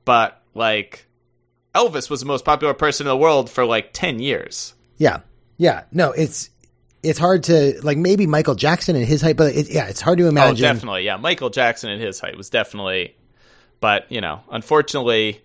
but 0.06 0.42
like 0.54 1.08
Elvis 1.76 2.10
was 2.10 2.20
the 2.20 2.26
most 2.26 2.46
popular 2.46 2.74
person 2.74 3.06
in 3.06 3.10
the 3.10 3.18
world 3.18 3.50
for 3.50 3.66
like 3.66 3.94
10 3.94 4.20
years. 4.20 4.74
Yeah, 4.98 5.22
yeah. 5.58 5.84
No, 5.92 6.12
it's 6.12 6.50
it's 7.04 7.20
hard 7.20 7.44
to 7.44 7.80
like 7.84 7.98
maybe 7.98 8.28
Michael 8.28 8.56
Jackson 8.56 8.96
and 8.96 9.06
his 9.06 9.22
height, 9.22 9.38
but 9.38 9.56
it, 9.56 9.70
yeah, 9.70 9.88
it's 9.88 10.02
hard 10.02 10.18
to 10.18 10.28
imagine. 10.28 10.44
Oh, 10.44 10.50
imagine. 10.50 10.76
definitely. 10.76 11.04
Yeah, 11.04 11.18
Michael 11.18 11.50
Jackson 11.50 11.90
at 11.92 12.00
his 12.00 12.20
height 12.20 12.36
was 12.36 12.50
definitely 12.50 13.16
but, 13.82 14.10
you 14.10 14.22
know, 14.22 14.42
unfortunately, 14.50 15.42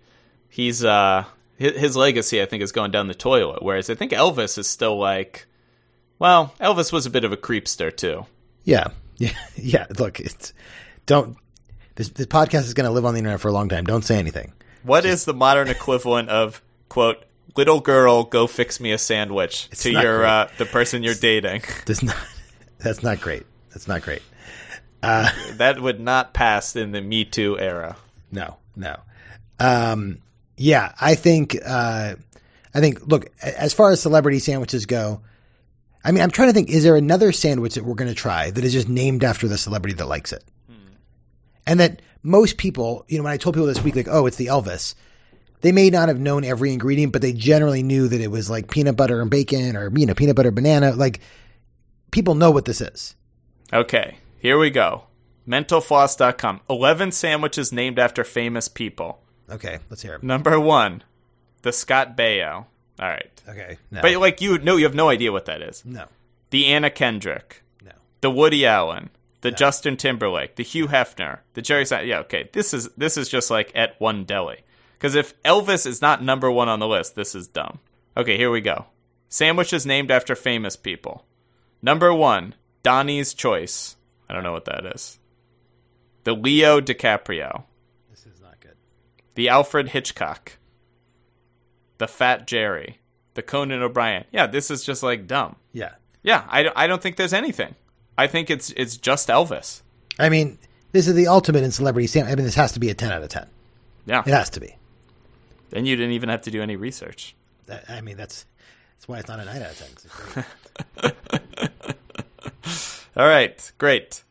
he's 0.47 0.85
uh 0.85 1.25
his, 1.57 1.75
his 1.75 1.97
legacy 1.97 2.41
I 2.41 2.45
think 2.45 2.63
is 2.63 2.71
going 2.71 2.91
down 2.91 3.07
the 3.07 3.13
toilet 3.13 3.61
whereas 3.61 3.89
I 3.89 3.95
think 3.95 4.11
Elvis 4.13 4.57
is 4.57 4.67
still 4.67 4.97
like 4.97 5.45
well, 6.19 6.53
Elvis 6.59 6.91
was 6.91 7.05
a 7.05 7.09
bit 7.09 7.23
of 7.23 7.31
a 7.31 7.37
creepster 7.37 7.95
too. 7.95 8.25
Yeah, 8.63 8.87
yeah, 9.17 9.31
yeah. 9.55 9.85
Look, 9.97 10.19
it's 10.19 10.53
don't. 11.05 11.37
This 11.95 12.09
this 12.09 12.27
podcast 12.27 12.65
is 12.65 12.73
going 12.73 12.85
to 12.85 12.91
live 12.91 13.05
on 13.05 13.13
the 13.13 13.19
internet 13.19 13.39
for 13.39 13.47
a 13.47 13.53
long 13.53 13.69
time. 13.69 13.85
Don't 13.85 14.03
say 14.03 14.17
anything. 14.19 14.53
What 14.83 15.05
is 15.05 15.25
the 15.25 15.33
modern 15.33 15.67
equivalent 15.67 16.29
of 16.29 16.61
quote 16.89 17.23
little 17.55 17.79
girl 17.79 18.23
go 18.23 18.45
fix 18.45 18.79
me 18.79 18.91
a 18.91 18.97
sandwich 18.97 19.69
to 19.69 19.91
your 19.91 20.25
uh, 20.25 20.49
the 20.57 20.65
person 20.65 21.03
you're 21.03 21.15
dating? 21.15 21.63
That's 21.85 22.03
not. 22.03 22.15
That's 22.79 23.01
not 23.01 23.19
great. 23.19 23.45
That's 23.69 23.87
not 23.87 24.01
great. 24.03 24.21
that 25.01 25.79
would 25.81 25.99
not 25.99 26.33
pass 26.33 26.75
in 26.75 26.91
the 26.91 27.01
Me 27.01 27.25
Too 27.25 27.57
era. 27.57 27.95
No, 28.31 28.57
no. 28.75 28.99
Um, 29.59 30.19
yeah, 30.57 30.93
I 30.99 31.15
think. 31.15 31.57
Uh, 31.65 32.15
I 32.73 32.79
think. 32.79 33.07
Look, 33.07 33.31
as 33.41 33.73
far 33.73 33.91
as 33.91 34.01
celebrity 34.01 34.39
sandwiches 34.39 34.85
go, 34.85 35.21
I 36.07 36.11
mean, 36.11 36.23
I'm 36.23 36.31
trying 36.31 36.47
to 36.47 36.53
think. 36.53 36.69
Is 36.69 36.83
there 36.85 36.95
another 36.95 37.33
sandwich 37.33 37.75
that 37.75 37.83
we're 37.83 37.93
going 37.93 38.09
to 38.09 38.15
try 38.15 38.49
that 38.49 38.63
is 38.63 38.71
just 38.71 38.87
named 38.87 39.25
after 39.25 39.49
the 39.49 39.57
celebrity 39.57 39.93
that 39.97 40.07
likes 40.07 40.31
it? 40.31 40.41
Hmm. 40.69 40.93
And 41.67 41.79
that 41.81 42.01
most 42.23 42.57
people, 42.57 43.03
you 43.09 43.17
know, 43.17 43.25
when 43.25 43.33
I 43.33 43.37
told 43.37 43.55
people 43.55 43.67
this 43.67 43.83
week, 43.83 43.97
like, 43.97 44.07
oh, 44.09 44.25
it's 44.25 44.37
the 44.37 44.45
Elvis, 44.45 44.95
they 45.61 45.73
may 45.73 45.89
not 45.89 46.07
have 46.07 46.17
known 46.17 46.45
every 46.45 46.71
ingredient, 46.71 47.11
but 47.11 47.21
they 47.21 47.33
generally 47.33 47.83
knew 47.83 48.07
that 48.07 48.21
it 48.21 48.31
was 48.31 48.49
like 48.49 48.71
peanut 48.71 48.95
butter 48.95 49.21
and 49.21 49.29
bacon 49.29 49.75
or, 49.75 49.91
you 49.97 50.05
know, 50.05 50.13
peanut 50.13 50.37
butter 50.37 50.51
banana. 50.51 50.91
Like, 50.91 51.19
people 52.11 52.35
know 52.35 52.51
what 52.51 52.63
this 52.63 52.79
is. 52.79 53.15
Okay, 53.73 54.19
here 54.39 54.57
we 54.57 54.69
go. 54.69 55.07
Mentalfloss.com. 55.45 56.61
11 56.69 57.11
sandwiches 57.11 57.73
named 57.73 57.99
after 57.99 58.23
famous 58.23 58.69
people. 58.69 59.19
Okay, 59.49 59.79
let's 59.89 60.03
hear 60.03 60.15
it. 60.15 60.23
Number 60.23 60.57
one, 60.57 61.03
the 61.63 61.73
Scott 61.73 62.15
Baio. 62.15 62.67
All 62.99 63.07
right. 63.07 63.29
Okay. 63.47 63.77
No. 63.91 64.01
But 64.01 64.15
like 64.17 64.41
you 64.41 64.57
no, 64.57 64.75
you 64.75 64.85
have 64.85 64.95
no 64.95 65.09
idea 65.09 65.31
what 65.31 65.45
that 65.45 65.61
is. 65.61 65.83
no. 65.85 66.05
The 66.49 66.67
Anna 66.67 66.89
Kendrick. 66.89 67.61
No. 67.83 67.91
the 68.21 68.31
Woody 68.31 68.65
Allen, 68.65 69.09
the 69.41 69.51
Justin 69.51 69.97
Timberlake, 69.97 70.55
the 70.55 70.63
Hugh 70.63 70.87
Hefner, 70.87 71.39
the 71.53 71.61
Jerry 71.61 71.85
Sein. 71.85 72.07
Yeah, 72.07 72.19
okay. 72.19 72.49
This 72.53 72.73
is 72.73 72.89
this 72.97 73.17
is 73.17 73.27
just 73.29 73.51
like 73.51 73.71
at 73.75 73.99
one 73.99 74.23
deli. 74.23 74.63
Because 74.93 75.13
if 75.13 75.39
Elvis 75.43 75.85
is 75.85 76.01
not 76.01 76.23
number 76.23 76.49
one 76.49 76.69
on 76.69 76.79
the 76.79 76.87
list, 76.87 77.15
this 77.15 77.35
is 77.35 77.47
dumb. 77.47 77.79
Okay, 78.15 78.37
here 78.37 78.49
we 78.49 78.61
go. 78.61 78.85
Sandwiches 79.29 79.85
named 79.85 80.09
after 80.09 80.35
famous 80.35 80.75
people. 80.75 81.25
Number 81.81 82.13
one, 82.13 82.55
Donnie's 82.81 83.33
Choice. 83.35 83.95
I 84.29 84.33
don't 84.33 84.43
know 84.43 84.53
what 84.53 84.65
that 84.65 84.85
is. 84.95 85.19
The 86.23 86.33
Leo 86.33 86.81
DiCaprio. 86.81 87.63
This 88.09 88.25
is 88.25 88.41
not 88.41 88.59
good. 88.59 88.75
The 89.35 89.49
Alfred 89.49 89.89
Hitchcock. 89.89 90.56
The 91.97 92.07
Fat 92.07 92.47
Jerry. 92.47 92.99
The 93.33 93.41
Conan 93.43 93.81
O'Brien. 93.81 94.25
Yeah, 94.31 94.47
this 94.47 94.71
is 94.71 94.83
just 94.83 95.03
like 95.03 95.27
dumb. 95.27 95.55
Yeah. 95.73 95.93
Yeah, 96.23 96.43
I, 96.49 96.63
don't- 96.63 96.77
I 96.77 96.87
don't 96.87 97.01
think 97.01 97.15
there's 97.17 97.33
anything. 97.33 97.75
I 98.17 98.25
think 98.27 98.49
it's 98.49 98.71
it's 98.71 98.97
just 98.97 99.29
Elvis. 99.29 99.81
I 100.19 100.29
mean, 100.29 100.57
this 100.91 101.07
is 101.07 101.13
the 101.13 101.27
ultimate 101.27 101.63
in 101.63 101.71
celebrity 101.71 102.07
sandwich. 102.07 102.31
I 102.33 102.35
mean, 102.35 102.45
this 102.45 102.55
has 102.55 102.71
to 102.73 102.79
be 102.79 102.89
a 102.89 102.95
10 102.95 103.11
out 103.11 103.21
of 103.21 103.29
10. 103.29 103.47
Yeah. 104.07 104.23
It 104.25 104.33
has 104.33 104.49
to 104.51 104.59
be. 104.59 104.75
Then 105.69 105.85
you 105.85 105.95
didn't 105.95 106.13
even 106.13 106.29
have 106.29 106.41
to 106.43 106.51
do 106.51 106.61
any 106.63 106.75
research. 106.75 107.35
That- 107.67 107.89
I 107.89 108.01
mean, 108.01 108.17
that's 108.17 108.45
that's 108.97 109.07
why 109.07 109.19
it's 109.19 109.27
not 109.27 109.39
a 109.39 109.45
9 109.45 109.61
out 109.61 109.71
of 109.71 110.43
10. 111.03 111.13
All 113.15 113.27
right, 113.27 113.71
great. 113.77 114.23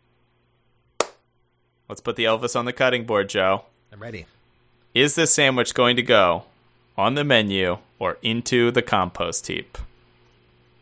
Let's 1.88 2.00
put 2.00 2.16
the 2.16 2.24
Elvis 2.24 2.56
on 2.58 2.64
the 2.64 2.72
cutting 2.72 3.04
board, 3.04 3.28
Joe. 3.28 3.64
I'm 3.92 4.00
ready. 4.00 4.26
Is 4.94 5.14
this 5.14 5.32
sandwich 5.34 5.74
going 5.74 5.96
to 5.96 6.02
go 6.02 6.44
on 6.96 7.14
the 7.14 7.24
menu 7.24 7.78
or 7.98 8.18
into 8.22 8.70
the 8.70 8.82
compost 8.82 9.46
heap? 9.46 9.78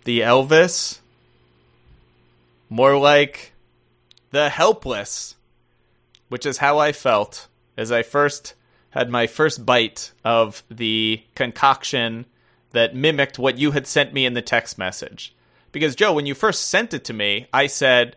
The 0.04 0.20
Elvis? 0.20 1.00
More 2.68 2.98
like 2.98 3.52
the 4.30 4.48
helpless, 4.48 5.36
which 6.28 6.46
is 6.46 6.58
how 6.58 6.78
I 6.78 6.92
felt 6.92 7.48
as 7.76 7.92
I 7.92 8.02
first 8.02 8.54
had 8.90 9.10
my 9.10 9.26
first 9.26 9.66
bite 9.66 10.12
of 10.24 10.62
the 10.70 11.22
concoction 11.34 12.26
that 12.70 12.94
mimicked 12.94 13.38
what 13.38 13.58
you 13.58 13.72
had 13.72 13.86
sent 13.86 14.12
me 14.12 14.26
in 14.26 14.34
the 14.34 14.42
text 14.42 14.78
message. 14.78 15.34
Because, 15.72 15.96
Joe, 15.96 16.12
when 16.12 16.26
you 16.26 16.34
first 16.34 16.68
sent 16.68 16.94
it 16.94 17.04
to 17.04 17.12
me, 17.12 17.48
I 17.52 17.66
said, 17.66 18.16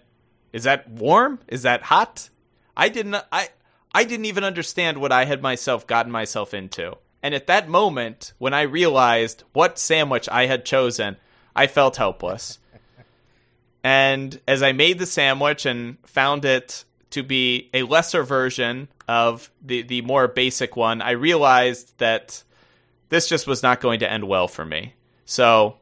Is 0.53 0.63
that 0.63 0.89
warm? 0.89 1.39
Is 1.47 1.63
that 1.63 1.83
hot? 1.83 2.29
I 2.75 2.89
didn't 2.89 3.15
I 3.31 3.49
I 3.91 4.03
didn't 4.03 4.25
even 4.25 4.43
understand 4.43 4.99
what 4.99 5.11
I 5.11 5.25
had 5.25 5.41
myself 5.41 5.87
gotten 5.87 6.11
myself 6.11 6.53
into. 6.53 6.97
And 7.27 7.35
at 7.35 7.47
that 7.47 7.67
moment, 7.67 8.31
when 8.37 8.53
I 8.53 8.61
realized 8.61 9.43
what 9.51 9.77
sandwich 9.77 10.29
I 10.31 10.45
had 10.45 10.63
chosen, 10.63 11.17
I 11.53 11.67
felt 11.67 11.97
helpless. 11.97 12.57
and 13.83 14.39
as 14.47 14.63
I 14.63 14.71
made 14.71 14.97
the 14.97 15.05
sandwich 15.05 15.65
and 15.65 15.97
found 16.05 16.45
it 16.45 16.85
to 17.09 17.23
be 17.23 17.69
a 17.73 17.83
lesser 17.83 18.23
version 18.23 18.87
of 19.09 19.51
the, 19.61 19.81
the 19.81 20.03
more 20.03 20.29
basic 20.29 20.77
one, 20.77 21.01
I 21.01 21.11
realized 21.11 21.97
that 21.97 22.43
this 23.09 23.27
just 23.27 23.45
was 23.45 23.61
not 23.61 23.81
going 23.81 23.99
to 23.99 24.09
end 24.09 24.25
well 24.25 24.47
for 24.47 24.63
me. 24.63 24.93
So, 25.25 25.75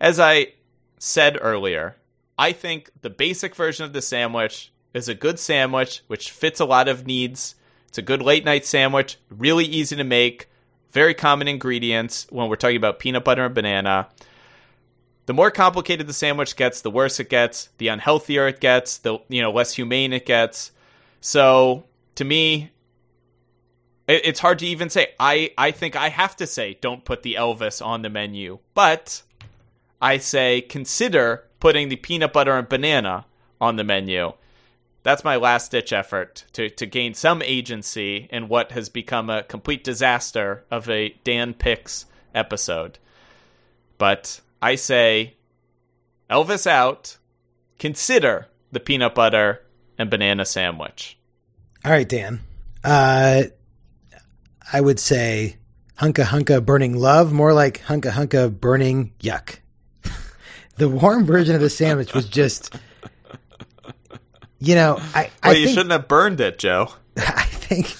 as 0.00 0.20
I 0.20 0.52
said 1.00 1.36
earlier, 1.40 1.96
I 2.38 2.52
think 2.52 2.90
the 3.02 3.10
basic 3.10 3.56
version 3.56 3.84
of 3.84 3.92
the 3.92 4.02
sandwich 4.02 4.70
is 4.94 5.08
a 5.08 5.16
good 5.16 5.40
sandwich 5.40 6.04
which 6.06 6.30
fits 6.30 6.60
a 6.60 6.64
lot 6.64 6.86
of 6.86 7.08
needs. 7.08 7.56
It's 7.88 7.98
a 7.98 8.02
good 8.02 8.22
late 8.22 8.44
night 8.44 8.64
sandwich, 8.64 9.18
really 9.30 9.64
easy 9.64 9.96
to 9.96 10.04
make, 10.04 10.48
very 10.96 11.12
common 11.12 11.46
ingredients 11.46 12.26
when 12.30 12.48
we're 12.48 12.56
talking 12.56 12.78
about 12.78 12.98
peanut 12.98 13.22
butter 13.22 13.44
and 13.44 13.54
banana. 13.54 14.08
The 15.26 15.34
more 15.34 15.50
complicated 15.50 16.06
the 16.06 16.14
sandwich 16.14 16.56
gets, 16.56 16.80
the 16.80 16.90
worse 16.90 17.20
it 17.20 17.28
gets, 17.28 17.68
the 17.76 17.88
unhealthier 17.88 18.48
it 18.48 18.60
gets, 18.60 18.96
the 18.96 19.18
you 19.28 19.42
know 19.42 19.52
less 19.52 19.74
humane 19.74 20.14
it 20.14 20.24
gets. 20.24 20.72
So, 21.20 21.84
to 22.14 22.24
me, 22.24 22.70
it- 24.08 24.22
it's 24.24 24.40
hard 24.40 24.58
to 24.60 24.66
even 24.66 24.88
say. 24.88 25.08
I 25.20 25.50
I 25.58 25.70
think 25.70 25.96
I 25.96 26.08
have 26.08 26.34
to 26.36 26.46
say 26.46 26.78
don't 26.80 27.04
put 27.04 27.22
the 27.22 27.34
Elvis 27.34 27.84
on 27.84 28.00
the 28.00 28.08
menu. 28.08 28.60
But 28.72 29.20
I 30.00 30.16
say 30.16 30.62
consider 30.62 31.44
putting 31.60 31.90
the 31.90 31.96
peanut 31.96 32.32
butter 32.32 32.56
and 32.56 32.66
banana 32.66 33.26
on 33.60 33.76
the 33.76 33.84
menu. 33.84 34.32
That's 35.06 35.22
my 35.22 35.36
last 35.36 35.70
ditch 35.70 35.92
effort 35.92 36.46
to, 36.54 36.68
to 36.68 36.84
gain 36.84 37.14
some 37.14 37.40
agency 37.40 38.26
in 38.28 38.48
what 38.48 38.72
has 38.72 38.88
become 38.88 39.30
a 39.30 39.44
complete 39.44 39.84
disaster 39.84 40.64
of 40.68 40.90
a 40.90 41.10
Dan 41.22 41.54
Picks 41.54 42.06
episode. 42.34 42.98
but 43.98 44.40
I 44.60 44.74
say 44.74 45.36
Elvis 46.28 46.66
out. 46.66 47.18
Consider 47.78 48.48
the 48.72 48.80
peanut 48.80 49.14
butter 49.14 49.62
and 49.96 50.10
banana 50.10 50.44
sandwich. 50.44 51.16
All 51.84 51.92
right, 51.92 52.08
Dan. 52.08 52.40
Uh, 52.82 53.44
I 54.72 54.80
would 54.80 54.98
say 54.98 55.56
hunka 56.00 56.24
hunka 56.24 56.66
burning 56.66 56.96
love, 56.96 57.32
more 57.32 57.54
like 57.54 57.80
hunka 57.82 58.10
hunka 58.10 58.50
burning 58.50 59.12
yuck. 59.20 59.60
the 60.78 60.88
warm 60.88 61.24
version 61.24 61.54
of 61.54 61.60
the 61.60 61.70
sandwich 61.70 62.12
was 62.12 62.28
just, 62.28 62.74
you 64.58 64.74
know, 64.74 64.98
I, 65.14 65.30
I 65.42 65.48
Well, 65.48 65.56
you 65.56 65.64
think, 65.66 65.74
shouldn't 65.74 65.92
have 65.92 66.08
burned 66.08 66.40
it, 66.40 66.58
Joe. 66.58 66.88
I 67.16 67.44
think, 67.44 67.94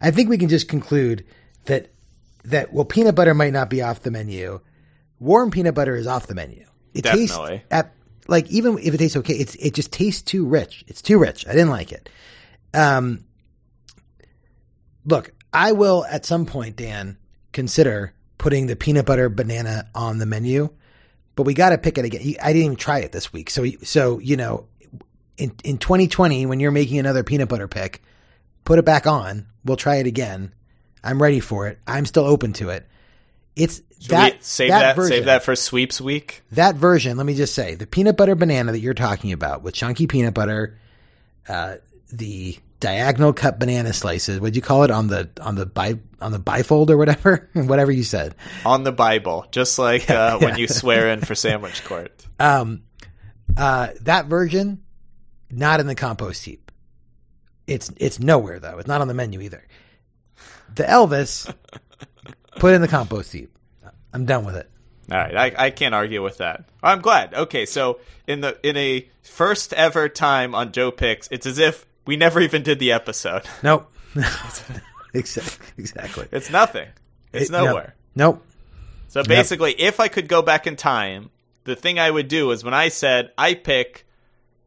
I 0.00 0.10
think 0.10 0.28
we 0.28 0.38
can 0.38 0.48
just 0.48 0.68
conclude 0.68 1.24
that 1.64 1.90
that 2.44 2.72
well, 2.72 2.84
peanut 2.84 3.14
butter 3.14 3.34
might 3.34 3.52
not 3.52 3.70
be 3.70 3.82
off 3.82 4.02
the 4.02 4.10
menu. 4.10 4.60
Warm 5.20 5.50
peanut 5.50 5.74
butter 5.74 5.94
is 5.94 6.06
off 6.06 6.26
the 6.26 6.34
menu. 6.34 6.66
It 6.94 7.02
Definitely. 7.02 7.58
tastes 7.58 7.64
at 7.70 7.94
like 8.28 8.50
even 8.50 8.78
if 8.78 8.94
it 8.94 8.98
tastes 8.98 9.16
okay, 9.18 9.34
it's 9.34 9.54
it 9.56 9.74
just 9.74 9.92
tastes 9.92 10.22
too 10.22 10.44
rich. 10.44 10.84
It's 10.88 11.02
too 11.02 11.18
rich. 11.18 11.46
I 11.46 11.52
didn't 11.52 11.70
like 11.70 11.92
it. 11.92 12.08
Um, 12.74 13.24
look, 15.04 15.32
I 15.52 15.72
will 15.72 16.04
at 16.06 16.26
some 16.26 16.46
point, 16.46 16.76
Dan, 16.76 17.18
consider 17.52 18.14
putting 18.38 18.66
the 18.66 18.76
peanut 18.76 19.06
butter 19.06 19.28
banana 19.28 19.88
on 19.94 20.18
the 20.18 20.26
menu, 20.26 20.70
but 21.36 21.44
we 21.44 21.54
got 21.54 21.70
to 21.70 21.78
pick 21.78 21.98
it 21.98 22.04
again. 22.04 22.20
I 22.42 22.52
didn't 22.52 22.64
even 22.64 22.76
try 22.76 22.98
it 23.00 23.12
this 23.12 23.32
week, 23.32 23.50
so 23.50 23.64
so 23.82 24.18
you 24.18 24.36
know, 24.36 24.66
in 25.36 25.52
in 25.64 25.78
2020, 25.78 26.46
when 26.46 26.60
you're 26.60 26.70
making 26.70 26.98
another 26.98 27.22
peanut 27.22 27.48
butter 27.48 27.68
pick, 27.68 28.02
put 28.64 28.78
it 28.78 28.84
back 28.84 29.06
on. 29.06 29.46
We'll 29.64 29.76
try 29.76 29.96
it 29.96 30.06
again. 30.06 30.52
I'm 31.04 31.20
ready 31.20 31.40
for 31.40 31.68
it. 31.68 31.78
I'm 31.86 32.06
still 32.06 32.24
open 32.24 32.52
to 32.54 32.70
it. 32.70 32.86
It's 33.54 33.82
Should 34.00 34.10
that 34.10 34.44
save 34.44 34.70
that, 34.70 34.96
version, 34.96 35.16
save 35.16 35.24
that 35.26 35.42
for 35.42 35.54
sweeps 35.56 36.00
week. 36.00 36.42
that 36.52 36.74
version, 36.76 37.16
let 37.16 37.26
me 37.26 37.34
just 37.34 37.54
say, 37.54 37.74
the 37.74 37.86
peanut 37.86 38.16
butter 38.16 38.34
banana 38.34 38.72
that 38.72 38.78
you're 38.78 38.94
talking 38.94 39.32
about 39.32 39.62
with 39.62 39.74
chunky 39.74 40.06
peanut 40.06 40.32
butter, 40.32 40.78
uh, 41.48 41.74
the 42.10 42.56
diagonal 42.80 43.32
cut 43.32 43.58
banana 43.58 43.92
slices. 43.92 44.40
What'd 44.40 44.56
you 44.56 44.62
call 44.62 44.84
it 44.84 44.90
on 44.90 45.08
the 45.08 45.28
on 45.40 45.54
the 45.54 45.66
bi 45.66 45.98
on 46.20 46.32
the 46.32 46.38
bifold 46.40 46.88
or 46.90 46.96
whatever? 46.96 47.48
whatever 47.54 47.92
you 47.92 48.04
said. 48.04 48.34
on 48.64 48.84
the 48.84 48.92
Bible, 48.92 49.46
just 49.50 49.78
like 49.78 50.08
uh, 50.10 50.38
when 50.38 50.56
you 50.56 50.66
swear 50.68 51.10
in 51.10 51.20
for 51.20 51.34
sandwich 51.34 51.84
court. 51.84 52.26
Um, 52.40 52.82
uh, 53.56 53.88
that 54.02 54.26
version, 54.26 54.81
not 55.52 55.78
in 55.80 55.86
the 55.86 55.94
compost 55.94 56.44
heap. 56.44 56.72
It's 57.66 57.90
it's 57.98 58.18
nowhere 58.18 58.58
though. 58.58 58.78
It's 58.78 58.88
not 58.88 59.00
on 59.00 59.08
the 59.08 59.14
menu 59.14 59.40
either. 59.40 59.64
The 60.74 60.82
Elvis, 60.84 61.52
put 62.56 62.74
in 62.74 62.80
the 62.80 62.88
compost 62.88 63.32
heap. 63.32 63.56
I'm 64.12 64.24
done 64.26 64.44
with 64.44 64.56
it. 64.56 64.68
All 65.10 65.18
right, 65.18 65.36
I, 65.58 65.66
I 65.66 65.70
can't 65.70 65.94
argue 65.94 66.22
with 66.22 66.38
that. 66.38 66.64
I'm 66.82 67.00
glad. 67.00 67.34
Okay, 67.34 67.66
so 67.66 68.00
in 68.26 68.40
the 68.40 68.58
in 68.66 68.76
a 68.76 69.08
first 69.22 69.72
ever 69.74 70.08
time 70.08 70.54
on 70.54 70.72
Joe 70.72 70.90
Picks, 70.90 71.28
it's 71.30 71.46
as 71.46 71.58
if 71.58 71.86
we 72.06 72.16
never 72.16 72.40
even 72.40 72.62
did 72.62 72.78
the 72.78 72.92
episode. 72.92 73.42
Nope. 73.62 73.92
exactly. 75.14 75.66
Exactly. 75.78 76.28
It's 76.32 76.50
nothing. 76.50 76.88
It's 77.32 77.48
It- 77.48 77.52
no. 77.52 77.64
nowhere. 77.64 77.94
Nope. 78.14 78.44
So 79.08 79.22
basically, 79.22 79.72
if 79.72 80.00
I 80.00 80.08
could 80.08 80.26
go 80.28 80.40
back 80.42 80.66
in 80.66 80.76
time, 80.76 81.30
the 81.64 81.76
thing 81.76 81.98
I 81.98 82.10
would 82.10 82.28
do 82.28 82.50
is 82.50 82.64
when 82.64 82.72
I 82.74 82.88
said 82.88 83.30
I 83.36 83.54
pick, 83.54 84.06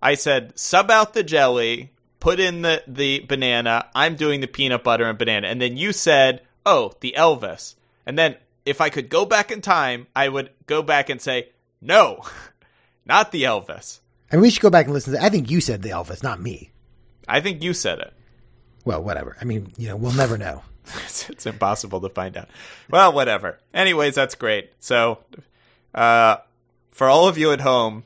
I 0.02 0.16
said 0.16 0.58
sub 0.58 0.92
out 0.92 1.14
the 1.14 1.24
jelly, 1.24 1.92
put 2.20 2.40
in 2.40 2.62
the 2.62 2.84
the 2.88 3.20
banana. 3.20 3.90
I'm 3.96 4.16
doing 4.16 4.42
the 4.42 4.48
peanut 4.48 4.84
butter 4.84 5.06
and 5.06 5.18
banana, 5.18 5.48
and 5.48 5.62
then 5.62 5.78
you 5.78 5.94
said, 5.94 6.42
oh, 6.66 6.94
the 7.00 7.16
Elvis, 7.18 7.76
and 8.06 8.18
then 8.18 8.36
if 8.66 8.82
I 8.82 8.90
could 8.90 9.10
go 9.10 9.26
back 9.26 9.52
in 9.52 9.62
time, 9.62 10.08
I 10.16 10.28
would 10.30 10.50
go 10.66 10.82
back 10.82 11.10
and 11.10 11.22
say 11.22 11.50
no, 11.82 12.24
not 13.06 13.32
the 13.32 13.44
Elvis. 13.44 14.00
I 14.32 14.36
mean, 14.36 14.42
we 14.42 14.50
should 14.50 14.62
go 14.62 14.70
back 14.70 14.86
and 14.86 14.94
listen 14.94 15.14
to. 15.14 15.24
I 15.24 15.30
think 15.30 15.52
you 15.52 15.62
said 15.62 15.82
the 15.82 15.90
Elvis, 15.90 16.24
not 16.24 16.42
me. 16.42 16.72
I 17.28 17.42
think 17.42 17.64
you 17.64 17.74
said 17.74 18.00
it. 18.00 18.14
Well, 18.84 19.04
whatever. 19.04 19.38
I 19.40 19.46
mean, 19.46 19.72
you 19.78 19.88
know, 19.88 19.96
we'll 19.96 20.14
never 20.14 20.38
know. 20.38 20.64
it's, 21.06 21.30
it's 21.30 21.46
impossible 21.46 22.02
to 22.02 22.10
find 22.10 22.38
out. 22.38 22.50
Well, 22.90 23.14
whatever. 23.14 23.60
Anyways, 23.74 24.16
that's 24.16 24.36
great. 24.36 24.72
So, 24.80 25.20
uh, 25.94 26.38
for 26.92 27.08
all 27.08 27.28
of 27.28 27.38
you 27.38 27.52
at 27.52 27.62
home, 27.62 28.04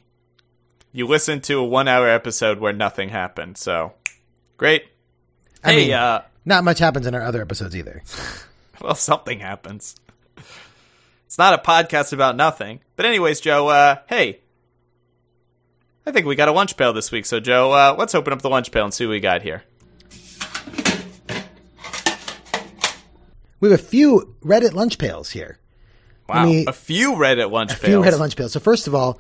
you 0.92 1.08
listened 1.08 1.44
to 1.46 1.60
a 1.60 1.64
one-hour 1.64 2.08
episode 2.08 2.60
where 2.60 2.74
nothing 2.74 3.10
happened. 3.10 3.58
So, 3.58 3.94
great. 4.58 4.86
I 5.64 5.72
hey, 5.72 5.78
mean, 5.86 5.94
uh, 5.94 6.24
not 6.46 6.64
much 6.64 6.80
happens 6.80 7.06
in 7.06 7.14
our 7.16 7.22
other 7.22 7.42
episodes 7.42 7.76
either. 7.76 8.02
well, 8.82 8.96
something 8.96 9.40
happens. 9.40 9.96
It's 11.26 11.38
not 11.38 11.54
a 11.54 11.58
podcast 11.58 12.14
about 12.14 12.36
nothing. 12.36 12.80
But 12.96 13.06
anyways, 13.06 13.40
Joe. 13.40 13.68
Uh, 13.68 13.98
hey, 14.08 14.40
I 16.06 16.12
think 16.12 16.26
we 16.26 16.36
got 16.36 16.48
a 16.48 16.54
lunch 16.54 16.76
pail 16.76 16.92
this 16.94 17.12
week. 17.12 17.26
So, 17.26 17.40
Joe, 17.40 17.72
uh, 17.72 17.96
let's 17.98 18.16
open 18.16 18.34
up 18.34 18.42
the 18.42 18.50
lunch 18.50 18.72
pail 18.72 18.86
and 18.86 18.94
see 18.94 19.06
what 19.06 19.12
we 19.12 19.20
got 19.20 19.42
here. 19.44 19.64
We 23.60 23.70
have 23.70 23.80
a 23.80 23.84
few 23.84 24.36
Reddit 24.44 24.74
lunch 24.74 24.98
pails 24.98 25.32
here. 25.32 25.60
Wow, 26.28 26.46
me- 26.46 26.66
a 26.66 26.74
few 26.74 27.14
Reddit 27.14 27.52
lunch 27.52 27.74
A 27.74 27.76
few. 27.76 28.00
Reddit 28.02 28.20
lunch 28.20 28.36
pails. 28.36 28.54
So 28.54 28.60
first 28.60 28.88
of 28.88 28.96
all, 28.96 29.20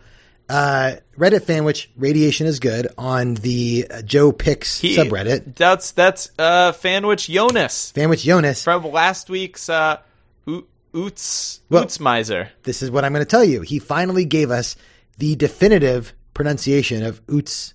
uh, 0.49 0.95
Reddit 1.17 1.43
fan 1.43 1.63
which 1.63 1.89
radiation 1.95 2.47
is 2.47 2.59
good 2.59 2.87
on 2.97 3.35
the 3.35 3.87
uh, 3.89 4.01
Joe 4.01 4.31
Picks 4.31 4.79
He- 4.79 4.97
subreddit. 4.97 5.55
That's 5.55 5.91
that's 5.91 6.31
uh, 6.39 6.71
Fanwich 6.73 7.29
Jonas. 7.29 7.93
Fanwich 7.95 8.23
Jonas. 8.23 8.63
from 8.63 8.83
last 8.91 9.29
week's 9.29 9.69
uh 9.69 9.97
O- 10.47 10.65
Oots 10.93 11.59
Well- 11.69 11.85
Oots 11.85 11.99
Miser. 11.99 12.49
This 12.63 12.81
is 12.81 12.89
what 12.91 13.05
I'm 13.05 13.13
going 13.13 13.23
to 13.25 13.29
tell 13.29 13.43
you. 13.45 13.61
He 13.61 13.77
finally 13.79 14.25
gave 14.25 14.49
us 14.51 14.75
the 15.17 15.35
definitive 15.35 16.13
pronunciation 16.33 17.03
of 17.03 17.25
Oots, 17.27 17.73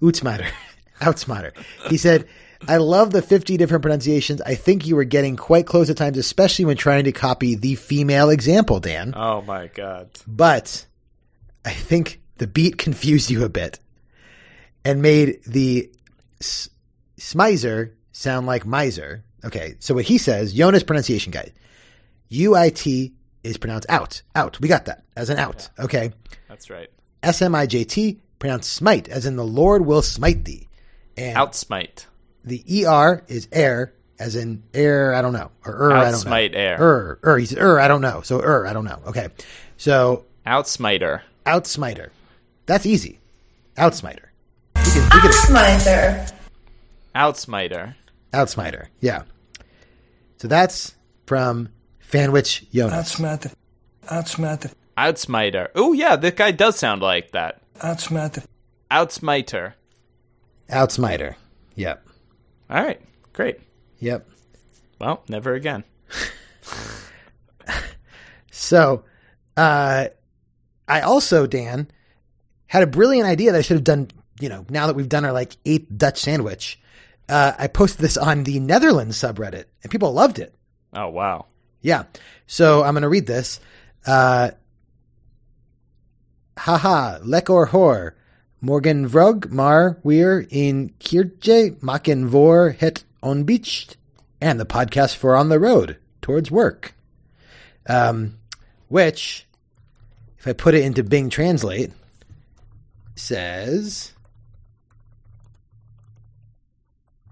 Ootsmatter, 0.00 0.48
Outsmatter. 1.00 1.52
He 1.88 1.96
said, 1.96 2.26
I 2.66 2.76
love 2.78 3.10
the 3.10 3.22
50 3.22 3.56
different 3.56 3.82
pronunciations. 3.82 4.40
I 4.42 4.54
think 4.54 4.86
you 4.86 4.96
were 4.96 5.04
getting 5.04 5.36
quite 5.36 5.66
close 5.66 5.90
at 5.90 5.96
times, 5.96 6.16
especially 6.18 6.64
when 6.64 6.76
trying 6.76 7.04
to 7.04 7.12
copy 7.12 7.54
the 7.56 7.74
female 7.76 8.30
example, 8.30 8.80
Dan. 8.80 9.12
Oh 9.16 9.42
my 9.42 9.66
god. 9.68 10.10
But 10.26 10.86
I 11.68 11.72
think 11.72 12.22
the 12.38 12.46
beat 12.46 12.78
confused 12.78 13.30
you 13.30 13.44
a 13.44 13.50
bit 13.50 13.78
and 14.86 15.02
made 15.02 15.40
the 15.46 15.90
s- 16.40 16.70
smizer 17.18 17.92
sound 18.12 18.46
like 18.46 18.64
miser. 18.64 19.22
Okay, 19.44 19.74
so 19.78 19.92
what 19.92 20.06
he 20.06 20.16
says, 20.16 20.54
Jonas 20.54 20.82
pronunciation 20.82 21.30
guide. 21.30 21.52
UIT 22.30 23.12
is 23.42 23.58
pronounced 23.58 23.86
out. 23.90 24.22
Out. 24.34 24.58
We 24.60 24.68
got 24.68 24.86
that 24.86 25.04
as 25.14 25.28
an 25.28 25.38
out. 25.38 25.68
Okay. 25.78 26.12
That's 26.48 26.70
right. 26.70 26.88
S 27.22 27.42
M 27.42 27.54
I 27.54 27.66
J 27.66 27.84
T 27.84 28.18
pronounced 28.38 28.72
smite, 28.72 29.06
as 29.08 29.26
in 29.26 29.36
the 29.36 29.44
Lord 29.44 29.84
will 29.84 30.00
smite 30.00 30.46
thee. 30.46 30.68
And 31.18 31.36
Outsmite. 31.36 32.06
the 32.44 32.86
ER 32.86 33.24
is 33.28 33.46
air, 33.52 33.92
as 34.18 34.36
in 34.36 34.62
air, 34.72 35.12
I 35.12 35.20
don't 35.20 35.34
know. 35.34 35.50
Or 35.66 35.72
er, 35.74 35.92
I 35.92 36.10
don't 36.10 36.24
know. 36.24 36.30
Outsmite 36.30 36.54
air. 36.54 36.76
Er, 36.80 37.18
er, 37.24 37.38
he 37.38 37.44
said 37.44 37.58
er, 37.58 37.78
I 37.78 37.88
don't 37.88 38.00
know. 38.00 38.22
So 38.22 38.40
er, 38.40 38.66
I 38.66 38.72
don't 38.72 38.86
know. 38.86 39.00
Okay. 39.08 39.28
So 39.76 40.24
Outsmiter. 40.46 41.20
Outsmiter. 41.48 42.10
That's 42.66 42.84
easy. 42.84 43.18
Outsmiter. 43.76 44.26
We 44.76 44.82
can, 44.82 45.02
we 45.04 45.20
can, 45.20 45.30
Outsmiser. 45.30 46.32
Outsmiter. 47.14 47.94
Outsmiter. 48.32 48.86
Yeah. 49.00 49.22
So 50.36 50.48
that's 50.48 50.94
from 51.26 51.70
Fanwich 52.00 52.70
Jonas. 52.70 53.14
Outsmatter. 53.14 53.54
Outsmatter. 54.06 54.72
Outsmiter. 54.98 55.68
Oh 55.74 55.92
yeah, 55.94 56.16
that 56.16 56.36
guy 56.36 56.50
does 56.50 56.78
sound 56.78 57.00
like 57.00 57.32
that. 57.32 57.62
Outsmatter. 57.78 58.44
Outsmiter. 58.90 59.72
Outsmiter. 60.68 61.34
Yep. 61.76 62.06
All 62.68 62.82
right. 62.82 63.00
Great. 63.32 63.60
Yep. 64.00 64.28
Well, 65.00 65.22
never 65.28 65.54
again. 65.54 65.84
So, 68.58 69.04
uh, 69.56 70.08
I 70.88 71.02
also, 71.02 71.46
Dan, 71.46 71.88
had 72.66 72.82
a 72.82 72.86
brilliant 72.86 73.28
idea 73.28 73.52
that 73.52 73.58
I 73.58 73.62
should 73.62 73.76
have 73.76 73.84
done, 73.84 74.08
you 74.40 74.48
know, 74.48 74.64
now 74.68 74.86
that 74.86 74.96
we've 74.96 75.08
done 75.08 75.24
our 75.24 75.32
like 75.32 75.56
eighth 75.64 75.88
Dutch 75.94 76.20
sandwich. 76.20 76.80
Uh, 77.28 77.52
I 77.58 77.66
posted 77.66 78.00
this 78.00 78.16
on 78.16 78.44
the 78.44 78.58
Netherlands 78.58 79.20
subreddit 79.20 79.64
and 79.82 79.90
people 79.90 80.12
loved 80.12 80.38
it. 80.38 80.54
Oh 80.94 81.08
wow. 81.08 81.46
Yeah. 81.82 82.04
So 82.46 82.82
I'm 82.82 82.94
going 82.94 83.02
to 83.02 83.08
read 83.08 83.26
this. 83.26 83.60
Uh, 84.06 84.50
haha, 86.56 87.18
lekker 87.22 87.68
hoor. 87.68 88.14
Morgen 88.60 89.08
vrog 89.08 89.48
maar 89.50 89.98
weer 90.02 90.46
in 90.48 90.94
Kiertje 90.98 91.76
maken 91.80 92.30
voor 92.30 92.74
het 92.78 93.04
onbeached. 93.20 93.96
And 94.40 94.58
the 94.58 94.64
podcast 94.64 95.16
for 95.16 95.36
On 95.36 95.48
the 95.48 95.58
Road 95.58 95.96
Towards 96.20 96.50
Work. 96.50 96.94
Um, 97.86 98.38
which, 98.88 99.47
if 100.48 100.54
I 100.54 100.62
put 100.62 100.74
it 100.74 100.82
into 100.82 101.04
Bing 101.04 101.28
Translate, 101.28 101.92
says. 103.16 104.12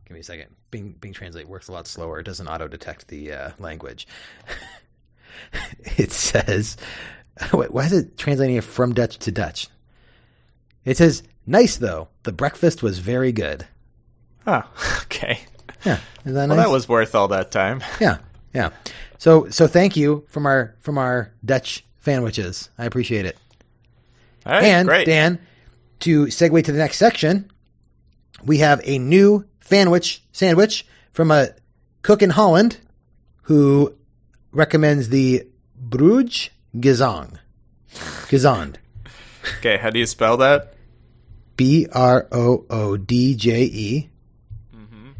Give 0.04 0.14
me 0.14 0.20
a 0.20 0.22
second. 0.22 0.54
Bing, 0.70 0.94
Bing 1.00 1.14
Translate 1.14 1.48
works 1.48 1.68
a 1.68 1.72
lot 1.72 1.86
slower. 1.86 2.20
It 2.20 2.24
doesn't 2.24 2.46
auto 2.46 2.68
detect 2.68 3.08
the 3.08 3.32
uh, 3.32 3.50
language. 3.58 4.06
it 5.96 6.12
says, 6.12 6.76
Wait, 7.54 7.72
why 7.72 7.86
is 7.86 7.92
it 7.94 8.18
translating 8.18 8.56
it 8.56 8.64
from 8.64 8.92
Dutch 8.92 9.18
to 9.20 9.32
Dutch? 9.32 9.68
It 10.84 10.98
says, 10.98 11.22
nice 11.46 11.76
though. 11.76 12.08
The 12.24 12.32
breakfast 12.32 12.82
was 12.82 12.98
very 12.98 13.32
good. 13.32 13.66
Oh, 14.46 14.62
okay. 15.04 15.40
Yeah. 15.86 16.00
That 16.24 16.34
Well, 16.34 16.46
nice? 16.48 16.56
that 16.58 16.70
was 16.70 16.86
worth 16.86 17.14
all 17.14 17.28
that 17.28 17.50
time. 17.50 17.82
yeah. 17.98 18.18
Yeah. 18.52 18.70
So, 19.16 19.48
so 19.48 19.66
thank 19.66 19.96
you 19.96 20.26
from 20.28 20.44
our, 20.44 20.74
from 20.80 20.98
our 20.98 21.32
Dutch 21.44 21.85
fanwiches. 22.06 22.68
I 22.78 22.84
appreciate 22.84 23.26
it. 23.26 23.36
All 24.44 24.52
right, 24.52 24.64
and 24.64 24.88
great. 24.88 25.06
Dan, 25.06 25.40
to 26.00 26.26
segue 26.26 26.64
to 26.64 26.72
the 26.72 26.78
next 26.78 26.98
section, 26.98 27.50
we 28.44 28.58
have 28.58 28.80
a 28.84 28.98
new 28.98 29.44
fanwich 29.60 30.20
sandwich 30.32 30.86
from 31.12 31.30
a 31.30 31.48
cook 32.02 32.22
in 32.22 32.30
Holland 32.30 32.78
who 33.42 33.94
recommends 34.52 35.08
the 35.08 35.46
Broodje 35.88 36.50
Gezang. 36.76 37.38
Gezond. 38.28 38.76
Okay, 39.58 39.76
how 39.78 39.90
do 39.90 39.98
you 39.98 40.06
spell 40.06 40.36
that? 40.36 40.74
B 41.56 41.86
R 41.92 42.28
O 42.30 42.66
O 42.68 42.96
D 42.96 43.34
J 43.34 43.62
E. 43.62 44.10
Mm-hmm. 44.74 45.10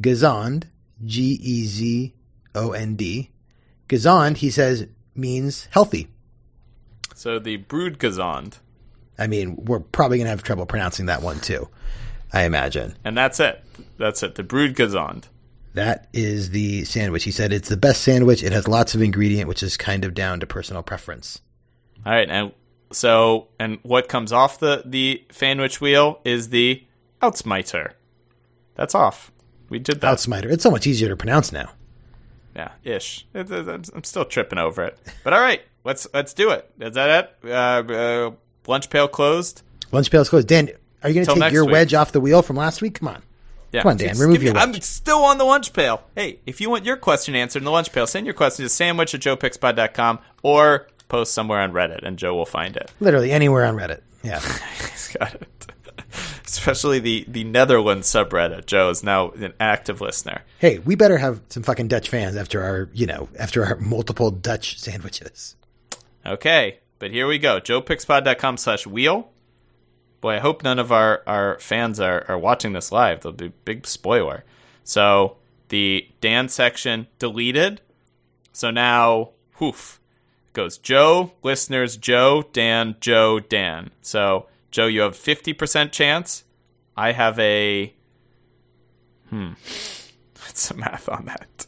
Gezond. 0.00 0.64
G 1.04 1.38
E 1.42 1.66
Z 1.66 2.14
O 2.54 2.72
N 2.72 2.94
D. 2.94 3.30
Gezond, 3.88 4.36
he 4.36 4.50
says, 4.50 4.86
means 5.14 5.66
healthy. 5.70 6.08
So 7.22 7.38
the 7.38 7.56
Broodgezond. 7.56 8.58
I 9.16 9.28
mean, 9.28 9.54
we're 9.54 9.78
probably 9.78 10.18
going 10.18 10.24
to 10.24 10.30
have 10.30 10.42
trouble 10.42 10.66
pronouncing 10.66 11.06
that 11.06 11.22
one 11.22 11.38
too, 11.38 11.68
I 12.32 12.42
imagine. 12.46 12.96
And 13.04 13.16
that's 13.16 13.38
it. 13.38 13.62
That's 13.96 14.24
it. 14.24 14.34
The 14.34 14.42
Broodgezond. 14.42 15.26
That 15.74 16.08
is 16.12 16.50
the 16.50 16.84
sandwich. 16.84 17.22
He 17.22 17.30
said 17.30 17.52
it's 17.52 17.68
the 17.68 17.76
best 17.76 18.02
sandwich. 18.02 18.42
It 18.42 18.50
has 18.50 18.66
lots 18.66 18.96
of 18.96 19.02
ingredient, 19.02 19.46
which 19.46 19.62
is 19.62 19.76
kind 19.76 20.04
of 20.04 20.14
down 20.14 20.40
to 20.40 20.48
personal 20.48 20.82
preference. 20.82 21.40
All 22.04 22.10
right, 22.10 22.28
and 22.28 22.50
so 22.90 23.46
and 23.56 23.78
what 23.84 24.08
comes 24.08 24.32
off 24.32 24.58
the 24.58 24.82
the 24.84 25.24
fanwich 25.30 25.80
wheel 25.80 26.20
is 26.24 26.48
the 26.48 26.84
Outsmiter. 27.22 27.92
That's 28.74 28.96
off. 28.96 29.30
We 29.68 29.78
did 29.78 30.00
that. 30.00 30.12
Outsmiter. 30.12 30.50
It's 30.50 30.64
so 30.64 30.72
much 30.72 30.88
easier 30.88 31.08
to 31.08 31.16
pronounce 31.16 31.52
now. 31.52 31.70
Yeah, 32.54 32.70
ish. 32.84 33.26
It- 33.34 33.50
it- 33.50 33.68
it's- 33.68 33.90
I'm 33.94 34.04
still 34.04 34.24
tripping 34.24 34.58
over 34.58 34.84
it. 34.84 34.98
But 35.24 35.32
all 35.32 35.40
right, 35.40 35.62
let's 35.84 36.06
let's 36.12 36.34
do 36.34 36.50
it. 36.50 36.70
Is 36.80 36.94
that 36.94 37.34
it? 37.44 37.50
Uh, 37.50 37.92
uh, 37.92 38.30
lunch 38.66 38.90
pail 38.90 39.08
closed. 39.08 39.62
Lunch 39.90 40.10
pail's 40.10 40.28
closed. 40.28 40.48
Dan, 40.48 40.70
are 41.02 41.08
you 41.10 41.14
going 41.14 41.26
to 41.26 41.40
take 41.42 41.52
your 41.52 41.64
week. 41.64 41.72
wedge 41.72 41.94
off 41.94 42.12
the 42.12 42.20
wheel 42.20 42.42
from 42.42 42.56
last 42.56 42.80
week? 42.82 42.98
Come 42.98 43.08
on. 43.08 43.22
Yeah. 43.72 43.82
Come 43.82 43.92
on, 43.92 43.96
Dan, 43.96 44.08
Just 44.10 44.20
remove 44.20 44.34
give 44.40 44.42
me- 44.54 44.60
your 44.60 44.68
I'm 44.68 44.74
still 44.82 45.24
on 45.24 45.38
the 45.38 45.44
lunch 45.44 45.72
pail. 45.72 46.02
Hey, 46.14 46.40
if 46.46 46.60
you 46.60 46.68
want 46.68 46.84
your 46.84 46.96
question 46.96 47.34
answered 47.34 47.60
in 47.60 47.64
the 47.64 47.70
lunch 47.70 47.90
pail, 47.90 48.06
send 48.06 48.26
your 48.26 48.34
question 48.34 48.64
to 48.64 48.68
sandwich 48.68 49.14
at 49.14 49.20
joepickspod.com 49.22 50.18
or 50.42 50.88
post 51.08 51.32
somewhere 51.32 51.60
on 51.60 51.72
Reddit 51.72 52.06
and 52.06 52.18
Joe 52.18 52.34
will 52.34 52.44
find 52.46 52.76
it. 52.76 52.90
Literally 53.00 53.32
anywhere 53.32 53.64
on 53.64 53.76
Reddit. 53.76 54.00
Yeah. 54.22 54.40
He's 54.90 55.16
got 55.18 55.34
it. 55.34 55.66
Especially 56.46 56.98
the, 56.98 57.24
the 57.28 57.44
Netherlands 57.44 58.08
subreddit. 58.08 58.66
Joe 58.66 58.90
is 58.90 59.02
now 59.02 59.30
an 59.30 59.54
active 59.60 60.00
listener. 60.00 60.42
hey, 60.58 60.78
we 60.78 60.94
better 60.94 61.18
have 61.18 61.40
some 61.48 61.62
fucking 61.62 61.88
Dutch 61.88 62.08
fans 62.08 62.36
after 62.36 62.62
our, 62.62 62.88
you 62.92 63.06
know, 63.06 63.28
after 63.38 63.64
our 63.64 63.76
multiple 63.76 64.30
Dutch 64.30 64.78
sandwiches. 64.78 65.56
Okay, 66.24 66.78
but 66.98 67.10
here 67.10 67.26
we 67.26 67.38
go. 67.38 67.60
joepickspod.com 67.60 68.56
slash 68.56 68.86
wheel. 68.86 69.30
Boy, 70.20 70.36
I 70.36 70.38
hope 70.38 70.62
none 70.62 70.78
of 70.78 70.92
our, 70.92 71.22
our 71.26 71.58
fans 71.58 71.98
are, 71.98 72.24
are 72.28 72.38
watching 72.38 72.72
this 72.72 72.92
live. 72.92 73.20
There'll 73.22 73.36
be 73.36 73.46
a 73.46 73.50
big 73.50 73.86
spoiler. 73.86 74.44
So 74.84 75.36
the 75.68 76.08
Dan 76.20 76.48
section 76.48 77.08
deleted. 77.18 77.80
So 78.52 78.70
now, 78.70 79.30
whoof, 79.58 80.00
goes 80.52 80.78
Joe, 80.78 81.32
listeners, 81.42 81.96
Joe, 81.96 82.44
Dan, 82.52 82.96
Joe, 83.00 83.40
Dan. 83.40 83.90
So, 84.02 84.46
Joe, 84.72 84.86
you 84.86 85.02
have 85.02 85.14
50% 85.14 85.92
chance. 85.92 86.42
I 86.96 87.12
have 87.12 87.38
a. 87.38 87.94
Hmm. 89.28 89.48
What's 90.42 90.62
some 90.62 90.80
math 90.80 91.08
on 91.08 91.26
that? 91.26 91.66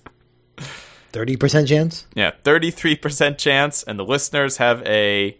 30% 1.13 1.69
chance? 1.69 2.07
Yeah, 2.15 2.33
33% 2.43 3.39
chance, 3.39 3.85
and 3.85 3.97
the 3.99 4.05
listeners 4.05 4.57
have 4.57 4.83
a 4.83 5.39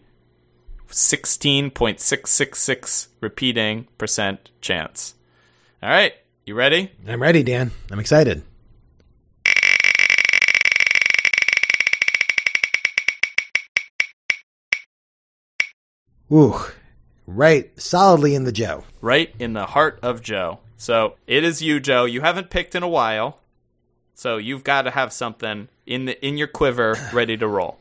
16.666 0.89 3.07
repeating 3.19 3.87
percent 3.97 4.51
chance. 4.61 5.15
All 5.83 5.89
right, 5.89 6.13
you 6.45 6.55
ready? 6.55 6.93
I'm 7.07 7.21
ready, 7.21 7.43
Dan. 7.43 7.71
I'm 7.91 7.99
excited. 7.99 8.43
Ooh, 16.31 16.55
right, 17.27 17.71
solidly 17.79 18.35
in 18.35 18.43
the 18.43 18.51
Joe. 18.51 18.83
Right 19.01 19.33
in 19.39 19.53
the 19.53 19.65
heart 19.65 19.99
of 20.01 20.21
Joe. 20.21 20.59
So 20.77 21.15
it 21.27 21.43
is 21.43 21.61
you, 21.61 21.79
Joe. 21.79 22.05
You 22.05 22.21
haven't 22.21 22.49
picked 22.49 22.75
in 22.75 22.83
a 22.83 22.87
while, 22.87 23.39
so 24.13 24.37
you've 24.37 24.63
got 24.63 24.83
to 24.83 24.91
have 24.91 25.13
something 25.13 25.67
in 25.85 26.05
the 26.05 26.25
in 26.25 26.37
your 26.37 26.47
quiver 26.47 26.95
ready 27.13 27.37
to 27.37 27.47
roll. 27.47 27.77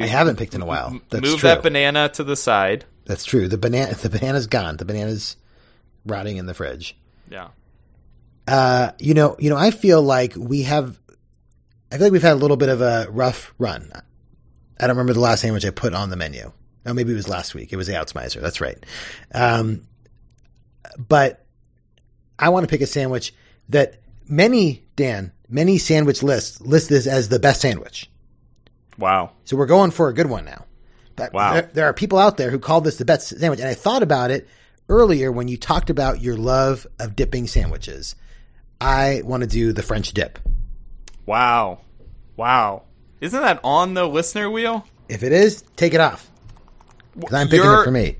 I 0.00 0.06
haven't 0.06 0.36
picked 0.36 0.54
in 0.54 0.62
a 0.62 0.66
while. 0.66 1.00
That's 1.10 1.22
Move 1.22 1.40
true. 1.40 1.48
that 1.48 1.62
banana 1.62 2.08
to 2.10 2.24
the 2.24 2.36
side. 2.36 2.84
That's 3.04 3.24
true. 3.24 3.48
The 3.48 3.58
banana, 3.58 3.94
the 3.94 4.08
banana's 4.10 4.46
gone. 4.46 4.76
The 4.76 4.84
banana's 4.84 5.36
rotting 6.06 6.36
in 6.36 6.46
the 6.46 6.54
fridge. 6.54 6.96
Yeah. 7.30 7.48
Uh, 8.46 8.92
you 8.98 9.14
know, 9.14 9.36
you 9.38 9.50
know, 9.50 9.56
I 9.56 9.70
feel 9.70 10.00
like 10.02 10.34
we 10.36 10.62
have, 10.62 10.98
I 11.90 11.96
feel 11.96 12.06
like 12.06 12.12
we've 12.12 12.22
had 12.22 12.34
a 12.34 12.36
little 12.36 12.56
bit 12.56 12.68
of 12.68 12.80
a 12.80 13.08
rough 13.10 13.52
run. 13.58 13.90
I 14.80 14.86
don't 14.86 14.90
remember 14.90 15.14
the 15.14 15.20
last 15.20 15.40
sandwich 15.40 15.66
I 15.66 15.70
put 15.70 15.94
on 15.94 16.10
the 16.10 16.16
menu. 16.16 16.52
Oh, 16.88 16.94
maybe 16.94 17.12
it 17.12 17.16
was 17.16 17.28
last 17.28 17.54
week. 17.54 17.72
It 17.72 17.76
was 17.76 17.86
the 17.86 17.92
Outsmiser. 17.92 18.40
That's 18.40 18.60
right. 18.60 18.82
Um, 19.34 19.82
but 20.96 21.44
I 22.38 22.48
want 22.48 22.64
to 22.64 22.68
pick 22.70 22.80
a 22.80 22.86
sandwich 22.86 23.34
that 23.68 24.00
many, 24.26 24.84
Dan, 24.96 25.32
many 25.48 25.78
sandwich 25.78 26.22
lists 26.22 26.60
list 26.60 26.88
this 26.88 27.06
as 27.06 27.28
the 27.28 27.38
best 27.38 27.60
sandwich. 27.60 28.10
Wow. 28.96 29.32
So 29.44 29.56
we're 29.56 29.66
going 29.66 29.90
for 29.90 30.08
a 30.08 30.14
good 30.14 30.28
one 30.30 30.44
now. 30.44 30.64
But 31.14 31.32
Wow. 31.32 31.52
there, 31.54 31.70
there 31.74 31.84
are 31.86 31.92
people 31.92 32.18
out 32.18 32.36
there 32.36 32.50
who 32.50 32.58
call 32.58 32.80
this 32.80 32.96
the 32.96 33.04
best 33.04 33.28
sandwich. 33.38 33.60
And 33.60 33.68
I 33.68 33.74
thought 33.74 34.02
about 34.02 34.30
it 34.30 34.48
earlier 34.88 35.30
when 35.30 35.48
you 35.48 35.56
talked 35.56 35.90
about 35.90 36.22
your 36.22 36.36
love 36.36 36.86
of 36.98 37.14
dipping 37.14 37.46
sandwiches. 37.46 38.16
I 38.80 39.22
want 39.24 39.42
to 39.42 39.48
do 39.48 39.72
the 39.72 39.82
French 39.82 40.12
dip. 40.12 40.38
Wow. 41.26 41.80
Wow. 42.36 42.84
Isn't 43.20 43.42
that 43.42 43.60
on 43.62 43.94
the 43.94 44.06
listener 44.08 44.48
wheel? 44.48 44.86
If 45.08 45.22
it 45.22 45.32
is, 45.32 45.62
take 45.76 45.92
it 45.94 46.00
off. 46.00 46.30
'Cause 47.20 47.34
I'm 47.34 47.48
picking 47.48 47.64
You're- 47.64 47.80
it 47.80 47.84
for 47.84 47.90
me. 47.90 48.16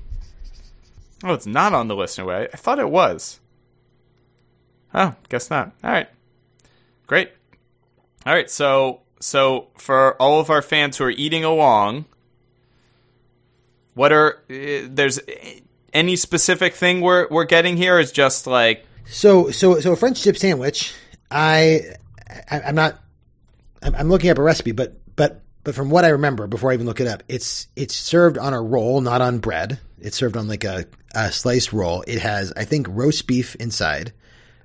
Oh, 1.23 1.33
it's 1.33 1.45
not 1.45 1.73
on 1.73 1.87
the 1.87 1.95
listener 1.95 2.25
way. 2.25 2.47
I 2.53 2.57
thought 2.57 2.79
it 2.79 2.89
was. 2.89 3.39
Oh, 4.93 5.13
guess 5.29 5.49
not. 5.49 5.71
All 5.83 5.91
right. 5.91 6.07
Great. 7.07 7.31
All 8.25 8.33
right, 8.33 8.49
so 8.49 9.01
so 9.19 9.67
for 9.77 10.15
all 10.21 10.39
of 10.39 10.49
our 10.49 10.61
fans 10.61 10.97
who 10.97 11.03
are 11.05 11.09
eating 11.11 11.43
along, 11.43 12.05
what 13.93 14.11
are 14.11 14.43
uh, 14.49 14.87
there's 14.89 15.19
any 15.93 16.15
specific 16.15 16.73
thing 16.73 17.01
we're 17.01 17.27
we're 17.29 17.45
getting 17.45 17.77
here 17.77 17.99
is 17.99 18.11
just 18.11 18.47
like 18.47 18.85
So, 19.05 19.49
so, 19.51 19.79
so 19.79 19.93
a 19.93 19.95
French 19.95 20.21
dip 20.21 20.37
sandwich. 20.37 20.93
I, 21.31 21.81
I 22.49 22.61
I'm 22.61 22.75
not. 22.75 22.99
I'm, 23.81 23.95
I'm 23.95 24.09
looking 24.09 24.29
up 24.29 24.37
a 24.37 24.41
recipe, 24.43 24.71
but 24.71 24.93
but 25.15 25.41
but 25.69 25.75
from 25.75 25.91
what 25.91 26.03
I 26.03 26.07
remember, 26.09 26.47
before 26.47 26.71
I 26.71 26.73
even 26.73 26.87
look 26.87 26.99
it 26.99 27.05
up, 27.05 27.21
it's 27.27 27.67
it's 27.75 27.93
served 27.95 28.39
on 28.39 28.55
a 28.55 28.59
roll, 28.59 29.01
not 29.01 29.21
on 29.21 29.37
bread. 29.37 29.79
It's 29.99 30.17
served 30.17 30.35
on 30.35 30.47
like 30.47 30.63
a, 30.63 30.87
a 31.13 31.31
sliced 31.31 31.73
roll. 31.73 32.03
It 32.07 32.17
has, 32.17 32.51
I 32.57 32.65
think, 32.65 32.87
roast 32.89 33.27
beef 33.27 33.53
inside, 33.57 34.07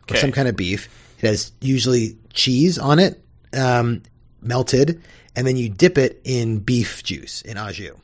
or 0.08 0.12
Okay. 0.14 0.20
some 0.20 0.32
kind 0.32 0.48
of 0.48 0.56
beef. 0.56 0.88
It 1.20 1.26
has 1.26 1.52
usually 1.60 2.16
cheese 2.32 2.78
on 2.78 2.98
it, 2.98 3.22
um, 3.52 4.02
melted, 4.40 5.02
and 5.36 5.46
then 5.46 5.58
you 5.58 5.68
dip 5.68 5.98
it 5.98 6.22
in 6.24 6.60
beef 6.60 7.02
juice 7.04 7.42
in 7.42 7.58
au 7.58 7.70
jus. 7.70 7.98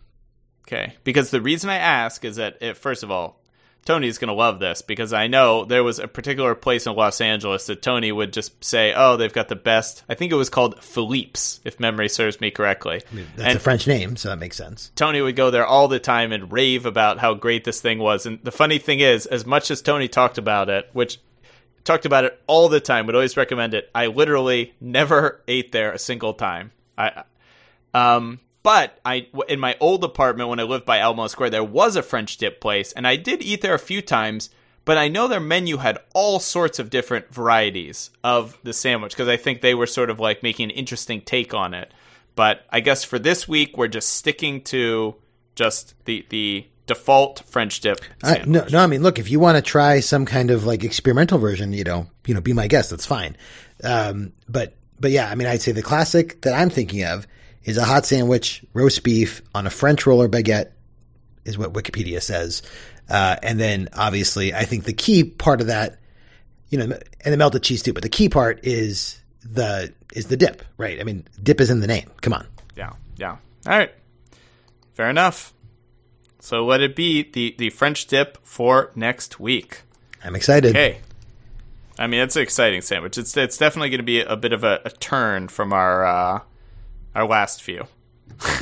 Okay, 0.69 0.93
because 1.03 1.31
the 1.31 1.41
reason 1.41 1.71
I 1.71 1.77
ask 1.77 2.23
is 2.23 2.37
that, 2.37 2.59
it, 2.61 2.77
first 2.77 3.03
of 3.03 3.11
all, 3.11 3.40
Tony's 3.85 4.19
going 4.19 4.29
to 4.29 4.35
love 4.35 4.59
this 4.59 4.83
because 4.83 5.13
I 5.13 5.27
know 5.27 5.65
there 5.65 5.83
was 5.83 5.99
a 5.99 6.07
particular 6.07 6.55
place 6.55 6.87
in 6.87 6.95
Los 6.95 7.21
Angeles 7.21 7.67
that 7.67 7.83
Tony 7.83 8.13
would 8.13 8.33
just 8.33 8.63
say, 8.63 8.93
"Oh, 8.95 9.17
they've 9.17 9.33
got 9.33 9.49
the 9.49 9.57
best." 9.57 10.05
I 10.09 10.15
think 10.15 10.33
it 10.33 10.37
was 10.37 10.51
called 10.51 10.83
Philippe's, 10.83 11.61
if 11.65 11.81
memory 11.81 12.09
serves 12.09 12.41
me 12.41 12.51
correctly. 12.51 13.03
That's 13.13 13.49
and 13.49 13.57
a 13.57 13.61
French 13.61 13.87
name, 13.87 14.17
so 14.17 14.29
that 14.29 14.39
makes 14.39 14.57
sense. 14.57 14.93
Tony 14.97 15.21
would 15.23 15.37
go 15.37 15.51
there 15.51 15.67
all 15.67 15.89
the 15.89 15.99
time 15.99 16.33
and 16.33 16.53
rave 16.53 16.85
about 16.85 17.19
how 17.19 17.35
great 17.35 17.65
this 17.65 17.81
thing 17.81 17.99
was. 17.99 18.27
And 18.27 18.39
the 18.43 18.53
funny 18.53 18.79
thing 18.79 19.01
is, 19.01 19.27
as 19.27 19.47
much 19.47 19.71
as 19.71 19.81
Tony 19.81 20.09
talked 20.09 20.39
about 20.39 20.69
it, 20.69 20.91
which 20.93 21.19
talked 21.85 22.05
about 22.05 22.25
it 22.25 22.41
all 22.47 22.69
the 22.69 22.81
time, 22.81 23.07
would 23.07 23.15
always 23.15 23.37
recommend 23.37 23.75
it. 23.75 23.91
I 23.95 24.07
literally 24.07 24.75
never 24.81 25.41
ate 25.49 25.73
there 25.73 25.93
a 25.93 25.99
single 25.99 26.35
time. 26.35 26.73
I, 26.99 27.25
um, 27.95 28.41
but 28.63 28.99
I 29.05 29.29
in 29.49 29.61
my 29.61 29.77
old 29.81 30.05
apartment 30.05 30.49
when 30.49 30.61
I 30.61 30.65
lived 30.65 30.85
by 30.85 30.99
Alamo 30.99 31.27
Square, 31.27 31.51
there 31.51 31.65
was 31.65 31.97
a 31.97 32.03
French 32.03 32.37
dip 32.37 32.61
place, 32.61 32.93
and 32.93 33.07
I 33.07 33.17
did 33.17 33.43
eat 33.43 33.63
there 33.63 33.75
a 33.75 33.79
few 33.79 34.03
times. 34.03 34.51
But 34.87 34.97
I 34.97 35.09
know 35.09 35.29
their 35.29 35.41
menu 35.41 35.77
had 35.77 35.99
all 36.15 36.41
sorts 36.41 36.79
of 36.79 36.89
different 36.89 37.33
varieties 37.33 38.11
of 38.25 38.59
the 38.63 38.73
sandwich 38.73 39.13
because 39.13 39.29
I 39.29 39.37
think 39.37 39.61
they 39.61 39.75
were 39.75 39.87
sort 39.87 40.09
of 40.09 40.19
like 40.19 40.43
making 40.43 40.65
an 40.65 40.71
interesting 40.71 41.21
take 41.21 41.53
on 41.53 41.75
it. 41.75 41.93
But 42.35 42.65
I 42.71 42.81
guess 42.81 43.05
for 43.05 43.19
this 43.19 43.47
week, 43.47 43.77
we're 43.77 43.89
just 43.89 44.09
sticking 44.15 44.63
to 44.65 45.17
just 45.55 45.95
the 46.07 46.27
the 46.31 46.67
default 46.87 47.43
French 47.47 47.81
dip. 47.81 48.01
I, 48.25 48.43
no, 48.47 48.67
no. 48.73 48.81
I 48.81 48.87
mean, 48.87 49.03
look, 49.03 49.19
if 49.19 49.31
you 49.31 49.39
want 49.39 49.57
to 49.57 49.63
try 49.63 50.01
some 50.01 50.25
kind 50.27 50.51
of 50.51 50.65
like 50.65 50.83
experimental 50.83 51.39
version, 51.39 51.73
you 51.73 51.85
know, 51.85 52.09
you 52.27 52.35
know, 52.35 52.41
be 52.41 52.53
my 52.53 52.67
guest. 52.67 52.91
That's 52.91 53.07
fine. 53.07 53.37
Um, 53.85 54.33
but 54.49 54.75
but 54.99 55.11
yeah, 55.11 55.31
I 55.31 55.35
mean, 55.35 55.47
I'd 55.47 55.63
say 55.63 55.73
the 55.73 55.83
classic 55.83 56.41
that 56.43 56.55
I'm 56.55 56.71
thinking 56.71 57.05
of 57.05 57.27
is 57.65 57.77
a 57.77 57.85
hot 57.85 58.07
sandwich, 58.07 58.65
roast 58.73 59.03
beef 59.03 59.43
on 59.55 59.67
a 59.67 59.71
French 59.71 60.07
roller 60.07 60.29
baguette, 60.29 60.73
is 61.45 61.59
what 61.59 61.73
Wikipedia 61.73 62.23
says. 62.23 62.63
Uh, 63.09 63.37
and 63.43 63.59
then 63.59 63.89
obviously, 63.93 64.55
I 64.55 64.65
think 64.65 64.85
the 64.85 64.93
key 64.93 65.25
part 65.25 65.61
of 65.61 65.67
that, 65.67 65.99
you 66.69 66.79
know, 66.79 66.85
and 67.25 67.33
the 67.33 67.37
melted 67.37 67.63
cheese 67.63 67.83
too. 67.83 67.93
But 67.93 68.03
the 68.03 68.09
key 68.09 68.29
part 68.29 68.61
is 68.63 69.21
the 69.43 69.93
is 70.15 70.27
the 70.27 70.37
dip, 70.37 70.63
right? 70.77 71.01
I 71.01 71.05
mean, 71.05 71.27
dip 71.43 71.61
is 71.61 71.71
in 71.71 71.81
the 71.81 71.87
name. 71.87 72.11
Come 72.21 72.33
on. 72.33 72.47
Yeah, 72.77 72.93
yeah. 73.17 73.37
All 73.67 73.79
right, 73.79 73.93
fair 74.95 75.11
enough. 75.11 75.53
So 76.39 76.65
let 76.65 76.81
it 76.81 76.95
be 76.95 77.29
the 77.31 77.55
the 77.59 77.71
French 77.71 78.07
dip 78.07 78.39
for 78.45 78.93
next 78.95 79.41
week. 79.41 79.83
I'm 80.25 80.37
excited. 80.37 80.71
Okay. 80.71 80.99
I 81.99 82.07
mean, 82.07 82.21
it's 82.21 82.37
an 82.37 82.43
exciting 82.43 82.81
sandwich. 82.81 83.19
It's 83.19 83.37
it's 83.37 83.59
definitely 83.59 83.91
going 83.91 83.99
to 83.99 84.05
be 84.05 84.21
a 84.21 84.37
bit 84.37 84.53
of 84.53 84.65
a, 84.65 84.81
a 84.85 84.91
turn 84.91 85.49
from 85.49 85.73
our 85.73 86.07
uh, 86.07 86.41
our 87.15 87.27
last 87.27 87.63
few. 87.63 87.87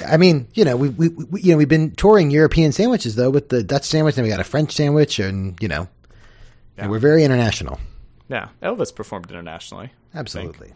I 0.06 0.16
mean, 0.16 0.48
you 0.54 0.64
know, 0.64 0.76
we, 0.76 0.88
we, 0.88 1.08
we 1.08 1.40
you 1.42 1.52
know 1.52 1.58
we've 1.58 1.68
been 1.68 1.92
touring 1.92 2.30
European 2.30 2.72
sandwiches 2.72 3.14
though 3.14 3.30
with 3.30 3.48
the 3.48 3.62
Dutch 3.62 3.84
sandwich, 3.84 4.16
and 4.16 4.24
we 4.24 4.30
got 4.30 4.40
a 4.40 4.44
French 4.44 4.72
sandwich, 4.72 5.18
and 5.18 5.56
you 5.60 5.68
know, 5.68 5.88
and 6.76 6.90
we're 6.90 6.98
very 6.98 7.24
international. 7.24 7.78
Yeah, 8.28 8.48
Elvis 8.62 8.94
performed 8.94 9.30
internationally. 9.30 9.92
Absolutely. 10.14 10.72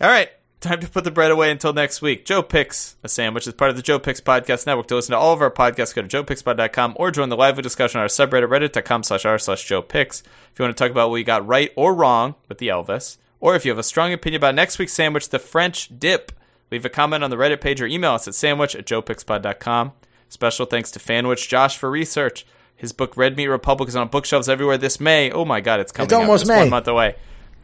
All 0.00 0.08
right, 0.08 0.30
time 0.60 0.80
to 0.80 0.88
put 0.88 1.04
the 1.04 1.10
bread 1.10 1.30
away 1.30 1.50
until 1.50 1.72
next 1.72 2.02
week. 2.02 2.24
Joe 2.24 2.42
Picks 2.42 2.96
a 3.02 3.08
sandwich 3.08 3.46
is 3.46 3.54
part 3.54 3.70
of 3.70 3.76
the 3.76 3.82
Joe 3.82 3.98
Picks 3.98 4.20
Podcast 4.20 4.66
Network. 4.66 4.86
To 4.88 4.96
listen 4.96 5.12
to 5.12 5.18
all 5.18 5.32
of 5.32 5.42
our 5.42 5.50
podcasts, 5.50 5.94
go 5.94 6.02
to 6.02 6.08
joepickspod.com 6.24 6.94
or 6.96 7.10
join 7.10 7.28
the 7.28 7.36
lively 7.36 7.62
discussion 7.62 7.98
on 7.98 8.02
our 8.02 8.08
subreddit, 8.08 8.48
reddit.com 8.48 9.02
slash 9.02 9.24
r 9.24 9.38
slash 9.38 9.64
Joe 9.64 9.82
Picks. 9.82 10.20
If 10.20 10.58
you 10.58 10.64
want 10.64 10.76
to 10.76 10.82
talk 10.82 10.90
about 10.90 11.10
what 11.10 11.14
we 11.14 11.24
got 11.24 11.46
right 11.46 11.72
or 11.76 11.94
wrong 11.94 12.34
with 12.48 12.58
the 12.58 12.68
Elvis, 12.68 13.18
or 13.44 13.54
if 13.54 13.66
you 13.66 13.70
have 13.70 13.78
a 13.78 13.82
strong 13.82 14.10
opinion 14.10 14.40
about 14.40 14.54
next 14.54 14.78
week's 14.78 14.94
sandwich, 14.94 15.28
the 15.28 15.38
French 15.38 15.90
dip, 15.98 16.32
leave 16.70 16.86
a 16.86 16.88
comment 16.88 17.22
on 17.22 17.28
the 17.28 17.36
Reddit 17.36 17.60
page 17.60 17.78
or 17.82 17.86
email 17.86 18.12
us 18.12 18.26
at 18.26 18.34
sandwich 18.34 18.74
at 18.74 18.86
joepickspod.com. 18.86 19.92
Special 20.30 20.64
thanks 20.64 20.90
to 20.92 20.98
Fanwich 20.98 21.46
Josh 21.46 21.76
for 21.76 21.90
research. 21.90 22.46
His 22.74 22.94
book 22.94 23.18
Red 23.18 23.36
Meat 23.36 23.48
Republic 23.48 23.90
is 23.90 23.96
on 23.96 24.08
bookshelves 24.08 24.48
everywhere 24.48 24.78
this 24.78 24.98
May. 24.98 25.30
Oh 25.30 25.44
my 25.44 25.60
god, 25.60 25.78
it's 25.78 25.92
coming 25.92 26.06
It's 26.06 26.14
almost 26.14 26.44
It's 26.44 26.48
May. 26.48 26.60
one 26.60 26.70
month 26.70 26.88
away. 26.88 27.16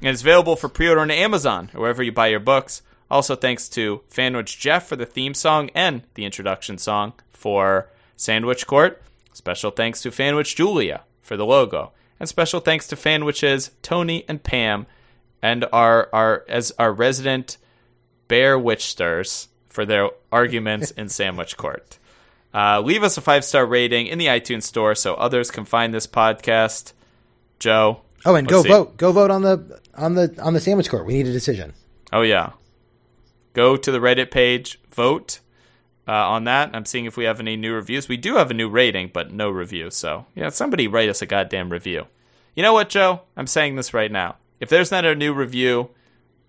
And 0.03 0.11
it's 0.11 0.21
available 0.21 0.55
for 0.55 0.69
pre-order 0.69 1.01
on 1.01 1.11
Amazon 1.11 1.71
or 1.75 1.81
wherever 1.81 2.03
you 2.03 2.13
buy 2.13 2.27
your 2.27 2.41
books. 2.41 2.83
Also, 3.11 3.35
thanks 3.35 3.67
to 3.71 4.03
Fanwich 4.11 4.59
Jeff 4.59 4.87
for 4.87 4.97
the 4.97 5.07
theme 5.07 5.33
song 5.33 5.71
and 5.75 6.03
the 6.13 6.27
introduction 6.27 6.77
song 6.77 7.15
for 7.33 7.89
Sandwich 8.17 8.67
Court. 8.67 9.03
Special 9.33 9.71
thanks 9.71 10.03
to 10.03 10.11
Fanwich 10.11 10.55
Julia 10.55 11.05
for 11.23 11.39
the 11.39 11.47
logo. 11.47 11.93
And 12.21 12.29
special 12.29 12.61
thanks 12.61 12.87
to 12.89 12.97
Fanwiches 12.97 13.71
Tony 13.81 14.27
and 14.29 14.43
Pam 14.43 14.87
and 15.43 15.65
our, 15.73 16.09
our 16.13 16.45
as 16.49 16.73
our 16.79 16.93
resident 16.93 17.59
bear 18.29 18.59
witchsters 18.59 19.49
for 19.69 19.85
their 19.85 20.11
arguments 20.31 20.91
in 20.93 21.09
Sandwich 21.11 21.57
Court. 21.57 21.99
Uh, 22.53 22.81
leave 22.81 23.03
us 23.03 23.17
a 23.17 23.21
five 23.21 23.45
star 23.45 23.65
rating 23.65 24.07
in 24.07 24.19
the 24.19 24.27
iTunes 24.27 24.65
store 24.65 24.95
so 24.95 25.15
others 25.15 25.51
can 25.51 25.65
find 25.65 25.95
this 25.95 26.07
podcast. 26.07 26.93
Joe. 27.59 28.01
Oh, 28.25 28.35
and 28.35 28.49
go 28.49 28.63
see. 28.63 28.69
vote. 28.69 28.97
Go 28.97 29.13
vote 29.13 29.31
on 29.31 29.43
the 29.43 29.81
on 29.95 30.15
the 30.15 30.35
on 30.43 30.55
the 30.55 30.61
sandwich 30.61 30.91
court. 30.91 31.07
We 31.07 31.15
need 31.15 31.27
a 31.27 31.33
decision. 31.33 31.73
Oh 32.13 32.23
yeah. 32.23 32.53
Go 33.53 33.77
to 33.77 33.91
the 33.91 33.99
Reddit 33.99 34.31
page, 34.31 34.81
vote 34.93 35.41
uh, 36.07 36.13
on 36.13 36.45
that. 36.45 36.71
I'm 36.73 36.85
seeing 36.85 37.05
if 37.05 37.17
we 37.17 37.25
have 37.25 37.41
any 37.41 37.57
new 37.57 37.75
reviews. 37.75 38.09
We 38.09 38.17
do 38.17 38.37
have 38.37 38.51
a 38.51 38.55
new 38.55 38.69
rating, 38.69 39.11
but 39.13 39.33
no 39.33 39.51
review. 39.51 39.91
So 39.91 40.27
yeah, 40.35 40.51
somebody 40.51 40.89
write 40.89 41.09
us 41.09 41.23
a 41.23 41.27
goddamn 41.27 41.71
review. 41.71 42.07
You 42.55 42.63
know 42.63 42.73
what, 42.73 42.89
Joe? 42.89 43.23
I'm 43.37 43.47
saying 43.47 43.77
this 43.77 43.95
right 43.95 44.11
now. 44.11 44.37
If 44.61 44.69
there's 44.69 44.91
not 44.91 45.05
a 45.05 45.15
new 45.15 45.33
review 45.33 45.91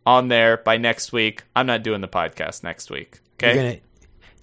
on 0.06 0.28
there 0.28 0.58
by 0.58 0.78
next 0.78 1.12
week, 1.14 1.44
I'm 1.56 1.66
not 1.66 1.84
doing 1.84 2.02
the 2.02 2.08
podcast 2.08 2.64
next 2.64 2.90
week. 2.92 3.20
Okay. 3.36 3.54
You're 3.54 3.64
gonna 3.64 3.78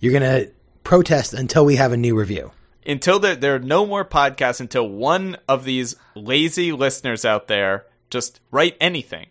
you're 0.01 0.12
gonna 0.12 0.47
protest 0.85 1.35
until 1.35 1.65
we 1.65 1.77
have 1.77 1.93
a 1.93 1.97
new 1.97 2.16
review. 2.19 2.51
until 2.86 3.19
there, 3.19 3.36
there 3.36 3.55
are 3.55 3.59
no 3.61 3.85
more 3.85 4.05
podcasts 4.05 4.61
until 4.61 4.89
one 4.89 5.36
of 5.47 5.65
these 5.65 5.95
lazy 6.15 6.73
listeners 6.73 7.24
out 7.24 7.47
there 7.49 7.85
just 8.11 8.40
write 8.51 8.74
anything 8.81 9.27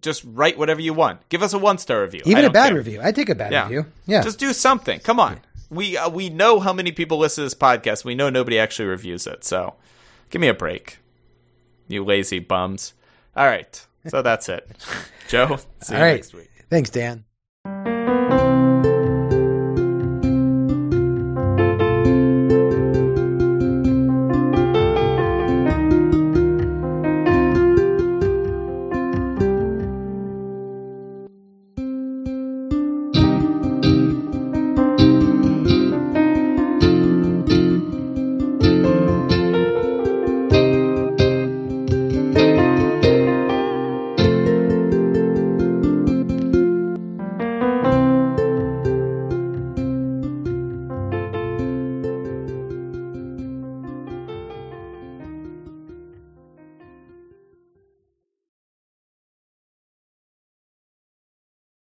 just 0.00 0.22
write 0.24 0.56
whatever 0.56 0.80
you 0.80 0.94
want 0.94 1.28
give 1.28 1.42
us 1.42 1.52
a 1.52 1.58
one 1.58 1.76
star 1.76 2.02
review 2.02 2.20
Even 2.24 2.44
a 2.44 2.50
bad 2.50 2.68
care. 2.68 2.76
review. 2.76 3.00
I 3.02 3.10
take 3.10 3.28
a 3.28 3.34
bad 3.34 3.50
yeah 3.50 3.64
review. 3.64 3.86
Yeah. 4.06 4.22
just 4.22 4.38
do 4.38 4.52
something 4.52 5.00
come 5.00 5.18
on 5.18 5.40
we 5.70 5.96
uh, 5.96 6.08
we 6.08 6.28
know 6.30 6.60
how 6.60 6.72
many 6.72 6.92
people 6.92 7.18
listen 7.18 7.42
to 7.42 7.46
this 7.46 7.54
podcast 7.54 8.04
we 8.04 8.14
know 8.14 8.30
nobody 8.30 8.60
actually 8.60 8.86
reviews 8.86 9.26
it 9.26 9.42
so 9.42 9.74
give 10.30 10.40
me 10.40 10.46
a 10.46 10.54
break 10.54 10.98
you 11.88 12.04
lazy 12.04 12.38
bums 12.38 12.94
all 13.36 13.46
right 13.46 13.86
so 14.06 14.22
that's 14.22 14.48
it 14.48 14.68
joe 15.28 15.56
see 15.80 15.94
you 15.94 15.98
All 15.98 16.04
right. 16.04 16.14
next 16.16 16.34
week 16.34 16.50
Thanks, 16.70 16.90
Dan. 16.90 17.24